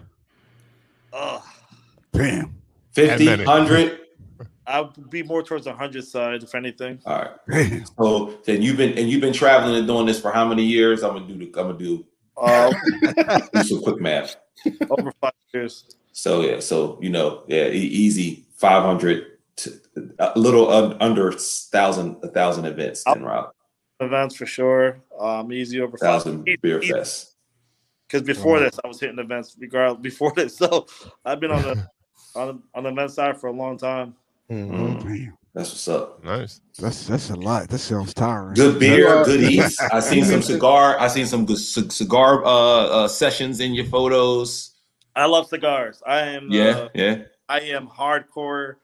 ugh, 1.12 1.44
Damn. 2.14 2.56
50, 2.94 3.28
100. 3.28 4.00
I 4.70 4.82
would 4.82 5.10
be 5.10 5.24
more 5.24 5.42
towards 5.42 5.66
the 5.66 5.74
hundred 5.74 6.06
side, 6.06 6.44
if 6.44 6.54
anything. 6.54 7.00
All 7.06 7.18
right. 7.18 7.32
Damn. 7.50 7.86
So 8.00 8.38
then 8.46 8.62
you've 8.62 8.78
been 8.78 8.98
and 8.98 9.10
you've 9.10 9.22
been 9.22 9.34
traveling 9.34 9.76
and 9.76 9.88
doing 9.88 10.06
this 10.06 10.22
for 10.22 10.32
how 10.32 10.46
many 10.48 10.64
years? 10.64 11.04
I'm 11.04 11.14
gonna 11.14 11.28
do 11.28 11.38
the, 11.38 11.46
I'm 11.60 11.68
gonna 11.68 11.78
do, 11.78 12.06
Uh, 12.38 12.72
do 13.54 13.64
some 13.64 13.82
quick 13.82 14.00
math. 14.00 14.36
over 14.90 15.12
five 15.20 15.34
years. 15.54 15.86
So 16.12 16.42
yeah, 16.42 16.60
so 16.60 17.00
you 17.02 17.10
know, 17.10 17.44
yeah, 17.48 17.68
easy 17.70 18.46
500 18.58 19.26
a 20.20 20.40
little 20.40 20.70
un, 20.70 20.96
under 21.02 21.32
thousand 21.32 22.18
a 22.24 22.28
thousand 22.30 22.66
events 22.66 23.04
then 23.04 23.24
Rob. 23.24 23.52
Events 24.00 24.36
for 24.36 24.46
sure. 24.46 25.02
Um, 25.20 25.52
easy 25.52 25.82
over 25.82 25.98
five. 25.98 26.24
Thousand 26.24 26.48
beer 26.62 26.82
fest. 26.82 27.36
Because 28.08 28.22
before 28.26 28.60
this, 28.60 28.80
I 28.84 28.88
was 28.88 29.00
hitting 29.00 29.20
events 29.20 29.56
regardless. 29.60 30.02
Before 30.02 30.32
this, 30.36 30.58
so 30.58 30.88
I've 31.26 31.40
been 31.40 31.52
on 31.52 31.62
the 31.62 31.88
on 32.36 32.48
the, 32.48 32.62
on 32.74 32.84
the 32.84 32.90
event 32.90 33.12
side 33.12 33.40
for 33.40 33.48
a 33.48 33.52
long 33.52 33.78
time. 33.78 34.16
Mhm. 34.50 34.72
Mm, 34.72 35.04
Damn. 35.04 35.38
that's 35.54 35.70
what's 35.72 35.88
up. 35.88 36.24
Nice. 36.24 36.62
That's 36.80 37.08
that's 37.08 37.30
a 37.30 37.36
lot. 37.36 37.70
That 37.70 37.80
sounds 37.80 38.14
tiring. 38.14 38.56
Good 38.56 38.80
beer, 38.80 39.08
Uh, 39.08 39.26
good 39.26 39.42
eats. 39.42 39.80
I 39.92 40.00
seen 40.00 40.24
some 40.26 40.42
cigar. 40.42 41.00
I 41.00 41.08
seen 41.08 41.26
some 41.26 41.46
good 41.46 41.58
c- 41.58 41.90
cigar 41.90 42.44
uh, 42.46 42.50
uh, 42.50 43.08
sessions 43.08 43.60
in 43.60 43.74
your 43.74 43.86
photos. 43.86 44.72
I 45.16 45.26
love 45.26 45.48
cigars. 45.48 46.02
I 46.06 46.22
am 46.22 46.52
Yeah, 46.52 46.70
uh, 46.72 46.90
yeah. 46.94 47.24
I 47.48 47.60
am 47.62 47.88
hardcore. 47.88 48.76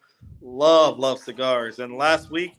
Love 0.41 0.99
love 0.99 1.19
cigars. 1.19 1.79
And 1.79 1.97
last 1.97 2.29
week, 2.29 2.51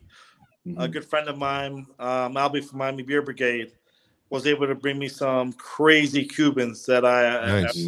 a 0.77 0.87
good 0.87 1.05
friend 1.05 1.29
of 1.29 1.37
mine, 1.37 1.87
um, 1.99 2.33
Albie 2.35 2.63
from 2.63 2.79
Miami 2.79 3.03
Beer 3.03 3.21
Brigade, 3.21 3.71
was 4.29 4.45
able 4.45 4.67
to 4.67 4.75
bring 4.75 4.97
me 4.99 5.07
some 5.07 5.53
crazy 5.53 6.25
Cubans 6.25 6.85
that 6.87 7.05
I, 7.05 7.61
Nice. 7.61 7.87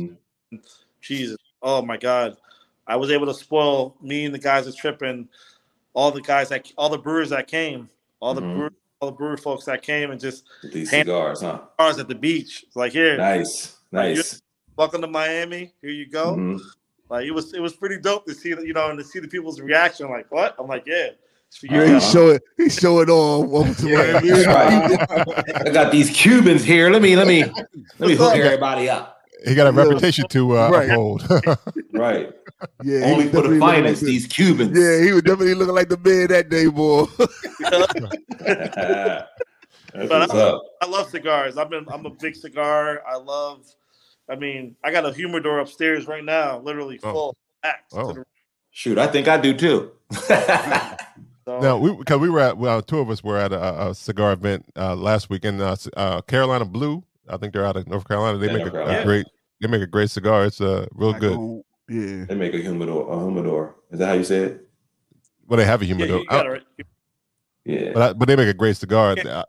I 0.51 0.59
Jesus, 1.01 1.37
oh 1.61 1.81
my 1.81 1.97
God, 1.97 2.37
I 2.89 2.95
was 2.95 3.11
able 3.11 3.27
to 3.27 3.33
spoil 3.33 3.95
me 4.01 4.25
and 4.25 4.33
the 4.33 4.39
guys 4.39 4.65
that 4.65 4.75
tripping, 4.75 5.29
all 5.93 6.11
the 6.11 6.21
guys 6.21 6.49
that 6.49 6.71
all 6.77 6.89
the 6.89 6.97
brewers 6.97 7.29
that 7.29 7.47
came, 7.47 7.87
all 8.19 8.33
the 8.33 8.41
Mhm. 8.41 8.55
brewer, 8.55 8.73
all 8.99 9.11
the 9.11 9.15
brewer 9.15 9.37
folks 9.37 9.63
that 9.65 9.81
came 9.83 10.09
and 10.11 10.19
just 10.19 10.43
These 10.63 10.89
Hand- 10.89 11.07
cigars, 11.07 11.41
huh? 11.41 11.59
cars 11.77 11.99
at 11.99 12.07
the 12.07 12.15
beach. 12.15 12.63
It's 12.67 12.75
like 12.75 12.91
here, 12.91 13.15
Nice, 13.15 13.77
nice. 13.91 14.41
welcome 14.75 15.01
to 15.01 15.07
Miami. 15.07 15.71
Here 15.81 15.91
you 15.91 16.09
go. 16.09 16.35
Mhm. 16.35 16.59
Like 17.11 17.25
it 17.25 17.31
was, 17.31 17.53
it 17.53 17.59
was 17.61 17.73
pretty 17.73 17.97
dope 17.99 18.25
to 18.25 18.33
see 18.33 18.53
that, 18.55 18.65
you 18.65 18.73
know, 18.73 18.89
and 18.89 18.97
to 18.99 19.05
see 19.05 19.19
the 19.19 19.27
people's 19.27 19.61
reaction. 19.61 20.09
Like, 20.09 20.25
what? 20.31 20.55
I'm 20.59 20.67
like, 20.67 20.83
yeah, 20.87 21.09
it's 21.47 21.57
for 21.57 21.67
you. 21.67 21.71
Yeah, 21.77 21.81
Uh-huh. 21.83 21.93
he's 21.93 22.11
showing 22.11 22.39
he's 22.57 22.75
showing 22.75 23.09
all 23.09 23.55
over 23.57 23.73
to 23.73 23.85
Miami. 24.23 24.31
Right. 24.45 25.65
I 25.67 25.69
got 25.71 25.91
these 25.91 26.09
Cubans 26.09 26.63
here. 26.63 26.89
Let 26.89 27.01
me 27.03 27.15
let 27.15 27.27
me 27.27 27.43
let 27.99 28.09
me 28.09 28.15
hook 28.15 28.33
everybody 28.35 28.89
up. 28.89 29.18
He 29.45 29.55
got 29.55 29.73
a 29.73 29.75
Yeah. 29.75 29.83
reputation 29.83 30.27
to 30.29 30.57
uh, 30.57 30.69
Right. 30.69 30.89
uphold. 30.89 31.23
Right. 31.93 32.31
Yeah, 32.83 33.05
he 33.05 33.11
Only 33.13 33.23
was 33.23 33.23
for 33.23 33.23
the 33.23 33.23
definitely 33.23 33.41
looking 33.41 33.59
like 33.59 33.75
finest, 33.75 34.01
the- 34.01 34.07
these 34.07 34.27
Cubans. 34.27 34.77
Yeah, 34.77 35.01
he 35.05 35.11
was 35.13 35.21
definitely 35.21 35.53
looking 35.55 35.75
like 35.75 35.89
the 35.89 35.97
man 35.97 36.27
that 36.27 36.49
day, 36.49 36.67
boy. 36.67 37.05
But 39.93 40.31
I- 40.31 40.59
I 40.81 40.85
love 40.85 41.09
cigars. 41.09 41.57
I've 41.57 41.69
been, 41.69 41.85
I'm 41.91 42.05
a 42.05 42.09
big 42.11 42.35
cigar. 42.35 43.01
I 43.07 43.15
love. 43.17 43.65
I 44.29 44.35
mean, 44.35 44.75
I 44.83 44.91
got 44.91 45.05
a 45.05 45.11
humidor 45.11 45.59
upstairs 45.59 46.07
right 46.07 46.23
now, 46.23 46.59
literally 46.59 46.99
Oh. 47.03 47.11
full. 47.13 47.37
packed 47.63 47.91
to 47.91 47.97
Oh. 47.97 48.13
the- 48.13 48.25
Shoot, 48.71 48.97
I 48.99 49.07
think 49.07 49.27
I 49.27 49.37
do 49.37 49.53
too. 49.53 49.91
so- 50.11 50.97
No, 51.47 51.77
we 51.79 51.93
because 51.95 52.19
we 52.19 52.29
were 52.29 52.39
at 52.39 52.57
well, 52.57 52.81
two 52.81 52.99
of 52.99 53.09
us 53.09 53.23
were 53.23 53.37
at 53.37 53.51
a, 53.51 53.87
a 53.89 53.95
cigar 53.95 54.33
event 54.33 54.65
uh, 54.77 54.95
last 54.95 55.29
week 55.29 55.43
in 55.43 55.59
uh, 55.59 55.75
uh, 55.97 56.21
Carolina 56.21 56.63
Blue. 56.65 57.03
I 57.29 57.37
think 57.37 57.53
they're 57.53 57.65
out 57.65 57.77
of 57.77 57.87
North 57.87 58.07
Carolina. 58.07 58.37
They 58.37 58.47
Yeah, 58.47 58.53
make 58.53 58.73
North 58.73 58.87
a, 58.89 59.01
a 59.01 59.03
great 59.03 59.27
they 59.61 59.67
make 59.67 59.81
a 59.81 59.87
great 59.87 60.09
cigar. 60.09 60.45
It's 60.45 60.61
uh, 60.61 60.87
real 60.93 61.11
Like, 61.11 61.21
good. 61.21 61.33
um, 61.33 61.61
Yeah. 61.89 62.25
they 62.25 62.35
make 62.35 62.53
a 62.53 62.57
humidor. 62.59 63.11
A 63.11 63.19
humidor. 63.19 63.75
Is 63.91 63.99
that 63.99 64.07
how 64.07 64.13
you 64.13 64.23
say 64.23 64.37
it? 64.43 64.67
Well, 65.47 65.57
they 65.57 65.65
have 65.65 65.81
a 65.81 65.85
yeah, 65.85 65.95
humidor, 65.95 66.19
you 66.19 66.25
got 66.27 66.47
right. 66.47 66.63
Yeah. 67.65 67.91
but 67.93 68.01
I, 68.01 68.13
but 68.13 68.27
they 68.27 68.35
make 68.35 68.47
a 68.47 68.53
great 68.53 68.77
cigar. 68.77 69.15
Yeah. 69.17 69.39
uh, 69.39 69.45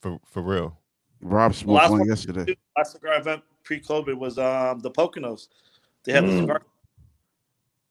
For 0.00 0.18
for 0.26 0.42
real. 0.42 0.78
Rob 1.22 1.54
smoked 1.54 1.74
Last 1.82 1.90
one 1.90 2.00
one- 2.00 2.08
yesterday. 2.08 2.56
Last 2.76 2.92
cigar 2.92 3.18
event 3.18 3.42
pre-COVID 3.64 4.14
was 4.18 4.38
um 4.38 4.80
the 4.80 4.90
Poconos. 4.90 5.48
They 6.04 6.12
had 6.12 6.24
the 6.24 6.28
Mm. 6.28 6.40
cigar. 6.40 6.62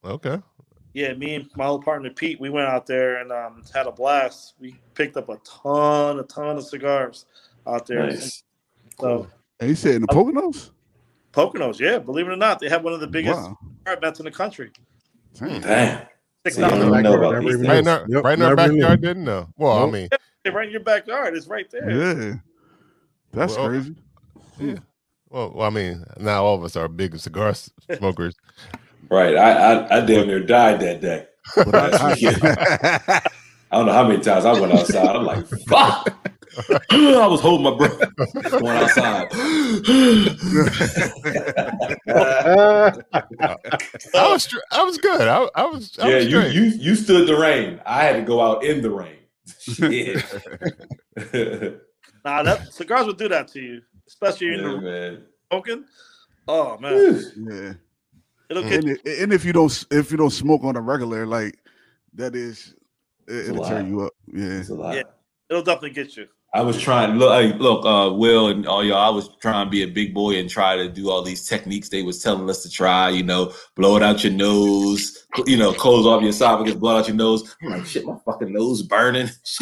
Okay. 0.05 0.39
Yeah, 0.93 1.13
me 1.13 1.33
and 1.35 1.49
my 1.55 1.65
old 1.65 1.83
partner 1.83 2.11
Pete, 2.11 2.39
we 2.39 2.49
went 2.51 2.67
out 2.67 2.85
there 2.85 3.15
and 3.21 3.31
um, 3.31 3.63
had 3.73 3.87
a 3.87 3.91
blast. 3.91 4.53
We 4.59 4.75
picked 4.93 5.17
up 5.17 5.29
a 5.29 5.37
ton, 5.43 6.19
a 6.19 6.23
ton 6.23 6.57
of 6.57 6.65
cigars 6.65 7.25
out 7.65 7.87
there. 7.87 8.05
Nice. 8.05 8.43
So 8.99 9.27
And 9.59 9.69
he 9.69 9.75
said 9.75 9.95
in 9.95 10.01
the 10.03 10.11
uh, 10.11 10.15
Poconos? 10.15 10.71
Poconos, 11.33 11.79
yeah, 11.79 11.97
believe 11.97 12.27
it 12.27 12.31
or 12.31 12.35
not, 12.37 12.59
they 12.59 12.69
have 12.69 12.83
one 12.83 12.93
of 12.93 12.99
the 12.99 13.07
biggest 13.07 13.39
Wow. 13.39 13.57
cigar 13.79 13.97
events 13.97 14.19
in 14.19 14.25
the 14.25 14.31
country. 14.31 14.71
Damn. 15.39 15.61
Damn. 15.61 16.07
Six 16.45 16.57
See, 16.57 16.63
I 16.63 16.69
don't 16.69 16.79
know 17.03 17.13
about 17.17 17.33
Never 17.33 17.41
these 17.45 17.53
even 17.55 17.67
Right 17.67 17.79
in 17.79 17.87
our, 17.87 18.05
Yep, 18.07 18.23
right 18.23 18.37
in 18.37 18.41
our 18.43 18.55
never 18.55 18.71
knew. 18.73 18.81
backyard, 18.81 19.01
didn't 19.01 19.23
know. 19.23 19.49
Well, 19.57 19.79
Nope. 19.79 19.89
I 19.89 19.91
mean, 19.91 20.09
right 20.53 20.65
in 20.67 20.71
your 20.71 20.81
backyard. 20.83 21.35
It's 21.35 21.47
right 21.47 21.69
there. 21.71 21.89
Yeah. 21.89 22.35
That's 23.31 23.55
Well, 23.57 23.69
crazy. 23.69 23.95
well, 25.29 25.51
well, 25.55 25.61
I 25.61 25.69
mean, 25.69 26.03
now 26.19 26.43
all 26.43 26.55
of 26.55 26.63
us 26.63 26.75
are 26.75 26.87
big 26.87 27.17
cigar 27.17 27.53
smokers. 27.97 28.35
Right. 29.09 29.35
I, 29.35 29.51
I 29.53 29.97
I 29.97 30.05
damn 30.05 30.27
near 30.27 30.41
died 30.41 30.79
that 30.81 31.01
day. 31.01 31.27
But 33.73 33.77
I, 33.77 33.77
I 33.77 33.77
don't 33.77 33.85
know 33.87 33.93
how 33.93 34.07
many 34.07 34.21
times 34.21 34.45
I 34.45 34.59
went 34.59 34.73
outside. 34.73 35.15
I'm 35.15 35.25
like, 35.25 35.47
fuck. 35.67 36.15
I 36.91 37.27
was 37.27 37.41
holding 37.41 37.63
my 37.63 37.75
breath 37.75 37.99
going 38.51 38.77
outside. 38.77 39.27
I 44.13 44.31
was 44.31 44.55
I 44.71 44.83
was 44.83 44.97
good. 44.97 45.27
I, 45.27 45.47
I 45.55 45.65
was 45.65 45.97
I 45.99 46.09
yeah, 46.09 46.15
was 46.17 46.25
you, 46.25 46.39
straight. 46.39 46.53
you 46.53 46.63
you 46.63 46.95
stood 46.95 47.27
the 47.27 47.35
rain. 47.37 47.79
I 47.85 48.03
had 48.03 48.15
to 48.17 48.21
go 48.21 48.41
out 48.41 48.63
in 48.63 48.81
the 48.81 48.89
rain. 48.91 49.17
Shit. 49.59 50.23
Nah, 52.25 52.43
that 52.43 52.71
cigars 52.71 53.05
will 53.05 53.13
do 53.13 53.27
that 53.29 53.47
to 53.49 53.59
you, 53.59 53.81
especially 54.07 54.47
in 54.53 54.59
yeah, 54.59 54.67
the 54.79 55.21
smoking. 55.49 55.85
Oh 56.47 56.77
man, 56.77 57.23
yeah. 57.37 57.73
it'll 58.49 58.63
And, 58.63 58.89
i- 59.05 59.09
and 59.09 59.33
if 59.33 59.43
you 59.45 59.53
don't 59.53 59.85
if 59.91 60.11
you 60.11 60.17
don't 60.17 60.29
smoke 60.29 60.63
on 60.63 60.75
a 60.75 60.81
regular, 60.81 61.25
like 61.25 61.57
that 62.13 62.35
is 62.35 62.75
it, 63.27 63.33
a 63.33 63.49
it'll 63.49 63.63
tear 63.63 63.85
you 63.85 64.01
up. 64.01 64.13
Yeah. 64.27 64.59
It's 64.59 64.69
a 64.69 64.75
lot. 64.75 64.95
Yeah. 64.95 65.03
it'll 65.49 65.63
definitely 65.63 65.91
get 65.91 66.15
you. 66.17 66.27
I 66.55 66.61
was 66.61 66.79
trying 66.79 67.17
look 67.17 67.31
hey, 67.33 67.51
look, 67.57 67.83
uh 67.83 68.13
Will 68.13 68.47
and 68.49 68.67
all 68.67 68.83
y'all, 68.83 68.97
I 68.97 69.09
was 69.09 69.27
trying 69.41 69.65
to 69.65 69.71
be 69.71 69.81
a 69.81 69.87
big 69.87 70.13
boy 70.13 70.37
and 70.37 70.47
try 70.47 70.75
to 70.75 70.87
do 70.87 71.09
all 71.09 71.23
these 71.23 71.47
techniques 71.47 71.89
they 71.89 72.03
was 72.03 72.21
telling 72.21 72.47
us 72.47 72.61
to 72.61 72.69
try, 72.69 73.09
you 73.09 73.23
know, 73.23 73.51
blow 73.75 73.97
it 73.97 74.03
out 74.03 74.23
your 74.23 74.33
nose, 74.33 75.25
you 75.47 75.57
know, 75.57 75.73
close 75.73 76.05
off 76.05 76.21
your 76.21 76.29
esophagus, 76.29 76.75
blow 76.75 76.95
it 76.95 76.99
out 76.99 77.07
your 77.07 77.17
nose. 77.17 77.55
I'm 77.63 77.69
like, 77.71 77.85
shit, 77.87 78.05
my 78.05 78.15
fucking 78.23 78.53
nose 78.53 78.83
burning. 78.83 79.29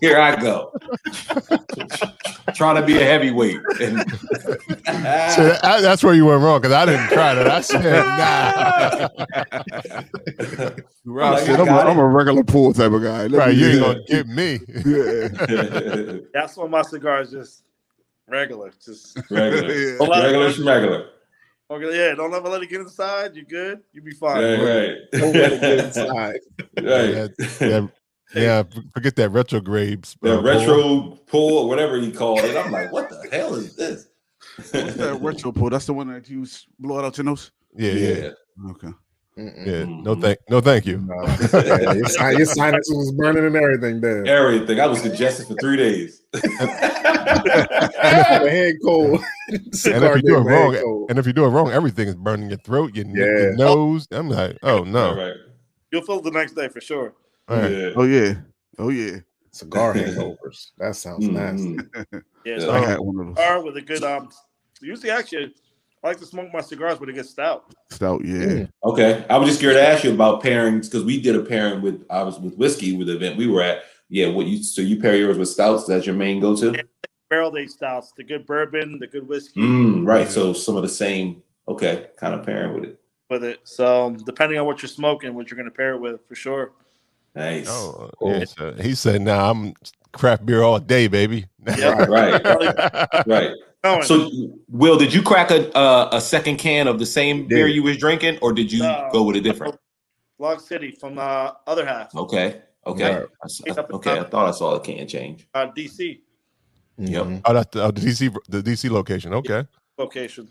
Here 0.00 0.18
I 0.18 0.34
go. 0.40 0.72
trying 2.54 2.76
to 2.76 2.82
be 2.86 2.96
a 2.96 3.04
heavyweight. 3.04 3.60
And 3.82 4.02
So 4.88 5.44
that- 5.44 5.80
that's 5.82 6.02
where 6.02 6.14
you 6.14 6.24
went 6.24 6.42
wrong 6.42 6.60
because 6.60 6.72
I 6.72 6.86
didn't 6.86 7.08
try 7.10 7.34
that. 7.34 7.48
I 7.50 7.60
said, 7.60 8.06
nah. 8.18 9.08
Rob 11.04 11.34
Like, 11.34 11.44
said, 11.44 11.60
I 11.60 11.62
I'm 11.62 11.68
a, 11.68 11.70
got 11.70 11.86
I'm 11.86 11.98
a 11.98 12.06
regular 12.06 12.44
pool 12.44 12.72
type 12.72 12.92
of 12.92 13.02
guy. 13.02 13.26
Let 13.26 13.38
right, 13.38 13.54
you 13.54 13.66
ain't 13.66 13.80
gonna 13.80 14.02
get 14.06 14.26
me. 14.26 14.60
Yeah. 14.84 15.17
That's 16.32 16.56
why 16.56 16.66
my 16.68 16.82
cigar 16.82 17.20
is 17.22 17.30
just 17.30 17.64
regular. 18.28 18.72
Just 18.84 19.18
regular. 19.30 19.68
Yeah. 20.00 20.20
Regular 20.20 20.50
schmegular. 20.50 21.06
okay, 21.70 21.96
yeah. 22.08 22.14
Don't 22.14 22.32
ever 22.34 22.48
let 22.48 22.62
it 22.62 22.68
get 22.70 22.80
inside. 22.80 23.34
You're 23.34 23.44
good? 23.44 23.80
You'll 23.92 24.04
be 24.04 24.12
fine. 24.12 24.42
Right, 24.42 24.58
right. 24.58 24.96
Don't 25.12 25.32
let 25.34 25.52
it 25.52 25.60
get 25.60 25.84
inside. 25.86 26.40
right. 26.82 27.30
Yeah, 27.60 27.86
yeah, 28.34 28.62
forget 28.92 29.16
that 29.16 29.30
retrograde. 29.30 30.06
the 30.20 30.38
uh, 30.38 30.42
retro 30.42 31.18
pull 31.26 31.58
or 31.58 31.68
whatever 31.68 31.98
he 31.98 32.12
called 32.12 32.40
it. 32.40 32.56
I'm 32.56 32.70
like, 32.70 32.92
what 32.92 33.08
the 33.08 33.26
hell 33.32 33.54
is 33.54 33.74
this? 33.74 34.08
What's 34.56 34.70
that 34.96 35.18
retro 35.22 35.50
pool? 35.52 35.70
That's 35.70 35.86
the 35.86 35.94
one 35.94 36.08
that 36.12 36.28
you 36.28 36.44
blow 36.78 36.98
it 36.98 37.04
out 37.06 37.16
your 37.16 37.24
nose? 37.24 37.52
Yeah, 37.74 37.92
yeah, 37.92 38.30
Okay. 38.72 38.88
Mm-mm. 39.38 39.66
yeah. 39.66 39.84
No 40.02 40.14
thank, 40.16 40.38
no 40.50 40.60
thank 40.60 40.84
you. 40.84 40.98
No. 40.98 41.14
Yeah, 41.24 41.92
your, 41.96 42.08
sin- 42.08 42.36
your 42.38 42.46
sinuses 42.46 42.96
was 42.96 43.12
burning 43.12 43.44
and 43.46 43.54
everything 43.54 44.00
there. 44.00 44.26
Everything. 44.26 44.80
I 44.80 44.86
was 44.86 45.00
congested 45.00 45.46
for 45.46 45.54
three 45.60 45.76
days. 45.76 46.22
the 46.32 46.40
head 48.50 48.74
cold. 48.84 49.20
And 49.48 49.74
if 49.74 49.84
you 49.84 49.92
do 50.00 50.14
it 50.14 50.22
gave 50.22 50.44
my 50.44 50.52
head 50.52 50.60
wrong, 50.60 50.74
cold. 50.82 51.10
and 51.10 51.18
if 51.18 51.26
you 51.26 51.32
do 51.32 51.44
it 51.44 51.48
wrong, 51.48 51.70
everything 51.70 52.08
is 52.08 52.16
burning 52.16 52.48
your 52.48 52.58
throat, 52.58 52.94
your, 52.96 53.06
your 53.06 53.54
nose. 53.54 54.08
I'm 54.10 54.28
like, 54.28 54.58
oh 54.62 54.82
no. 54.84 55.10
All 55.10 55.16
right. 55.16 55.34
You'll 55.92 56.02
feel 56.02 56.20
the 56.20 56.30
next 56.32 56.54
day 56.54 56.68
for 56.68 56.80
sure. 56.80 57.14
All 57.48 57.56
right. 57.56 57.70
Yeah. 57.70 57.90
Oh 57.94 58.02
yeah. 58.04 58.34
Oh 58.78 58.88
yeah. 58.88 59.18
Cigar 59.52 59.94
hangovers. 59.94 60.70
That 60.78 60.96
sounds 60.96 61.28
nasty. 61.28 61.76
Mhm. 61.76 61.88
Yeah. 62.12 62.20
Yeah. 62.44 62.58
So 62.58 62.72
I 62.72 62.78
had 62.80 62.98
one 62.98 63.20
of 63.20 63.26
those. 63.28 63.36
cigar 63.36 63.62
with 63.62 63.76
a 63.76 63.82
good 63.82 64.02
um. 64.02 64.30
Usually, 64.80 65.10
actually, 65.10 65.54
I 66.08 66.12
like 66.12 66.20
to 66.20 66.26
smoke 66.26 66.50
my 66.54 66.62
cigars 66.62 66.98
with 66.98 67.10
it 67.10 67.16
gets 67.16 67.28
stout. 67.28 67.74
Stout, 67.90 68.24
yeah. 68.24 68.34
Mm. 68.34 68.70
Okay. 68.82 69.26
I 69.28 69.36
was 69.36 69.48
just 69.50 69.58
scared 69.58 69.74
to 69.74 69.86
ask 69.86 70.04
you 70.04 70.14
about 70.14 70.42
pairings 70.42 70.84
because 70.84 71.04
we 71.04 71.20
did 71.20 71.36
a 71.36 71.42
pairing 71.42 71.82
with 71.82 72.02
I 72.08 72.22
was 72.22 72.38
with 72.40 72.54
whiskey 72.56 72.96
with 72.96 73.08
the 73.08 73.16
event 73.16 73.36
we 73.36 73.46
were 73.46 73.60
at. 73.62 73.82
Yeah, 74.08 74.28
what 74.30 74.46
you 74.46 74.62
so 74.62 74.80
you 74.80 74.98
pair 74.98 75.16
yours 75.16 75.36
with 75.36 75.48
stouts? 75.50 75.84
That's 75.84 76.06
your 76.06 76.14
main 76.14 76.40
go-to? 76.40 76.82
Barrel 77.28 77.54
aged 77.58 77.72
stouts, 77.72 78.14
the 78.16 78.24
good 78.24 78.46
bourbon, 78.46 78.98
the 78.98 79.06
good 79.06 79.28
whiskey 79.28 79.60
Mm, 79.60 80.06
right. 80.06 80.30
So 80.30 80.54
some 80.54 80.76
of 80.76 80.82
the 80.82 80.88
same, 80.88 81.42
okay, 81.68 82.06
kind 82.16 82.32
of 82.34 82.46
pairing 82.46 82.72
with 82.72 82.84
it. 82.84 82.98
with 83.28 83.44
it. 83.44 83.60
So 83.64 84.16
depending 84.24 84.58
on 84.58 84.64
what 84.64 84.80
you're 84.80 84.88
smoking, 84.88 85.34
what 85.34 85.50
you're 85.50 85.58
going 85.58 85.70
to 85.70 85.76
pair 85.76 85.92
it 85.92 86.00
with, 86.00 86.26
for 86.26 86.34
sure. 86.36 86.72
Nice. 87.34 87.68
Oh, 87.68 88.10
Cool. 88.18 88.38
yeah, 88.38 88.44
so 88.46 88.72
he 88.80 88.94
said, 88.94 89.20
"Nah, 89.20 89.50
I'm 89.50 89.74
craft 90.12 90.46
beer 90.46 90.62
all 90.62 90.78
day, 90.80 91.06
baby." 91.06 91.44
Yeah. 91.76 92.06
Right. 92.08 92.42
Right. 93.26 93.50
Going. 93.84 94.02
So, 94.02 94.28
Will, 94.68 94.98
did 94.98 95.14
you 95.14 95.22
crack 95.22 95.50
a 95.52 95.72
uh, 95.76 96.08
a 96.12 96.20
second 96.20 96.56
can 96.56 96.88
of 96.88 96.98
the 96.98 97.06
same 97.06 97.46
beer 97.46 97.68
you 97.68 97.82
was 97.82 97.96
drinking, 97.96 98.38
or 98.42 98.52
did 98.52 98.72
you 98.72 98.80
No. 98.80 99.08
go 99.12 99.22
with 99.22 99.36
a 99.36 99.40
different? 99.40 99.76
Log 100.40 100.60
City 100.60 100.90
from 100.92 101.14
the 101.16 101.54
other 101.66 101.84
half, 101.86 102.14
Okay, 102.14 102.62
okay, 102.86 103.14
Right. 103.14 103.26
I 103.42 103.44
s- 103.46 103.60
okay. 103.92 104.18
I 104.20 104.24
thought 104.24 104.48
I 104.48 104.50
saw 104.52 104.74
a 104.74 104.80
can 104.80 105.06
change. 105.08 105.48
uh, 105.54 105.66
DC 105.76 106.20
Yep. 106.98 107.24
Mhm. 107.26 107.40
oh, 107.44 107.52
that's 107.54 107.70
the, 107.70 107.84
oh, 107.84 107.90
the 107.92 108.00
DC, 108.00 108.34
the 108.48 108.62
DC 108.62 108.90
location. 108.90 109.32
Okay. 109.34 109.64
location. 109.96 110.48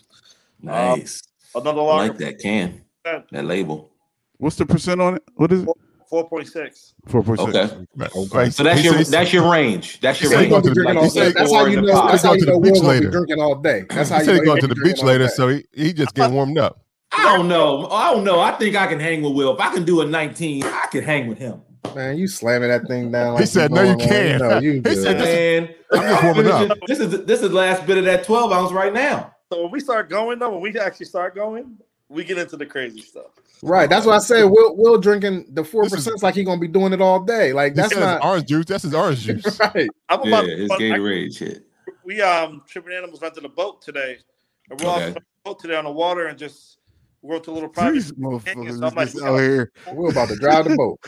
Nice. 0.61 1.21
Another 1.55 1.81
I 1.81 1.83
like 2.07 2.17
that 2.17 2.39
can, 2.39 2.81
that 3.03 3.45
label. 3.45 3.91
What's 4.37 4.55
the 4.57 4.65
percent 4.65 5.01
on 5.01 5.15
it? 5.15 5.23
What 5.35 5.51
is 5.51 5.63
it? 5.63 5.69
Four 6.09 6.27
point 6.27 6.47
six. 6.47 6.93
Four 7.07 7.23
point 7.23 7.39
six. 7.39 7.55
Okay, 7.55 7.85
Right. 7.95 8.15
Okay. 8.15 8.49
So 8.49 8.63
that's 8.63 8.79
he 8.79 8.85
your 8.85 8.93
said 8.93 8.97
he's- 8.99 9.09
that's 9.09 9.33
your 9.33 9.51
range. 9.51 9.99
That's 9.99 10.21
your 10.21 10.29
He 10.31 10.35
said 10.35 10.43
He's 10.45 10.51
range. 10.51 10.51
gonna 10.51 10.61
be 10.63 10.69
the- 10.69 10.73
drinking 10.75 10.95
like 10.95 11.03
all 11.03 11.09
day. 11.09 11.19
said, 11.25 11.33
That's 11.35 11.53
how 11.53 11.65
you 11.65 11.81
know. 11.81 12.07
That's 12.07 12.23
how 12.23 12.33
you 12.33 12.45
know 12.45 12.45
to 12.45 12.51
the 12.53 12.59
beach 12.59 12.71
Will's 12.71 12.81
gonna 12.81 13.01
be 13.01 13.07
drinking 13.07 13.41
all 13.41 13.55
day. 13.55 13.85
That's 13.89 14.09
how 14.09 14.15
he 14.15 14.21
you 14.21 14.25
said 14.25 14.31
know 14.31 14.39
he's 14.41 14.45
going 14.47 14.61
to 14.61 14.67
the 14.67 14.75
beach 14.75 15.03
later, 15.03 15.27
so 15.27 15.47
he, 15.49 15.65
he 15.73 15.93
just 15.93 16.13
getting 16.15 16.33
warmed 16.35 16.57
up. 16.57 16.81
I 17.11 17.35
don't 17.37 17.47
know. 17.47 17.87
I 17.89 18.11
don't 18.13 18.23
know. 18.23 18.39
I 18.39 18.51
think 18.51 18.75
I 18.75 18.85
can 18.87 18.99
hang 18.99 19.21
with 19.21 19.33
Will. 19.33 19.53
If 19.53 19.59
I 19.61 19.73
can 19.73 19.85
do 19.85 20.01
a 20.01 20.05
19, 20.05 20.63
I 20.65 20.87
can 20.91 21.03
hang 21.03 21.27
with 21.27 21.37
him. 21.37 21.61
Man, 21.95 22.17
you 22.17 22.27
slamming 22.27 22.67
that 22.69 22.85
thing 22.87 23.11
down. 23.11 23.37
He 23.39 23.45
said, 23.45 23.71
"No, 23.71 23.81
you 23.81 23.95
can't." 23.95 24.41
No, 24.43 24.59
you 24.59 24.73
He 24.73 24.79
good. 24.81 25.01
said, 25.01 25.17
Man, 25.19 25.69
I'm 25.93 26.01
just 26.01 26.23
warming 26.23 26.47
up. 26.47 26.77
This 26.87 26.99
is 26.99 27.23
this 27.25 27.41
is 27.41 27.49
the 27.49 27.55
last 27.55 27.85
bit 27.87 27.97
of 27.97 28.03
that 28.05 28.25
12 28.25 28.51
ounce 28.51 28.71
right 28.73 28.93
now. 28.93 29.33
So 29.51 29.63
when 29.63 29.71
we 29.71 29.79
start 29.79 30.09
going 30.09 30.37
though, 30.39 30.49
when 30.51 30.59
we 30.61 30.77
actually 30.77 31.05
start 31.05 31.33
going, 31.33 31.77
we 32.09 32.25
get 32.25 32.37
into 32.37 32.57
the 32.57 32.65
crazy 32.65 32.99
stuff. 33.01 33.27
Right. 33.63 33.89
That's 33.89 34.05
what 34.05 34.15
I 34.15 34.19
said. 34.19 34.43
Will 34.45 34.75
Will 34.75 34.97
drinking 34.99 35.47
the 35.53 35.63
four 35.63 35.83
This 35.83 35.93
is- 35.93 35.99
percent 36.05 36.23
like 36.23 36.35
he 36.35 36.43
gonna 36.43 36.59
be 36.61 36.67
doing 36.67 36.93
it 36.93 37.01
all 37.01 37.19
day. 37.23 37.53
Like 37.53 37.73
That's 37.75 37.89
that's 37.89 37.99
not 37.99 38.23
orange 38.23 38.47
juice. 38.47 38.65
That's 38.65 38.83
his 38.83 38.93
orange 38.93 39.19
juice. 39.25 39.59
right. 39.59 39.89
I'm 40.09 40.21
Yeah, 40.23 40.27
about 40.27 40.45
it's 40.45 40.75
to, 40.75 40.79
Gatorade 40.83 41.35
shit. 41.37 41.65
we 42.03 42.21
um 42.21 42.63
tripping 42.67 42.93
animals 42.93 43.21
rented 43.21 43.43
the 43.43 43.49
boat 43.49 43.81
today. 43.81 44.17
And 44.69 44.79
we're 44.81 44.89
Okay. 44.89 45.05
on 45.07 45.13
the 45.13 45.21
boat 45.43 45.59
today 45.59 45.75
on 45.75 45.85
the 45.85 45.91
water 45.91 46.27
and 46.27 46.37
just 46.37 46.75
we 47.23 47.29
went 47.31 47.43
to 47.45 47.51
a 47.51 47.53
little 47.53 47.67
private. 47.69 47.93
These 47.93 48.11
motherfuckers 48.13 48.75
I'm 48.75 48.95
like, 48.95 49.23
out 49.23 49.37
here. 49.39 49.71
We're 49.91 50.11
about 50.11 50.29
to 50.29 50.35
drive 50.35 50.65
the 50.65 50.75
boat. 50.75 50.99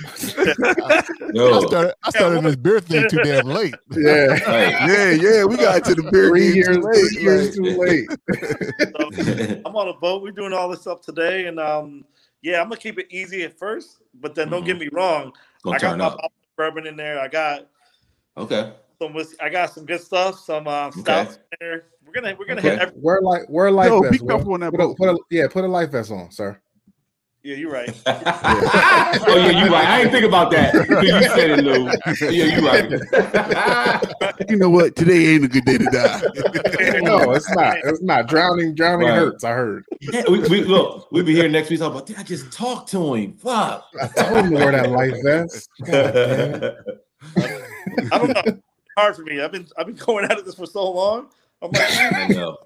no. 1.33 1.59
I 1.59 1.61
started, 1.67 1.93
I 2.03 2.09
started 2.09 2.37
in 2.39 2.43
this 2.45 2.55
beer 2.55 2.79
thing 2.79 3.07
too 3.09 3.19
damn 3.23 3.45
late. 3.45 3.75
Yeah. 3.91 4.25
right. 4.25 4.89
Yeah, 4.89 5.11
yeah, 5.11 5.45
we 5.45 5.55
got 5.57 5.85
to 5.85 5.93
the 5.93 6.09
beer 6.11 6.29
Three 6.29 6.47
game 6.47 6.55
years, 6.55 6.77
too 6.77 6.81
late, 6.81 7.11
three 7.13 7.21
years 7.21 7.57
like- 7.59 7.69
too 7.69 7.77
late. 7.79 9.25
So, 9.25 9.61
I'm 9.65 9.75
on 9.75 9.89
a 9.89 9.93
boat. 9.93 10.23
We're 10.23 10.31
doing 10.31 10.51
all 10.51 10.67
this 10.67 10.81
stuff 10.81 11.01
today, 11.01 11.45
and 11.45 11.59
um, 11.59 12.03
yeah, 12.41 12.61
I'm 12.61 12.69
gonna 12.69 12.77
keep 12.77 12.97
it 12.99 13.07
easy 13.09 13.43
at 13.43 13.57
first, 13.57 14.01
but 14.21 14.35
then 14.35 14.49
don't 14.49 14.65
get 14.65 14.77
me 14.79 14.89
wrong. 14.91 15.33
Gonna 15.63 15.75
I 15.75 15.79
got 15.79 15.97
my 15.97 16.05
up. 16.05 16.31
bourbon 16.57 16.87
in 16.87 16.95
there. 16.95 17.19
I 17.19 17.27
got 17.27 17.67
Okay. 18.37 18.73
some 19.01 19.13
whiskey. 19.13 19.37
I 19.41 19.49
got 19.49 19.73
some 19.73 19.85
good 19.85 20.01
stuff. 20.01 20.39
Some 20.39 20.67
uh, 20.67 20.91
stouts 20.91 21.35
in 21.35 21.41
there. 21.59 21.83
We're 22.05 22.13
gonna 22.13 22.35
we're 22.39 22.45
gonna 22.45 22.61
hit. 22.61 22.73
Okay. 22.73 22.81
Every, 22.83 22.95
Wear 22.99 23.21
like 23.21 23.43
wear 23.49 23.69
life 23.71 23.89
Yo, 23.89 24.01
vest. 24.01 24.13
be 24.13 24.27
careful 24.27 24.53
on 24.53 24.61
that 24.61 24.71
Put 24.71 24.79
a, 24.81 24.87
boat. 24.87 24.97
put 24.97 25.09
a, 25.09 25.17
yeah, 25.29 25.47
put 25.47 25.63
a 25.63 25.67
life 25.67 25.91
vest 25.91 26.11
on, 26.11 26.31
sir. 26.31 26.59
Yeah, 27.43 27.55
you're 27.55 27.71
right. 27.71 27.89
oh 28.05 29.35
yeah, 29.37 29.63
you're 29.63 29.71
right. 29.71 29.87
I 29.87 29.97
didn't 29.99 30.11
think 30.11 30.25
about 30.25 30.51
that. 30.51 30.73
You 30.73 31.23
said 31.29 31.51
it, 31.51 31.63
Lou. 31.63 31.85
Yeah, 32.29 32.45
you're 32.45 32.65
right. 32.65 34.49
You 34.49 34.57
know 34.57 34.69
what? 34.69 34.95
Today 34.95 35.27
ain't 35.35 35.45
a 35.45 35.47
good 35.47 35.65
day 35.65 35.77
to 35.77 35.85
die. 35.85 36.21
No, 37.01 37.31
it's 37.31 37.49
not. 37.55 37.77
It's 37.85 38.01
not. 38.01 38.27
Drowning, 38.27 38.75
drowning 38.75 39.07
Right. 39.07 39.15
hurts. 39.15 39.43
I 39.43 39.51
heard. 39.51 39.85
Yeah, 40.01 40.23
we, 40.29 40.39
we 40.47 40.63
look. 40.63 41.07
We'll 41.11 41.23
be 41.23 41.33
here 41.33 41.47
next 41.49 41.69
week 41.69 41.79
talking 41.79 41.95
about. 41.95 42.07
Did 42.07 42.17
I 42.17 42.23
just 42.23 42.51
talk 42.51 42.87
to 42.87 43.13
him? 43.13 43.33
Fuck. 43.33 43.85
I 44.01 44.07
told 44.07 44.45
him 44.45 44.49
to 44.51 44.55
wear 44.55 44.71
that 44.73 44.91
life 44.91 45.15
vest. 45.23 45.69
God 45.85 46.13
damn 46.13 46.63
it. 46.63 46.75
I 48.11 48.17
don't 48.17 48.29
know. 48.33 48.41
It's 48.45 48.59
hard 48.97 49.15
for 49.15 49.23
me. 49.23 49.41
I've 49.41 49.51
been 49.51 49.67
I've 49.77 49.85
been 49.87 49.95
going 49.95 50.25
at 50.25 50.43
this 50.45 50.55
for 50.55 50.65
so 50.65 50.91
long. 50.91 51.29
I'm 51.61 51.71
like, 51.71 51.89
I 51.89 52.27
know. 52.27 52.57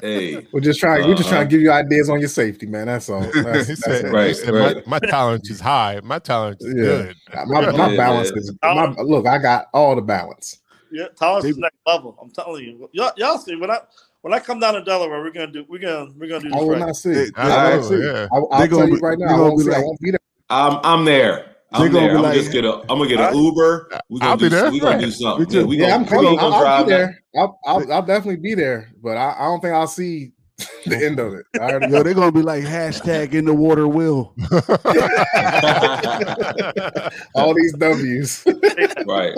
Hey, 0.00 0.46
We're 0.52 0.60
just 0.60 0.80
trying. 0.80 1.06
We're 1.06 1.14
just 1.14 1.28
Uh-huh. 1.28 1.38
trying 1.38 1.48
to 1.48 1.54
give 1.54 1.60
you 1.62 1.70
ideas 1.70 2.08
on 2.10 2.20
your 2.20 2.28
safety, 2.28 2.66
man. 2.66 2.86
That's 2.86 3.08
all. 3.08 3.22
That's, 3.42 3.66
he 3.68 3.74
that's 3.74 3.84
said, 3.84 4.04
it. 4.06 4.12
Right, 4.12 4.28
he 4.28 4.34
said 4.34 4.54
right. 4.54 4.76
My, 4.86 4.98
my 5.00 5.06
tolerance 5.10 5.50
is 5.50 5.60
high. 5.60 6.00
My 6.02 6.18
tolerance 6.18 6.62
is 6.64 6.74
Yeah. 6.74 6.82
good. 6.82 7.16
My, 7.46 7.60
my 7.72 7.90
Yeah, 7.90 7.96
balance 7.96 8.30
yeah. 8.34 8.38
is. 8.38 8.54
My, 8.62 8.86
look, 9.02 9.26
I 9.26 9.38
got 9.38 9.66
all 9.72 9.94
the 9.94 10.02
balance. 10.02 10.58
yeah, 10.90 11.06
tolerance 11.16 11.46
is 11.46 11.58
next 11.58 11.76
level. 11.86 12.16
I'm 12.20 12.30
telling 12.30 12.64
you. 12.64 12.88
Y'all, 12.92 13.12
y'all 13.16 13.38
see 13.38 13.56
when 13.56 13.70
I 13.70 13.78
when 14.22 14.34
I 14.34 14.40
come 14.40 14.60
down 14.60 14.74
to 14.74 14.82
Delaware, 14.82 15.22
we're 15.22 15.30
gonna 15.30 15.46
do 15.48 15.64
we're 15.68 15.78
gonna 15.78 16.10
we're 16.16 16.28
gonna 16.28 16.48
do 16.48 16.50
I 16.50 16.54
this 16.54 16.62
will 16.62 16.70
right. 16.70 16.78
not 16.80 16.96
see. 16.96 17.12
Hey, 17.12 17.30
I 17.36 17.76
will 17.76 17.84
oh, 17.84 17.88
see. 17.88 18.02
yeah. 18.02 18.28
I, 18.32 18.36
I'll 18.36 18.48
tell 18.48 18.68
gonna 18.68 18.88
you 18.88 18.98
right 19.00 19.18
now. 19.18 19.36
I 19.36 19.40
won't 19.40 19.58
be 19.58 19.64
see. 19.64 19.74
I 19.74 19.78
won't 19.78 20.00
be 20.00 20.10
there. 20.10 20.20
I'm 20.50 20.80
I'm 20.82 21.04
there. 21.04 21.56
They 21.70 21.78
I'm 21.84 21.92
gonna 21.92 22.08
be 22.08 22.14
I'm 22.14 22.22
like- 22.22 22.34
just 22.34 22.52
gonna 22.52 22.80
I'm 22.82 22.86
gonna 22.98 23.08
get 23.08 23.20
an 23.20 23.36
Uber. 23.36 23.90
We 24.08 24.20
gonna 24.20 24.30
I'll 24.30 24.36
be 24.38 24.44
do 24.44 24.48
there. 24.48 24.70
we 24.70 24.80
gonna 24.80 25.00
do 25.00 25.10
something. 25.10 25.44
Me 25.46 25.52
too. 25.52 25.58
Yeah, 25.60 25.64
we 25.66 25.76
Yeah, 25.76 25.90
gonna, 25.90 25.94
I'm 25.96 26.02
we 26.02 26.08
coming. 26.08 26.36
gonna 26.36 26.54
I'll, 26.56 26.60
go 26.62 26.66
I'll 26.66 26.84
be 26.84 26.90
there. 26.90 27.22
I'll, 27.36 27.60
I'll, 27.66 27.92
I'll 27.92 28.02
definitely 28.02 28.36
be 28.36 28.54
there, 28.54 28.90
but 29.02 29.16
I, 29.18 29.34
I 29.38 29.42
don't 29.44 29.60
think 29.60 29.74
I'll 29.74 29.86
see 29.86 30.32
the 30.86 30.96
end 30.96 31.20
of 31.20 31.34
it. 31.34 31.44
Yo, 31.90 32.02
they're 32.02 32.14
gonna 32.14 32.32
be 32.32 32.42
like 32.42 32.64
hashtag 32.64 33.34
in 33.34 33.44
the 33.44 33.52
water 33.54 33.86
will. 33.86 34.34
all 37.34 37.54
these 37.54 37.72
W's. 37.74 38.44
right. 39.06 39.34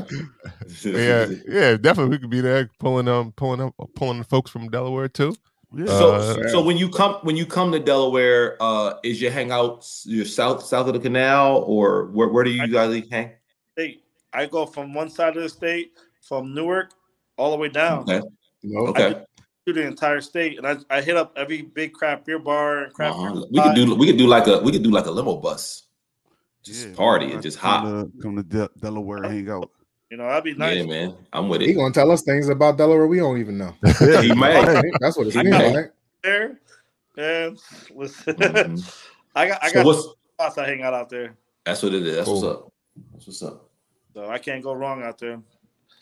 yeah, 0.84 1.26
yeah, 1.48 1.76
definitely. 1.76 2.10
We 2.10 2.18
could 2.18 2.30
be 2.30 2.40
there 2.40 2.70
pulling 2.78 3.08
um 3.08 3.32
pulling 3.32 3.60
up 3.60 3.74
pulling 3.96 4.22
folks 4.22 4.50
from 4.50 4.68
Delaware 4.70 5.08
too. 5.08 5.34
Yeah. 5.74 5.86
So, 5.86 6.14
Uh, 6.14 6.48
so 6.48 6.62
when 6.62 6.76
you 6.76 6.88
come 6.88 7.16
when 7.22 7.36
you 7.36 7.46
come 7.46 7.70
to 7.72 7.78
Delaware, 7.78 8.56
uh, 8.60 8.94
is 9.04 9.20
your 9.20 9.30
hangout 9.30 9.86
your 10.04 10.24
south 10.24 10.64
south 10.64 10.88
of 10.88 10.94
the 10.94 11.00
canal, 11.00 11.62
or 11.66 12.06
where, 12.06 12.28
where 12.28 12.44
do 12.44 12.50
you 12.50 12.66
guys 12.68 13.02
hang? 13.10 13.32
state. 13.72 14.02
I 14.32 14.46
go 14.46 14.66
from 14.66 14.94
one 14.94 15.10
side 15.10 15.36
of 15.36 15.42
the 15.42 15.48
state, 15.48 15.92
from 16.22 16.54
Newark, 16.54 16.92
all 17.36 17.50
the 17.50 17.56
way 17.56 17.68
down 17.68 18.02
Okay, 18.02 18.20
No, 18.62 18.86
okay. 18.88 19.24
through 19.64 19.74
the 19.74 19.86
entire 19.86 20.20
state, 20.20 20.58
and 20.58 20.66
I, 20.66 20.76
I 20.88 21.00
hit 21.02 21.16
up 21.16 21.32
every 21.36 21.62
big 21.62 21.92
craft 21.92 22.26
beer 22.26 22.38
bar 22.38 22.84
and 22.84 22.92
craft 22.92 23.18
Uh-huh. 23.18 23.32
beer. 23.34 23.44
We 23.50 23.60
could 23.60 23.74
do 23.74 23.94
we 23.94 24.06
could 24.06 24.18
do 24.18 24.26
like 24.26 24.46
a 24.48 24.58
we 24.60 24.72
could 24.72 24.82
do 24.82 24.90
like 24.90 25.06
a 25.06 25.10
limo 25.10 25.36
bus, 25.36 25.84
just 26.64 26.88
Yeah. 26.88 26.94
party 26.94 27.32
and 27.32 27.42
just 27.42 27.58
hop. 27.58 27.84
Come 27.84 28.12
to, 28.12 28.22
come 28.22 28.36
to 28.36 28.42
De- 28.42 28.70
Delaware, 28.80 29.22
hang 29.22 29.48
out. 29.50 29.70
You 30.10 30.16
know, 30.16 30.26
that'd 30.26 30.42
be 30.44 30.54
nice. 30.54 30.76
Yeah, 30.76 30.84
man, 30.84 31.14
I'm 31.32 31.48
with 31.48 31.62
it. 31.62 31.66
he 31.66 31.72
it. 31.72 31.76
gonna 31.76 31.94
tell 31.94 32.10
us 32.10 32.22
things 32.22 32.48
about 32.48 32.76
Delaware 32.76 33.06
we 33.06 33.18
don't 33.18 33.38
even 33.38 33.58
know. 33.58 33.74
Yeah, 34.00 34.22
he 34.22 34.34
may. 34.34 34.60
That's 35.00 35.16
what 35.16 35.28
it 35.28 35.34
He 35.34 35.40
seems 35.40 35.50
like. 35.50 35.92
There, 36.24 36.58
and 37.16 37.58
listen, 37.94 38.34
Mhm. 38.34 38.94
I 39.36 39.46
got 39.48 39.62
I 39.62 39.68
So 39.68 39.74
got 39.74 39.86
what's 39.86 40.08
spots 40.34 40.58
I 40.58 40.66
hang 40.66 40.82
out 40.82 40.94
out 40.94 41.08
there, 41.10 41.36
that's 41.64 41.80
what 41.82 41.94
it 41.94 42.04
is. 42.04 42.16
That's 42.16 42.28
what's 42.28 42.42
up. 42.42 42.72
That's 43.12 43.26
what's 43.28 43.42
up. 43.44 43.68
so 44.14 44.28
I 44.28 44.38
can't 44.38 44.62
go 44.64 44.72
wrong 44.72 45.02
out 45.04 45.18
there. 45.18 45.40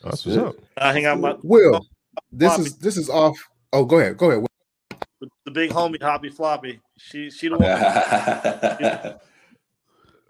That's 0.03 0.25
what's 0.25 0.39
up. 0.39 0.57
I 0.79 0.93
hang 0.93 1.05
out 1.05 1.21
with 1.21 1.37
my 1.37 1.41
Will, 1.43 1.87
this 2.33 2.55
Floppy. 2.55 2.63
is 2.69 2.77
this 2.79 2.97
is 2.97 3.11
off. 3.11 3.37
Oh, 3.75 3.85
go 3.85 3.99
ahead. 3.99 4.17
Go 4.17 4.31
ahead. 4.31 4.43
Will. 5.21 5.29
the 5.45 5.51
big 5.51 5.71
homie 5.71 6.01
Hoppy 6.03 6.31
Floppy. 6.31 6.81
She 6.97 7.31
she 7.31 7.49
the 7.49 7.59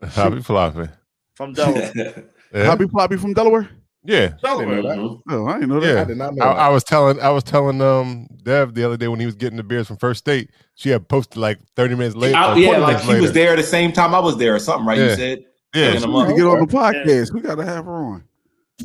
one 0.01 0.11
Happy 0.11 0.41
floppy. 0.43 0.89
from 1.35 1.53
Delaware. 1.53 2.25
Yeah, 2.55 2.65
Hoppy 2.65 2.87
Floppy 2.89 3.17
from 3.17 3.35
Delaware. 3.35 3.69
yeah. 4.05 4.31
I 4.45 4.57
didn't 4.59 4.71
know 4.71 4.83
that. 4.89 4.99
Mhm. 4.99 5.21
Oh, 5.31 5.47
I 5.47 5.55
didn't 5.55 5.69
know 5.69 5.81
that. 5.81 5.95
Yeah. 5.95 6.01
I 6.01 6.05
did 6.05 6.17
not 6.17 6.35
know. 6.35 6.45
I, 6.45 6.49
that. 6.55 6.59
I 6.61 6.69
was 6.71 6.85
telling 6.85 7.21
I 7.21 7.29
was 7.31 7.45
telling 7.45 7.81
um 7.83 8.27
Dev 8.43 8.75
the 8.75 8.85
other 8.85 8.97
day 8.97 9.09
when 9.09 9.21
he 9.21 9.27
was 9.27 9.35
getting 9.35 9.57
the 9.57 9.63
beers 9.63 9.87
from 9.87 9.97
First 9.99 10.21
State. 10.21 10.51
She 10.75 10.89
had 10.89 11.09
posted 11.09 11.37
like 11.39 11.59
thirty 11.77 11.95
minutes 11.95 12.17
later. 12.17 12.37
I- 12.37 12.57
yeah, 12.57 12.71
like 12.79 12.81
minutes 12.97 13.05
she 13.05 13.13
was 13.13 13.21
later. 13.23 13.33
there 13.33 13.57
the 13.57 13.63
same 13.63 13.93
time 13.93 14.15
I 14.15 14.19
was 14.21 14.37
there, 14.39 14.55
or 14.55 14.59
something, 14.59 14.87
right? 14.87 14.99
You 14.99 15.15
said, 15.15 15.45
Yeah, 15.75 15.93
she- 15.93 15.99
them 15.99 16.13
We 16.15 16.21
up. 16.23 16.29
need 16.29 16.35
to 16.35 16.41
get 16.41 16.47
on 16.47 16.61
the 16.61 16.67
podcast. 16.73 17.33
We 17.35 17.41
gotta 17.41 17.65
have 17.65 17.85
her 17.85 17.93
on. 17.93 18.25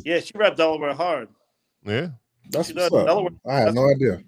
yeah, 0.04 0.20
she 0.20 0.32
rep 0.36 0.56
Delaware 0.56 0.92
hard. 0.94 1.28
yeah. 1.86 2.08
That's 2.50 2.68
She 2.68 2.74
what's 2.74 2.92
up. 2.94 3.06
Delaware- 3.06 3.30
I 3.48 3.60
had 3.60 3.74
no 3.74 3.88
idea. 3.88 4.20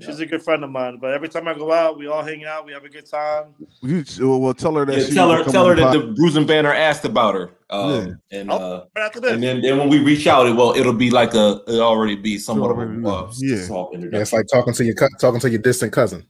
She's 0.00 0.18
a 0.18 0.26
good 0.26 0.42
friend 0.42 0.64
of 0.64 0.70
mine. 0.70 0.98
But 1.00 1.12
every 1.12 1.28
time 1.28 1.46
I 1.46 1.54
go 1.54 1.72
out, 1.72 1.96
we 1.98 2.08
all 2.08 2.22
hang 2.22 2.44
out. 2.44 2.66
We 2.66 2.72
have 2.72 2.84
a 2.84 2.88
good 2.88 3.06
time. 3.06 3.54
You 3.80 4.04
well, 4.20 4.40
well 4.40 4.54
tell 4.54 4.74
her 4.74 4.84
that. 4.84 4.98
yeah, 4.98 5.04
she 5.06 5.14
tell 5.14 5.30
her, 5.30 5.44
tell 5.44 5.64
on 5.66 5.76
her 5.76 5.84
that 5.84 5.92
the 5.92 6.06
the 6.06 6.12
Bruising 6.14 6.46
Banter 6.46 6.72
asked 6.72 7.04
about 7.04 7.34
her, 7.34 7.50
um, 7.70 8.18
and 8.32 8.50
Oh. 8.50 8.56
uh, 8.56 8.84
Right 8.96 9.04
after 9.06 9.20
this, 9.20 9.32
and 9.32 9.42
then, 9.42 9.60
then 9.62 9.78
when 9.78 9.88
we 9.88 10.00
reach 10.02 10.26
out, 10.26 10.46
it 10.46 10.52
well, 10.56 10.72
it'll 10.74 10.92
be 10.92 11.10
like 11.10 11.34
a, 11.34 11.60
it'll 11.68 11.82
already 11.82 12.16
be 12.16 12.38
somewhat 12.38 12.72
of 12.72 12.78
a 12.78 12.80
Already 12.80 13.06
uh. 13.06 13.32
Yeah. 13.38 13.64
soft 13.66 13.94
Yeah, 13.94 14.18
it's 14.18 14.32
like 14.32 14.46
talking 14.52 14.74
to 14.74 14.84
your 14.84 14.94
talking 15.20 15.40
to 15.40 15.50
your 15.50 15.60
distant 15.62 15.92
cousin. 15.92 16.26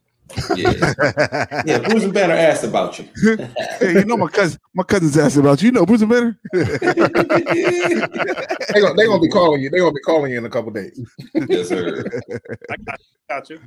Yeah, 0.57 0.73
podcast. 0.73 1.63
yeah. 1.67 1.79
Bruising 1.79 2.13
Banter 2.13 2.35
asked 2.35 2.65
about 2.65 2.99
you. 2.99 3.09
hey, 3.81 3.93
you 3.93 4.05
know 4.05 4.17
my 4.17 4.29
cousin. 4.29 4.59
My 4.75 4.83
cousin's 4.83 5.17
asking 5.17 5.43
about 5.43 5.63
you. 5.63 5.67
You 5.67 5.73
know 5.73 5.87
Bruce 5.87 6.03
Banner. 6.05 6.39
They 8.75 8.81
gonna 8.81 8.95
they 8.95 9.07
gonna 9.07 9.21
be 9.21 9.29
calling 9.29 9.63
you. 9.63 9.71
They 9.71 9.79
gonna 9.79 9.93
be 9.93 10.01
calling 10.01 10.33
you 10.33 10.39
in 10.39 10.47
a 10.47 10.51
couple 10.51 10.73
days. 10.73 10.99
yes, 11.49 11.69
sir. 11.69 12.05
I 12.71 12.77
got, 12.77 13.01
got 13.29 13.51
you. 13.51 13.61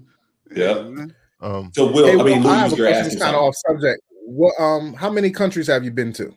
Yeah. 0.54 1.08
Um, 1.40 1.72
So, 1.74 1.92
Will, 1.92 2.08
Hey, 2.08 2.20
I 2.20 2.24
mean, 2.24 2.44
Lou, 2.44 2.50
I 2.50 2.58
have 2.58 2.74
a 2.74 2.76
question. 2.76 3.06
It's 3.06 3.16
kind 3.22 3.36
of 3.36 3.44
off 3.44 3.56
subject. 3.68 4.02
What 4.26 4.54
um 4.60 4.94
how 4.94 5.10
many 5.10 5.32
countries 5.32 5.68
have 5.68 5.84
you 5.86 5.92
been 5.92 6.12
to? 6.14 6.34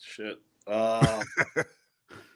Shit. 0.00 0.38
Uh, 0.66 1.22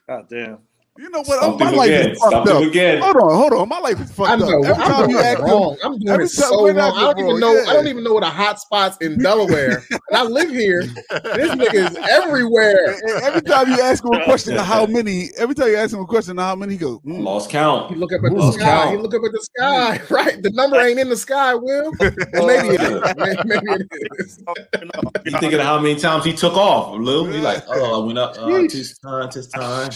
God 0.06 0.28
damn. 0.28 0.58
You 0.96 1.10
know 1.10 1.22
what? 1.22 1.38
Stump 1.38 1.58
my 1.58 1.70
him 1.70 1.76
life 1.76 1.88
again. 1.88 2.10
is 2.12 2.18
fucked 2.20 2.30
Stump 2.32 2.48
him 2.48 2.56
up. 2.56 2.62
again. 2.62 3.02
Hold 3.02 3.16
on, 3.16 3.34
hold 3.36 3.52
on. 3.54 3.68
My 3.68 3.78
life 3.80 4.00
is 4.00 4.12
fucked 4.12 4.30
I 4.30 4.36
know. 4.36 4.46
up. 4.62 4.64
Every 4.64 4.82
I'm 4.84 4.90
time 4.92 5.10
you 5.10 5.18
it 5.18 5.24
ask 5.24 5.38
them, 5.40 5.46
wrong. 5.50 5.76
I'm 5.82 5.98
doing 5.98 6.20
it 6.20 6.28
so 6.28 6.66
wrong. 6.68 6.76
not 6.76 6.94
I 6.94 7.00
don't 7.00 7.16
wrong, 7.16 7.28
even 7.30 7.40
know. 7.40 7.52
yeah. 7.54 7.64
I 7.68 7.72
don't 7.72 7.86
even 7.88 8.04
know 8.04 8.12
what 8.14 8.20
the 8.20 8.30
hot 8.30 8.60
spots 8.60 8.96
in 9.00 9.18
Delaware. 9.22 9.82
and 9.90 10.00
I 10.12 10.22
live 10.22 10.50
here. 10.50 10.82
This 10.84 11.50
nigga 11.50 11.90
is 11.90 11.96
everywhere. 12.10 12.92
and- 12.92 13.10
and 13.10 13.22
every 13.24 13.42
time 13.42 13.68
you 13.70 13.80
ask 13.80 14.04
him 14.04 14.12
a 14.12 14.22
question 14.24 14.56
of 14.56 14.64
how 14.64 14.86
many, 14.88 15.30
every 15.36 15.56
time 15.56 15.68
you 15.68 15.76
ask 15.76 15.92
him 15.92 15.98
a 16.00 16.06
question 16.06 16.38
of 16.38 16.44
how 16.44 16.54
many, 16.54 16.74
he 16.74 16.78
goes, 16.78 16.98
mm. 17.00 17.24
Lost 17.24 17.50
count. 17.50 17.90
He 17.90 17.96
look 17.96 18.12
up 18.12 18.22
at 18.24 18.30
the 18.30 18.36
Lost 18.38 18.58
sky. 18.58 18.64
count. 18.64 18.90
He 18.92 18.96
look 18.98 19.14
up 19.14 19.22
at 19.24 19.32
the 19.32 19.42
sky. 19.42 20.00
Right. 20.10 20.40
The 20.44 20.50
number 20.50 20.78
ain't 20.80 21.00
in 21.00 21.08
the 21.08 21.16
sky, 21.16 21.56
Will. 21.56 21.92
Well, 21.98 22.46
maybe 22.46 22.68
it 22.76 22.80
is. 22.80 23.14
Maybe, 23.16 23.36
maybe 23.46 23.66
it 23.72 24.08
is. 24.20 24.38
You 24.80 24.84
know, 25.32 25.40
thinking 25.40 25.58
of 25.58 25.66
how 25.66 25.80
many 25.80 25.96
times 25.98 26.24
he 26.24 26.32
took 26.32 26.54
off, 26.56 26.96
Lou? 27.00 27.26
He 27.32 27.40
like, 27.40 27.64
oh, 27.66 28.00
I 28.02 28.06
went 28.06 28.18
up 28.18 28.36
uh, 28.38 28.46
Yeesh. 28.46 28.72
this 28.72 28.96
time, 28.98 29.28
this 29.34 29.48
time. 29.48 29.90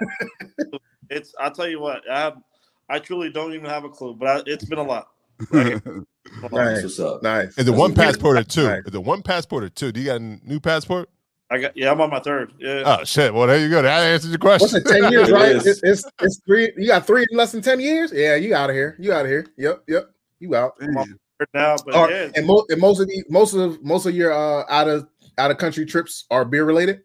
Shit. 0.00 0.80
it's. 1.10 1.34
I'll 1.38 1.50
tell 1.50 1.68
you 1.68 1.80
what. 1.80 2.02
I 2.10 2.18
have, 2.20 2.38
I 2.88 2.98
truly 2.98 3.30
don't 3.30 3.52
even 3.54 3.66
have 3.66 3.84
a 3.84 3.88
clue, 3.88 4.14
but 4.14 4.28
I, 4.28 4.42
it's 4.46 4.64
been 4.64 4.78
a 4.78 4.82
lot. 4.82 5.08
Like, 5.50 5.82
That's 5.84 6.06
Nice. 6.52 6.82
what's 6.82 7.00
up. 7.00 7.22
Nice. 7.22 7.56
is 7.58 7.66
it 7.66 7.70
one 7.74 7.94
passport 7.94 8.36
or 8.36 8.44
two? 8.44 8.66
Right. 8.66 8.82
Is 8.84 8.94
it 8.94 9.02
one 9.02 9.22
passport 9.22 9.64
or 9.64 9.68
two? 9.70 9.90
Do 9.92 10.00
you 10.00 10.06
got 10.06 10.16
a 10.20 10.20
new 10.20 10.60
passport? 10.60 11.08
I 11.50 11.58
got. 11.58 11.76
Yeah, 11.76 11.90
I'm 11.90 12.00
on 12.00 12.10
my 12.10 12.20
third. 12.20 12.52
Yeah. 12.58 12.82
Oh 12.86 13.04
shit! 13.04 13.34
Well, 13.34 13.46
there 13.48 13.58
you 13.58 13.68
go. 13.70 13.82
That 13.82 14.02
answers 14.04 14.30
your 14.30 14.38
question. 14.38 14.66
What's 14.72 14.74
it? 14.74 15.00
Ten 15.00 15.10
years, 15.10 15.30
right? 15.32 15.56
is. 15.56 15.66
It's, 15.66 15.82
it's 15.82 16.04
it's 16.20 16.40
three. 16.46 16.70
You 16.76 16.86
got 16.86 17.06
three 17.06 17.26
in 17.28 17.36
less 17.36 17.50
than 17.52 17.60
ten 17.62 17.80
years. 17.80 18.12
Yeah, 18.12 18.36
you 18.36 18.54
out 18.54 18.70
of 18.70 18.76
here. 18.76 18.96
You 19.00 19.12
out 19.12 19.22
of 19.24 19.30
here. 19.30 19.46
Yep, 19.56 19.82
yep. 19.88 20.10
You 20.38 20.54
out. 20.54 20.74
Damn. 20.78 21.18
now, 21.54 21.76
but 21.84 21.94
Are- 21.94 22.10
yeah, 22.10 22.30
and, 22.36 22.46
mo- 22.46 22.64
and 22.68 22.80
most 22.80 23.00
of 23.00 23.08
the 23.08 23.24
most 23.28 23.54
of 23.54 23.82
most 23.82 24.06
of 24.06 24.14
your 24.14 24.30
uh, 24.32 24.64
out 24.68 24.86
of 24.88 25.08
out 25.38 25.50
of 25.50 25.58
country 25.58 25.84
trips 25.86 26.24
are 26.30 26.44
beer 26.44 26.64
related. 26.64 27.00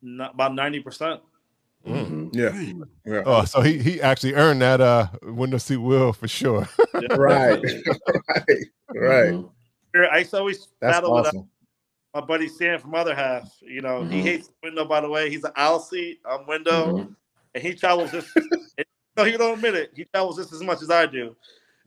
not, 0.00 0.34
about 0.34 0.54
ninety 0.54 0.78
percent. 0.78 1.20
Mhm. 1.86 2.30
Yeah, 2.32 2.84
yeah. 3.04 3.22
Oh, 3.26 3.44
so 3.44 3.60
he 3.60 3.78
he 3.78 4.00
actually 4.00 4.34
earned 4.34 4.62
that 4.62 4.80
uh 4.80 5.08
window 5.22 5.58
seat 5.58 5.78
Will 5.78 6.12
for 6.12 6.28
sure. 6.28 6.68
right, 7.10 7.58
right, 7.58 8.58
right. 8.94 9.34
Mhm. 9.34 9.50
I 10.10 10.18
used 10.18 10.30
to 10.30 10.38
always 10.38 10.68
That's 10.80 10.98
battle 11.00 11.14
with 11.14 11.26
uh, 11.26 11.42
my 12.14 12.20
buddy 12.20 12.48
Sam 12.48 12.78
from 12.78 12.94
other 12.94 13.14
half. 13.14 13.50
You 13.60 13.80
know, 13.82 14.04
he 14.04 14.20
Mhm. 14.20 14.22
hates 14.22 14.50
window. 14.62 14.84
By 14.84 15.00
the 15.00 15.08
way, 15.08 15.28
he's 15.30 15.44
an 15.44 15.52
aisle 15.56 15.80
seat. 15.80 16.20
I'm 16.24 16.46
window, 16.46 16.92
Mhm. 16.92 17.16
and 17.54 17.62
he 17.62 17.74
travels 17.74 18.10
just. 18.12 18.28
no, 19.16 19.24
he 19.24 19.36
don't 19.36 19.54
admit 19.54 19.74
it. 19.74 19.90
He 19.94 20.04
travels 20.04 20.36
just 20.36 20.52
as 20.52 20.62
much 20.62 20.82
as 20.82 20.90
I 20.90 21.06
do, 21.06 21.36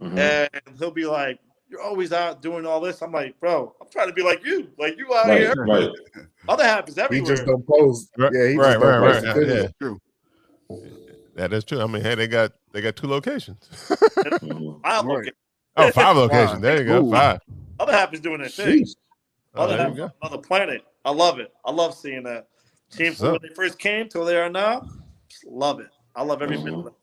Mhm. 0.01 0.17
and 0.17 0.77
he'll 0.77 0.91
be 0.91 1.05
like, 1.05 1.39
"You're 1.75 1.83
always 1.83 2.13
out 2.13 2.41
doing 2.41 2.65
all 2.65 2.79
this." 2.79 3.01
I'm 3.01 3.11
like, 3.11 3.39
"Bro, 3.39 3.75
I'm 3.81 3.87
trying 3.89 4.07
to 4.07 4.13
be 4.13 4.23
like 4.23 4.43
you. 4.45 4.69
Like 4.79 4.97
you 4.97 5.13
out 5.13 5.27
Right, 5.27 5.41
here. 5.41 5.53
right. 5.57 5.89
Other 6.49 6.63
half 6.63 6.87
is 6.87 6.95
He 6.95 7.01
everywhere." 7.01 7.35
just 7.35 7.45
don't 7.45 7.65
pose. 7.67 8.09
Right, 8.17 8.31
Yeah, 8.33 8.47
he 8.47 8.55
right, 8.57 8.73
just 8.73 8.79
don't 8.81 9.01
right, 9.01 9.13
post 9.13 9.25
right, 9.25 9.35
the 9.35 9.45
yeah, 9.47 9.61
yeah. 9.61 9.67
True. 9.81 10.01
That 11.35 11.51
is 11.53 11.65
true. 11.65 11.81
I 11.81 11.87
mean, 11.87 12.01
hey, 12.01 12.15
they 12.15 12.27
got 12.27 12.53
they 12.71 12.81
got 12.81 12.95
two 12.95 13.07
locations. 13.07 13.69
I 14.83 15.01
Right. 15.01 15.05
look 15.05 15.25
Oh, 15.77 15.91
five 15.91 16.15
locations. 16.15 16.61
There 16.61 16.77
you 16.79 16.85
go. 16.85 17.05
Ooh. 17.05 17.11
Five. 17.11 17.39
Other 17.79 17.91
half 17.91 18.13
is 18.13 18.21
doing 18.21 18.39
their 18.39 18.47
thing. 18.49 18.83
Jeez. 18.83 18.95
Oh, 19.53 19.63
Other 19.63 19.77
half 19.77 19.95
you 19.97 20.03
on 20.03 20.09
go. 20.09 20.13
another 20.21 20.41
planet. 20.41 20.81
I 21.03 21.11
love 21.11 21.39
it. 21.39 21.53
I 21.65 21.71
love 21.71 21.93
seeing 21.93 22.23
that. 22.23 22.47
Team 22.91 23.13
from 23.13 23.33
when 23.33 23.41
they 23.41 23.49
first 23.49 23.77
came 23.77 24.07
to 24.09 24.19
where 24.19 24.27
they 24.27 24.37
are 24.37 24.49
now. 24.49 24.87
Love 25.45 25.81
it. 25.81 25.87
I 26.15 26.23
love 26.23 26.41
every 26.41 26.55
mm-hmm. 26.55 26.65
minute 26.65 26.79
of 26.79 26.87
it. 26.87 26.93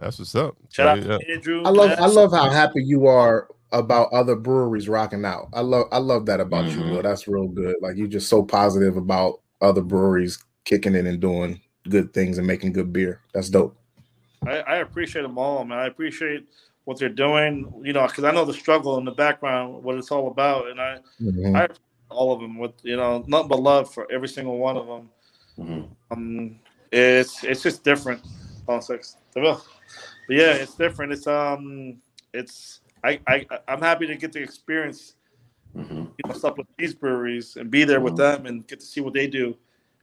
That's 0.00 0.18
what's 0.18 0.34
up. 0.34 0.56
Shout 0.70 0.88
out 0.88 0.98
Yeah. 1.04 1.18
to 1.18 1.30
Andrew. 1.32 1.62
I 1.64 1.68
love 1.70 1.90
Matt. 1.90 2.00
I 2.00 2.06
love 2.06 2.32
how 2.32 2.48
happy 2.48 2.82
you 2.82 3.06
are 3.06 3.48
about 3.74 4.12
other 4.12 4.36
breweries 4.36 4.88
rocking 4.88 5.24
out. 5.24 5.48
I 5.52 5.60
love 5.60 5.86
I 5.92 5.98
love 5.98 6.26
that 6.26 6.40
about 6.40 6.66
you, 6.66 6.78
Mhm. 6.78 6.90
Will. 6.90 7.02
That's 7.02 7.28
real 7.28 7.48
good. 7.48 7.76
Like 7.80 7.96
you're 7.96 8.06
just 8.06 8.28
so 8.28 8.42
positive 8.42 8.96
about 8.96 9.40
other 9.60 9.82
breweries 9.82 10.42
kicking 10.64 10.94
in 10.94 11.06
and 11.06 11.20
doing 11.20 11.60
good 11.88 12.14
things 12.14 12.38
and 12.38 12.46
making 12.46 12.72
good 12.72 12.92
beer. 12.92 13.20
That's 13.34 13.50
dope. 13.50 13.76
I, 14.46 14.58
I 14.60 14.76
appreciate 14.76 15.22
them 15.22 15.38
all, 15.38 15.64
man. 15.64 15.78
I 15.78 15.86
appreciate 15.86 16.46
what 16.84 16.98
they're 16.98 17.08
doing, 17.08 17.72
you 17.82 17.92
know, 17.92 18.06
because 18.06 18.24
I 18.24 18.30
know 18.30 18.44
the 18.44 18.52
struggle 18.52 18.98
in 18.98 19.04
the 19.04 19.10
background, 19.12 19.82
what 19.82 19.96
it's 19.96 20.10
all 20.10 20.28
about, 20.28 20.68
and 20.68 20.80
I, 20.80 20.98
Mhm. 21.20 21.56
I 21.56 21.68
all 22.10 22.32
of 22.32 22.40
them 22.40 22.58
with 22.58 22.72
you 22.82 22.96
know 22.96 23.24
nothing 23.26 23.48
but 23.48 23.60
love 23.60 23.92
for 23.92 24.10
every 24.12 24.28
single 24.28 24.58
one 24.58 24.76
of 24.76 24.86
them. 24.86 25.10
Mhm. 25.58 25.88
Um, 26.10 26.58
it's 26.92 27.42
it's 27.44 27.62
just 27.62 27.82
different. 27.82 28.22
Oh, 28.68 28.80
six. 28.80 29.16
But 29.34 29.62
yeah, 30.28 30.52
it's 30.52 30.74
different. 30.74 31.12
It's 31.12 31.26
um, 31.26 32.00
it's 32.32 32.80
I 33.04 33.20
I 33.28 33.46
I'm 33.68 33.80
happy 33.80 34.06
to 34.06 34.16
get 34.16 34.32
to 34.32 34.42
experience 34.42 35.14
Mhm. 35.76 36.12
you 36.18 36.28
know 36.28 36.34
stuff 36.34 36.56
with 36.56 36.66
these 36.78 36.94
breweries 36.94 37.56
and 37.56 37.70
be 37.70 37.84
there 37.84 38.00
with 38.00 38.16
them 38.16 38.46
and 38.46 38.66
get 38.66 38.80
to 38.80 38.86
see 38.86 39.00
what 39.00 39.12
they 39.12 39.26
do 39.26 39.56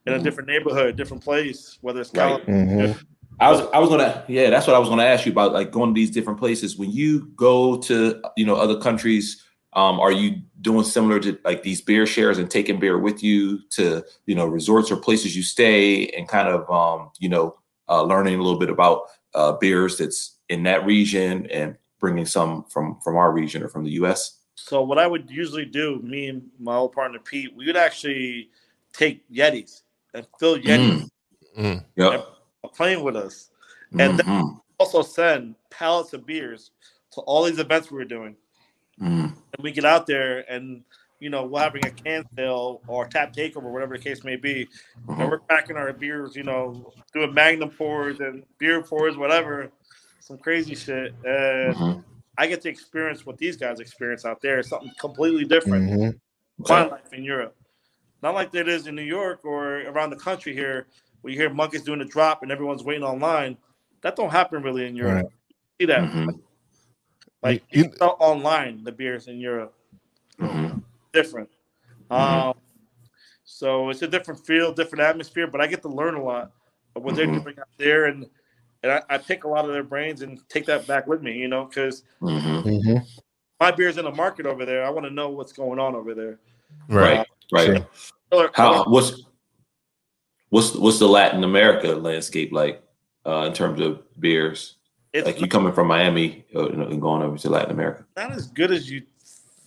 in 0.05 0.13
a 0.13 0.19
Mhm. 0.19 0.23
different 0.23 0.49
neighborhood, 0.49 0.95
different 0.95 1.23
place, 1.23 1.77
whether 1.81 2.01
it's 2.01 2.11
Right. 2.13 2.37
California. 2.45 2.87
Mhm. 2.87 3.05
I 3.39 3.49
was 3.49 3.61
I 3.73 3.79
was 3.79 3.89
gonna 3.89 4.23
yeah 4.27 4.49
that's 4.51 4.67
what 4.67 4.75
I 4.75 4.79
was 4.79 4.89
gonna 4.89 5.03
ask 5.03 5.25
you 5.25 5.31
about 5.31 5.51
like 5.53 5.71
going 5.71 5.89
to 5.93 5.99
these 5.99 6.11
different 6.11 6.37
places 6.39 6.77
when 6.77 6.91
you 6.91 7.27
go 7.35 7.77
to 7.77 8.21
you 8.37 8.45
know 8.45 8.55
other 8.55 8.79
countries 8.79 9.43
um 9.73 9.99
are 9.99 10.11
you 10.11 10.41
doing 10.59 10.83
similar 10.83 11.19
to 11.21 11.39
like 11.43 11.63
these 11.63 11.81
beer 11.81 12.05
shares 12.05 12.37
and 12.37 12.51
taking 12.51 12.79
beer 12.79 12.99
with 12.99 13.23
you 13.23 13.59
to 13.69 14.03
you 14.27 14.35
know 14.35 14.45
resorts 14.45 14.91
or 14.91 14.97
places 14.97 15.35
you 15.35 15.41
stay 15.41 16.07
and 16.09 16.27
kind 16.27 16.49
of 16.49 16.69
um 16.69 17.09
you 17.19 17.29
know 17.29 17.55
uh, 17.89 18.03
learning 18.03 18.35
a 18.35 18.43
little 18.43 18.59
bit 18.59 18.69
about 18.69 19.07
uh, 19.33 19.53
beers 19.53 19.97
that's 19.97 20.37
in 20.49 20.63
that 20.63 20.85
region 20.85 21.45
and 21.47 21.77
bringing 22.01 22.25
some 22.25 22.63
from 22.65 22.99
from 22.99 23.15
our 23.15 23.31
region 23.31 23.63
or 23.63 23.69
from 23.69 23.85
the 23.85 23.91
U.S. 23.91 24.39
So 24.55 24.81
what 24.81 24.97
I 24.97 25.07
would 25.07 25.29
usually 25.29 25.65
do, 25.65 26.01
me 26.03 26.27
and 26.27 26.41
my 26.59 26.75
old 26.75 26.91
partner 26.91 27.19
Pete, 27.19 27.55
we 27.55 27.67
would 27.67 27.77
actually 27.77 28.49
take 28.91 29.23
Yetis 29.31 29.83
and 30.13 30.27
fill 30.37 30.57
Yetis 30.57 31.07
Mm. 31.57 31.83
Yep. 31.97 32.25
a 32.63 32.67
plane 32.69 33.03
with 33.03 33.15
us, 33.17 33.49
and 33.99 34.17
then 34.17 34.25
Mhm. 34.25 34.61
also 34.77 35.01
send 35.01 35.55
pallets 35.69 36.13
of 36.13 36.25
beers 36.25 36.71
to 37.11 37.21
all 37.21 37.43
these 37.43 37.59
events 37.59 37.91
we 37.91 37.97
were 37.97 38.05
doing. 38.05 38.37
Mhm. 38.99 39.35
And 39.53 39.63
we 39.63 39.71
get 39.71 39.83
out 39.83 40.07
there 40.07 40.45
and 40.49 40.83
you 41.19 41.29
know 41.29 41.45
we're 41.45 41.59
having 41.59 41.85
a 41.85 41.91
can 41.91 42.23
sale 42.37 42.81
or 42.87 43.05
tap 43.05 43.33
takeover, 43.33 43.63
whatever 43.69 43.97
the 43.97 44.03
case 44.03 44.23
may 44.23 44.37
be, 44.37 44.67
and 45.09 45.17
Mhm. 45.17 45.29
we're 45.29 45.39
cracking 45.39 45.75
our 45.75 45.91
beers, 45.91 46.35
you 46.37 46.43
know, 46.43 46.93
doing 47.13 47.33
Magnum 47.33 47.69
pours 47.69 48.21
and 48.21 48.45
beer 48.57 48.81
pours, 48.81 49.17
whatever, 49.17 49.71
some 50.31 50.39
crazy 50.39 50.75
shit. 50.75 51.13
And 51.25 51.75
Mhm. 51.75 52.03
I 52.37 52.47
get 52.47 52.61
to 52.61 52.69
experience 52.69 53.25
what 53.25 53.37
these 53.37 53.57
guys 53.57 53.79
experience 53.79 54.25
out 54.25 54.41
there. 54.41 54.59
It's 54.59 54.69
something 54.69 54.91
completely 54.99 55.45
different. 55.45 55.89
Mhm. 55.89 56.19
Fine 56.65 56.89
life 56.89 57.13
in 57.13 57.23
Europe. 57.23 57.55
Not 58.23 58.33
like 58.33 58.53
it 58.55 58.67
is 58.67 58.87
in 58.87 58.95
New 58.95 59.01
York 59.03 59.43
or 59.43 59.81
around 59.81 60.11
the 60.11 60.15
country 60.15 60.53
here, 60.53 60.87
where 61.21 61.33
you 61.33 61.39
hear 61.39 61.49
Monkish 61.49 61.81
doing 61.81 62.01
a 62.01 62.05
drop 62.05 62.43
and 62.43 62.51
everyone's 62.51 62.83
waiting 62.83 63.03
online. 63.03 63.57
That 64.01 64.15
don't 64.15 64.29
happen 64.29 64.63
really 64.63 64.87
in 64.87 64.95
Europe. 64.95 65.31
See 65.79 65.85
that? 65.87 66.01
Mhm. 66.01 66.41
Like 67.43 67.63
You- 67.71 67.85
you 67.85 67.91
sell 67.97 68.15
online 68.19 68.83
the 68.83 68.91
beers 68.91 69.27
in 69.27 69.37
Europe. 69.39 69.73
Mhm. 70.39 70.83
Different. 71.11 71.49
Mhm. 72.09 72.15
Um, 72.15 72.57
so 73.43 73.89
it's 73.89 74.01
a 74.01 74.07
different 74.07 74.45
feel, 74.45 74.71
different 74.71 75.01
atmosphere, 75.01 75.47
but 75.47 75.59
I 75.59 75.67
get 75.67 75.81
to 75.81 75.89
learn 75.89 76.15
a 76.15 76.23
lot 76.23 76.51
of 76.95 77.03
what 77.03 77.15
they're 77.15 77.25
doing 77.25 77.59
out 77.59 77.67
there 77.77 78.05
and 78.05 78.29
and 78.83 78.91
I, 78.91 79.01
I 79.09 79.17
pick 79.17 79.43
a 79.43 79.47
lot 79.47 79.65
of 79.65 79.71
their 79.71 79.83
brains 79.83 80.21
and 80.21 80.39
take 80.49 80.65
that 80.65 80.87
back 80.87 81.07
with 81.07 81.21
me, 81.21 81.37
you 81.37 81.47
know, 81.47 81.65
because 81.65 82.03
Mhm. 82.21 82.63
Mhm. 82.63 83.07
my 83.59 83.71
beer's 83.71 83.97
in 83.97 84.05
the 84.05 84.11
market 84.11 84.45
over 84.45 84.65
there. 84.65 84.83
I 84.85 84.89
want 84.89 85.05
to 85.05 85.13
know 85.13 85.29
what's 85.29 85.53
going 85.53 85.79
on 85.79 85.95
over 85.95 86.13
there. 86.13 86.39
Right. 86.89 87.25
Right. 87.51 87.67
Right. 88.31 88.49
How 88.53 88.85
what's 88.85 89.23
what's 90.49 90.73
what's 90.75 90.99
the 90.99 91.07
Latin 91.07 91.43
America 91.43 91.89
landscape 91.89 92.51
like 92.51 92.81
uh, 93.25 93.45
in 93.47 93.53
terms 93.53 93.81
of 93.81 94.01
beers? 94.19 94.75
It's 95.13 95.25
like 95.25 95.41
you 95.41 95.47
coming 95.47 95.73
from 95.73 95.87
Miami 95.87 96.45
uh, 96.55 96.69
and 96.69 97.01
going 97.01 97.21
over 97.21 97.37
to 97.37 97.49
Latin 97.49 97.71
America. 97.71 98.05
not 98.15 98.31
as 98.31 98.47
good 98.47 98.71
as 98.71 98.89
you 98.89 99.03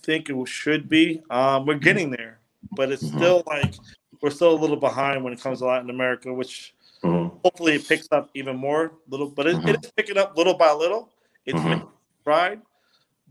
think 0.01 0.29
it 0.29 0.47
should 0.47 0.89
be. 0.89 1.21
Um, 1.29 1.65
we're 1.65 1.75
getting 1.75 2.09
there, 2.09 2.39
but 2.75 2.91
it's 2.91 3.03
Mhm. 3.03 3.15
still 3.17 3.43
like 3.47 3.75
we're 4.21 4.29
still 4.31 4.51
a 4.51 4.59
little 4.59 4.77
behind 4.77 5.23
when 5.23 5.33
it 5.33 5.39
comes 5.41 5.59
to 5.59 5.65
Latin 5.65 5.89
America, 5.89 6.33
which 6.33 6.73
Mhm. 7.05 7.41
hopefully 7.43 7.75
it 7.75 7.87
picks 7.87 8.07
up 8.11 8.29
even 8.33 8.57
more. 8.57 8.93
Little, 9.07 9.29
but 9.29 9.47
it, 9.47 9.57
Mhm. 9.57 9.69
it 9.69 9.85
is 9.85 9.91
picking 9.91 10.17
up 10.17 10.37
little 10.37 10.55
by 10.55 10.71
little. 10.73 11.11
It's 11.45 11.59
Mhm. 11.59 11.69
making 11.69 11.89
stride, 12.21 12.61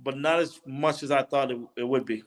but 0.03 0.17
not 0.17 0.39
as 0.41 0.61
much 0.67 1.03
as 1.03 1.11
I 1.11 1.23
thought 1.23 1.51
it, 1.51 1.59
it 1.77 1.85
would 1.85 2.07
be. 2.07 2.23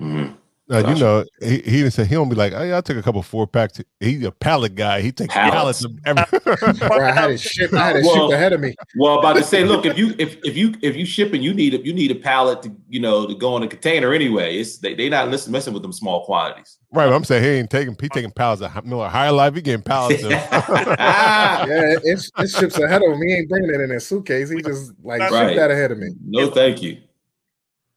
Mhm. 0.00 0.25
Now, 0.68 0.88
you 0.92 0.98
know, 0.98 1.24
he 1.40 1.58
he 1.58 1.78
didn't 1.82 1.92
say 1.92 2.04
he 2.04 2.16
don't 2.16 2.28
be 2.28 2.34
like, 2.34 2.52
oh 2.52 2.62
yeah, 2.64 2.78
I 2.78 2.80
took 2.80 2.96
a 2.96 3.02
couple 3.02 3.22
four 3.22 3.46
packs. 3.46 3.80
He's 4.00 4.24
a 4.24 4.32
pallet 4.32 4.74
guy. 4.74 5.00
He 5.00 5.12
takes 5.12 5.32
Pallets. 5.32 5.82
pallets 5.82 5.84
of 5.84 5.92
everything. 6.04 6.90
I 6.92 7.12
had 7.12 7.30
it 7.30 7.38
shipped. 7.38 7.72
I 7.72 7.86
had 7.86 7.96
it 7.96 8.04
Well- 8.04 8.14
shipped 8.28 8.32
ahead 8.34 8.52
of 8.52 8.60
me. 8.60 8.74
Well, 8.98 9.20
about 9.20 9.36
to 9.36 9.44
say, 9.44 9.64
look, 9.64 9.86
if 9.86 9.96
you 9.96 10.14
if 10.18 10.36
if 10.44 10.56
you 10.56 10.74
if 10.82 10.96
you 10.96 11.06
shipping, 11.06 11.40
you 11.40 11.54
need 11.54 11.74
a 11.74 11.84
you 11.84 11.92
need 11.94 12.10
a 12.10 12.16
pallet 12.16 12.62
to 12.62 12.72
you 12.88 12.98
know 12.98 13.26
to 13.28 13.34
go 13.36 13.56
in 13.56 13.62
a 13.62 13.68
container 13.68 14.12
anyway. 14.12 14.56
It's 14.56 14.78
they 14.78 14.94
they 14.96 15.08
not 15.08 15.28
listen, 15.28 15.52
messing 15.52 15.72
with 15.72 15.82
them 15.82 15.92
small 15.92 16.24
quantities. 16.24 16.78
right. 16.92 17.06
but 17.06 17.14
I'm 17.14 17.22
saying 17.22 17.44
he 17.44 17.50
ain't 17.50 17.70
taking. 17.70 17.96
He 18.00 18.08
taking 18.08 18.32
pallets 18.32 18.60
of 18.62 18.84
Miller 18.84 19.08
High 19.08 19.30
Life. 19.30 19.54
He 19.54 19.62
getting 19.62 19.82
pallets 19.82 20.24
of. 20.24 20.32
Ah, 20.32 21.64
Yeah, 21.68 21.92
it, 21.92 22.00
it, 22.02 22.30
it 22.38 22.48
ships 22.50 22.76
ahead 22.78 23.02
of 23.02 23.12
him. 23.12 23.22
He 23.24 23.34
ain't 23.34 23.48
bringing 23.48 23.70
it 23.70 23.80
in 23.80 23.90
his 23.90 24.04
suitcase. 24.04 24.50
He 24.50 24.60
just 24.62 24.92
like 25.04 25.20
Right. 25.20 25.50
shipped 25.50 25.56
that 25.58 25.70
ahead 25.70 25.92
of 25.92 25.98
me. 25.98 26.08
no, 26.24 26.50
thank 26.50 26.82
you. 26.82 26.98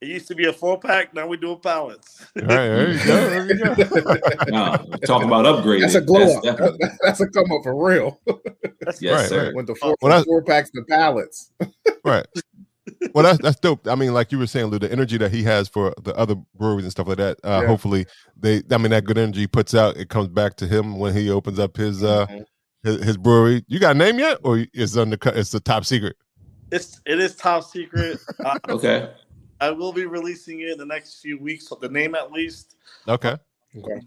It 0.01 0.07
used 0.07 0.27
to 0.29 0.35
be 0.35 0.45
a 0.47 0.53
four 0.53 0.79
pack. 0.79 1.13
Now 1.13 1.27
we're 1.27 1.35
doing 1.37 1.59
pallets. 1.59 2.25
All 2.37 2.43
right, 2.43 2.47
there 2.49 2.91
you 2.91 3.05
go. 3.05 3.29
There 3.29 3.45
you 3.51 3.75
go. 3.75 3.75
No, 4.47 4.77
talking 5.05 5.27
about 5.27 5.45
upgrading. 5.45 5.81
That's 5.81 5.95
a 5.95 6.01
glow 6.01 6.37
up. 6.37 6.43
definitely- 6.43 6.87
That's 7.03 7.19
a 7.19 7.27
come 7.27 7.51
up 7.51 7.63
for 7.63 7.85
real. 7.85 8.19
That's 8.81 9.01
yes, 9.01 9.19
Right, 9.19 9.29
sir. 9.29 9.45
right. 9.47 9.55
Went 9.55 9.67
to 9.67 9.75
four, 9.75 9.95
Well, 10.01 10.09
that's- 10.09 10.25
four 10.25 10.41
packs 10.43 10.69
to 10.71 10.83
pallets. 10.87 11.51
right. 12.05 12.25
Well, 13.13 13.23
that's 13.23 13.37
that's 13.39 13.59
dope. 13.59 13.87
I 13.87 13.93
mean, 13.95 14.13
like 14.13 14.31
you 14.31 14.39
were 14.39 14.47
saying, 14.47 14.67
Lou, 14.67 14.79
the 14.79 14.91
energy 14.91 15.17
that 15.17 15.31
he 15.31 15.43
has 15.43 15.67
for 15.67 15.93
the 16.01 16.15
other 16.15 16.35
breweries 16.55 16.85
and 16.85 16.91
stuff 16.91 17.07
like 17.07 17.17
that. 17.17 17.37
Uh, 17.43 17.59
Yeah. 17.61 17.67
Hopefully, 17.67 18.05
they. 18.35 18.63
I 18.71 18.77
mean, 18.77 18.89
that 18.91 19.03
good 19.03 19.17
energy 19.17 19.41
he 19.41 19.47
puts 19.47 19.75
out. 19.75 19.95
It 19.97 20.09
comes 20.09 20.27
back 20.29 20.55
to 20.57 20.65
him 20.67 20.97
when 20.97 21.13
he 21.13 21.29
opens 21.29 21.59
up 21.59 21.77
his 21.77 22.03
uh 22.03 22.25
Mhm. 22.25 22.45
his, 22.83 23.03
his 23.03 23.17
brewery. 23.17 23.63
You 23.67 23.79
got 23.79 23.95
a 23.95 23.99
name 23.99 24.17
yet, 24.17 24.39
or 24.43 24.65
it's 24.73 24.97
undercut? 24.97 25.37
It's 25.37 25.51
the 25.51 25.59
top 25.59 25.85
secret. 25.85 26.15
It's 26.71 26.99
it 27.05 27.19
is 27.19 27.35
top 27.35 27.63
secret. 27.63 28.17
Uh, 28.43 28.57
Okay. 28.69 29.09
I 29.61 29.71
will 29.71 29.91
be 29.93 30.05
releasing 30.05 30.61
it 30.61 30.69
in 30.69 30.77
the 30.77 30.85
next 30.85 31.19
few 31.21 31.39
weeks. 31.39 31.67
The 31.81 31.89
name 31.89 32.15
at 32.15 32.31
least. 32.31 32.75
Okay. 33.07 33.35
Okay. 33.77 34.01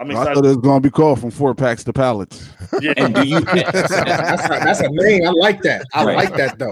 I'm 0.00 0.10
I 0.10 0.14
thought 0.14 0.28
excited. 0.28 0.44
it 0.44 0.48
was 0.48 0.56
gonna 0.58 0.80
be 0.80 0.90
called 0.90 1.20
from 1.20 1.30
four 1.30 1.54
packs 1.54 1.82
to 1.84 1.92
pallets. 1.92 2.48
Yeah, 2.80 2.92
And 2.98 3.14
do 3.14 3.26
you? 3.26 3.40
That's 3.40 3.92
a, 3.92 4.04
that's 4.44 4.80
a 4.80 4.88
name. 4.90 5.26
I 5.26 5.30
like 5.30 5.60
that. 5.62 5.84
I 5.94 6.04
Right. 6.04 6.16
like 6.16 6.36
that 6.36 6.58
though. 6.58 6.70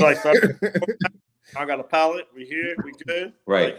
like, 0.00 0.16
so 0.16 0.32
I 1.56 1.64
got 1.64 1.78
a 1.78 1.84
pallet. 1.84 2.26
We 2.34 2.44
here. 2.46 2.74
We 2.84 2.92
good. 3.06 3.32
right. 3.46 3.76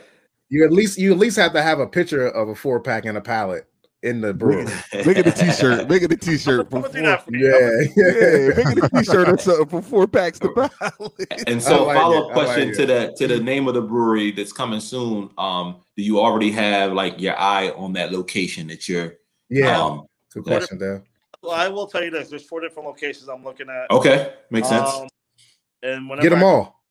You 0.50 0.64
at 0.66 0.72
least 0.72 0.98
you 0.98 1.12
at 1.12 1.18
least 1.18 1.36
have 1.38 1.54
to 1.54 1.62
have 1.62 1.80
a 1.80 1.88
picture 1.88 2.28
of 2.28 2.50
a 2.50 2.56
four 2.56 2.80
pack 2.80 3.06
and 3.06 3.18
a 3.18 3.22
pallet 3.22 3.66
in 4.04 4.20
the 4.22 4.34
brewery. 4.34 4.66
Make 5.06 5.18
it 5.18 5.28
a 5.28 5.32
t-shirt. 5.32 5.88
Make 5.90 6.02
it 6.04 6.12
a 6.12 6.18
t-shirt. 6.18 6.68
I'm 6.74 6.82
For 6.82 6.90
gonna 6.90 6.94
do 6.94 7.02
four, 7.02 7.18
for. 7.18 7.36
Yeah, 7.36 7.82
yeah, 7.96 8.48
make 8.64 8.78
it 8.78 8.84
a 8.84 8.90
t-shirt 8.90 9.30
or 9.30 9.38
something 9.38 9.68
for 9.68 9.82
four 9.82 10.08
packs 10.08 10.40
to 10.40 10.50
buy. 10.56 10.70
And 11.48 11.62
so, 11.70 11.86
like 11.86 11.98
follow-up 11.98 12.32
question 12.34 12.70
like 12.70 12.78
to 12.78 12.86
the 12.86 13.16
to 13.18 13.28
the 13.28 13.40
name 13.40 13.68
of 13.68 13.74
the 13.76 13.82
brewery 13.82 14.32
that's 14.32 14.52
coming 14.54 14.80
soon. 14.80 15.30
Um, 15.38 15.82
do 15.96 16.04
you 16.04 16.20
already 16.20 16.52
have 16.52 16.94
like 16.94 17.20
your 17.22 17.38
eye 17.40 17.70
on 17.72 17.94
that 17.94 18.12
location 18.12 18.68
that 18.68 18.88
you're? 18.90 19.14
yeah. 19.50 19.80
Um, 19.80 20.06
Good 20.34 20.46
question, 20.46 20.78
Dan. 20.78 21.04
Well, 21.44 21.52
I 21.54 21.68
will 21.68 21.88
tell 21.88 22.04
you 22.04 22.10
this: 22.12 22.30
there's 22.30 22.46
four 22.46 22.62
different 22.62 22.88
locations 22.88 23.28
I'm 23.30 23.44
looking 23.44 23.68
at. 23.70 23.92
okay, 23.92 24.34
makes 24.50 24.70
sense. 24.70 24.90
Um, 24.90 25.08
and 25.84 26.10
whenever 26.10 26.30
Get 26.30 26.36
them 26.36 26.44
I- 26.44 26.48
all. 26.48 26.82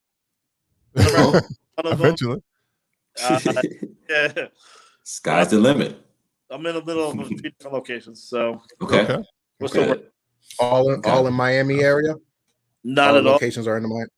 whenever 0.92 1.36
I- 1.38 1.40
them, 1.82 1.92
Eventually. 1.92 2.42
uh, 3.24 3.40
yeah, 4.08 4.46
Sky's 5.02 5.48
the 5.48 5.58
limit. 5.58 5.98
I'm 6.50 6.64
in 6.66 6.74
the 6.74 6.84
middle 6.84 7.10
of 7.10 7.18
a 7.20 7.24
few 7.24 7.36
different 7.42 7.72
locations, 7.74 8.22
so 8.24 8.60
Okay. 8.82 9.00
Okay. 9.02 9.18
we're 9.60 9.68
still 9.68 9.90
Okay. 9.92 10.02
All 10.58 10.90
in 10.92 10.98
Okay. 11.00 11.10
all 11.10 11.26
in 11.26 11.34
Miami 11.34 11.82
area. 11.82 12.14
not 12.84 13.10
all 13.10 13.16
at 13.18 13.26
all. 13.26 13.32
locations 13.34 13.66
are 13.66 13.76
in 13.76 13.82
the 13.82 13.88
Miami. 13.88 14.08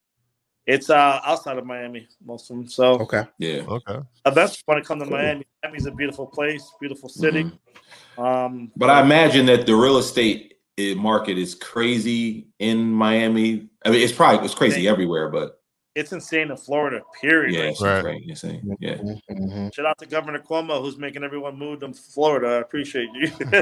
It's 0.67 0.91
uh 0.91 1.21
outside 1.25 1.59
of 1.59 1.67
Miami, 1.67 2.07
most 2.25 2.51
of 2.51 2.57
them. 2.57 2.69
So 2.69 2.95
Okay. 3.01 3.25
Yeah. 3.39 3.63
Okay. 3.69 3.99
events 4.27 4.63
want 4.67 4.83
to 4.83 4.87
come 4.87 4.99
to 5.01 5.07
Miami. 5.07 5.45
Miami's 5.63 5.87
a 5.87 5.91
beautiful 5.93 6.27
place, 6.27 6.65
beautiful 6.81 7.09
city. 7.09 7.45
Mm-hmm. 7.45 8.23
Um, 8.23 8.73
But 8.77 8.91
I 8.91 9.01
imagine 9.03 9.47
that 9.47 9.67
the 9.67 9.75
real 9.75 9.99
estate 9.99 10.55
eh, 10.79 10.95
market 10.95 11.39
is 11.39 11.55
crazy 11.55 12.49
in 12.59 12.91
Miami. 12.93 13.69
I 13.85 13.91
mean, 13.91 14.01
it's 14.03 14.13
probably 14.13 14.45
it's 14.45 14.55
crazy 14.55 14.87
everywhere, 14.89 15.29
but 15.29 15.61
it's 15.95 16.13
insane 16.13 16.51
in 16.51 16.57
Florida. 16.57 17.03
Period. 17.21 17.55
yeah, 17.55 17.61
Like, 17.63 17.71
it's 17.73 17.83
Right. 17.83 18.05
right. 18.05 18.23
You're 18.25 18.37
saying, 18.37 18.77
yeah. 18.81 18.97
Mhm. 19.31 19.75
shout 19.75 19.87
out 19.87 19.99
to 19.99 20.07
Governor 20.07 20.39
Cuomo 20.41 20.81
who's 20.81 20.97
making 20.97 21.23
everyone 21.25 21.59
move 21.59 21.81
to 21.81 21.93
Florida. 21.93 22.49
I 22.49 22.61
appreciate 22.61 23.09
you. 23.15 23.29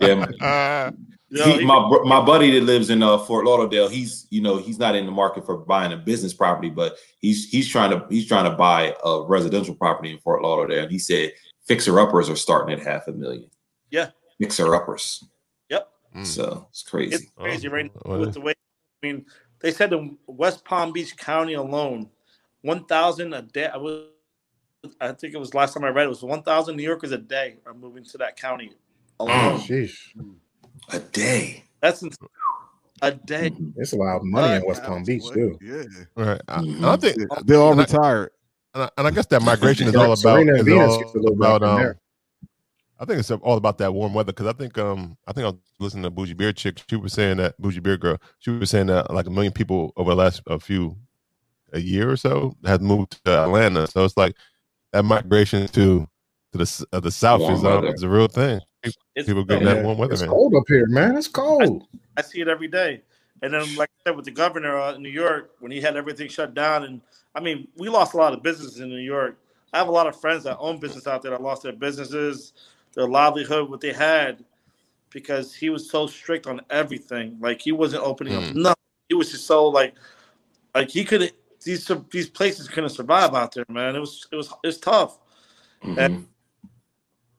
yeah. 0.00 0.26
Uh, 0.40 0.90
You 1.32 1.38
know, 1.38 1.44
He, 1.44 1.58
he- 1.60 1.64
my 1.64 1.78
my 2.04 2.20
buddy 2.24 2.50
that 2.58 2.64
lives 2.64 2.90
in 2.90 3.02
uh, 3.04 3.16
Fort 3.18 3.44
Lauderdale, 3.46 3.88
he's 3.88 4.26
you 4.30 4.42
know 4.42 4.56
he's 4.58 4.78
not 4.80 4.96
in 4.96 5.06
the 5.06 5.12
market 5.12 5.46
for 5.46 5.58
buying 5.58 5.92
a 5.92 5.96
business 5.96 6.34
property, 6.34 6.70
but 6.70 6.96
he's 7.20 7.48
he's 7.48 7.68
trying 7.68 7.90
to 7.92 8.04
he's 8.10 8.26
trying 8.26 8.50
to 8.50 8.56
buy 8.56 8.94
a 9.04 9.22
residential 9.22 9.74
property 9.76 10.10
in 10.10 10.18
Fort 10.18 10.42
Lauderdale, 10.42 10.82
and 10.82 10.90
he 10.92 10.98
said 10.98 11.32
fixer 11.68 12.00
uppers 12.00 12.28
are 12.28 12.34
starting 12.36 12.76
at 12.78 12.84
half 12.84 13.06
a 13.06 13.12
million. 13.12 13.48
Yeah. 13.90 14.10
fixer 14.40 14.74
uppers. 14.74 15.22
Yep. 15.68 15.88
Mm. 16.16 16.26
So 16.26 16.66
it's 16.70 16.82
crazy. 16.82 17.14
It's 17.14 17.26
crazy 17.36 17.68
right 17.68 17.90
now 18.04 18.18
with 18.18 18.34
the 18.34 18.40
way. 18.40 18.54
I 19.02 19.06
mean, 19.06 19.24
they 19.60 19.70
said 19.72 19.92
in 19.92 20.16
West 20.26 20.64
Palm 20.64 20.92
Beach 20.92 21.16
County 21.16 21.54
alone, 21.54 22.08
one 22.62 22.84
thousand 22.84 23.32
a 23.34 23.42
day. 23.42 23.66
I 23.66 23.76
was, 23.76 24.06
I 25.00 25.12
think 25.12 25.34
it 25.34 25.38
was 25.38 25.54
last 25.54 25.74
time 25.74 25.84
I 25.84 25.88
read 25.88 26.06
it 26.06 26.08
was 26.10 26.22
one 26.22 26.42
thousand 26.42 26.76
New 26.76 26.82
Yorkers 26.82 27.12
a 27.12 27.18
day 27.18 27.56
are 27.66 27.74
moving 27.74 28.04
to 28.04 28.18
that 28.18 28.36
county 28.36 28.72
alone. 29.18 29.58
Sheesh. 29.60 29.98
a 30.92 30.98
day. 30.98 31.64
That's 31.80 32.02
ins- 32.02 32.16
a 33.02 33.12
day. 33.12 33.50
It's 33.76 33.92
a 33.92 33.96
lot 33.96 34.16
of 34.16 34.24
money 34.24 34.56
in 34.56 34.62
West 34.66 34.82
Palm 34.82 35.04
Beach 35.04 35.22
too. 35.32 35.58
Yeah, 35.62 35.84
right. 36.16 36.40
I. 36.48 36.92
I 36.92 36.96
think, 36.96 37.16
they're 37.44 37.58
all 37.58 37.72
And 37.72 37.80
I- 37.80 37.84
retired. 37.84 38.30
and 38.74 38.82
I, 38.84 38.90
and 38.98 39.06
I 39.06 39.10
guess 39.10 39.26
that 39.26 39.42
migration 39.42 39.88
is 39.88 39.94
all 39.96 40.04
about. 40.06 40.18
Serena 40.18 40.54
and 40.54 40.68
is 40.68 40.74
all 40.74 40.98
gets 40.98 41.14
a 41.14 41.18
little 41.18 41.36
bit 41.36 41.46
about 41.46 41.62
um, 41.62 41.76
there. 41.78 41.98
I 43.00 43.06
think 43.06 43.18
it's 43.18 43.30
all 43.30 43.56
about 43.56 43.78
that 43.78 43.94
warm 43.94 44.12
weather 44.12 44.32
because 44.32 44.46
I 44.46 44.52
think 44.52 44.76
um 44.76 45.16
I 45.26 45.32
think 45.32 45.46
I 45.46 45.50
was 45.50 45.58
listening 45.78 46.02
to 46.04 46.10
Bougie 46.10 46.34
Beer 46.34 46.52
chick. 46.52 46.82
She 46.88 46.96
was 46.96 47.14
saying 47.14 47.38
that 47.38 47.58
Bougie 47.58 47.80
Beer 47.80 47.96
girl. 47.96 48.18
She 48.40 48.50
was 48.50 48.68
saying 48.70 48.86
that 48.88 49.12
like 49.12 49.26
a 49.26 49.30
million 49.30 49.52
people 49.52 49.92
over 49.96 50.10
the 50.10 50.16
last 50.16 50.42
a 50.46 50.60
few 50.60 50.96
a 51.72 51.80
year 51.80 52.10
or 52.10 52.16
so 52.16 52.54
has 52.66 52.80
moved 52.80 53.24
to 53.24 53.42
Atlanta. 53.44 53.86
So 53.86 54.04
it's 54.04 54.16
like 54.16 54.36
that 54.92 55.04
migration 55.04 55.66
to 55.68 56.06
to 56.52 56.58
the 56.58 56.86
uh, 56.92 57.00
the 57.00 57.10
south 57.10 57.40
Warm 57.40 57.54
is 57.54 57.64
um, 57.64 57.86
is 57.86 58.02
a 58.02 58.08
real 58.08 58.28
thing. 58.28 58.60
It's, 58.82 58.96
People 59.26 59.44
getting 59.44 59.66
Yeah. 59.66 59.74
that 59.74 59.84
warm 59.84 59.98
weather. 59.98 60.12
It's 60.12 60.22
man. 60.22 60.30
cold 60.30 60.54
up 60.54 60.64
here, 60.66 60.86
man. 60.86 61.16
It's 61.16 61.28
cold. 61.28 61.84
I 62.16 62.22
see 62.22 62.40
it 62.40 62.48
every 62.48 62.68
day. 62.68 63.02
And 63.42 63.52
then, 63.54 63.74
like 63.76 63.88
I 64.00 64.10
said, 64.10 64.16
with 64.16 64.24
the 64.26 64.30
governor 64.30 64.78
uh, 64.78 64.94
in 64.94 65.02
New 65.02 65.10
York, 65.10 65.52
when 65.60 65.70
he 65.72 65.80
had 65.80 65.96
everything 65.96 66.28
shut 66.28 66.54
down, 66.54 66.84
and 66.84 67.00
I 67.34 67.40
mean, 67.40 67.68
we 67.76 67.88
lost 67.88 68.14
a 68.14 68.16
lot 68.18 68.32
of 68.34 68.42
businesses 68.42 68.80
in 68.80 68.88
New 68.88 68.96
York. 68.98 69.38
I 69.72 69.78
have 69.78 69.88
a 69.88 69.92
lot 69.92 70.06
of 70.06 70.20
friends 70.20 70.44
that 70.44 70.58
own 70.58 70.78
business 70.78 71.06
out 71.06 71.22
there 71.22 71.30
that 71.30 71.42
lost 71.42 71.62
their 71.62 71.72
businesses, 71.72 72.52
their 72.94 73.08
livelihood, 73.08 73.70
what 73.70 73.80
they 73.80 73.92
had, 73.92 74.44
because 75.10 75.54
he 75.54 75.70
was 75.70 75.88
so 75.90 76.06
strict 76.06 76.46
on 76.46 76.60
everything. 76.70 77.36
Like 77.40 77.60
he 77.60 77.72
wasn't 77.72 78.02
opening 78.04 78.34
up 78.34 78.42
Mm. 78.44 78.54
nothing. 78.56 78.76
He 79.08 79.14
was 79.14 79.30
just 79.30 79.46
so 79.46 79.66
like, 79.68 79.94
like 80.74 80.90
he 80.90 81.04
couldn't. 81.04 81.32
these 81.64 81.90
these 82.10 82.30
places 82.30 82.68
couldn't 82.68 82.88
survive 82.90 83.34
out 83.34 83.52
there, 83.52 83.66
man. 83.68 83.94
It 83.94 84.00
was 84.00 84.26
it 84.32 84.36
was 84.36 84.52
it's 84.64 84.78
tough. 84.78 85.18
Mhm. 85.82 86.24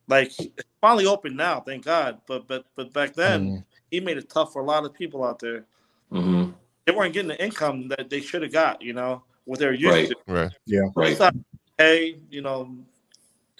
Like 0.07 0.27
it's 0.39 0.67
finally 0.81 1.05
open 1.05 1.35
now, 1.35 1.59
thank 1.61 1.85
God. 1.85 2.21
But 2.27 2.47
but 2.47 2.65
but 2.75 2.91
back 2.93 3.13
then, 3.13 3.47
Mm. 3.47 3.63
he 3.89 3.99
made 3.99 4.17
it 4.17 4.29
tough 4.29 4.53
for 4.53 4.61
a 4.61 4.65
lot 4.65 4.85
of 4.85 4.93
people 4.93 5.23
out 5.23 5.39
there. 5.39 5.65
Mhm. 6.11 6.53
They 6.85 6.91
weren't 6.93 7.13
getting 7.13 7.29
the 7.29 7.41
income 7.43 7.87
that 7.89 8.09
they 8.09 8.21
should 8.21 8.41
have 8.41 8.51
got, 8.51 8.81
you 8.81 8.93
know, 8.93 9.23
what 9.45 9.59
they're 9.59 9.73
used 9.73 9.85
Right. 9.87 10.09
to. 10.09 10.15
Right. 10.27 10.51
Right. 10.95 11.11
It's 11.11 11.19
not- 11.19 11.35
hey, 11.77 12.19
you 12.29 12.41
know, 12.41 12.75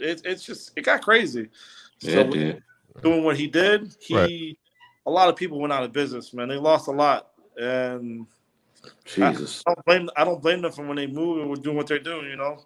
it, 0.02 0.22
it's 0.26 0.44
just 0.44 0.72
it 0.76 0.84
got 0.86 1.02
crazy. 1.02 1.50
Yeah, 2.02 2.14
So 2.14 2.20
it 2.22 2.32
did. 2.32 2.64
doing 3.04 3.24
what 3.24 3.38
he 3.38 3.48
did, 3.48 3.96
he 4.00 4.16
Right. 4.16 4.58
a 5.06 5.12
lot 5.12 5.30
of 5.30 5.36
people 5.36 5.60
went 5.60 5.72
out 5.74 5.84
of 5.84 5.92
business, 5.94 6.34
man. 6.34 6.48
They 6.50 6.58
lost 6.58 6.88
a 6.88 6.92
lot, 6.92 7.32
and 7.58 8.26
Jesus. 9.06 9.64
I 9.68 9.74
don't 9.74 9.86
blame 9.86 10.10
I 10.18 10.24
don't 10.24 10.42
blame 10.42 10.62
them 10.62 10.72
for 10.72 10.86
when 10.86 10.98
they 10.98 11.08
move 11.08 11.40
and 11.42 11.50
were 11.50 11.56
doing 11.56 11.78
what 11.78 11.88
they're 11.88 12.00
doing, 12.00 12.28
you 12.28 12.36
know. 12.36 12.60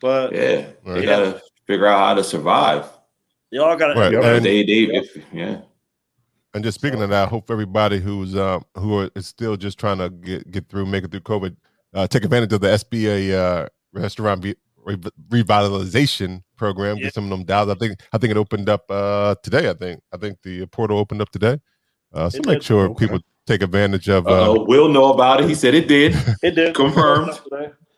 But 0.00 0.32
Yeah. 0.32 0.66
Right. 0.84 1.00
They 1.00 1.06
gotta 1.06 1.42
figure 1.66 1.86
out 1.86 1.98
how 1.98 2.14
to 2.14 2.24
survive. 2.24 2.86
they 3.50 3.58
all 3.58 3.76
got 3.76 3.94
to 3.94 4.00
Right. 4.00 4.12
Yep. 4.12 4.24
And- 4.24 4.44
they 4.44 4.62
they 4.64 4.82
if 4.96 5.16
yeah. 5.32 5.60
And 6.54 6.64
just 6.64 6.76
speaking 6.78 7.02
of 7.02 7.10
that, 7.10 7.24
I 7.26 7.28
hope 7.28 7.50
everybody 7.50 7.98
who's 8.00 8.34
um 8.36 8.64
who 8.78 8.98
are 9.00 9.10
is 9.14 9.26
still 9.26 9.56
just 9.56 9.78
trying 9.78 9.98
to 9.98 10.08
get 10.10 10.50
get 10.50 10.68
through, 10.68 10.86
make 10.86 11.04
it 11.04 11.10
through 11.10 11.20
COVID, 11.20 11.54
uh, 11.94 12.06
take 12.06 12.24
advantage 12.24 12.52
of 12.52 12.60
the 12.62 12.68
SBA 12.68 13.32
uh, 13.34 13.68
restaurant 13.92 14.42
re- 14.44 14.50
re- 14.50 14.56
revitalization 14.86 16.42
program. 16.56 16.96
Yeah. 16.96 17.04
Get 17.04 17.14
some 17.14 17.24
of 17.24 17.30
them 17.30 17.44
dials. 17.44 17.68
I 17.68 17.74
think 17.74 18.00
I 18.12 18.18
think 18.18 18.30
it 18.30 18.36
opened 18.36 18.68
up 18.68 18.84
uh, 18.90 19.34
today. 19.42 19.68
I 19.70 19.74
think 19.74 20.00
I 20.12 20.16
think 20.16 20.38
the 20.42 20.66
portal 20.66 20.98
opened 20.98 21.20
up 21.22 21.30
today. 21.30 21.58
Uh, 22.12 22.30
so 22.30 22.38
It 22.38 22.46
make 22.46 22.54
did. 22.58 22.64
sure 22.64 22.88
Okay. 22.90 23.06
people 23.06 23.20
take 23.46 23.62
advantage 23.62 24.08
of. 24.08 24.26
Uh, 24.26 24.52
Uh, 24.52 24.64
we'll 24.64 24.88
know 24.88 25.12
about 25.12 25.40
it. 25.40 25.48
He 25.48 25.54
said 25.54 25.74
it 25.74 25.88
did. 25.88 26.14
it 26.42 26.52
did 26.54 26.74
Confirmed. 26.74 27.38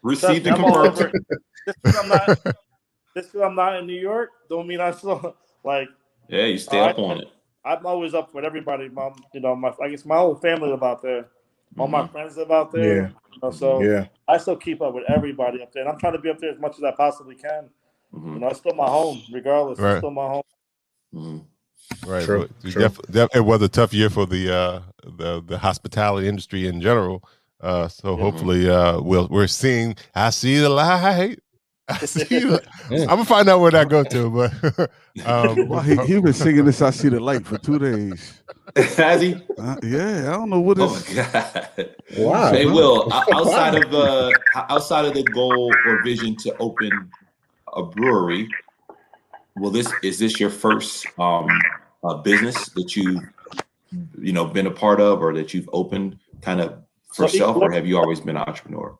Received 0.02 0.47
and 0.47 0.56
I'm 0.56 0.65
all 0.65 0.85
confirmed. 0.85 0.97
over 0.98 1.16
it. 1.16 1.23
Just 1.66 1.82
'cause 1.82 1.97
I'm 1.97 2.09
not, 2.09 2.27
just 3.16 3.32
'cause 3.32 3.43
I'm 3.43 3.55
not 3.55 3.77
in 3.77 3.86
New 3.86 4.01
York, 4.01 4.31
don't 4.48 4.66
mean 4.66 4.81
I 4.81 4.90
still 4.93 5.36
like. 5.65 5.89
Yeah, 6.28 6.44
you 6.44 6.59
stay 6.59 6.78
up 6.81 6.98
on 6.98 7.19
it. 7.20 7.28
I'm 7.65 7.85
always 7.85 8.15
up 8.15 8.32
with 8.35 8.44
everybody. 8.44 8.89
Mom, 8.89 9.15
you 9.35 9.40
know, 9.40 9.55
my 9.56 9.73
I 9.82 9.89
guess 9.90 10.05
my 10.06 10.16
whole 10.16 10.35
family 10.36 10.70
live 10.70 10.82
out 10.82 11.02
there. 11.02 11.27
All 11.77 11.86
my 11.89 12.03
Mhm. 12.03 12.12
friends 12.12 12.36
live 12.36 12.51
out 12.51 12.73
there. 12.73 12.97
Yeah. 13.03 13.09
You 13.32 13.39
know, 13.43 13.51
so 13.51 13.82
Yeah. 13.82 14.07
I 14.27 14.39
still 14.39 14.57
keep 14.57 14.81
up 14.82 14.95
with 14.95 15.05
everybody 15.09 15.62
up 15.62 15.73
there, 15.73 15.82
and 15.82 15.90
I'm 15.93 15.99
trying 15.99 16.15
to 16.15 16.19
be 16.19 16.31
up 16.31 16.39
there 16.39 16.51
as 16.51 16.59
much 16.59 16.77
as 16.78 16.85
I 16.85 16.90
possibly 16.93 17.35
can. 17.35 17.69
You 18.12 18.19
Mhm. 18.20 18.40
know, 18.40 18.49
it's 18.49 18.59
still 18.61 18.74
my 18.74 18.86
home, 18.89 19.20
regardless. 19.32 19.78
Right. 19.78 19.90
It's 19.93 19.99
still 20.01 20.11
my 20.11 20.27
home. 20.28 20.43
Mhm. 21.15 21.45
Right. 22.07 22.24
True, 22.24 22.49
true. 22.62 22.82
def- 22.82 23.03
def- 23.11 23.35
it 23.36 23.40
was 23.45 23.62
a 23.62 23.69
tough 23.69 23.93
year 23.95 24.11
for 24.11 24.27
the 24.27 24.55
uh, 24.55 24.81
the 25.16 25.43
the 25.47 25.59
hospitality 25.59 26.28
industry 26.28 26.66
in 26.66 26.81
general. 26.81 27.23
Uh, 27.61 27.89
so 27.89 28.16
Mhm. 28.16 28.20
hopefully, 28.20 28.69
uh, 28.70 29.01
we'll 29.01 29.27
we're 29.28 29.47
seeing. 29.47 29.95
I 30.15 30.31
see 30.31 30.59
the 30.59 30.69
light. 30.69 31.39
I 31.89 31.98
see. 32.05 32.40
The. 32.40 32.62
I'm 32.90 33.06
gonna 33.06 33.24
find 33.24 33.48
out 33.48 33.60
where 33.60 33.70
that 33.70 33.89
go 33.89 34.05
to, 34.05 34.31
but 34.31 34.90
um, 35.27 35.69
Well, 35.69 35.81
he, 35.81 35.97
he 35.97 36.20
been 36.20 36.32
singing 36.35 36.65
this 36.65 36.82
"I 36.82 36.90
See 36.90 37.09
the 37.09 37.20
Light" 37.20 37.47
for 37.47 37.59
two 37.59 37.78
days. 37.78 38.43
Has 38.97 39.23
he? 39.23 39.35
Uh, 39.59 39.77
yeah, 39.82 40.28
I 40.28 40.32
don't 40.36 40.51
know 40.51 40.60
what 40.60 40.78
Oh 40.78 40.94
is. 40.94 41.16
my 41.16 41.23
god. 41.23 41.97
Wow. 42.19 42.52
Hey, 42.52 42.66
Will, 42.66 43.10
outside 43.12 43.74
of 43.74 43.93
uh, 43.94 44.32
outside 44.55 45.05
of 45.06 45.15
the 45.15 45.23
goal 45.24 45.73
or 45.86 46.02
vision 46.02 46.36
to 46.36 46.56
open 46.59 47.10
a 47.74 47.82
brewery, 47.82 48.48
will 49.56 49.70
this 49.70 49.93
is 50.02 50.19
this 50.19 50.39
your 50.39 50.51
first 50.51 51.06
um 51.19 51.48
uh, 52.05 52.15
business 52.19 52.69
that 52.70 52.94
you 52.97 53.20
you 54.19 54.32
know 54.32 54.44
been 54.44 54.66
a 54.66 54.70
part 54.70 55.01
of 55.01 55.20
or 55.20 55.35
that 55.35 55.55
you've 55.55 55.69
opened 55.73 56.19
kind 56.43 56.60
of 56.60 56.82
for 57.12 57.27
So 57.28 57.39
self, 57.39 57.56
or 57.56 57.73
have 57.73 57.86
you 57.86 57.98
always 57.98 58.20
been 58.20 58.36
an 58.36 58.43
entrepreneur? 58.43 58.97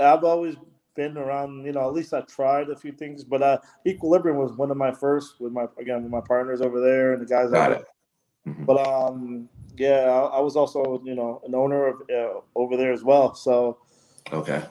I've 0.00 0.24
always 0.24 0.56
been 0.94 1.16
around. 1.16 1.64
You 1.64 1.72
know, 1.72 1.86
at 1.86 1.92
least 1.94 2.14
I 2.14 2.20
tried 2.22 2.68
a 2.70 2.76
few 2.76 2.92
things, 2.92 3.24
but 3.24 3.42
uh, 3.42 3.58
Equilibrium 3.86 4.38
was 4.38 4.52
one 4.52 4.70
of 4.70 4.76
my 4.76 4.92
first 4.92 5.40
with 5.40 5.52
my 5.52 5.66
again 5.78 6.02
with 6.02 6.10
my 6.12 6.20
partners 6.20 6.60
over 6.60 6.80
there 6.80 7.12
and 7.12 7.22
the 7.22 7.26
guys. 7.26 7.50
Got 7.50 7.72
it. 7.72 7.84
Mhm. 8.46 8.66
But 8.66 8.86
um, 8.86 9.48
yeah, 9.76 10.10
I, 10.10 10.38
I 10.38 10.40
was 10.40 10.56
also 10.56 11.00
you 11.04 11.14
know 11.14 11.40
an 11.46 11.54
owner 11.54 11.86
of 11.86 12.02
uh, 12.10 12.40
over 12.56 12.76
there 12.76 12.92
as 12.92 13.04
well. 13.04 13.34
So 13.34 13.78
Okay. 14.32 14.62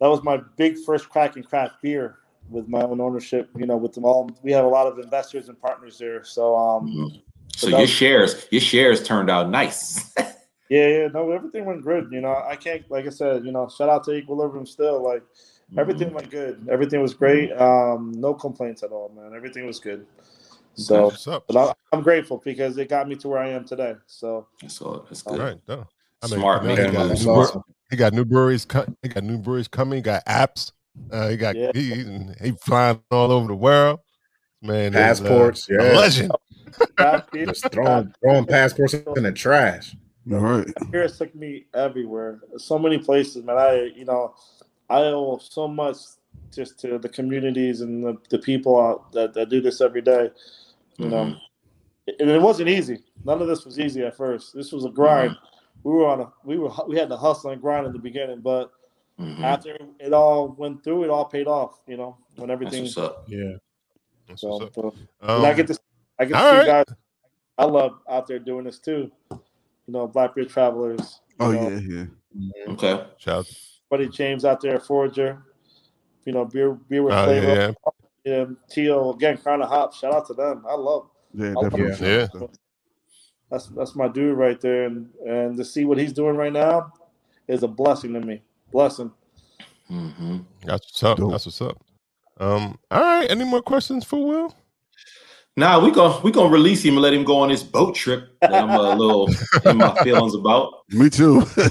that 0.00 0.06
was 0.08 0.22
my 0.22 0.38
big 0.56 0.76
first 0.86 1.08
crack 1.08 1.36
in 1.36 1.42
craft 1.42 1.74
beer 1.82 2.16
with 2.48 2.68
my 2.68 2.82
own 2.82 3.00
ownership. 3.00 3.50
You 3.56 3.66
know, 3.66 3.76
with 3.76 3.92
them 3.92 4.04
all, 4.04 4.30
we 4.42 4.52
have 4.52 4.64
a 4.64 4.68
lot 4.68 4.86
of 4.86 4.98
investors 4.98 5.48
and 5.48 5.60
partners 5.60 5.98
there. 5.98 6.24
So 6.24 6.56
um, 6.56 6.86
Mhm. 6.88 7.22
So 7.56 7.68
your 7.68 7.80
that- 7.80 7.88
shares, 7.88 8.46
your 8.50 8.60
shares 8.62 9.02
turned 9.02 9.28
out 9.28 9.50
nice. 9.50 10.14
yeah, 10.70 10.86
yeah, 10.86 11.06
no, 11.12 11.30
everything 11.30 11.66
went 11.66 11.84
good. 11.84 12.08
You 12.10 12.20
know, 12.22 12.34
I 12.34 12.56
can't, 12.56 12.88
like 12.90 13.06
I 13.06 13.10
said, 13.10 13.44
you 13.44 13.52
know, 13.52 13.68
shout 13.68 13.88
out 13.90 14.04
to 14.04 14.12
Equilibrium 14.12 14.64
still. 14.66 15.02
Like 15.02 15.22
everything 15.76 16.12
went 16.12 16.30
good. 16.30 16.66
Everything 16.70 17.00
was 17.00 17.14
great. 17.14 17.52
Um, 17.52 18.12
no 18.16 18.34
complaints 18.34 18.82
at 18.82 18.90
all, 18.90 19.12
man. 19.14 19.34
Everything 19.34 19.66
was 19.66 19.78
good. 19.78 20.06
So, 20.74 21.12
but 21.46 21.56
I, 21.56 21.72
I'm 21.92 22.02
grateful 22.02 22.40
because 22.44 22.78
it 22.78 22.88
got 22.88 23.08
me 23.08 23.16
to 23.16 23.28
where 23.28 23.40
I 23.40 23.48
am 23.50 23.64
today. 23.64 23.94
So, 24.06 24.46
That's 24.62 24.80
all. 24.80 25.04
That's 25.08 25.22
good. 25.22 25.38
right, 25.38 25.58
no. 25.68 25.86
Smart, 26.24 26.64
now 26.64 26.74
man. 26.74 26.86
He 26.86 26.92
got, 26.92 27.08
That's 27.08 27.24
new, 27.24 27.30
awesome. 27.30 27.62
he 27.90 27.96
got 27.96 28.12
new 28.12 28.24
breweries. 28.24 28.64
co- 28.64 28.86
He 29.02 29.08
got 29.08 29.24
new 29.24 29.38
breweries 29.38 29.68
coming. 29.68 29.96
He 29.96 30.02
got 30.02 30.24
apps. 30.26 30.72
Uh, 31.10 31.28
he 31.28 31.36
got 31.36 31.56
Yeah. 31.56 31.70
he, 31.72 31.94
he, 31.94 32.26
he 32.42 32.52
flying 32.52 33.00
all 33.10 33.32
over 33.32 33.48
the 33.48 33.54
world. 33.54 34.00
Man, 34.62 34.92
is, 34.92 34.96
uh, 34.98 34.98
Passports, 34.98 35.68
a 35.70 35.72
yeah. 35.72 35.82
legend. 35.96 36.32
Just 37.34 37.72
throwing 37.72 38.12
throwing 38.22 38.44
passports 38.44 38.94
in 38.94 39.22
the 39.22 39.32
trash. 39.32 39.96
All 40.30 40.38
right. 40.38 40.66
Harris 40.92 41.16
took 41.16 41.34
me 41.34 41.64
everywhere, 41.72 42.40
so 42.58 42.78
many 42.78 42.98
places, 42.98 43.42
man. 43.42 43.56
I, 43.56 43.90
you 43.96 44.04
know, 44.04 44.34
I 44.90 45.02
owe 45.04 45.38
so 45.38 45.66
much 45.68 45.96
just 46.52 46.78
to 46.80 46.98
the 46.98 47.08
communities 47.08 47.80
and 47.80 48.04
the, 48.04 48.16
the 48.28 48.38
people 48.38 48.78
out 48.80 49.12
that, 49.12 49.32
that 49.34 49.48
do 49.48 49.60
this 49.60 49.80
every 49.80 50.02
day. 50.02 50.30
You 50.98 51.08
know, 51.08 51.34
and 52.18 52.28
it 52.30 52.42
wasn't 52.42 52.68
easy. 52.68 52.98
None 53.24 53.40
of 53.40 53.48
this 53.48 53.64
was 53.64 53.78
easy 53.78 54.02
at 54.02 54.16
first. 54.16 54.52
This 54.54 54.72
was 54.72 54.84
a 54.84 54.90
grind. 54.90 55.36
We 55.84 55.92
were 55.92 56.06
on 56.06 56.20
a, 56.20 56.32
we 56.44 56.58
were, 56.58 56.70
we 56.86 56.96
had 56.98 57.08
to 57.08 57.16
hustle 57.16 57.50
and 57.50 57.60
grind 57.62 57.86
in 57.86 57.92
the 57.92 57.98
beginning, 57.98 58.40
but 58.40 58.72
Mhm. 59.18 59.40
after 59.42 59.76
it 59.98 60.12
all 60.14 60.48
went 60.58 60.82
through, 60.82 61.04
it 61.04 61.10
all 61.10 61.26
paid 61.26 61.46
off. 61.46 61.80
You 61.86 61.98
know, 61.98 62.16
when 62.36 62.48
That's 62.48 62.52
everything. 62.56 62.82
what's 62.84 62.96
up. 62.98 63.24
Yeah. 63.28 63.52
That's 64.28 64.40
So, 64.40 64.48
what's 64.48 64.64
up. 64.64 64.74
so- 64.74 64.94
Um, 65.20 65.44
I 65.44 65.52
get 65.52 65.66
to, 65.68 65.78
I 66.18 66.24
get 66.24 66.34
to 66.34 66.40
see 66.40 66.56
right. 66.58 66.66
guys. 66.86 66.96
I 67.58 67.64
love 67.66 68.00
out 68.08 68.26
there 68.26 68.38
doing 68.38 68.64
this 68.64 68.78
too. 68.78 69.10
You 69.30 69.38
know, 69.88 70.06
Blackbeard 70.06 70.48
Travelers. 70.48 71.20
Oh 71.38 71.52
know, 71.52 71.68
yeah, 71.68 72.04
yeah. 72.34 72.72
Okay. 72.72 73.04
shout 73.18 73.38
out. 73.40 73.46
Buddy 73.90 74.08
James 74.08 74.44
out 74.44 74.60
there, 74.60 74.78
Forger. 74.80 75.42
You 76.24 76.32
know, 76.32 76.44
beer 76.44 76.72
beer 76.88 77.02
with 77.02 77.14
Oh, 77.14 77.24
flavor. 77.24 77.46
yeah, 77.46 77.72
Yeah, 78.24 78.44
Tio 78.70 79.12
again, 79.12 79.36
Crown 79.38 79.62
of 79.62 79.68
Hop. 79.68 79.92
Shout 79.94 80.12
out 80.14 80.26
to 80.28 80.34
them. 80.34 80.64
I 80.68 80.74
love. 80.74 81.08
Yeah, 81.34 81.54
Oh, 81.56 81.64
definitely. 81.64 82.06
yeah. 82.08 82.28
That's 83.50 83.66
that's 83.68 83.96
my 83.96 84.06
dude 84.06 84.36
right 84.38 84.60
there, 84.60 84.84
and 84.84 85.10
and 85.26 85.56
to 85.56 85.64
see 85.64 85.84
what 85.84 85.98
he's 85.98 86.12
doing 86.12 86.36
right 86.36 86.52
now 86.52 86.92
is 87.48 87.64
a 87.64 87.68
blessing 87.68 88.12
to 88.14 88.20
me. 88.20 88.42
Blessing. 88.72 89.10
hmm 89.88 90.38
That's 90.64 90.86
what's 90.86 91.02
up. 91.02 91.18
Dope. 91.18 91.32
That's 91.32 91.46
what's 91.46 91.60
up. 91.60 91.76
Um, 92.38 92.78
all 92.92 93.00
right. 93.02 93.28
Any 93.30 93.44
more 93.44 93.60
questions 93.62 94.04
for 94.04 94.24
Will? 94.24 94.54
Now 95.60 95.78
we 95.78 95.90
gonna 95.90 96.18
we 96.22 96.30
gonna 96.32 96.48
release 96.48 96.82
him 96.82 96.94
and 96.94 97.02
let 97.02 97.12
him 97.12 97.22
go 97.22 97.36
on 97.36 97.50
this 97.50 97.62
boat 97.62 97.94
trip 97.94 98.30
that 98.40 98.54
I'm 98.54 98.70
a 98.70 98.94
little 98.96 99.28
in 99.66 99.76
my 99.76 99.94
feelings 100.02 100.34
about. 100.34 100.72
Me 100.88 101.10
too. 101.10 101.42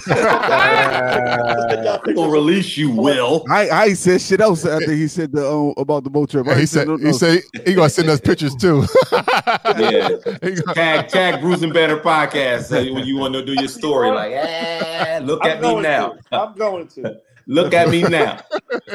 We 2.06 2.14
gonna 2.14 2.32
release 2.32 2.78
you, 2.78 2.92
Will. 2.92 3.44
I 3.50 3.70
I 3.70 3.94
said 3.94 4.22
shit 4.22 4.42
else 4.42 4.64
after 4.66 4.92
he 4.92 5.08
said 5.08 5.32
the 5.32 5.50
um, 5.50 5.74
about 5.78 6.04
the 6.04 6.10
boat 6.12 6.30
trip. 6.30 6.48
I 6.48 6.54
he 6.54 6.60
ain't 6.62 6.70
said 6.70 6.88
no- 6.88 6.98
he 6.98 7.06
no- 7.06 7.12
said 7.14 7.42
he 7.66 7.74
gonna 7.74 7.90
send 7.90 8.10
us 8.10 8.20
pictures 8.20 8.54
too. 8.56 8.86
Yeah. 9.12 10.10
He 10.44 10.52
gonna- 10.56 10.74
Tag 10.76 11.08
tag 11.10 11.42
Bruising 11.42 11.74
Banter 11.74 11.98
podcast 11.98 12.72
uh, 12.72 12.94
when 12.94 13.06
you 13.08 13.18
want 13.18 13.34
to 13.34 13.44
do 13.44 13.54
your 13.54 13.68
story. 13.68 14.12
Like, 14.12 14.32
eh, 14.34 15.20
look 15.24 15.40
I'm 15.44 15.50
at 15.52 15.62
me 15.62 15.82
now. 15.82 16.14
to. 16.14 16.20
I'm 16.32 16.54
going 16.56 16.88
to. 16.90 17.20
Look 17.50 17.74
at 17.74 17.90
me 17.90 18.04
now. 18.04 18.40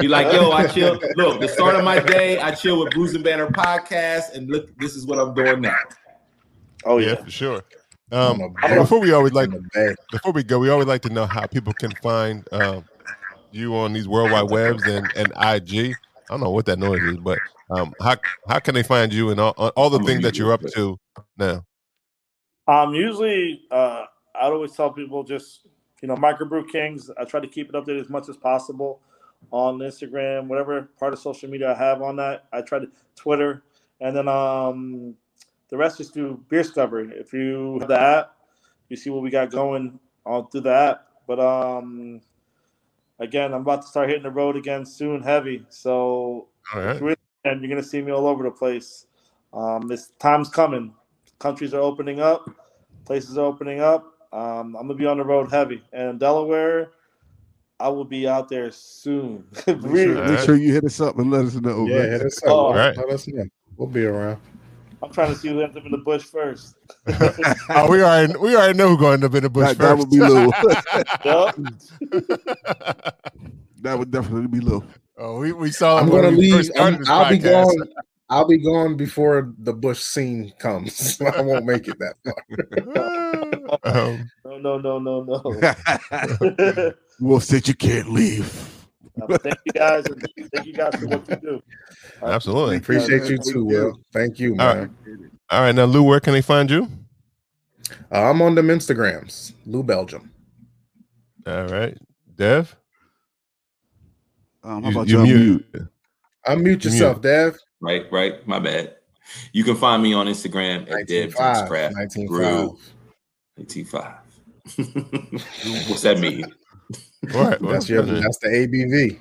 Be 0.01 0.07
like, 0.07 0.33
yo, 0.33 0.53
I 0.53 0.69
chill. 0.69 0.97
Look, 1.17 1.41
the 1.41 1.49
start 1.49 1.75
of 1.75 1.83
my 1.83 1.99
day, 1.99 2.39
I 2.39 2.55
chill 2.55 2.79
with 2.79 2.93
Bruising 2.93 3.21
Banter 3.21 3.49
podcast, 3.49 4.33
and 4.35 4.49
look, 4.49 4.69
this 4.79 4.95
is 4.95 5.07
what 5.07 5.19
I'm 5.19 5.35
doing 5.35 5.61
now. 5.61 5.77
Oh 6.85 6.99
yeah, 6.99 7.09
yeah. 7.09 7.25
for 7.25 7.31
sure. 7.33 7.65
Um, 8.13 8.55
I'm 8.63 8.79
before 8.79 9.01
we 9.01 9.13
always 9.13 9.33
like 9.33 9.47
In 9.47 9.55
the 9.55 9.69
bag. 9.75 9.97
before 10.13 10.31
we 10.31 10.45
go, 10.45 10.61
we 10.61 10.71
always 10.71 10.87
like 10.87 11.03
to 11.03 11.09
know 11.09 11.27
how 11.27 11.49
people 11.49 11.73
can 11.73 11.91
find 12.01 12.47
um, 12.53 12.85
you 13.51 13.75
on 13.75 13.93
these 13.93 14.07
worldwide 14.07 14.49
webs 14.49 14.85
and, 14.85 15.11
and 15.17 15.33
IG. 15.33 15.93
I 15.93 15.95
don't 16.29 16.41
know 16.41 16.51
what 16.51 16.67
that 16.67 16.79
noise 16.79 17.03
is, 17.03 17.17
but 17.17 17.41
um, 17.71 17.93
how 18.01 18.15
how 18.49 18.61
can 18.61 18.77
they 18.77 18.85
find 18.85 19.13
you 19.13 19.31
and 19.31 19.41
all, 19.41 19.51
all 19.51 19.91
the 19.91 19.99
things 19.99 20.23
that 20.23 20.39
you're 20.39 20.53
up 20.53 20.63
to 20.75 20.97
now? 21.37 21.65
Um, 22.69 22.95
usually, 22.95 23.63
uh, 23.73 24.05
I'd 24.41 24.53
always 24.53 24.71
tell 24.77 24.93
people 24.93 25.25
just 25.25 25.67
you 26.05 26.09
know, 26.09 26.17
Microbrew 26.17 26.69
Kings. 26.69 27.11
I 27.19 27.25
try 27.25 27.41
to 27.41 27.49
keep 27.49 27.71
it 27.71 27.75
updated 27.75 28.03
as 28.03 28.11
much 28.11 28.29
as 28.29 28.37
possible 28.37 29.01
on 29.51 29.79
Instagram, 29.79 30.49
whatever 30.49 30.83
part 31.01 31.15
of 31.15 31.19
social 31.19 31.49
media 31.49 31.73
I 31.73 31.79
have 31.79 32.03
on 32.03 32.17
that. 32.17 32.45
I 32.53 32.61
try 32.61 32.79
to 32.79 32.89
Twitter, 33.17 33.63
and 34.03 34.15
then 34.15 34.29
um, 34.29 35.15
the 35.71 35.79
rest 35.79 36.01
is 36.01 36.11
through 36.11 36.45
Beerscovery. 36.51 37.11
If 37.19 37.33
you 37.33 37.79
have 37.79 37.89
the 37.89 37.99
app, 37.99 38.37
you 38.91 38.99
see 38.99 39.09
what 39.09 39.23
we 39.23 39.31
got 39.31 39.51
going 39.51 39.99
on 40.27 40.51
through 40.51 40.61
the 40.61 40.75
app. 40.75 41.07
But 41.27 41.41
um, 41.41 42.21
again, 43.19 43.55
I'm 43.55 43.63
about 43.63 43.81
to 43.81 43.89
start 43.89 44.11
hitting 44.11 44.25
the 44.25 44.31
road 44.31 44.59
again 44.59 44.85
soon, 44.85 45.23
heavy. 45.23 45.65
So 45.71 46.49
right. 46.75 46.99
through 46.99 47.15
and 47.47 47.63
you're 47.63 47.71
gonna 47.71 47.83
see 47.83 48.03
me 48.03 48.13
all 48.13 48.27
over 48.27 48.45
the 48.45 48.51
place. 48.51 49.07
Um, 49.55 49.89
this 49.89 50.13
time's 50.19 50.51
coming. 50.51 50.93
Countries 51.39 51.73
are 51.73 51.81
opening 51.81 52.21
up, 52.21 52.51
places 53.07 53.39
are 53.39 53.47
opening 53.47 53.81
up. 53.81 54.14
Um, 54.35 54.75
I'm 54.77 54.89
gonna 54.89 54.95
be 54.95 55.07
on 55.07 55.19
the 55.19 55.25
road 55.25 55.49
heavy, 55.51 55.81
and 55.93 56.19
Delaware, 56.19 56.91
I 57.79 57.89
will 57.89 58.05
be 58.05 58.27
out 58.27 58.49
there 58.49 58.73
soon. 58.73 59.45
Make 59.67 59.77
really, 59.83 60.15
sure, 60.15 60.27
make 60.27 60.39
sure 60.41 60.57
you 60.57 60.73
hit 60.73 60.83
us 60.85 61.01
up 61.01 61.19
and 61.19 61.31
let 61.31 61.45
us 61.45 61.55
know. 61.55 61.87
Yeah, 61.87 61.99
man. 62.01 62.11
hit 62.11 62.23
us 62.23 62.43
up. 62.43 62.51
Oh. 62.51 62.71
Let- 62.71 62.77
Right. 62.77 62.97
Let 62.97 63.15
us 63.15 63.29
know. 63.29 63.45
We'll 63.77 63.89
be 63.89 64.05
around. 64.05 64.41
I'm 65.03 65.13
trying 65.13 65.35
to 65.35 65.39
see 65.39 65.49
who 65.49 65.61
ends 65.61 65.77
up 65.77 65.85
in 65.85 65.93
the 65.93 65.99
bush 65.99 66.23
first. 66.23 66.77
oh, 67.69 67.91
we 67.91 68.03
already 68.03 68.37
we 68.39 68.57
already 68.57 68.77
know 68.77 68.89
who's 68.89 68.99
going 68.99 69.21
to 69.21 69.25
end 69.25 69.25
up 69.25 69.35
in 69.37 69.43
the 69.45 69.51
bush 69.51 69.77
That, 69.77 69.79
that 69.79 69.99
would 69.99 70.11
be 70.11 70.19
Lou. 70.19 70.51
That 73.83 73.99
would 73.99 74.11
definitely 74.11 74.47
be 74.49 74.61
Lou. 74.61 74.83
oh, 75.19 75.39
we, 75.41 75.53
we 75.53 75.71
saw. 75.71 75.99
I'm 75.99 76.09
gonna 76.09 76.31
leave. 76.31 76.71
I'm, 76.79 77.05
I'll 77.07 77.29
be 77.29 77.39
podcast. 77.39 77.77
gone. 77.77 77.89
I'll 78.31 78.49
be 78.49 78.57
gone 78.57 78.97
before 78.97 79.53
the 79.59 79.75
bush 79.75 80.01
scene 80.01 80.55
comes. 80.59 81.21
I 81.21 81.43
won't 81.43 81.67
make 81.67 81.87
it 81.87 81.99
that 81.99 82.15
far. 82.25 83.64
Um, 83.83 84.31
No, 84.45 84.59
no, 84.59 84.79
no, 84.79 84.99
no, 84.99 85.23
no. 85.23 86.93
Wolf 87.21 87.45
said 87.45 87.67
you 87.69 87.75
can't 87.75 88.11
leave. 88.13 88.71
Uh, 89.21 89.39
thank 89.39 89.57
you 89.65 89.73
guys, 89.73 90.05
thank 90.53 90.67
you 90.67 90.73
guys 90.73 90.95
for 90.97 91.07
what 91.07 91.29
you 91.29 91.37
do. 91.37 91.63
absolutely. 92.23 92.77
Appreciate 92.79 93.29
you 93.31 93.39
too, 93.39 93.65
Will. 93.65 94.01
Thank 94.13 94.39
you, 94.41 94.55
man. 94.57 94.95
All 95.51 95.61
right, 95.61 95.75
now 95.75 95.85
Lou, 95.85 96.03
where 96.03 96.21
can 96.21 96.33
they 96.33 96.43
find 96.43 96.69
you? 96.71 96.89
Uh, 98.11 98.31
I'm 98.31 98.43
on 98.43 98.55
them 98.55 98.69
Instagrams, 98.69 99.53
Lou 99.67 99.83
Belgium. 99.83 100.31
All 101.47 101.67
right, 101.69 101.97
Dev. 102.35 102.75
Um, 104.65 104.83
how 104.83 104.91
You, 104.91 104.97
about 104.97 105.09
you 105.09 105.19
you 105.19 105.23
mute. 105.25 105.67
mute? 105.75 105.89
Unmute 106.47 106.85
You 106.85 106.91
yourself, 106.91 107.21
Dev. 107.21 107.57
Right, 107.81 108.07
right. 108.11 108.47
My 108.47 108.59
bad. 108.59 108.97
You 109.53 109.63
can 109.65 109.77
find 109.77 110.03
me 110.03 110.13
on 110.15 110.27
Instagram 110.27 110.91
at 110.91 111.07
Dev 111.07 111.35
19.5. 111.35 111.69
Craft 111.69 111.95
19.5. 111.97 112.27
Brew. 112.29 112.79
19.5. 113.59 114.15
What's 115.89 116.03
that 116.03 116.19
mean? 116.19 116.45
All 117.35 117.45
right, 117.45 117.61
That's 117.61 117.89
your. 117.89 118.03
That's 118.03 118.39
the 118.39 118.49
ABV. 118.49 119.19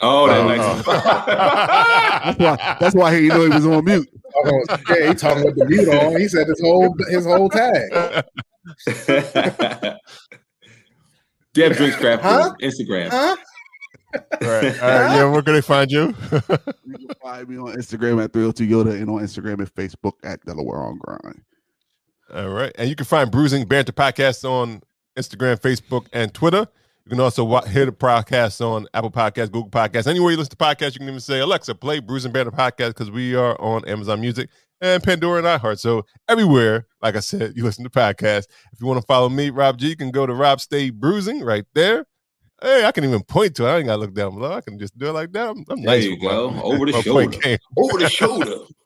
Oh, 0.00 0.26
that 0.26 0.40
Oh, 0.40 0.82
19.5. 0.84 1.26
That's 2.24 2.38
why. 2.38 2.76
That's 2.80 2.94
why 2.94 3.14
he 3.14 3.28
knew 3.28 3.42
he 3.42 3.48
was 3.48 3.66
on 3.66 3.84
mute. 3.84 4.08
Oh, 4.36 4.60
yeah, 4.90 5.08
he 5.08 5.14
talking 5.14 5.44
with 5.44 5.56
the 5.56 5.64
mute 5.66 5.88
on. 5.88 6.20
He 6.20 6.28
said 6.28 6.46
his 6.48 6.60
whole 6.60 6.94
his 7.08 7.24
whole 7.24 7.48
tag. 7.48 8.24
Deb 11.54 11.72
Drinks 11.74 11.96
Craft 11.96 12.22
Huh? 12.22 12.54
Instagram. 12.60 13.10
Huh? 13.10 13.36
All 14.14 14.20
right, 14.48 14.64
all 14.82 14.88
right. 14.88 15.16
Yeah, 15.16 15.30
where 15.30 15.42
can 15.42 15.54
they 15.54 15.60
find 15.60 15.90
you? 15.90 16.14
You 16.32 16.40
can 16.40 17.08
find 17.22 17.48
me 17.48 17.56
on 17.58 17.74
Instagram 17.74 18.22
at 18.22 18.32
302 18.32 18.66
Yoda 18.66 18.92
and 18.92 19.08
on 19.10 19.20
Instagram 19.22 19.58
and 19.58 19.74
Facebook 19.74 20.12
at 20.22 20.44
Delaware 20.44 20.82
on 20.82 20.98
Grind. 20.98 21.42
All 22.34 22.48
right. 22.48 22.72
And 22.76 22.88
you 22.88 22.96
can 22.96 23.06
find 23.06 23.30
Bruising 23.30 23.64
Banter 23.64 23.92
Podcast 23.92 24.48
on 24.48 24.82
Instagram, 25.16 25.60
Facebook, 25.60 26.06
and 26.12 26.34
Twitter. 26.34 26.66
You 27.04 27.10
can 27.10 27.20
also 27.20 27.60
hear 27.60 27.86
the 27.86 27.92
podcast 27.92 28.60
on 28.60 28.88
Apple 28.92 29.10
Podcasts, 29.10 29.52
Google 29.52 29.70
Podcasts. 29.70 30.08
Anywhere 30.08 30.32
you 30.32 30.38
listen 30.38 30.50
to 30.50 30.56
podcasts, 30.56 30.94
you 30.94 30.98
can 30.98 31.08
even 31.08 31.20
say, 31.20 31.38
Alexa, 31.38 31.74
play 31.76 32.00
Bruising 32.00 32.32
Banter 32.32 32.50
Podcast 32.50 32.88
because 32.88 33.10
we 33.10 33.36
are 33.36 33.60
on 33.60 33.86
Amazon 33.86 34.20
Music 34.20 34.48
and 34.80 35.02
Pandora 35.02 35.38
and 35.38 35.46
iHeart. 35.46 35.78
So 35.78 36.06
everywhere, 36.28 36.86
like 37.02 37.14
I 37.14 37.20
said, 37.20 37.52
you 37.54 37.62
listen 37.62 37.84
to 37.84 37.90
podcasts. 37.90 38.46
If 38.72 38.80
you 38.80 38.86
want 38.86 39.00
to 39.00 39.06
follow 39.06 39.28
me, 39.28 39.50
Rob 39.50 39.78
G, 39.78 39.88
you 39.88 39.96
can 39.96 40.10
go 40.10 40.26
to 40.26 40.34
Rob 40.34 40.60
Stay 40.60 40.90
Bruising 40.90 41.42
right 41.42 41.66
there. 41.74 42.06
Hey, 42.60 42.84
I 42.84 42.90
can 42.90 43.04
even 43.04 43.22
point 43.22 43.54
to 43.56 43.66
it. 43.66 43.70
I 43.70 43.76
ain't 43.76 43.86
got 43.86 43.96
to 43.96 44.00
look 44.00 44.14
down 44.14 44.34
below. 44.34 44.52
I 44.52 44.60
can 44.62 44.78
just 44.78 44.96
do 44.98 45.06
it 45.08 45.12
like 45.12 45.30
that. 45.32 45.50
I'm, 45.50 45.64
I'm 45.68 45.82
There 45.82 45.94
nice 45.94 46.04
you 46.04 46.18
go. 46.18 46.58
Over 46.62 46.86
the 46.86 46.92
shoulder. 47.02 47.58
Over 47.76 47.98
the 47.98 48.08
shoulder. 48.08 48.56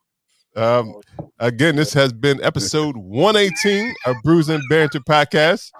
Um, 0.59 0.93
again, 1.39 1.77
this 1.77 1.93
has 1.93 2.11
been 2.11 2.43
episode 2.43 2.97
118 2.97 3.93
of 4.05 4.17
Bruising 4.25 4.59
Banter 4.69 4.99
Podcast. 4.99 5.71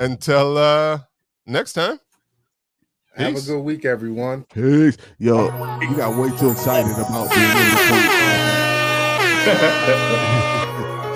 Until 0.00 0.56
uh 0.56 1.00
next 1.46 1.74
time. 1.74 1.98
Have 3.16 3.36
a 3.36 3.40
good 3.42 3.60
week, 3.60 3.84
everyone. 3.84 4.44
Peace. 4.44 4.96
Yo, 5.18 5.44
you 5.80 5.94
got 5.94 6.16
way 6.18 6.34
too 6.38 6.50
excited 6.50 6.90
about 6.92 7.28
being 7.30 7.42
in 7.42 7.58
the 7.58 7.62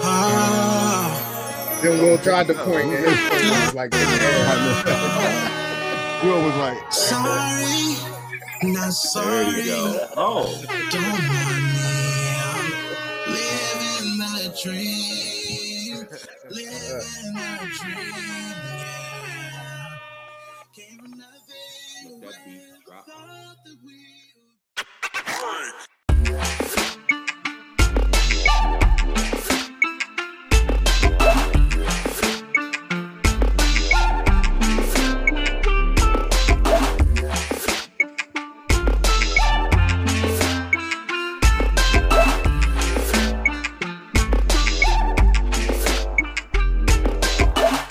Ah, 0.05 1.79
Then 1.83 2.03
Will 2.03 2.19
tried 2.19 2.49
to 2.49 2.55
point, 2.55 2.85
and 2.85 3.07
his 3.07 3.19
point 3.19 3.45
was 3.45 3.75
like 3.75 3.95
in 3.95 4.01
the 4.01 4.23
air. 4.23 4.47
Will 6.25 6.43
was 6.45 6.57
like, 6.57 6.93
sorry, 6.93 7.97
not 8.63 8.83
There 8.83 8.91
sorry. 8.93 9.47
you 9.47 9.65
go. 9.65 10.09
Oh. 10.19 10.63
Don't 10.91 11.29
mind 11.29 11.75
me. 11.75 12.06
I'm 14.57 14.63
dream. 14.63 15.97
Living 16.51 16.73
a 16.73 17.67
dream. 17.79 17.97
Yeah. 18.79 19.97
Came 20.75 20.99
from 20.99 21.11
nothing. 21.19 22.07
Let 22.07 22.21
that 22.23 22.45
beat 22.47 22.61
where 22.63 22.79
drop. 22.87 23.07